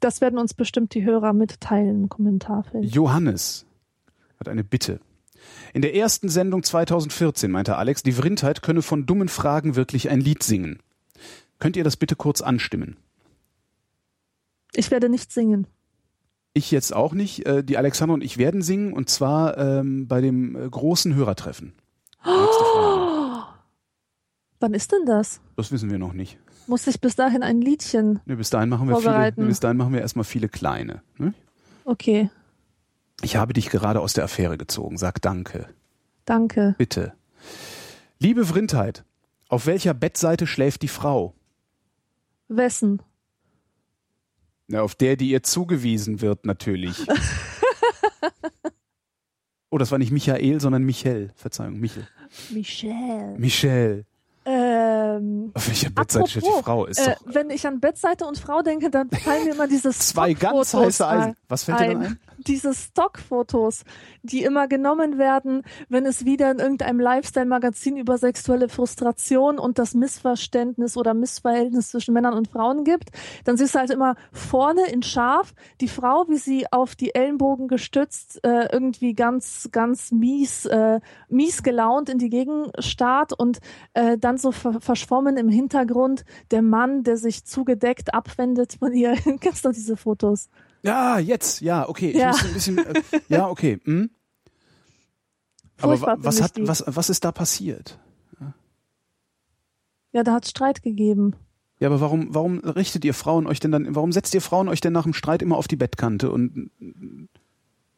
Das 0.00 0.20
werden 0.20 0.38
uns 0.38 0.54
bestimmt 0.54 0.94
die 0.94 1.04
Hörer 1.04 1.32
mitteilen 1.32 2.02
im 2.02 2.08
Kommentarfeld. 2.08 2.84
Johannes 2.94 3.66
hat 4.38 4.48
eine 4.48 4.62
Bitte. 4.62 5.00
In 5.72 5.82
der 5.82 5.94
ersten 5.94 6.28
Sendung 6.28 6.62
2014 6.62 7.50
meinte 7.50 7.76
Alex, 7.76 8.02
die 8.02 8.12
Vrindheit 8.12 8.62
könne 8.62 8.82
von 8.82 9.06
dummen 9.06 9.28
Fragen 9.28 9.76
wirklich 9.76 10.10
ein 10.10 10.20
Lied 10.20 10.42
singen. 10.42 10.78
Könnt 11.58 11.76
ihr 11.76 11.84
das 11.84 11.96
bitte 11.96 12.16
kurz 12.16 12.42
anstimmen? 12.42 12.96
Ich 14.74 14.90
werde 14.90 15.08
nicht 15.08 15.32
singen. 15.32 15.66
Ich 16.54 16.70
jetzt 16.70 16.94
auch 16.94 17.12
nicht. 17.12 17.46
Äh, 17.46 17.62
Die 17.64 17.76
Alexander 17.76 18.14
und 18.14 18.22
ich 18.24 18.38
werden 18.38 18.62
singen 18.62 18.92
und 18.92 19.08
zwar 19.10 19.58
ähm, 19.58 20.06
bei 20.08 20.20
dem 20.20 20.56
äh, 20.56 20.68
großen 20.68 21.14
Hörertreffen. 21.14 21.74
Frage. 22.22 23.42
Wann 24.60 24.72
ist 24.74 24.92
denn 24.92 25.04
das? 25.04 25.40
Das 25.56 25.72
wissen 25.72 25.90
wir 25.90 25.98
noch 25.98 26.12
nicht. 26.14 26.38
Muss 26.66 26.86
ich 26.86 26.98
bis 27.00 27.14
dahin 27.16 27.42
ein 27.42 27.60
Liedchen? 27.60 28.20
Ne, 28.24 28.36
bis 28.36 28.48
dahin 28.48 28.70
machen 28.70 28.88
wir 28.88 28.96
viele, 28.96 29.10
Vorbereiten. 29.10 29.42
ne, 29.42 29.48
bis 29.48 29.60
dahin 29.60 29.76
machen 29.76 29.92
wir 29.92 30.00
erstmal 30.00 30.24
viele 30.24 30.48
kleine. 30.48 31.02
Ne? 31.18 31.34
Okay, 31.84 32.30
Ich 33.20 33.36
habe 33.36 33.52
dich 33.52 33.68
gerade 33.68 34.00
aus 34.00 34.14
der 34.14 34.24
Affäre 34.24 34.56
gezogen. 34.56 34.96
Sag 34.96 35.20
danke. 35.20 35.68
danke. 36.24 36.74
Bitte. 36.78 37.12
Liebe 38.18 38.46
Vrindheit, 38.46 39.04
auf 39.48 39.66
welcher 39.66 39.92
Bettseite 39.92 40.46
schläft 40.46 40.80
die 40.80 40.88
Frau? 40.88 41.34
Wessen? 42.48 43.02
Na, 44.66 44.82
auf 44.82 44.94
der, 44.94 45.16
die 45.16 45.30
ihr 45.30 45.42
zugewiesen 45.42 46.20
wird, 46.20 46.46
natürlich. 46.46 47.06
oh, 49.70 49.78
das 49.78 49.90
war 49.90 49.98
nicht 49.98 50.10
Michael, 50.10 50.60
sondern 50.60 50.84
Michel. 50.84 51.32
Verzeihung, 51.36 51.78
Michel. 51.78 52.08
Michelle. 52.50 53.34
Michel. 53.38 54.04
Ähm, 54.46 55.50
Auf 55.54 55.68
welcher 55.68 55.90
Bettseite 55.90 56.28
steht 56.28 56.44
die 56.44 56.62
Frau? 56.62 56.84
Ist 56.84 56.98
äh, 56.98 57.14
doch 57.14 57.34
wenn 57.34 57.50
ich 57.50 57.66
an 57.66 57.80
Bettseite 57.80 58.26
und 58.26 58.38
Frau 58.38 58.62
denke, 58.62 58.90
dann 58.90 59.08
fallen 59.10 59.44
mir 59.44 59.54
immer 59.54 59.66
diese 59.66 59.90
zwei 59.90 60.34
ganz 60.34 60.74
heiße 60.74 61.06
Eisen. 61.06 61.30
ein. 61.30 61.36
Was 61.48 61.64
fällt 61.64 61.80
dir 61.80 61.86
dann 61.88 62.02
ein. 62.02 62.18
Diese 62.46 62.74
Stockfotos, 62.74 63.84
die 64.22 64.42
immer 64.42 64.68
genommen 64.68 65.18
werden, 65.18 65.62
wenn 65.88 66.06
es 66.06 66.24
wieder 66.24 66.50
in 66.50 66.58
irgendeinem 66.58 67.00
Lifestyle-Magazin 67.00 67.96
über 67.96 68.18
sexuelle 68.18 68.68
Frustration 68.68 69.58
und 69.58 69.78
das 69.78 69.94
Missverständnis 69.94 70.96
oder 70.96 71.14
Missverhältnis 71.14 71.88
zwischen 71.88 72.14
Männern 72.14 72.34
und 72.34 72.48
Frauen 72.48 72.84
gibt, 72.84 73.10
dann 73.44 73.56
siehst 73.56 73.74
du 73.74 73.78
halt 73.78 73.90
immer 73.90 74.16
vorne 74.32 74.86
in 74.88 75.02
scharf 75.02 75.54
die 75.80 75.88
Frau, 75.88 76.26
wie 76.28 76.36
sie 76.36 76.70
auf 76.72 76.94
die 76.94 77.14
Ellenbogen 77.14 77.68
gestützt 77.68 78.44
äh, 78.44 78.68
irgendwie 78.72 79.14
ganz, 79.14 79.68
ganz 79.72 80.12
mies, 80.12 80.66
äh, 80.66 81.00
mies 81.28 81.62
gelaunt 81.62 82.08
in 82.08 82.18
die 82.18 82.28
Gegend 82.28 82.72
starrt 82.78 83.32
und 83.32 83.58
äh, 83.94 84.18
dann 84.18 84.38
so 84.38 84.52
ver 84.52 84.80
verschwommen 84.80 85.36
im 85.36 85.48
Hintergrund 85.48 86.24
der 86.50 86.62
Mann, 86.62 87.04
der 87.04 87.16
sich 87.16 87.44
zugedeckt 87.44 88.14
abwendet 88.14 88.76
von 88.78 88.92
ihr. 88.92 89.14
Kennst 89.40 89.64
du 89.64 89.70
diese 89.70 89.96
Fotos? 89.96 90.48
Ja, 90.84 91.18
jetzt, 91.18 91.60
ja, 91.62 91.88
okay. 91.88 92.10
Ich 92.10 92.16
Ja. 92.18 92.28
muss 92.28 92.44
ein 92.44 92.52
bisschen, 92.54 92.78
äh, 92.78 93.02
ja, 93.28 93.48
okay. 93.48 93.80
Hm? 93.84 94.10
Aber 95.80 95.96
Furchtbar 95.96 96.16
was 96.22 96.40
hat, 96.42 96.56
die. 96.56 96.68
was, 96.68 96.84
was 96.86 97.10
ist 97.10 97.24
da 97.24 97.32
passiert? 97.32 97.98
Ja, 100.12 100.22
da 100.22 100.34
hat 100.34 100.46
Streit 100.46 100.82
gegeben. 100.82 101.34
Ja, 101.80 101.88
aber 101.88 102.00
warum, 102.00 102.32
warum 102.32 102.58
richtet 102.60 103.04
ihr 103.04 103.14
Frauen 103.14 103.46
euch 103.48 103.58
denn 103.58 103.72
dann, 103.72 103.94
warum 103.96 104.12
setzt 104.12 104.32
ihr 104.34 104.40
Frauen 104.40 104.68
euch 104.68 104.80
denn 104.80 104.92
nach 104.92 105.02
dem 105.02 105.12
Streit 105.12 105.42
immer 105.42 105.56
auf 105.56 105.66
die 105.66 105.74
Bettkante 105.76 106.30
und 106.30 106.70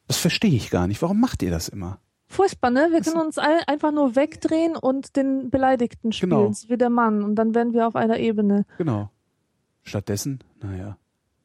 das 0.07 0.17
verstehe 0.17 0.55
ich 0.55 0.71
gar 0.71 0.87
nicht. 0.87 1.01
Warum 1.01 1.19
macht 1.19 1.43
ihr 1.43 1.51
das 1.51 1.67
immer? 1.69 1.99
Furchtbar, 2.27 2.71
ne? 2.71 2.87
Wir 2.91 3.01
können 3.01 3.21
uns 3.21 3.37
all, 3.37 3.59
einfach 3.67 3.91
nur 3.91 4.15
wegdrehen 4.15 4.75
und 4.75 5.15
den 5.15 5.49
Beleidigten 5.51 6.11
spielen, 6.11 6.29
Genau. 6.31 6.51
wie 6.67 6.77
der 6.77 6.89
Mann. 6.89 7.23
Und 7.23 7.35
dann 7.35 7.53
wären 7.53 7.73
wir 7.73 7.87
auf 7.87 7.95
einer 7.95 8.17
Ebene. 8.17 8.65
Genau. 8.77 9.11
Stattdessen, 9.83 10.39
naja, 10.61 10.97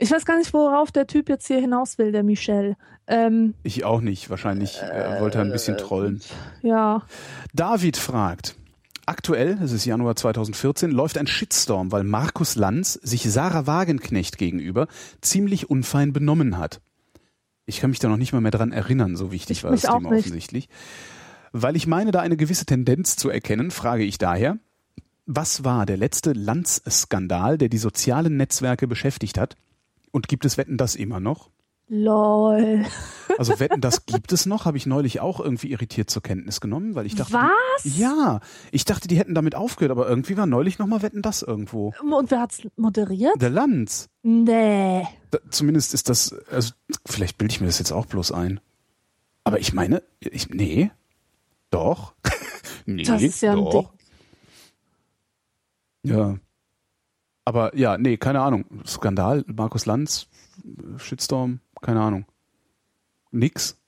Ich 0.03 0.11
weiß 0.11 0.25
gar 0.25 0.37
nicht, 0.37 0.53
worauf 0.53 0.91
der 0.91 1.07
Typ 1.07 1.29
jetzt 1.29 1.47
hier 1.47 1.61
hinaus 1.61 1.97
will, 1.97 2.11
der 2.11 2.25
Michel. 2.25 2.75
Ähm, 3.07 3.55
ich 3.63 3.85
auch 3.85 4.01
nicht. 4.01 4.31
Wahrscheinlich 4.31 4.83
äh, 4.83 5.21
wollte 5.21 5.39
er 5.39 5.45
ein 5.45 5.53
bisschen 5.53 5.79
trollen. 5.79 6.21
ja. 6.63 7.03
David 7.55 7.97
fragt, 7.97 8.57
aktuell, 9.07 9.59
es 9.63 9.71
ist 9.71 9.85
Januar 9.85 10.17
2014, 10.17 10.91
läuft 10.91 11.19
ein 11.19 11.29
Shitstorm, 11.29 11.93
weil 11.93 12.03
Markus 12.03 12.57
Lanz 12.57 12.95
sich 12.95 13.31
Sarah 13.31 13.69
Wagenknecht 13.69 14.39
gegenüber 14.39 14.89
ziemlich 15.21 15.71
unfein 15.71 16.13
benommen 16.13 16.59
hat. 16.59 16.81
Ich 17.65 17.79
kann 17.81 17.91
mich 17.91 18.01
da 18.01 18.09
noch 18.09 18.17
nicht 18.17 18.33
mal 18.33 18.41
mehr 18.41 18.51
dran 18.51 18.73
erinnern, 18.73 19.15
so 19.15 19.31
wichtig 19.31 19.59
Ich 19.59 19.65
war 19.65 19.71
das 19.71 19.83
Thema 19.83 20.11
offensichtlich. 20.11 20.69
Weil 21.53 21.77
ich 21.77 21.87
meine, 21.87 22.11
da 22.11 22.19
eine 22.19 22.37
gewisse 22.37 22.67
Tendenz 22.67 23.15
zu 23.15 23.31
erkennen, 23.31 23.71
frage 23.71 24.03
ich 24.03 24.19
daher, 24.19 24.59
was 25.27 25.63
war 25.63 25.87
der 25.87 25.97
letzte 25.97 26.33
Lanz-Skandal, 26.33 27.57
der 27.57 27.69
die 27.69 27.79
sozialen 27.79 28.37
Netzwerke 28.37 28.89
beschäftigt 28.89 29.39
hat? 29.39 29.55
Und 30.13 30.29
gibt 30.29 30.45
es 30.45 30.57
Wetten 30.57 30.77
das 30.77 30.95
immer 30.95 31.19
noch? 31.19 31.51
Lol. 31.89 32.87
Also 33.37 33.59
Wetten 33.61 33.81
das 33.81 34.07
gibt 34.07 34.33
es 34.33 34.47
noch, 34.47 34.65
habe 34.65 34.77
ich 34.77 34.87
neulich 34.87 35.21
auch 35.21 35.41
irgendwie 35.41 35.73
irritiert 35.73 36.09
zur 36.09 36.23
Kenntnis 36.23 36.61
genommen, 36.61 36.95
weil 36.95 37.05
ich 37.07 37.17
dachte, 37.17 37.35
Was? 37.35 37.83
Die, 37.83 37.99
ja, 37.99 38.41
ich 38.71 38.85
dachte, 38.85 39.09
die 39.09 39.19
hätten 39.19 39.35
damit 39.35 39.55
aufgehört, 39.55 39.91
aber 39.91 40.09
irgendwie 40.09 40.37
war 40.37 40.47
neulich 40.47 40.79
noch 40.79 40.87
mal 40.87 41.03
Wetten 41.03 41.21
das 41.23 41.43
irgendwo. 41.43 41.93
Und 42.01 42.31
wer 42.31 42.41
hat's 42.41 42.63
moderiert? 42.77 43.41
Der 43.43 43.51
Lanz. 43.51 44.09
Nee. 44.23 45.07
Da, 45.31 45.39
zumindest 45.51 45.93
ist 45.93 46.09
das, 46.09 46.35
also 46.51 46.73
vielleicht 47.05 47.37
bilde 47.37 47.53
ich 47.53 47.61
mir 47.61 47.67
das 47.67 47.79
jetzt 47.79 47.93
auch 47.93 48.07
bloß 48.07 48.33
ein. 48.33 48.61
Aber 49.45 49.59
ich 49.59 49.73
meine, 49.73 50.03
ich, 50.21 50.49
nee, 50.51 50.93
doch, 51.71 52.15
nee, 52.87 53.03
Das 53.03 53.21
ist 53.21 53.43
ja 53.43 53.53
ein 53.53 53.59
doch. 53.59 53.93
Ding. 56.05 56.13
Ja. 56.15 56.37
Aber 57.45 57.77
ja, 57.77 57.99
nee, 57.99 58.17
keine 58.17 58.41
Ahnung. 58.41 58.65
Skandal, 58.87 59.45
Markus 59.47 59.87
Lanz, 59.87 60.29
Shitstorm, 60.99 61.61
keine 61.81 62.01
Ahnung. 62.01 62.25
Nix. 63.31 63.79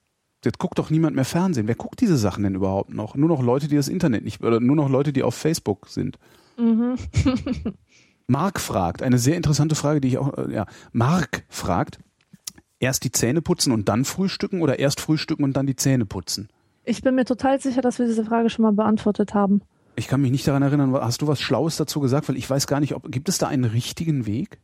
Jetzt 0.45 0.59
guckt 0.59 0.79
doch 0.79 0.91
niemand 0.91 1.17
mehr 1.17 1.25
Fernsehen. 1.25 1.69
Wer 1.69 1.75
guckt 1.75 2.01
diese 2.01 2.17
Sachen 2.17 2.45
denn 2.45 2.55
überhaupt 2.55 2.93
noch? 2.93 3.15
Nur 3.15 3.29
noch 3.29 3.43
Leute, 3.43 3.69
die 3.69 3.77
das 3.77 3.89
Internet 3.89 4.25
nicht, 4.25 4.43
oder 4.43 4.61
nur 4.61 4.77
noch 4.77 4.91
Leute, 4.91 5.13
die 5.13 5.23
auf 5.23 5.35
Facebook 5.35 5.89
sind. 5.89 6.19
Mhm. 6.59 6.97
Mark 8.27 8.61
fragt, 8.61 9.03
eine 9.03 9.19
sehr 9.19 9.37
interessante 9.37 9.75
Frage, 9.75 10.01
die 10.01 10.09
ich 10.09 10.19
auch, 10.19 10.37
äh, 10.37 10.53
ja, 10.53 10.67
Mark 10.93 11.45
fragt, 11.49 11.99
erst 12.79 13.05
die 13.05 13.13
Zähne 13.13 13.43
putzen 13.43 13.73
und 13.73 13.89
dann 13.89 14.05
frühstücken 14.05 14.63
oder 14.63 14.79
erst 14.79 15.01
frühstücken 15.01 15.45
und 15.45 15.55
dann 15.55 15.67
die 15.67 15.77
Zähne 15.77 16.07
putzen? 16.07 16.49
Ich 16.85 17.03
bin 17.03 17.15
mir 17.15 17.25
total 17.25 17.61
sicher, 17.61 17.81
dass 17.81 17.99
wir 17.99 18.07
diese 18.07 18.25
Frage 18.25 18.51
schon 18.51 18.63
mal 18.63 18.73
beantwortet 18.73 19.35
haben. 19.35 19.63
Ich 19.97 20.09
kann 20.09 20.21
mich 20.21 20.31
nicht 20.31 20.47
daran 20.47 20.63
erinnern, 20.63 20.93
hast 20.95 21.23
du 21.23 21.27
was 21.27 21.41
Schlaues 21.41 21.77
dazu 21.77 22.01
gesagt? 22.01 22.29
Weil 22.29 22.37
ich 22.37 22.49
weiß 22.49 22.67
gar 22.67 22.81
nicht, 22.81 22.95
ob, 22.95 23.11
gibt 23.11 23.29
es 23.29 23.39
da 23.39 23.49
einen 23.49 23.65
richtigen 23.65 24.27
Weg? 24.27 24.61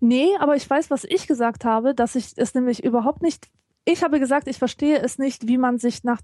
Nee, 0.00 0.28
aber 0.38 0.56
ich 0.56 0.68
weiß, 0.68 0.90
was 0.90 1.04
ich 1.04 1.26
gesagt 1.26 1.64
habe, 1.64 1.94
dass 1.94 2.14
ich 2.14 2.32
es 2.36 2.54
nämlich 2.54 2.84
überhaupt 2.84 3.22
nicht. 3.22 3.48
Ich 3.84 4.04
habe 4.04 4.20
gesagt, 4.20 4.46
ich 4.46 4.58
verstehe 4.58 5.00
es 5.00 5.18
nicht, 5.18 5.48
wie 5.48 5.58
man 5.58 5.78
sich 5.78 6.04
nach, 6.04 6.20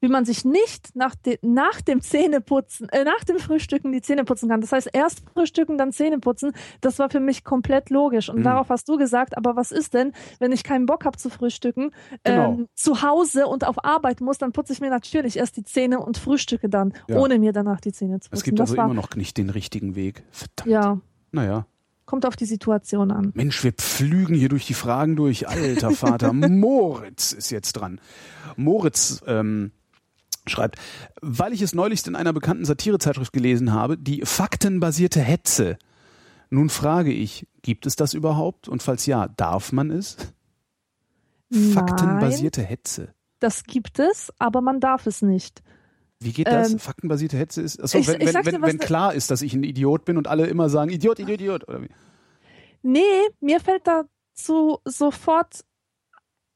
wie 0.00 0.08
man 0.08 0.24
sich 0.24 0.44
nicht 0.44 0.94
nach, 0.94 1.14
de, 1.16 1.38
nach 1.42 1.80
dem 1.80 2.00
Zähneputzen, 2.00 2.88
äh, 2.90 3.04
nach 3.04 3.24
dem 3.24 3.38
Frühstücken 3.38 3.90
die 3.92 4.00
Zähne 4.00 4.24
putzen 4.24 4.48
kann. 4.48 4.60
Das 4.60 4.70
heißt, 4.72 4.90
erst 4.92 5.22
frühstücken, 5.34 5.76
dann 5.76 5.92
Zähne 5.92 6.18
putzen. 6.20 6.52
Das 6.80 6.98
war 6.98 7.10
für 7.10 7.20
mich 7.20 7.42
komplett 7.44 7.90
logisch. 7.90 8.28
Und 8.28 8.38
Mhm. 8.40 8.44
darauf 8.44 8.68
hast 8.68 8.88
du 8.88 8.96
gesagt, 8.96 9.36
aber 9.36 9.56
was 9.56 9.72
ist 9.72 9.94
denn, 9.94 10.12
wenn 10.38 10.52
ich 10.52 10.62
keinen 10.62 10.86
Bock 10.86 11.04
habe 11.04 11.16
zu 11.16 11.30
frühstücken, 11.30 11.90
Genau. 12.24 12.52
ähm, 12.52 12.68
zu 12.74 13.02
Hause 13.02 13.46
und 13.48 13.66
auf 13.66 13.84
Arbeit 13.84 14.20
muss, 14.20 14.38
dann 14.38 14.52
putze 14.52 14.72
ich 14.72 14.80
mir 14.80 14.90
natürlich 14.90 15.36
erst 15.36 15.56
die 15.56 15.64
Zähne 15.64 15.98
und 16.00 16.16
frühstücke 16.18 16.68
dann, 16.68 16.92
Ja. 17.08 17.16
ohne 17.18 17.38
mir 17.38 17.52
danach 17.52 17.80
die 17.80 17.92
Zähne 17.92 18.20
zu 18.20 18.30
putzen. 18.30 18.38
Es 18.38 18.44
gibt 18.44 18.58
das 18.60 18.70
also 18.70 18.76
war, 18.78 18.84
immer 18.84 18.94
noch 18.94 19.16
nicht 19.16 19.36
den 19.36 19.50
richtigen 19.50 19.94
Weg. 19.96 20.22
Verdammt. 20.30 20.70
ja, 20.70 21.00
Naja. 21.32 21.66
kommt 22.06 22.24
auf 22.24 22.36
die 22.36 22.44
Situation 22.46 23.10
an. 23.10 23.32
Mensch, 23.34 23.62
wir 23.64 23.72
pflügen 23.72 24.34
hier 24.36 24.48
durch 24.48 24.66
die 24.66 24.74
Fragen 24.74 25.16
durch. 25.16 25.48
Alter 25.48 25.90
Vater, 25.90 26.32
Moritz 26.32 27.32
ist 27.32 27.50
jetzt 27.50 27.72
dran. 27.72 28.00
Moritz 28.56 29.22
ähm, 29.26 29.72
schreibt, 30.48 30.76
weil 31.20 31.52
ich 31.52 31.62
es 31.62 31.74
neulich 31.74 32.06
in 32.06 32.16
einer 32.16 32.32
bekannten 32.32 32.64
Satirezeitschrift 32.64 33.32
gelesen 33.32 33.72
habe, 33.72 33.96
die 33.98 34.22
faktenbasierte 34.24 35.20
Hetze. 35.20 35.78
Nun 36.50 36.70
frage 36.70 37.12
ich, 37.12 37.46
gibt 37.62 37.86
es 37.86 37.96
das 37.96 38.14
überhaupt? 38.14 38.68
Und 38.68 38.82
falls 38.82 39.06
ja, 39.06 39.28
darf 39.28 39.72
man 39.72 39.90
es? 39.90 40.16
Nein. 41.50 41.72
Faktenbasierte 41.72 42.62
Hetze. 42.62 43.14
Das 43.40 43.64
gibt 43.64 43.98
es, 43.98 44.32
aber 44.38 44.60
man 44.60 44.80
darf 44.80 45.06
es 45.06 45.22
nicht. 45.22 45.62
Wie 46.20 46.32
geht 46.32 46.48
das? 46.48 46.72
Ähm, 46.72 46.78
Faktenbasierte 46.78 47.36
Hetze 47.36 47.62
ist, 47.62 47.80
achso, 47.82 47.98
ich- 47.98 48.08
wenn, 48.08 48.20
ich 48.20 48.26
wenn, 48.34 48.42
dir, 48.42 48.52
wenn, 48.52 48.62
was 48.62 48.68
wenn 48.70 48.76
ne- 48.76 48.84
klar 48.84 49.14
ist, 49.14 49.30
dass 49.30 49.42
ich 49.42 49.54
ein 49.54 49.62
Idiot 49.62 50.04
bin 50.04 50.16
und 50.16 50.26
alle 50.26 50.46
immer 50.46 50.68
sagen, 50.68 50.90
Idiot, 50.90 51.18
Idiot, 51.20 51.40
Idiot. 51.40 51.68
Oder 51.68 51.82
wie? 51.82 51.90
Nee, 52.82 53.02
mir 53.40 53.60
fällt 53.60 53.86
dazu 53.86 54.78
sofort 54.84 55.64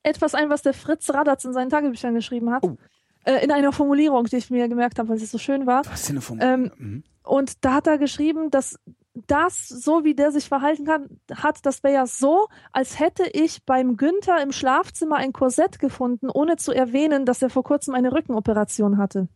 etwas 0.03 0.35
ein, 0.35 0.51
was 0.51 0.63
der 0.63 0.75
Fritz 0.75 1.11
Radatz 1.11 1.45
in 1.45 1.53
seinen 1.53 1.71
Tagebüchern 1.71 2.15
geschrieben 2.15 2.51
hat. 2.51 2.65
Oh. 2.65 2.77
Äh, 3.25 3.45
in 3.45 3.51
einer 3.51 3.73
Formulierung, 3.73 4.25
die 4.25 4.37
ich 4.37 4.51
mir 4.51 4.69
gemerkt 4.69 4.99
habe, 4.99 5.11
weil 5.11 5.19
sie 5.19 5.27
so 5.27 5.39
schön 5.39 5.67
war. 5.67 5.85
Was 5.87 6.01
ist 6.01 6.09
denn 6.09 6.17
eine 6.17 6.23
Form? 6.23 6.39
Ähm, 6.41 6.71
Mhm. 6.77 7.05
Und 7.25 7.65
da 7.65 7.75
hat 7.75 7.87
er 7.87 7.99
geschrieben, 7.99 8.51
dass 8.51 8.79
das, 9.15 9.69
so 9.69 10.05
wie 10.05 10.15
der 10.15 10.33
sich 10.33 10.49
verhalten 10.49 10.85
kann, 10.85 11.21
hat, 11.35 11.65
das 11.65 11.85
wäre 11.85 11.95
ja 11.95 12.07
so, 12.07 12.49
als 12.73 12.99
hätte 12.99 13.25
ich 13.33 13.63
beim 13.65 13.97
Günther 13.97 14.43
im 14.43 14.53
Schlafzimmer 14.53 15.17
ein 15.17 15.33
Korsett 15.33 15.79
gefunden, 15.79 16.31
ohne 16.31 16.57
zu 16.57 16.73
erwähnen, 16.73 17.27
dass 17.27 17.43
er 17.43 17.51
vor 17.51 17.63
kurzem 17.63 17.95
eine 17.95 18.13
Rückenoperation 18.13 18.99
hatte. 18.99 19.29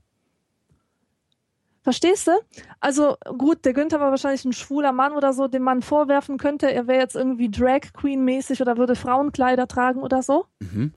Verstehst 1.82 2.26
du? 2.26 2.32
Also 2.80 3.16
gut, 3.38 3.64
der 3.64 3.72
Günther 3.72 4.00
war 4.00 4.10
wahrscheinlich 4.10 4.44
ein 4.44 4.52
schwuler 4.52 4.90
Mann 4.90 5.12
oder 5.12 5.32
so, 5.32 5.46
dem 5.46 5.62
man 5.62 5.82
vorwerfen 5.82 6.36
könnte, 6.36 6.72
er 6.72 6.88
wäre 6.88 6.98
jetzt 6.98 7.14
irgendwie 7.14 7.48
Drag 7.48 7.92
Queen 7.92 8.24
mäßig 8.24 8.60
oder 8.60 8.76
würde 8.76 8.96
Frauenkleider 8.96 9.68
tragen 9.68 10.02
oder 10.02 10.22
so. 10.22 10.46
Mhm. 10.58 10.94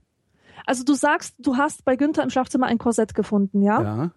Also 0.65 0.83
du 0.83 0.93
sagst, 0.93 1.35
du 1.39 1.57
hast 1.57 1.85
bei 1.85 1.95
Günther 1.95 2.23
im 2.23 2.29
Schlafzimmer 2.29 2.67
ein 2.67 2.77
Korsett 2.77 3.13
gefunden, 3.15 3.61
ja? 3.61 3.81
Ja. 3.81 4.11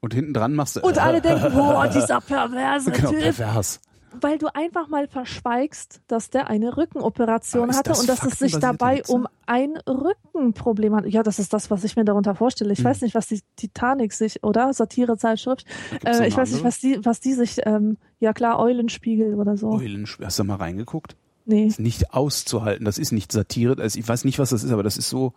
Und 0.00 0.14
hinten 0.14 0.32
dran 0.32 0.54
machst 0.54 0.76
du. 0.76 0.80
Und 0.80 0.98
alle 0.98 1.20
denken, 1.20 1.52
boah, 1.54 1.88
dieser 1.88 2.20
perverse 2.20 2.90
genau, 2.92 3.10
Typ. 3.10 3.20
pervers. 3.20 3.80
Weil 4.20 4.38
du 4.38 4.46
einfach 4.54 4.88
mal 4.88 5.06
verschweigst, 5.06 6.00
dass 6.06 6.30
der 6.30 6.48
eine 6.48 6.76
Rückenoperation 6.78 7.76
hatte 7.76 7.90
das 7.90 8.00
und 8.00 8.08
dass 8.08 8.24
es 8.24 8.38
sich 8.38 8.58
dabei 8.58 9.02
um 9.06 9.28
ein 9.44 9.76
Rückenproblem 9.86 10.94
handelt. 10.94 11.12
Ja, 11.12 11.22
das 11.22 11.38
ist 11.38 11.52
das, 11.52 11.70
was 11.70 11.84
ich 11.84 11.94
mir 11.94 12.04
darunter 12.06 12.34
vorstelle. 12.34 12.72
Ich 12.72 12.78
Hm. 12.78 12.86
weiß 12.86 13.02
nicht, 13.02 13.14
was 13.14 13.26
die 13.26 13.42
Titanic 13.56 14.12
sich, 14.14 14.42
oder? 14.42 14.72
Satirezeitschrift. 14.72 15.66
Äh, 16.04 16.26
ich 16.26 16.36
weiß 16.36 16.52
nicht, 16.52 16.64
was 16.64 16.78
die, 16.80 17.04
was 17.04 17.20
die 17.20 17.34
sich, 17.34 17.58
ähm, 17.66 17.98
ja 18.18 18.32
klar, 18.32 18.58
Eulenspiegel 18.60 19.34
oder 19.34 19.56
so. 19.58 19.72
Eulensch- 19.72 20.18
Hast 20.22 20.38
du 20.38 20.44
mal 20.44 20.56
reingeguckt? 20.56 21.14
Nee. 21.48 21.66
ist 21.66 21.80
nicht 21.80 22.12
auszuhalten. 22.14 22.84
Das 22.84 22.98
ist 22.98 23.10
nicht 23.12 23.32
Satire. 23.32 23.76
Also 23.80 23.98
ich 23.98 24.06
weiß 24.06 24.24
nicht, 24.24 24.38
was 24.38 24.50
das 24.50 24.62
ist, 24.62 24.70
aber 24.70 24.82
das 24.82 24.96
ist 24.96 25.08
so. 25.08 25.32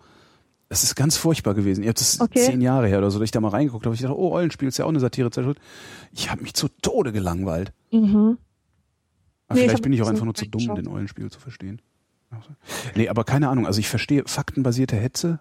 Das 0.70 0.84
ist 0.84 0.96
ganz 0.96 1.18
furchtbar 1.18 1.54
gewesen. 1.54 1.82
Ich 1.82 1.88
habe 1.88 1.98
das 2.00 2.22
Okay. 2.22 2.40
zehn 2.46 2.62
Jahre 2.62 2.88
her 2.88 3.00
oder 3.00 3.12
so, 3.12 3.20
dass 3.20 3.26
ich 3.26 3.32
da 3.32 3.42
mal 3.42 3.50
reingeguckt 3.50 3.86
habe. 3.86 3.94
Ich 3.96 4.02
dachte, 4.02 4.18
oh, 4.18 4.32
Eulenspiel 4.32 4.68
ist 4.70 4.78
ja 4.78 4.86
auch 4.86 4.90
eine 4.90 5.02
Satirezeitschrift. 5.02 5.60
Ich 6.14 6.32
habe 6.32 6.42
mich 6.44 6.54
zu 6.54 6.70
Tode 6.82 7.12
gelangweilt. 7.12 7.74
Mhm. 7.92 8.38
Aber 9.48 9.56
Nee, 9.56 9.66
ich 9.66 9.66
vielleicht 9.66 9.74
hab 9.76 9.82
bin 9.82 9.92
ich 9.94 10.02
auch 10.02 10.08
einfach 10.08 10.24
nur 10.24 10.34
zu 10.34 10.46
dumm, 10.46 10.60
reingeschaut. 10.62 10.78
den 10.86 10.88
Eulenspiel 10.88 11.30
zu 11.30 11.40
verstehen. 11.42 11.82
Nee, 12.96 13.10
aber 13.10 13.26
keine 13.26 13.50
Ahnung. 13.50 13.66
Also 13.68 13.80
ich 13.82 13.90
verstehe 13.90 14.24
faktenbasierte 14.26 14.96
Hetze. 14.96 15.40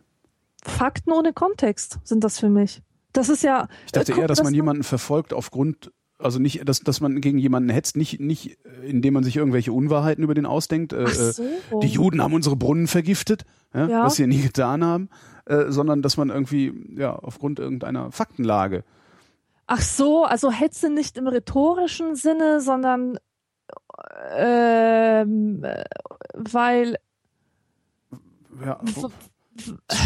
Fakten 0.65 1.13
ohne 1.13 1.33
Kontext 1.33 1.99
sind 2.03 2.25
das 2.25 2.39
für 2.41 2.49
mich. 2.49 2.83
Das 3.13 3.29
ist 3.29 3.43
ja. 3.45 3.69
Ich 3.87 3.93
dachte 3.93 4.11
äh, 4.13 4.15
guck, 4.15 4.23
eher, 4.23 4.29
dass 4.29 4.39
das 4.39 4.45
man 4.45 4.55
jemanden 4.55 4.83
verfolgt 4.83 5.33
aufgrund 5.33 5.93
Also 6.23 6.39
nicht, 6.39 6.69
dass, 6.69 6.81
dass 6.81 7.01
man 7.01 7.21
gegen 7.21 7.39
jemanden 7.39 7.71
hetzt, 7.71 7.97
nicht, 7.97 8.21
nicht, 8.21 8.59
äh, 8.65 8.87
indem 8.89 9.15
man 9.15 9.25
sich 9.25 9.37
irgendwelche 9.37 9.73
Unwahrheiten 9.73 10.23
über 10.23 10.35
den 10.35 10.47
ausdenkt. 10.47 10.93
Äh, 10.93 11.05
Ach 11.07 11.13
so. 11.13 11.81
Die 11.81 11.89
Juden 11.89 12.23
haben 12.23 12.35
unsere 12.35 12.57
Brunnen 12.57 12.87
vergiftet, 12.87 13.45
ja, 13.75 13.87
Ja. 13.89 14.05
was 14.05 14.17
sie 14.17 14.27
nie 14.27 14.43
getan 14.43 14.85
haben, 14.85 15.09
äh, 15.47 15.67
sondern 15.71 16.03
dass 16.03 16.17
man 16.17 16.31
irgendwie, 16.31 16.73
ja, 16.97 17.15
aufgrund 17.15 17.59
irgendeiner 17.59 18.13
Faktenlage. 18.13 18.85
Ach 19.67 19.81
so, 19.81 20.25
also 20.25 20.51
Hetze 20.51 20.91
nicht 20.91 21.17
im 21.17 21.27
rhetorischen 21.27 22.17
Sinne, 22.17 22.61
sondern 22.61 23.19
ähm, 24.33 25.63
äh, 25.65 25.85
weil, 26.35 26.97
Ja, 28.65 28.81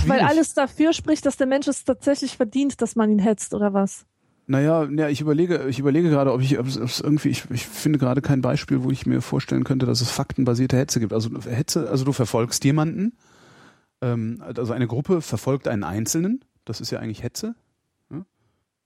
weil 0.07 0.21
alles 0.21 0.55
dafür 0.55 0.93
spricht, 0.93 1.27
dass 1.27 1.37
der 1.37 1.47
Mensch 1.47 1.67
es 1.67 1.85
tatsächlich 1.85 2.37
verdient, 2.37 2.81
dass 2.83 2.95
man 2.97 3.11
ihn 3.11 3.19
hetzt, 3.19 3.55
oder 3.55 3.73
was? 3.73 4.07
Naja, 4.47 4.85
ja, 4.85 5.09
ich 5.09 5.21
überlege, 5.23 5.67
ich 5.69 5.79
überlege 5.79 6.11
gerade, 6.11 6.33
ob 6.33 6.43
ich, 6.43 6.59
ob 6.59 6.67
es, 6.67 7.01
irgendwie, 7.01 7.31
ich, 7.31 7.45
ich 7.51 7.67
finde 7.67 7.99
gerade 7.99 8.21
kein 8.21 8.43
Beispiel, 8.43 8.83
wo 8.83 8.91
ich 8.91 9.07
mir 9.07 9.23
vorstellen 9.23 9.65
könnte, 9.65 9.87
dass 9.87 10.01
es 10.03 10.11
faktenbasierte 10.11 10.77
Hetze 10.77 11.01
gibt. 11.01 11.13
Also 11.15 11.31
Hetze, 11.49 11.89
also 11.89 12.05
du 12.05 12.13
verfolgst 12.13 12.63
jemanden, 12.65 13.17
ähm, 14.03 14.43
also 14.45 14.73
eine 14.75 14.87
Gruppe 14.87 15.23
verfolgt 15.23 15.67
einen 15.67 15.83
Einzelnen, 15.83 16.45
das 16.67 16.81
ist 16.83 16.91
ja 16.91 16.99
eigentlich 16.99 17.23
Hetze. 17.23 17.55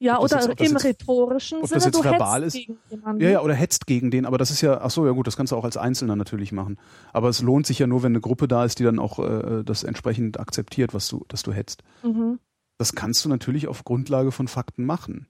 Ja, 0.00 0.20
Ob 0.20 0.28
das 0.28 0.44
oder 0.44 0.52
jetzt- 0.52 0.60
im 0.60 0.72
jetzt- 0.76 0.84
rhetorischen 0.84 1.56
ob 1.58 1.62
das 1.62 1.70
Sinne, 1.70 1.84
jetzt 1.86 1.96
du 1.98 2.04
verbal 2.04 2.44
hetzt 2.44 2.54
ist? 2.56 2.66
gegen 2.66 2.78
jemanden. 2.88 3.20
Ja, 3.20 3.30
ja, 3.30 3.40
oder 3.42 3.54
hetzt 3.54 3.88
gegen 3.88 4.12
den, 4.12 4.26
aber 4.26 4.38
das 4.38 4.52
ist 4.52 4.60
ja, 4.60 4.80
ach 4.80 4.90
so, 4.90 5.04
ja 5.04 5.10
gut, 5.10 5.26
das 5.26 5.36
kannst 5.36 5.50
du 5.50 5.56
auch 5.56 5.64
als 5.64 5.76
Einzelner 5.76 6.14
natürlich 6.14 6.52
machen. 6.52 6.78
Aber 7.12 7.28
es 7.28 7.42
lohnt 7.42 7.66
sich 7.66 7.80
ja 7.80 7.88
nur, 7.88 8.04
wenn 8.04 8.12
eine 8.12 8.20
Gruppe 8.20 8.46
da 8.46 8.64
ist, 8.64 8.78
die 8.78 8.84
dann 8.84 9.00
auch 9.00 9.18
äh, 9.18 9.64
das 9.64 9.82
entsprechend 9.82 10.38
akzeptiert, 10.38 10.94
was 10.94 11.08
du, 11.08 11.24
dass 11.26 11.42
du 11.42 11.52
hetzt. 11.52 11.82
Mhm. 12.04 12.38
Das 12.76 12.92
kannst 12.92 13.24
du 13.24 13.28
natürlich 13.28 13.66
auf 13.66 13.82
Grundlage 13.82 14.30
von 14.30 14.46
Fakten 14.46 14.86
machen. 14.86 15.26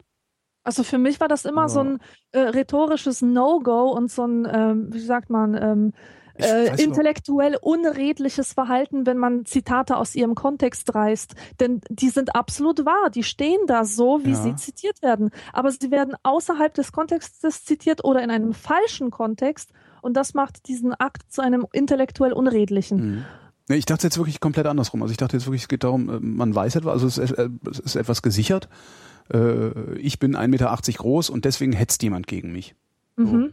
Also 0.69 0.83
für 0.83 0.99
mich 0.99 1.19
war 1.19 1.29
das 1.29 1.47
immer 1.47 1.63
Ja. 1.63 1.69
so 1.71 1.81
ein 1.81 1.99
äh, 2.33 2.41
rhetorisches 2.41 3.23
No-Go 3.23 3.91
und 3.91 4.11
so 4.11 4.25
ein, 4.27 4.47
ähm, 4.53 4.89
wie 4.93 5.01
sagt 5.01 5.31
man, 5.31 5.55
ähm, 5.55 5.93
äh, 6.35 6.81
intellektuell 6.85 7.57
unredliches 7.61 8.53
Verhalten, 8.53 9.07
wenn 9.07 9.17
man 9.17 9.47
Zitate 9.47 9.97
aus 9.97 10.15
ihrem 10.15 10.35
Kontext 10.35 10.95
reißt. 10.95 11.35
Denn 11.59 11.81
die 11.89 12.11
sind 12.11 12.37
absolut 12.37 12.85
wahr. 12.85 13.09
Die 13.11 13.23
stehen 13.25 13.61
da 13.67 13.87
so, 13.87 14.21
wie 14.25 14.33
Ja. 14.33 14.37
sie 14.43 14.55
zitiert 14.57 15.01
werden. 15.03 15.31
Aber 15.55 15.71
sie 15.73 15.91
werden 15.91 16.15
außerhalb 16.23 16.75
des 16.75 16.93
Kontextes 16.93 17.65
zitiert 17.65 18.05
oder 18.05 18.23
in 18.23 18.31
einem 18.31 18.53
falschen 18.53 19.11
Kontext. 19.11 19.73
Und 20.03 20.19
das 20.19 20.35
macht 20.35 20.69
diesen 20.69 20.93
Akt 20.93 21.23
zu 21.33 21.41
einem 21.41 21.67
intellektuell 21.73 22.35
unredlichen. 22.35 22.99
Mhm. 22.99 23.25
Nee, 23.71 23.77
ich 23.77 23.87
dachte 23.87 24.07
jetzt 24.07 24.19
wirklich 24.19 24.39
komplett 24.41 24.67
andersrum. 24.67 25.01
Also 25.03 25.13
ich 25.13 25.19
dachte 25.19 25.37
jetzt 25.39 25.47
wirklich, 25.47 25.63
es 25.63 25.69
geht 25.69 25.83
darum, 25.83 26.09
äh, 26.11 26.19
man 26.21 26.55
weiß 26.55 26.77
etwas, 26.77 26.93
also 26.93 27.07
es 27.07 27.17
ist, 27.19 27.33
äh, 27.33 27.49
es 27.71 27.79
ist 27.81 27.97
etwas 27.97 28.21
gesichert. 28.23 28.69
Äh, 29.33 29.95
Ich 29.99 30.19
bin 30.19 30.37
1,80 30.37 30.49
Meter 30.49 30.77
groß 30.99 31.31
und 31.31 31.45
deswegen 31.45 31.73
hetzt 31.73 32.03
jemand 32.03 32.27
gegen 32.27 32.53
mich. 32.53 32.75
Mhm. 33.17 33.53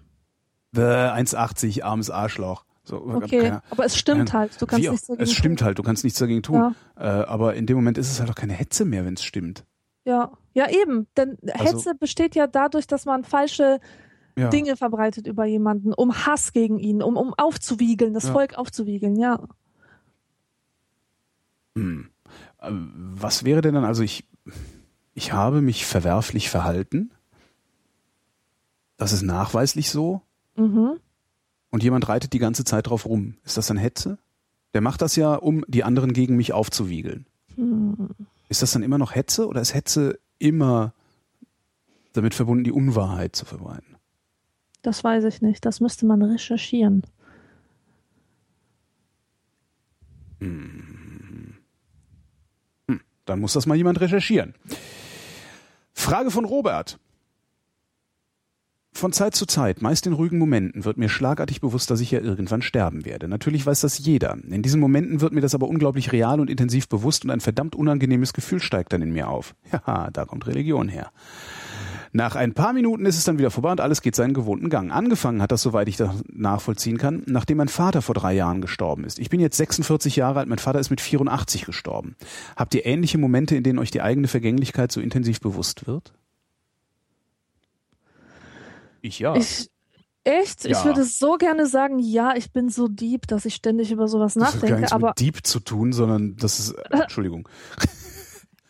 Bäh, 0.71 0.81
1,80, 1.09 1.83
armes 1.83 2.09
Arschloch. 2.09 2.65
So, 2.83 2.97
Okay, 3.01 3.41
keine- 3.41 3.61
aber 3.71 3.85
es 3.85 3.97
stimmt 3.97 4.29
keine- 4.29 4.39
halt. 4.41 4.61
Du 4.61 4.65
kannst 4.67 4.87
auch, 4.87 4.91
nichts 4.91 5.07
dagegen 5.07 5.23
es 5.23 5.31
stimmt 5.33 5.61
halt, 5.63 5.79
du 5.79 5.83
kannst 5.83 6.03
nichts 6.03 6.19
dagegen 6.19 6.43
tun. 6.43 6.75
Ja. 6.97 7.21
Äh, 7.21 7.25
aber 7.25 7.55
in 7.55 7.65
dem 7.65 7.77
Moment 7.77 7.97
ist 7.97 8.11
es 8.11 8.19
halt 8.19 8.29
auch 8.29 8.35
keine 8.35 8.53
Hetze 8.53 8.85
mehr, 8.85 9.05
wenn 9.05 9.15
es 9.15 9.23
stimmt. 9.23 9.65
Ja, 10.03 10.31
ja 10.53 10.69
eben. 10.69 11.07
Denn 11.17 11.37
Also- 11.53 11.77
Hetze 11.77 11.95
besteht 11.95 12.35
ja 12.35 12.45
dadurch, 12.45 12.85
dass 12.85 13.05
man 13.05 13.23
falsche 13.23 13.79
Ja. 14.37 14.49
Dinge 14.49 14.75
verbreitet 14.77 15.25
über 15.27 15.45
jemanden, 15.45 15.93
um 15.93 16.13
Hass 16.27 16.53
gegen 16.53 16.77
ihn, 16.77 17.01
um, 17.01 17.17
um 17.17 17.33
aufzuwiegeln, 17.33 18.13
das 18.13 18.25
Ja. 18.25 18.33
Volk 18.33 18.55
aufzuwiegeln, 18.55 19.15
ja. 19.15 19.39
Hm. 21.77 22.09
Äh, 22.59 22.69
Was 22.71 23.43
wäre 23.45 23.61
denn 23.61 23.73
dann, 23.75 23.85
also 23.85 24.03
ich, 24.03 24.25
ich 25.15 25.33
habe 25.33 25.61
mich 25.61 25.85
verwerflich 25.85 26.49
verhalten. 26.49 27.09
Das 28.97 29.11
ist 29.11 29.23
nachweislich 29.23 29.89
so. 29.89 30.21
Mhm. 30.55 30.99
Und 31.71 31.83
jemand 31.83 32.07
reitet 32.07 32.33
die 32.33 32.39
ganze 32.39 32.63
Zeit 32.63 32.87
drauf 32.87 33.05
rum. 33.05 33.35
Ist 33.43 33.57
das 33.57 33.67
dann 33.67 33.77
Hetze? 33.77 34.17
Der 34.73 34.81
macht 34.81 35.01
das 35.01 35.15
ja, 35.15 35.35
um 35.35 35.65
die 35.67 35.83
anderen 35.83 36.13
gegen 36.13 36.35
mich 36.35 36.53
aufzuwiegeln. 36.53 37.25
Hm. 37.55 38.09
Ist 38.49 38.61
das 38.61 38.71
dann 38.71 38.83
immer 38.83 38.97
noch 38.97 39.15
Hetze 39.15 39.47
oder 39.47 39.61
ist 39.61 39.73
Hetze 39.73 40.19
immer 40.37 40.93
damit 42.13 42.33
verbunden, 42.33 42.63
die 42.63 42.71
Unwahrheit 42.71 43.35
zu 43.35 43.45
verbreiten? 43.45 43.95
Das 44.81 45.03
weiß 45.03 45.23
ich 45.23 45.41
nicht. 45.41 45.65
Das 45.65 45.79
müsste 45.79 46.05
man 46.05 46.21
recherchieren. 46.21 47.03
Dann 53.25 53.39
muss 53.39 53.53
das 53.53 53.65
mal 53.65 53.75
jemand 53.75 53.99
recherchieren. 54.01 54.53
Frage 55.95 56.29
von 56.29 56.45
Robert. 56.45 56.99
Von 58.91 59.11
Zeit 59.11 59.33
zu 59.33 59.45
Zeit, 59.45 59.81
meist 59.81 60.05
in 60.05 60.13
ruhigen 60.13 60.37
Momenten, 60.37 60.85
wird 60.85 60.97
mir 60.97 61.09
schlagartig 61.09 61.61
bewusst, 61.61 61.89
dass 61.89 61.99
ich 61.99 62.11
ja 62.11 62.19
irgendwann 62.19 62.61
sterben 62.61 63.05
werde. 63.05 63.27
Natürlich 63.27 63.65
weiß 63.65 63.81
das 63.81 63.97
jeder. 63.97 64.37
In 64.49 64.61
diesen 64.61 64.79
Momenten 64.79 65.19
wird 65.19 65.33
mir 65.33 65.41
das 65.41 65.55
aber 65.55 65.67
unglaublich 65.67 66.11
real 66.11 66.39
und 66.39 66.49
intensiv 66.49 66.87
bewusst 66.87 67.25
und 67.25 67.31
ein 67.31 67.41
verdammt 67.41 67.75
unangenehmes 67.75 68.33
Gefühl 68.33 68.61
steigt 68.61 68.93
dann 68.93 69.01
in 69.01 69.11
mir 69.11 69.27
auf. 69.29 69.55
Haha, 69.71 70.11
da 70.11 70.25
kommt 70.25 70.47
Religion 70.47 70.87
her. 70.87 71.11
Nach 72.15 72.37
ein 72.37 72.53
paar 72.53 72.71
Minuten 72.71 73.05
ist 73.05 73.17
es 73.17 73.25
dann 73.25 73.39
wieder 73.39 73.51
vorbei 73.51 73.73
und 73.73 73.81
alles 73.81 74.01
geht 74.01 74.15
seinen 74.15 74.33
gewohnten 74.33 74.69
Gang. 74.69 74.89
Angefangen 74.89 75.41
hat 75.41 75.51
das, 75.51 75.61
soweit 75.61 75.89
ich 75.89 75.97
das 75.97 76.11
nachvollziehen 76.31 76.97
kann, 76.97 77.23
nachdem 77.25 77.57
mein 77.57 77.67
Vater 77.67 78.01
vor 78.01 78.15
drei 78.15 78.33
Jahren 78.33 78.61
gestorben 78.61 79.03
ist. 79.03 79.19
Ich 79.19 79.29
bin 79.29 79.41
jetzt 79.41 79.57
46 79.57 80.15
Jahre 80.15 80.39
alt, 80.39 80.47
mein 80.47 80.57
Vater 80.57 80.79
ist 80.79 80.89
mit 80.89 81.01
84 81.01 81.65
gestorben. 81.65 82.15
Habt 82.55 82.73
ihr 82.73 82.85
ähnliche 82.85 83.17
Momente, 83.17 83.57
in 83.57 83.63
denen 83.63 83.79
euch 83.79 83.91
die 83.91 84.01
eigene 84.01 84.29
Vergänglichkeit 84.29 84.93
so 84.93 85.01
intensiv 85.01 85.41
bewusst 85.41 85.87
wird? 85.87 86.13
Ich 89.01 89.19
ja. 89.19 89.35
Ich, 89.35 89.69
echt? 90.23 90.63
Ja. 90.63 90.71
Ich 90.71 90.85
würde 90.85 91.03
so 91.03 91.35
gerne 91.35 91.67
sagen, 91.67 91.99
ja, 91.99 92.33
ich 92.37 92.53
bin 92.53 92.69
so 92.69 92.87
deep, 92.87 93.27
dass 93.27 93.43
ich 93.43 93.55
ständig 93.55 93.91
über 93.91 94.07
sowas 94.07 94.35
das 94.35 94.41
hat 94.41 94.51
gar 94.53 94.59
nachdenke, 94.61 94.79
nichts 94.79 94.93
aber 94.93 95.07
mit 95.09 95.19
Dieb 95.19 95.45
zu 95.45 95.59
tun, 95.59 95.91
sondern 95.91 96.37
das 96.37 96.59
ist, 96.59 96.75
Entschuldigung. 96.91 97.49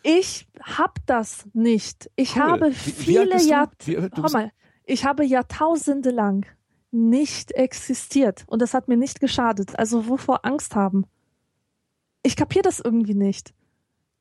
Ich 0.08 0.46
hab 0.62 1.04
das 1.06 1.46
nicht. 1.52 2.08
Ich 2.16 2.36
Cool. 2.36 2.42
habe 2.42 2.72
viele 2.72 3.26
bist 3.26 3.46
du? 3.46 3.50
Jahr, 3.50 3.70
Wie 3.84 3.96
alt- 3.98 4.12
du 4.12 4.16
Hör 4.18 4.22
bist- 4.22 4.34
mal, 4.34 4.52
ich 4.84 5.04
habe 5.04 5.24
Jahrtausende 5.24 6.10
lang 6.10 6.46
nicht 6.92 7.50
existiert 7.52 8.44
und 8.46 8.62
das 8.62 8.72
hat 8.72 8.86
mir 8.88 8.96
nicht 8.96 9.18
geschadet. 9.20 9.76
Also 9.78 10.06
wovor 10.08 10.44
Angst 10.46 10.74
haben? 10.76 11.06
Ich 12.22 12.36
kapiere 12.36 12.62
das 12.62 12.78
irgendwie 12.80 13.14
nicht. 13.14 13.52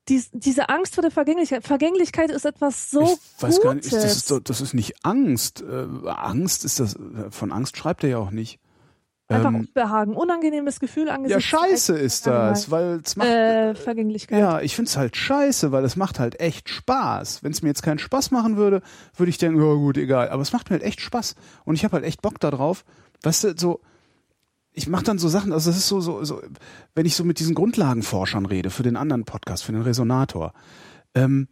Dies, 0.10 0.30
diese 0.34 0.70
Angst 0.70 0.94
vor 0.96 1.02
der 1.02 1.12
Vergänglichkeit. 1.12 1.64
Vergänglichkeit 1.66 2.30
ist 2.32 2.46
etwas 2.46 2.90
so 2.92 3.02
ich 3.04 3.10
weiß 3.42 3.56
Gutes. 3.56 3.64
gar 3.64 3.74
nicht, 3.76 3.92
das 3.94 4.04
ist, 4.32 4.50
das 4.50 4.62
ist 4.62 4.74
nicht 4.74 4.94
Angst. 5.04 5.62
Äh, 5.62 5.88
Angst 6.08 6.64
ist 6.66 6.80
das, 6.80 6.96
von 7.32 7.52
Angst 7.52 7.78
schreibt 7.78 8.04
er 8.04 8.10
ja 8.10 8.18
auch 8.20 8.32
nicht. 8.32 8.60
Einfach 9.28 9.50
Ähm, 9.50 9.56
Unbehagen, 9.56 10.16
unangenehmes 10.16 10.80
Gefühl 10.80 11.08
ja, 11.08 11.16
angesichts 11.16 11.44
scheiße 11.46 11.94
der 11.94 12.02
ist 12.04 12.28
das, 12.28 12.70
weil 12.70 13.02
es 13.04 13.16
macht, 13.16 13.28
Äh, 13.28 13.74
Vergänglichkeit. 13.74 14.40
Ja, 14.40 14.62
ich 14.62 14.76
find's 14.76 14.98
halt 14.98 15.18
scheiße, 15.18 15.72
weil 15.72 15.84
es 15.84 15.96
macht 15.96 16.20
halt 16.20 16.40
echt 16.40 16.70
Spaß. 16.70 17.42
Wenn 17.44 17.52
es 17.52 17.64
mir 17.64 17.70
jetzt 17.70 17.82
keinen 17.82 17.98
Spaß 17.98 18.30
machen 18.30 18.56
würde, 18.56 18.82
würde 19.16 19.32
ich 19.32 19.40
denken, 19.40 19.60
ja 19.60 19.74
gut, 19.74 19.98
egal. 19.98 20.30
Aber 20.30 20.44
es 20.44 20.54
macht 20.54 20.70
mir 20.70 20.76
halt 20.76 20.84
echt 20.84 21.02
Spaß. 21.02 21.36
Und 21.64 21.74
ich 21.74 21.84
habe 21.84 21.94
halt 21.94 22.06
echt 22.06 22.22
Bock 22.22 22.40
darauf. 22.40 22.86
Weißt 23.24 23.46
du, 23.46 23.58
so, 23.58 23.82
ich 24.74 24.88
mache 24.88 25.06
dann 25.06 25.18
so 25.18 25.28
Sachen, 25.28 25.54
also 25.54 25.72
das 25.72 25.78
ist 25.78 25.88
so, 25.88 26.02
so, 26.02 26.24
so, 26.24 26.42
wenn 26.94 27.08
ich 27.08 27.16
so 27.16 27.24
mit 27.24 27.40
diesen 27.40 27.56
Grundlagenforschern 27.56 28.46
rede, 28.46 28.70
für 28.70 28.84
den 28.84 28.96
anderen 28.96 29.26
Podcast, 29.26 29.64
für 29.64 29.72
den 29.72 29.82
Resonator, 29.82 30.54
ähm, 31.16 31.48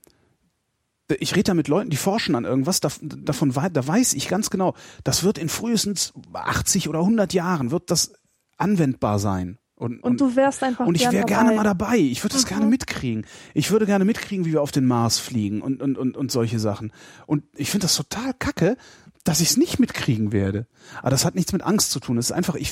ich 1.20 1.34
rede 1.36 1.44
da 1.44 1.54
mit 1.54 1.68
Leuten, 1.68 1.90
die 1.90 1.98
forschen 1.98 2.36
an 2.36 2.46
irgendwas, 2.46 2.80
da, 2.80 2.90
davon 3.02 3.52
da 3.54 3.88
weiß 3.88 4.14
ich 4.14 4.28
ganz 4.28 4.50
genau, 4.50 4.74
das 5.04 5.24
wird 5.24 5.38
in 5.38 5.50
frühestens 5.50 6.14
80 6.34 6.88
oder 6.90 7.00
100 7.00 7.34
Jahren, 7.34 7.72
wird 7.72 7.92
das 7.92 8.14
anwendbar 8.58 9.20
sein. 9.20 9.58
Und, 9.76 10.02
Und 10.02 10.22
du 10.22 10.36
wärst 10.36 10.64
einfach 10.64 10.86
und 10.86 10.96
ich 10.96 11.02
wäre 11.02 11.26
dabei. 11.26 11.28
gerne 11.28 11.56
mal 11.56 11.64
dabei. 11.64 11.98
Ich 11.98 12.24
würde 12.24 12.34
das 12.36 12.46
Mhm. 12.46 12.50
gerne 12.50 12.66
mitkriegen. 12.68 13.26
Ich 13.54 13.72
würde 13.72 13.86
gerne 13.86 14.06
mitkriegen, 14.06 14.46
wie 14.46 14.54
wir 14.54 14.62
auf 14.62 14.72
den 14.72 14.86
Mars 14.86 15.20
fliegen 15.20 15.62
und, 15.62 15.82
und, 15.82 15.98
und, 15.98 16.16
und 16.16 16.32
solche 16.32 16.60
Sachen. 16.60 16.94
Und 17.26 17.44
ich 17.56 17.70
finde 17.72 17.86
das 17.86 17.96
total 17.96 18.34
kacke, 18.36 18.78
dass 19.26 19.42
ich 19.42 19.50
es 19.50 19.58
nicht 19.58 19.80
mitkriegen 19.80 20.32
werde. 20.32 20.68
Aber 21.02 21.10
das 21.10 21.26
hat 21.26 21.36
nichts 21.36 21.52
mit 21.52 21.64
Angst 21.64 21.92
zu 21.92 22.00
tun. 22.00 22.18
Es 22.18 22.28
ist 22.28 22.32
einfach, 22.32 22.56
ich 22.56 22.72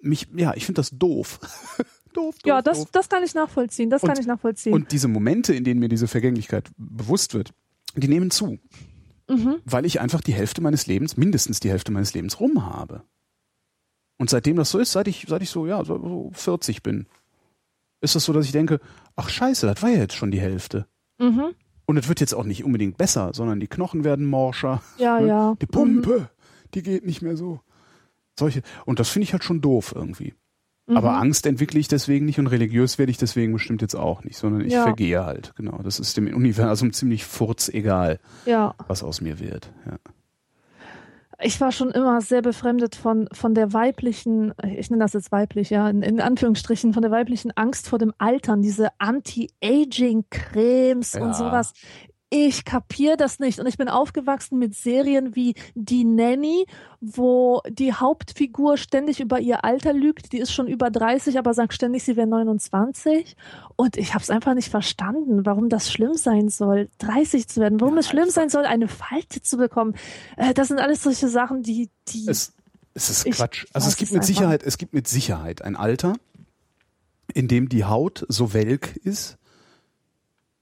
mich, 0.00 0.26
ja, 0.34 0.54
ich 0.54 0.64
finde 0.66 0.80
das 0.80 0.90
doof. 0.90 1.38
doof, 1.38 1.84
doof. 2.14 2.34
Ja, 2.44 2.62
das, 2.62 2.78
doof. 2.78 2.88
das 2.92 3.08
kann 3.08 3.22
ich 3.22 3.34
nachvollziehen. 3.34 3.90
Das 3.90 4.02
Und- 4.02 4.08
kann 4.08 4.18
ich 4.18 4.26
nachvollziehen. 4.26 4.72
Und 4.72 4.90
diese 4.90 5.06
Momente, 5.06 5.54
in 5.54 5.62
denen 5.64 5.78
mir 5.78 5.88
diese 5.88 6.08
Vergänglichkeit 6.08 6.70
bewusst 6.76 7.34
wird, 7.34 7.52
die 7.94 8.08
nehmen 8.08 8.30
zu. 8.30 8.58
mhm. 9.28 9.56
Weil 9.64 9.84
ich 9.86 10.00
einfach 10.00 10.20
die 10.20 10.32
Hälfte 10.34 10.60
meines 10.60 10.86
Lebens, 10.86 11.16
mindestens 11.16 11.60
die 11.60 11.70
Hälfte 11.70 11.92
meines 11.92 12.14
Lebens 12.14 12.40
rum 12.40 12.64
habe. 12.66 13.02
Und 14.18 14.30
seitdem 14.30 14.56
das 14.56 14.70
so 14.70 14.78
ist, 14.78 14.92
seit 14.92 15.06
ich, 15.08 15.26
seit 15.28 15.42
ich 15.42 15.50
so, 15.50 15.66
ja, 15.66 15.84
so, 15.84 15.98
so 15.98 16.30
40 16.32 16.82
bin, 16.82 17.06
ist 18.00 18.14
das 18.14 18.24
so, 18.24 18.32
dass 18.32 18.46
ich 18.46 18.52
denke, 18.52 18.80
ach 19.16 19.28
scheiße, 19.28 19.66
das 19.66 19.82
war 19.82 19.90
ja 19.90 19.98
jetzt 19.98 20.14
schon 20.14 20.30
die 20.30 20.40
Hälfte. 20.40 20.86
Mhm. 21.18 21.54
Und 21.86 21.96
es 21.96 22.08
wird 22.08 22.20
jetzt 22.20 22.34
auch 22.34 22.44
nicht 22.44 22.64
unbedingt 22.64 22.96
besser, 22.98 23.30
sondern 23.32 23.60
die 23.60 23.66
Knochen 23.68 24.04
werden 24.04 24.26
morscher, 24.26 24.82
Ja, 24.98 25.20
ne? 25.20 25.26
ja. 25.28 25.54
die 25.60 25.66
Pumpe, 25.66 26.30
die 26.74 26.82
geht 26.82 27.04
nicht 27.06 27.22
mehr 27.22 27.36
so. 27.36 27.60
Solche. 28.38 28.62
Und 28.86 29.00
das 29.00 29.08
finde 29.08 29.24
ich 29.24 29.32
halt 29.32 29.42
schon 29.44 29.60
doof 29.60 29.92
irgendwie. 29.96 30.34
Mhm. 30.88 30.96
Aber 30.96 31.16
Angst 31.18 31.46
entwickle 31.46 31.78
ich 31.78 31.88
deswegen 31.88 32.24
nicht 32.26 32.38
und 32.38 32.46
religiös 32.48 32.98
werde 32.98 33.10
ich 33.10 33.18
deswegen 33.18 33.52
bestimmt 33.52 33.82
jetzt 33.82 33.94
auch 33.94 34.24
nicht, 34.24 34.36
sondern 34.38 34.62
ich 34.62 34.72
Ja. 34.72 34.82
vergehe 34.84 35.24
halt. 35.24 35.52
Genau. 35.56 35.78
Das 35.84 36.00
ist 36.00 36.16
dem 36.16 36.26
Universum 36.34 36.92
ziemlich 36.92 37.24
furz 37.24 37.68
egal, 37.68 38.18
Ja. 38.46 38.74
was 38.88 39.02
aus 39.02 39.20
mir 39.20 39.38
wird. 39.38 39.70
Ja. 39.86 39.96
Ich 41.40 41.60
war 41.60 41.70
schon 41.70 41.92
immer 41.92 42.20
sehr 42.20 42.42
befremdet 42.42 42.96
von, 42.96 43.28
von 43.32 43.54
der 43.54 43.72
weiblichen, 43.72 44.52
ich 44.76 44.90
nenne 44.90 45.04
das 45.04 45.12
jetzt 45.12 45.30
weiblich, 45.30 45.70
ja, 45.70 45.88
in, 45.88 46.02
in 46.02 46.20
Anführungsstrichen, 46.20 46.92
von 46.92 47.02
der 47.02 47.12
weiblichen 47.12 47.52
Angst 47.56 47.88
vor 47.88 48.00
dem 48.00 48.12
Altern, 48.18 48.60
diese 48.60 48.88
Anti-Aging-Cremes 48.98 51.12
Ja. 51.12 51.22
und 51.22 51.36
sowas. 51.36 51.74
Ich 52.30 52.66
kapier 52.66 53.16
das 53.16 53.38
nicht. 53.38 53.58
Und 53.58 53.66
ich 53.66 53.78
bin 53.78 53.88
aufgewachsen 53.88 54.58
mit 54.58 54.74
Serien 54.74 55.34
wie 55.34 55.54
Die 55.74 56.04
Nanny, 56.04 56.66
wo 57.00 57.62
die 57.68 57.94
Hauptfigur 57.94 58.76
ständig 58.76 59.20
über 59.20 59.40
ihr 59.40 59.64
Alter 59.64 59.94
lügt. 59.94 60.32
Die 60.32 60.38
ist 60.38 60.52
schon 60.52 60.66
über 60.66 60.90
30, 60.90 61.38
aber 61.38 61.54
sagt 61.54 61.72
ständig, 61.72 62.04
sie 62.04 62.16
wäre 62.16 62.26
29. 62.26 63.34
Und 63.76 63.96
ich 63.96 64.12
habe 64.12 64.22
es 64.22 64.28
einfach 64.28 64.52
nicht 64.52 64.68
verstanden, 64.68 65.46
warum 65.46 65.70
das 65.70 65.90
schlimm 65.90 66.14
sein 66.14 66.50
soll, 66.50 66.90
30 66.98 67.48
zu 67.48 67.60
werden. 67.60 67.80
Warum 67.80 67.94
Ja, 67.94 68.00
es 68.00 68.08
schlimm 68.08 68.24
einfach. 68.24 68.34
sein 68.34 68.50
soll, 68.50 68.66
eine 68.66 68.88
Falte 68.88 69.40
zu 69.40 69.56
bekommen. 69.56 69.94
Äh, 70.36 70.52
das 70.52 70.68
sind 70.68 70.80
alles 70.80 71.02
solche 71.02 71.28
Sachen, 71.28 71.62
die, 71.62 71.88
die. 72.08 72.28
Es, 72.28 72.52
es 72.92 73.08
ist 73.08 73.36
Quatsch. 73.36 73.64
Also 73.72 73.88
es 73.88 73.96
gibt 73.96 74.12
mit. 74.12 74.24
Sicherheit, 74.24 74.62
es 74.62 74.76
gibt 74.76 74.92
mit 74.92 75.08
Sicherheit 75.08 75.62
ein 75.62 75.76
Alter, 75.76 76.12
in 77.32 77.48
dem 77.48 77.70
die 77.70 77.86
Haut 77.86 78.26
so 78.28 78.52
welk 78.52 78.96
ist, 78.96 79.38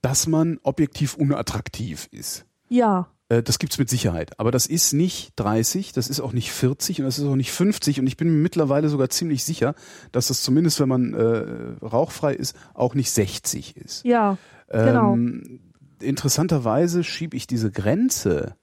dass 0.01 0.27
man 0.27 0.59
objektiv 0.63 1.15
unattraktiv 1.15 2.07
ist. 2.11 2.45
ja, 2.69 3.07
Äh, 3.29 3.43
Das 3.43 3.59
gibt's 3.59 3.77
mit 3.77 3.89
Sicherheit. 3.89 4.39
Aber 4.39 4.51
das 4.51 4.67
ist 4.67 4.93
nicht 4.93 5.33
30, 5.35 5.91
das 5.91 6.07
ist 6.09 6.19
auch 6.21 6.31
nicht 6.33 6.51
40 6.51 6.99
und 6.99 7.05
das 7.05 7.17
ist 7.19 7.25
auch 7.25 7.35
nicht 7.35 7.51
50 7.51 7.99
und 7.99 8.07
ich 8.07 8.15
bin 8.15 8.29
mir 8.29 8.41
mittlerweile 8.41 8.87
sogar 8.89 9.09
ziemlich 9.09 9.43
sicher, 9.43 9.75
dass 10.11 10.27
das 10.27 10.41
zumindest, 10.43 10.79
wenn 10.79 10.87
man 10.89 11.13
äh, 11.13 11.85
rauchfrei 11.85 12.33
ist, 12.33 12.55
auch 12.73 12.93
nicht 12.95 13.11
60 13.11 13.75
ist. 13.77 14.05
ja, 14.05 14.37
genau. 14.71 15.13
Ähm, 15.13 15.59
interessanterweise 15.99 17.03
schiebe 17.03 17.35
ich 17.35 17.47
diese 17.47 17.71
Grenze 17.71 18.55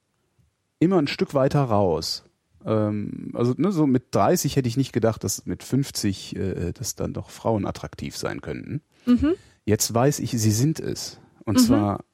immer 0.79 0.99
ein 0.99 1.09
Stück 1.09 1.35
weiter 1.35 1.63
raus. 1.63 2.25
Ähm, 2.65 3.31
also 3.35 3.55
ne, 3.57 3.71
so 3.73 3.87
mit 3.87 4.15
30 4.15 4.57
hätte 4.57 4.69
ich 4.69 4.77
nicht 4.77 4.93
gedacht, 4.93 5.25
dass 5.25 5.45
mit 5.47 5.63
50 5.63 6.37
äh, 6.37 6.73
dass 6.73 6.95
dann 6.95 7.13
doch 7.13 7.31
Frauen 7.31 7.67
attraktiv 7.67 8.17
sein 8.17 8.41
könnten. 8.41 8.81
Mhm. 9.07 9.35
Jetzt 9.67 9.93
weiß 9.93 10.21
ich, 10.21 10.31
sie 10.31 10.51
sind 10.51 10.81
es. 10.81 11.21
Und 11.45 11.59
Mhm. 11.59 11.65
zwar 11.65 12.05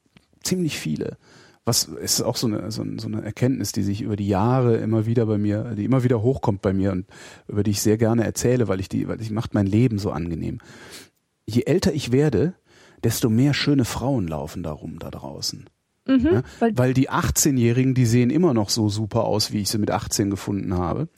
ziemlich 0.43 0.77
viele. 0.77 1.17
Was 1.63 1.83
ist 1.83 2.21
auch 2.21 2.35
so 2.37 2.47
eine, 2.47 2.71
so, 2.71 2.81
ein- 2.81 2.97
so 2.97 3.07
eine 3.07 3.23
Erkenntnis, 3.23 3.71
die 3.71 3.83
sich 3.83 4.01
über 4.01 4.15
die 4.15 4.27
Jahre 4.27 4.77
immer 4.77 5.05
wieder 5.05 5.25
bei 5.27 5.37
mir, 5.37 5.75
die 5.75 5.85
immer 5.85 6.03
wieder 6.03 6.21
hochkommt 6.23 6.61
bei 6.61 6.73
mir 6.73 6.91
und 6.91 7.05
über 7.47 7.61
die 7.63 7.71
ich 7.71 7.81
sehr 7.81 7.97
gerne 7.97 8.23
erzähle, 8.25 8.67
weil 8.67 8.79
ich 8.79 8.89
die, 8.89 9.07
weil 9.07 9.21
ich 9.21 9.29
macht 9.29 9.53
mein 9.53 9.67
Leben 9.67 9.99
so 9.99 10.11
angenehm. 10.11 10.57
Je 11.45 11.63
älter 11.63 11.93
ich 11.93 12.11
werde, 12.11 12.55
desto 13.03 13.29
mehr 13.29 13.53
schöne 13.53 13.85
Frauen 13.85 14.27
laufen 14.27 14.63
da 14.63 14.71
rum 14.71 14.97
da 14.99 15.11
draußen. 15.11 15.69
Mhm. 16.07 16.25
Ja? 16.31 16.43
Weil, 16.59 16.77
Weil 16.77 16.93
die 16.95 17.09
18-Jährigen, 17.11 17.93
die 17.93 18.05
sehen 18.07 18.31
immer 18.31 18.53
noch 18.55 18.69
so 18.69 18.89
super 18.89 19.25
aus, 19.25 19.51
wie 19.51 19.59
ich 19.61 19.69
sie 19.69 19.77
mit 19.77 19.91
18 19.91 20.31
gefunden 20.31 20.73
habe. 20.75 21.09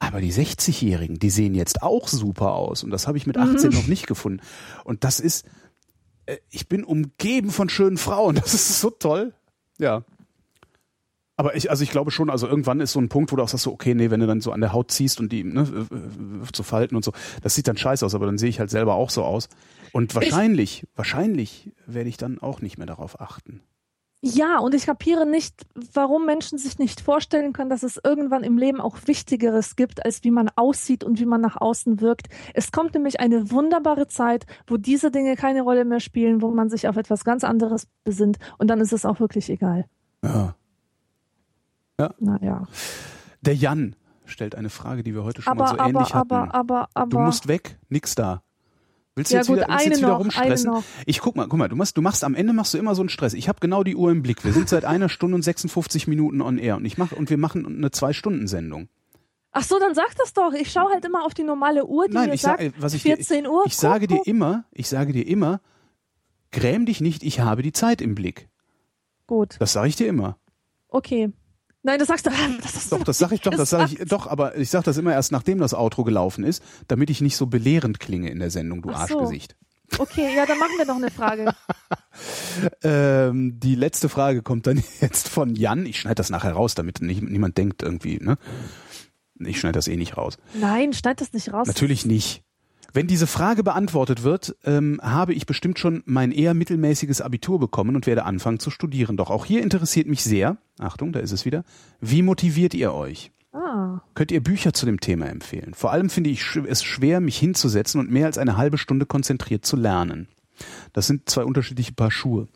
Aber 0.00 0.20
die 0.20 0.32
60-Jährigen, 0.32 1.18
die 1.20 1.30
sehen 1.30 1.54
jetzt 1.54 1.82
auch 1.82 2.08
super 2.08 2.54
aus. 2.54 2.82
Und 2.82 2.90
das 2.90 3.06
habe 3.06 3.18
ich 3.18 3.26
mit 3.26 3.36
18 3.38 3.70
noch 3.70 3.86
nicht 3.86 4.06
gefunden. 4.08 4.40
Und 4.84 5.04
das 5.04 5.20
ist, 5.20 5.44
ich 6.50 6.68
bin 6.68 6.84
umgeben 6.84 7.50
von 7.50 7.68
schönen 7.68 7.96
Frauen. 7.96 8.34
Das 8.40 8.54
ist 8.54 8.80
so 8.80 8.90
toll. 8.90 9.34
Ja. 9.78 10.04
Aber 11.36 11.56
ich, 11.56 11.70
also 11.70 11.82
ich 11.82 11.90
glaube 11.90 12.10
schon, 12.10 12.28
also 12.28 12.46
irgendwann 12.46 12.80
ist 12.80 12.92
so 12.92 13.00
ein 13.00 13.08
Punkt, 13.08 13.32
wo 13.32 13.36
du 13.36 13.42
auch 13.42 13.48
sagst, 13.48 13.64
so, 13.64 13.72
okay, 13.72 13.94
nee, 13.94 14.10
wenn 14.10 14.20
du 14.20 14.26
dann 14.26 14.42
so 14.42 14.52
an 14.52 14.60
der 14.60 14.74
Haut 14.74 14.90
ziehst 14.90 15.20
und 15.20 15.32
die 15.32 15.42
ne, 15.42 15.62
äh, 15.90 15.94
äh, 15.94 16.52
zu 16.52 16.62
falten 16.62 16.96
und 16.96 17.04
so, 17.04 17.12
das 17.42 17.54
sieht 17.54 17.66
dann 17.66 17.78
scheiße 17.78 18.04
aus, 18.04 18.14
aber 18.14 18.26
dann 18.26 18.36
sehe 18.36 18.50
ich 18.50 18.60
halt 18.60 18.68
selber 18.68 18.94
auch 18.94 19.08
so 19.08 19.24
aus. 19.24 19.48
Und 19.92 20.14
wahrscheinlich, 20.14 20.86
wahrscheinlich 20.96 21.70
werde 21.86 22.10
ich 22.10 22.18
dann 22.18 22.40
auch 22.40 22.60
nicht 22.60 22.76
mehr 22.76 22.86
darauf 22.86 23.20
achten. 23.20 23.62
Ja, 24.22 24.58
und 24.58 24.74
ich 24.74 24.84
kapiere 24.84 25.24
nicht, 25.24 25.66
warum 25.94 26.26
Menschen 26.26 26.58
sich 26.58 26.78
nicht 26.78 27.00
vorstellen 27.00 27.54
können, 27.54 27.70
dass 27.70 27.82
es 27.82 27.98
irgendwann 28.04 28.44
im 28.44 28.58
Leben 28.58 28.78
auch 28.78 28.98
Wichtigeres 29.06 29.76
gibt, 29.76 30.04
als 30.04 30.24
wie 30.24 30.30
man 30.30 30.50
aussieht 30.56 31.04
und 31.04 31.18
wie 31.20 31.24
man 31.24 31.40
nach 31.40 31.56
außen 31.56 32.02
wirkt. 32.02 32.28
Es 32.52 32.70
kommt 32.70 32.92
nämlich 32.92 33.18
eine 33.18 33.50
wunderbare 33.50 34.08
Zeit, 34.08 34.44
wo 34.66 34.76
diese 34.76 35.10
Dinge 35.10 35.36
keine 35.36 35.62
Rolle 35.62 35.86
mehr 35.86 36.00
spielen, 36.00 36.42
wo 36.42 36.50
man 36.50 36.68
sich 36.68 36.86
auf 36.86 36.98
etwas 36.98 37.24
ganz 37.24 37.44
anderes 37.44 37.88
besinnt. 38.04 38.36
Und 38.58 38.68
dann 38.68 38.80
ist 38.80 38.92
es 38.92 39.06
auch 39.06 39.20
wirklich 39.20 39.48
egal. 39.48 39.86
Ja. 40.22 40.54
Naja. 42.18 42.66
Der 43.40 43.54
Jan 43.54 43.96
stellt 44.26 44.54
eine 44.54 44.70
Frage, 44.70 45.02
die 45.02 45.14
wir 45.14 45.24
heute 45.24 45.40
schon 45.40 45.52
Aber, 45.52 45.64
mal 45.64 45.70
so 45.70 45.78
ähnlich 45.78 46.14
aber, 46.14 46.40
hatten. 46.40 46.50
aber, 46.50 46.54
aber, 46.54 46.88
aber. 46.94 47.10
du 47.10 47.18
musst 47.20 47.48
weg, 47.48 47.78
nix 47.88 48.14
da. 48.14 48.42
Willst 49.16 49.32
du 49.32 49.34
ja 49.34 49.40
jetzt 49.40 49.48
gut, 49.48 49.56
wieder, 49.56 49.68
willst 49.68 49.86
jetzt 49.86 49.98
wieder 49.98 50.08
noch, 50.08 50.20
rumstressen? 50.20 50.72
Ich 51.04 51.20
guck 51.20 51.36
mal, 51.36 51.48
guck 51.48 51.58
mal, 51.58 51.68
du 51.68 51.76
machst, 51.76 51.96
du 51.96 52.02
machst 52.02 52.22
am 52.24 52.34
Ende 52.34 52.52
machst 52.52 52.74
du 52.74 52.78
immer 52.78 52.94
so 52.94 53.02
einen 53.02 53.08
Stress. 53.08 53.34
Ich 53.34 53.48
habe 53.48 53.58
genau 53.60 53.82
die 53.82 53.96
Uhr 53.96 54.10
im 54.10 54.22
Blick. 54.22 54.44
Wir 54.44 54.52
sind 54.52 54.68
seit 54.68 54.84
einer 54.84 55.08
Stunde 55.08 55.34
und 55.34 55.42
56 55.42 56.06
Minuten 56.06 56.40
on 56.40 56.58
air 56.58 56.76
und 56.76 56.84
ich 56.84 56.96
mach 56.96 57.12
und 57.12 57.28
wir 57.28 57.36
machen 57.38 57.66
eine 57.66 57.90
zwei 57.90 58.12
Stunden 58.12 58.46
Sendung. 58.46 58.88
Ach 59.52 59.64
so, 59.64 59.80
dann 59.80 59.94
sag 59.96 60.14
das 60.16 60.32
doch. 60.32 60.52
Ich 60.52 60.70
schaue 60.70 60.92
halt 60.92 61.04
immer 61.04 61.24
auf 61.24 61.34
die 61.34 61.42
normale 61.42 61.84
Uhr, 61.84 62.06
die 62.06 62.14
Nein, 62.14 62.28
mir 62.28 62.34
ich 62.34 62.42
sagt, 62.42 62.60
sage, 62.60 62.72
was 62.78 62.94
ich 62.94 63.02
dir, 63.02 63.16
14 63.16 63.48
Uhr. 63.48 63.64
ich 63.66 63.76
sage 63.76 64.06
dir 64.06 64.20
immer, 64.26 64.64
ich 64.70 64.88
sage 64.88 65.12
dir 65.12 65.26
immer, 65.26 65.60
gräm 66.52 66.86
dich 66.86 67.00
nicht, 67.00 67.24
ich 67.24 67.40
habe 67.40 67.62
die 67.62 67.72
Zeit 67.72 68.00
im 68.00 68.14
Blick. 68.14 68.48
Gut, 69.26 69.56
Das 69.58 69.72
sage 69.72 69.88
ich 69.88 69.96
dir 69.96 70.06
immer. 70.08 70.38
okay. 70.88 71.32
Nein, 71.82 71.98
das 71.98 72.08
sagst 72.08 72.26
du. 72.26 72.30
Das 72.62 72.74
ist 72.74 72.92
Doch, 72.92 73.02
das 73.04 73.18
sage 73.18 73.34
ich 73.34 73.40
doch, 73.40 73.52
das 73.52 73.70
sage 73.70 73.96
ich 73.98 74.08
doch, 74.08 74.26
aber 74.26 74.56
ich 74.56 74.68
sage 74.68 74.84
das 74.84 74.98
immer 74.98 75.12
erst 75.12 75.32
nachdem 75.32 75.58
das 75.58 75.72
Outro 75.72 76.04
gelaufen 76.04 76.44
ist, 76.44 76.62
damit 76.88 77.08
ich 77.08 77.20
nicht 77.20 77.36
so 77.36 77.46
belehrend 77.46 78.00
klinge 78.00 78.30
in 78.30 78.38
der 78.38 78.50
Sendung, 78.50 78.82
du 78.82 78.90
so. 78.90 78.94
Arschgesicht. 78.94 79.56
Okay, 79.98 80.34
ja, 80.36 80.46
dann 80.46 80.58
machen 80.58 80.72
wir 80.78 80.84
noch 80.86 80.96
eine 80.96 81.10
Frage. 81.10 81.52
Ähm, 82.82 83.58
die 83.60 83.76
letzte 83.76 84.08
Frage 84.08 84.42
kommt 84.42 84.66
dann 84.66 84.82
jetzt 85.00 85.28
von 85.28 85.54
Jan. 85.54 85.86
Ich 85.86 86.00
schneide 86.00 86.16
das 86.16 86.28
nachher 86.28 86.52
raus, 86.52 86.74
damit 86.74 87.00
nicht, 87.00 87.22
niemand 87.22 87.56
denkt 87.56 87.82
irgendwie, 87.82 88.18
ne? 88.18 88.36
Ich 89.38 89.58
schneide 89.58 89.78
das 89.78 89.88
eh 89.88 89.96
nicht 89.96 90.16
raus. 90.16 90.36
Nein, 90.54 90.92
schneid 90.92 91.20
das 91.20 91.32
nicht 91.32 91.52
raus. 91.52 91.66
Natürlich 91.66 92.04
nicht. 92.04 92.42
Wenn 92.92 93.06
diese 93.06 93.26
Frage 93.26 93.62
beantwortet 93.62 94.22
wird, 94.22 94.56
ähm, 94.64 95.00
habe 95.02 95.32
ich 95.34 95.46
bestimmt 95.46 95.78
schon 95.78 96.02
mein 96.06 96.32
eher 96.32 96.54
mittelmäßiges 96.54 97.20
Abitur 97.20 97.58
bekommen 97.58 97.96
und 97.96 98.06
werde 98.06 98.24
anfangen 98.24 98.58
zu 98.58 98.70
studieren. 98.70 99.16
Doch 99.16 99.30
auch 99.30 99.44
hier 99.44 99.62
interessiert 99.62 100.06
mich 100.06 100.22
sehr, 100.24 100.56
Achtung, 100.78 101.12
da 101.12 101.20
ist 101.20 101.32
es 101.32 101.44
wieder, 101.44 101.64
wie 102.00 102.22
motiviert 102.22 102.74
ihr 102.74 102.92
euch? 102.92 103.30
Ah, 103.52 104.00
Könnt 104.14 104.30
ihr 104.30 104.42
Bücher 104.42 104.72
zu 104.72 104.86
dem 104.86 105.00
Thema 105.00 105.26
empfehlen? 105.26 105.74
Vor 105.74 105.90
allem 105.92 106.08
finde 106.08 106.30
ich 106.30 106.44
es 106.68 106.82
schwer, 106.82 107.20
mich 107.20 107.36
hinzusetzen 107.38 108.00
und 108.00 108.10
mehr 108.10 108.26
als 108.26 108.38
eine 108.38 108.56
halbe 108.56 108.78
Stunde 108.78 109.06
konzentriert 109.06 109.64
zu 109.64 109.76
lernen. 109.76 110.28
Das 110.92 111.06
sind 111.06 111.28
zwei 111.28 111.44
unterschiedliche 111.44 111.92
Paar 111.92 112.10
Schuhe. 112.10 112.48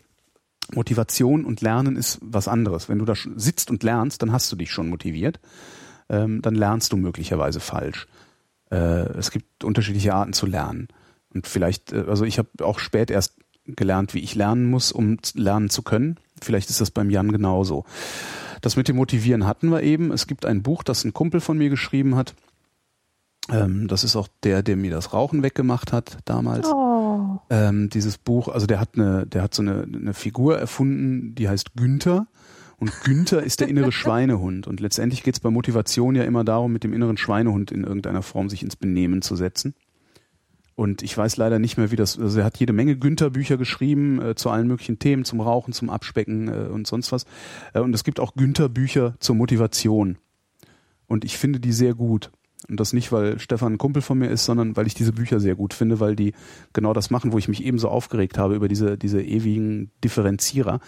Motivation 0.72 1.44
und 1.44 1.60
Lernen 1.60 1.96
ist 1.96 2.18
was 2.22 2.48
anderes. 2.48 2.88
Wenn 2.88 2.98
du 2.98 3.04
da 3.04 3.14
sitzt 3.36 3.70
und 3.70 3.82
lernst, 3.82 4.22
dann 4.22 4.32
hast 4.32 4.50
du 4.50 4.56
dich 4.56 4.70
schon 4.70 4.88
motiviert. 4.88 5.40
Ähm, 6.08 6.42
dann 6.42 6.54
lernst 6.54 6.92
du 6.92 6.96
möglicherweise 6.96 7.60
falsch. 7.60 8.06
Äh, 8.74 9.18
es 9.18 9.30
gibt 9.30 9.62
unterschiedliche 9.62 10.14
Arten 10.14 10.32
zu 10.32 10.46
lernen. 10.46 10.88
Und 11.32 11.46
vielleicht, 11.46 11.92
äh, 11.92 12.04
also 12.08 12.24
ich 12.24 12.38
habe 12.38 12.48
auch 12.60 12.78
spät 12.78 13.10
erst 13.10 13.36
gelernt, 13.66 14.14
wie 14.14 14.20
ich 14.20 14.34
lernen 14.34 14.68
muss, 14.68 14.92
um 14.92 15.18
lernen 15.34 15.70
zu 15.70 15.82
können. 15.82 16.18
Vielleicht 16.42 16.70
ist 16.70 16.80
das 16.80 16.90
beim 16.90 17.10
Jan 17.10 17.32
genauso. 17.32 17.84
Das 18.60 18.76
mit 18.76 18.88
dem 18.88 18.96
Motivieren 18.96 19.46
hatten 19.46 19.68
wir 19.68 19.82
eben. 19.82 20.12
Es 20.12 20.26
gibt 20.26 20.44
ein 20.44 20.62
Buch, 20.62 20.82
das 20.82 21.04
ein 21.04 21.12
Kumpel 21.12 21.40
von 21.40 21.56
mir 21.56 21.70
geschrieben 21.70 22.16
hat. 22.16 22.34
Ähm, 23.50 23.88
das 23.88 24.04
ist 24.04 24.16
auch 24.16 24.28
der, 24.42 24.62
der 24.62 24.76
mir 24.76 24.90
das 24.90 25.12
Rauchen 25.12 25.42
weggemacht 25.42 25.92
hat 25.92 26.18
damals. 26.24 26.66
oh. 26.66 27.40
Ähm, 27.50 27.90
dieses 27.90 28.18
Buch, 28.18 28.48
also 28.48 28.66
der 28.66 28.80
hat 28.80 28.90
eine, 28.94 29.26
der 29.26 29.42
hat 29.42 29.54
so 29.54 29.62
eine, 29.62 29.82
eine 29.82 30.14
Figur 30.14 30.58
erfunden, 30.58 31.34
die 31.34 31.48
heißt 31.48 31.74
Günther. 31.76 32.26
Und 32.78 32.92
Günther 33.02 33.42
ist 33.42 33.60
der 33.60 33.68
innere 33.68 33.92
Schweinehund. 33.92 34.66
Und 34.66 34.80
letztendlich 34.80 35.22
geht 35.22 35.34
es 35.34 35.40
bei 35.40 35.50
Motivation 35.50 36.14
ja 36.14 36.24
immer 36.24 36.44
darum, 36.44 36.72
mit 36.72 36.84
dem 36.84 36.92
inneren 36.92 37.16
Schweinehund 37.16 37.70
in 37.70 37.84
irgendeiner 37.84 38.22
Form 38.22 38.48
sich 38.48 38.62
ins 38.62 38.76
Benehmen 38.76 39.22
zu 39.22 39.36
setzen. 39.36 39.74
Und 40.76 41.02
ich 41.02 41.16
weiß 41.16 41.36
leider 41.36 41.58
nicht 41.58 41.76
mehr, 41.76 41.92
wie 41.92 41.96
das, 41.96 42.18
also 42.18 42.40
er 42.40 42.44
hat 42.44 42.58
jede 42.58 42.72
Menge 42.72 42.96
Günther-Bücher 42.96 43.56
geschrieben 43.56 44.20
äh, 44.20 44.34
zu 44.34 44.50
allen 44.50 44.66
möglichen 44.66 44.98
Themen, 44.98 45.24
zum 45.24 45.40
Rauchen, 45.40 45.72
zum 45.72 45.88
Abspecken 45.88 46.48
äh, 46.48 46.68
und 46.68 46.86
sonst 46.86 47.12
was. 47.12 47.26
Äh, 47.74 47.80
und 47.80 47.94
es 47.94 48.02
gibt 48.02 48.18
auch 48.18 48.34
Günther-Bücher 48.34 49.14
zur 49.20 49.36
Motivation. 49.36 50.18
Und 51.06 51.24
ich 51.24 51.38
finde 51.38 51.60
die 51.60 51.72
sehr 51.72 51.94
gut. 51.94 52.32
Und 52.68 52.80
das 52.80 52.92
nicht, 52.92 53.12
weil 53.12 53.38
Stefan 53.38 53.74
ein 53.74 53.78
Kumpel 53.78 54.00
von 54.00 54.18
mir 54.18 54.28
ist, 54.30 54.44
sondern 54.46 54.76
weil 54.76 54.86
ich 54.86 54.94
diese 54.94 55.12
Bücher 55.12 55.38
sehr 55.38 55.54
gut 55.54 55.74
finde, 55.74 56.00
weil 56.00 56.16
die 56.16 56.32
genau 56.72 56.94
das 56.94 57.10
machen, 57.10 57.32
wo 57.32 57.38
ich 57.38 57.48
mich 57.48 57.64
ebenso 57.64 57.88
aufgeregt 57.88 58.38
habe 58.38 58.54
über 58.54 58.68
diese, 58.68 58.96
diese 58.96 59.22
ewigen 59.22 59.90
Differenzierer. 60.02 60.80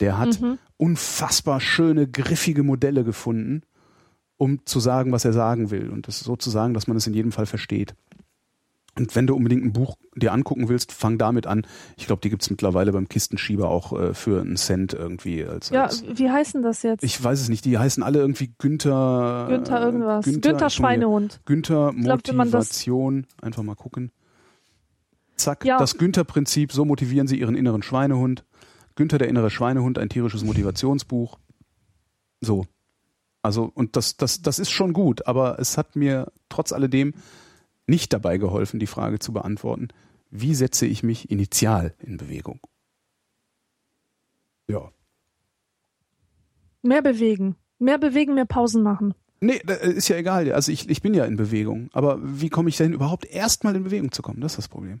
Der 0.00 0.18
hat 0.18 0.40
Mhm. 0.40 0.58
unfassbar 0.76 1.60
schöne, 1.60 2.08
griffige 2.08 2.62
Modelle 2.64 3.04
gefunden, 3.04 3.62
um 4.38 4.64
zu 4.64 4.80
sagen, 4.80 5.12
was 5.12 5.24
er 5.24 5.32
sagen 5.32 5.70
will. 5.70 5.90
Und 5.90 6.08
das 6.08 6.20
so 6.20 6.34
zu 6.34 6.50
sagen, 6.50 6.74
dass 6.74 6.88
man 6.88 6.96
es 6.96 7.06
in 7.06 7.14
jedem 7.14 7.30
Fall 7.30 7.46
versteht. 7.46 7.94
Und 8.98 9.14
wenn 9.14 9.26
du 9.26 9.34
unbedingt 9.36 9.64
ein 9.64 9.72
Buch 9.72 9.96
dir 10.16 10.32
angucken 10.32 10.68
willst, 10.68 10.92
fang 10.92 11.16
damit 11.16 11.46
an. 11.46 11.66
Ich 11.96 12.06
glaube, 12.06 12.20
die 12.22 12.28
gibt's 12.30 12.50
mittlerweile 12.50 12.92
beim 12.92 13.08
Kistenschieber 13.08 13.68
auch 13.68 13.98
äh, 13.98 14.14
für 14.14 14.40
einen 14.40 14.56
Cent 14.56 14.92
irgendwie. 14.92 15.44
Als, 15.44 15.70
Ja, 15.70 15.84
als 15.84 16.04
wie 16.06 16.30
heißen 16.30 16.62
das 16.62 16.82
jetzt? 16.82 17.04
ich 17.04 17.22
weiß 17.22 17.40
es 17.40 17.48
nicht, 17.48 17.64
die 17.64 17.78
heißen 17.78 18.02
alle 18.02 18.18
irgendwie 18.18 18.52
Günther. 18.58 19.46
Günther 19.48 19.80
irgendwas. 19.80 20.24
Günther, 20.24 20.50
Günther. 20.50 20.70
Schweinehund. 20.70 21.40
Günther 21.44 21.92
glaub, 21.96 22.26
Motivation. 22.32 23.26
Einfach 23.40 23.62
mal 23.62 23.76
gucken. 23.76 24.10
Zack, 25.36 25.64
Ja. 25.64 25.78
das 25.78 25.96
Günther-Prinzip, 25.96 26.72
so 26.72 26.84
motivieren 26.84 27.26
Sie 27.26 27.38
Ihren 27.38 27.54
inneren 27.54 27.82
Schweinehund. 27.82 28.44
Günther, 28.96 29.18
der 29.18 29.28
innere 29.28 29.50
Schweinehund, 29.50 29.98
ein 29.98 30.08
tierisches 30.10 30.44
Motivationsbuch. 30.44 31.38
So. 32.40 32.66
Also, 33.42 33.70
und 33.74 33.96
das, 33.96 34.18
das, 34.18 34.42
das 34.42 34.58
ist 34.58 34.70
schon 34.70 34.92
gut, 34.92 35.26
aber 35.26 35.58
es 35.58 35.78
hat 35.78 35.96
mir 35.96 36.30
trotz 36.50 36.72
alledem 36.72 37.14
nicht 37.90 38.12
dabei 38.12 38.38
geholfen, 38.38 38.80
die 38.80 38.86
Frage 38.86 39.18
zu 39.18 39.32
beantworten, 39.32 39.88
wie 40.30 40.54
setze 40.54 40.86
ich 40.86 41.02
mich 41.02 41.30
initial 41.30 41.94
in 41.98 42.16
Bewegung? 42.16 42.60
Ja. 44.68 44.90
Mehr 46.82 47.02
bewegen. 47.02 47.56
Mehr 47.78 47.98
bewegen, 47.98 48.34
mehr 48.34 48.46
Pausen 48.46 48.82
machen. 48.82 49.14
Nee, 49.40 49.60
ist 49.82 50.08
ja 50.08 50.16
egal. 50.16 50.52
Also 50.52 50.70
ich, 50.70 50.88
ich 50.88 51.02
bin 51.02 51.14
ja 51.14 51.24
in 51.24 51.36
Bewegung. 51.36 51.88
Aber 51.92 52.18
wie 52.22 52.50
komme 52.50 52.68
ich 52.68 52.76
denn 52.76 52.92
überhaupt 52.92 53.26
erstmal 53.26 53.74
in 53.74 53.84
Bewegung 53.84 54.12
zu 54.12 54.22
kommen? 54.22 54.40
Das 54.40 54.52
ist 54.52 54.58
das 54.58 54.68
Problem. 54.68 55.00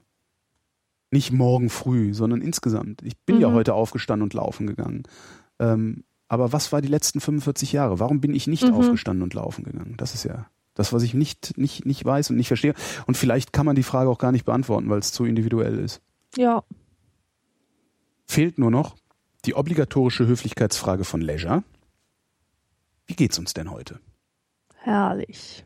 Nicht 1.10 1.30
morgen 1.30 1.70
früh, 1.70 2.14
sondern 2.14 2.40
insgesamt. 2.40 3.02
Ich 3.02 3.18
bin 3.18 3.36
mhm. 3.36 3.42
ja 3.42 3.52
heute 3.52 3.74
aufgestanden 3.74 4.24
und 4.24 4.34
laufen 4.34 4.66
gegangen. 4.66 5.04
Ähm, 5.58 6.04
aber 6.28 6.52
was 6.52 6.72
war 6.72 6.80
die 6.80 6.88
letzten 6.88 7.20
45 7.20 7.72
Jahre? 7.72 8.00
Warum 8.00 8.20
bin 8.20 8.34
ich 8.34 8.46
nicht 8.46 8.66
mhm. 8.66 8.74
aufgestanden 8.74 9.22
und 9.22 9.34
laufen 9.34 9.64
gegangen? 9.64 9.94
Das 9.96 10.14
ist 10.14 10.24
ja 10.24 10.48
das, 10.80 10.92
was 10.94 11.02
ich 11.02 11.12
nicht, 11.14 11.56
nicht, 11.58 11.84
nicht 11.84 12.04
weiß 12.04 12.30
und 12.30 12.36
nicht 12.36 12.48
verstehe. 12.48 12.74
Und 13.06 13.16
vielleicht 13.16 13.52
kann 13.52 13.66
man 13.66 13.76
die 13.76 13.82
Frage 13.82 14.08
auch 14.08 14.18
gar 14.18 14.32
nicht 14.32 14.46
beantworten, 14.46 14.88
weil 14.88 14.98
es 14.98 15.12
zu 15.12 15.26
individuell 15.26 15.78
ist. 15.78 16.00
Ja. 16.36 16.64
Fehlt 18.26 18.58
nur 18.58 18.70
noch 18.70 18.96
die 19.44 19.54
obligatorische 19.54 20.26
Höflichkeitsfrage 20.26 21.04
von 21.04 21.20
Leisure. 21.20 21.62
Wie 23.06 23.14
geht's 23.14 23.38
uns 23.38 23.52
denn 23.52 23.70
heute? 23.70 24.00
Herrlich. 24.76 25.64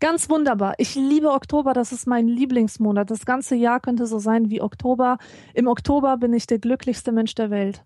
Ganz 0.00 0.28
wunderbar. 0.28 0.74
Ich 0.78 0.94
liebe 0.96 1.30
Oktober, 1.30 1.72
das 1.72 1.92
ist 1.92 2.06
mein 2.06 2.26
Lieblingsmonat. 2.26 3.10
Das 3.10 3.24
ganze 3.24 3.54
Jahr 3.54 3.80
könnte 3.80 4.06
so 4.06 4.18
sein 4.18 4.50
wie 4.50 4.60
Oktober. 4.60 5.18
Im 5.54 5.66
Oktober 5.68 6.16
bin 6.16 6.32
ich 6.32 6.46
der 6.46 6.58
glücklichste 6.58 7.12
Mensch 7.12 7.34
der 7.34 7.50
Welt. 7.50 7.84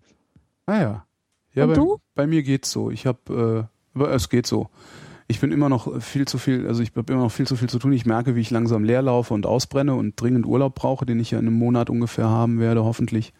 Ah 0.65 0.79
ja. 0.79 1.07
ja 1.53 1.63
Und 1.65 1.69
bei, 1.69 1.75
du? 1.75 1.97
Bei 2.15 2.27
mir 2.27 2.41
geht's 2.41 2.71
so. 2.71 2.89
Ich 2.89 3.05
habe, 3.05 3.69
äh, 3.95 4.03
es 4.05 4.29
geht 4.29 4.47
so. 4.47 4.69
Ich 5.33 5.41
bin 5.41 5.51
immer 5.51 5.69
noch 5.69 6.01
viel 6.01 6.27
zu 6.27 6.37
viel, 6.37 6.67
also 6.67 6.81
ich 6.81 6.95
habe 6.95 7.11
immer 7.11 7.23
noch 7.23 7.31
viel 7.31 7.47
zu 7.47 7.55
viel 7.55 7.69
zu 7.69 7.79
tun. 7.79 7.91
Ich 7.91 8.05
merke, 8.05 8.35
wie 8.35 8.41
ich 8.41 8.51
langsam 8.51 8.83
leer 8.83 9.01
laufe 9.01 9.33
und 9.33 9.45
ausbrenne 9.45 9.95
und 9.95 10.19
dringend 10.19 10.45
Urlaub 10.45 10.75
brauche, 10.75 11.05
den 11.05 11.19
ich 11.19 11.31
ja 11.31 11.39
in 11.39 11.47
einem 11.47 11.57
Monat 11.57 11.89
ungefähr 11.89 12.29
haben 12.29 12.59
werde, 12.59 12.83
hoffentlich. 12.83 13.33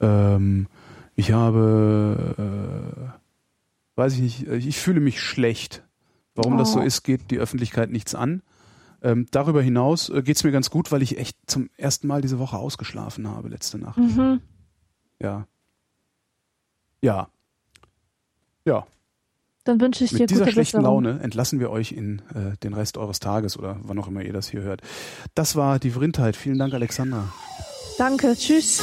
Ähm, 0.00 0.66
ich 1.14 1.32
habe, 1.32 2.34
äh, 2.38 3.96
weiß 3.96 4.14
ich 4.14 4.20
nicht, 4.20 4.48
ich 4.48 4.78
fühle 4.78 5.00
mich 5.00 5.20
schlecht 5.20 5.82
Warum 6.34 6.54
oh. 6.54 6.58
das 6.58 6.72
so 6.72 6.80
oh. 6.80 6.82
ist, 6.82 7.02
geht 7.02 7.30
die 7.30 7.38
Öffentlichkeit 7.38 7.90
nichts 7.90 8.14
an. 8.14 8.42
Ähm, 9.02 9.26
darüber 9.30 9.62
hinaus 9.62 10.08
äh, 10.08 10.22
geht 10.22 10.36
es 10.36 10.44
mir 10.44 10.52
ganz 10.52 10.70
gut, 10.70 10.92
weil 10.92 11.02
ich 11.02 11.18
echt 11.18 11.36
zum 11.46 11.70
ersten 11.76 12.06
Mal 12.06 12.22
diese 12.22 12.38
Woche 12.38 12.56
ausgeschlafen 12.56 13.28
habe, 13.28 13.48
letzte 13.48 13.78
Nacht. 13.78 13.98
Mhm. 13.98 14.40
Ja. 15.20 15.46
Ja. 17.02 17.28
Ja. 18.64 18.86
Dann 19.64 19.80
wünsche 19.80 20.04
ich 20.04 20.12
Mit 20.12 20.22
dir 20.22 20.26
dieser 20.26 20.40
gute 20.40 20.52
schlechten 20.52 20.78
Besserung. 20.78 21.04
Laune 21.04 21.20
entlassen 21.22 21.60
wir 21.60 21.70
euch 21.70 21.92
in 21.92 22.20
äh, 22.34 22.56
den 22.62 22.74
Rest 22.74 22.98
eures 22.98 23.20
Tages 23.20 23.56
oder 23.56 23.78
wann 23.82 23.98
auch 23.98 24.08
immer 24.08 24.22
ihr 24.22 24.32
das 24.32 24.48
hier 24.48 24.62
hört. 24.62 24.82
Das 25.34 25.54
war 25.54 25.78
die 25.78 25.90
Vrindheit. 25.90 26.34
Vielen 26.36 26.58
Dank, 26.58 26.74
Alexandra. 26.74 27.32
Danke. 27.96 28.34
Tschüss. 28.36 28.82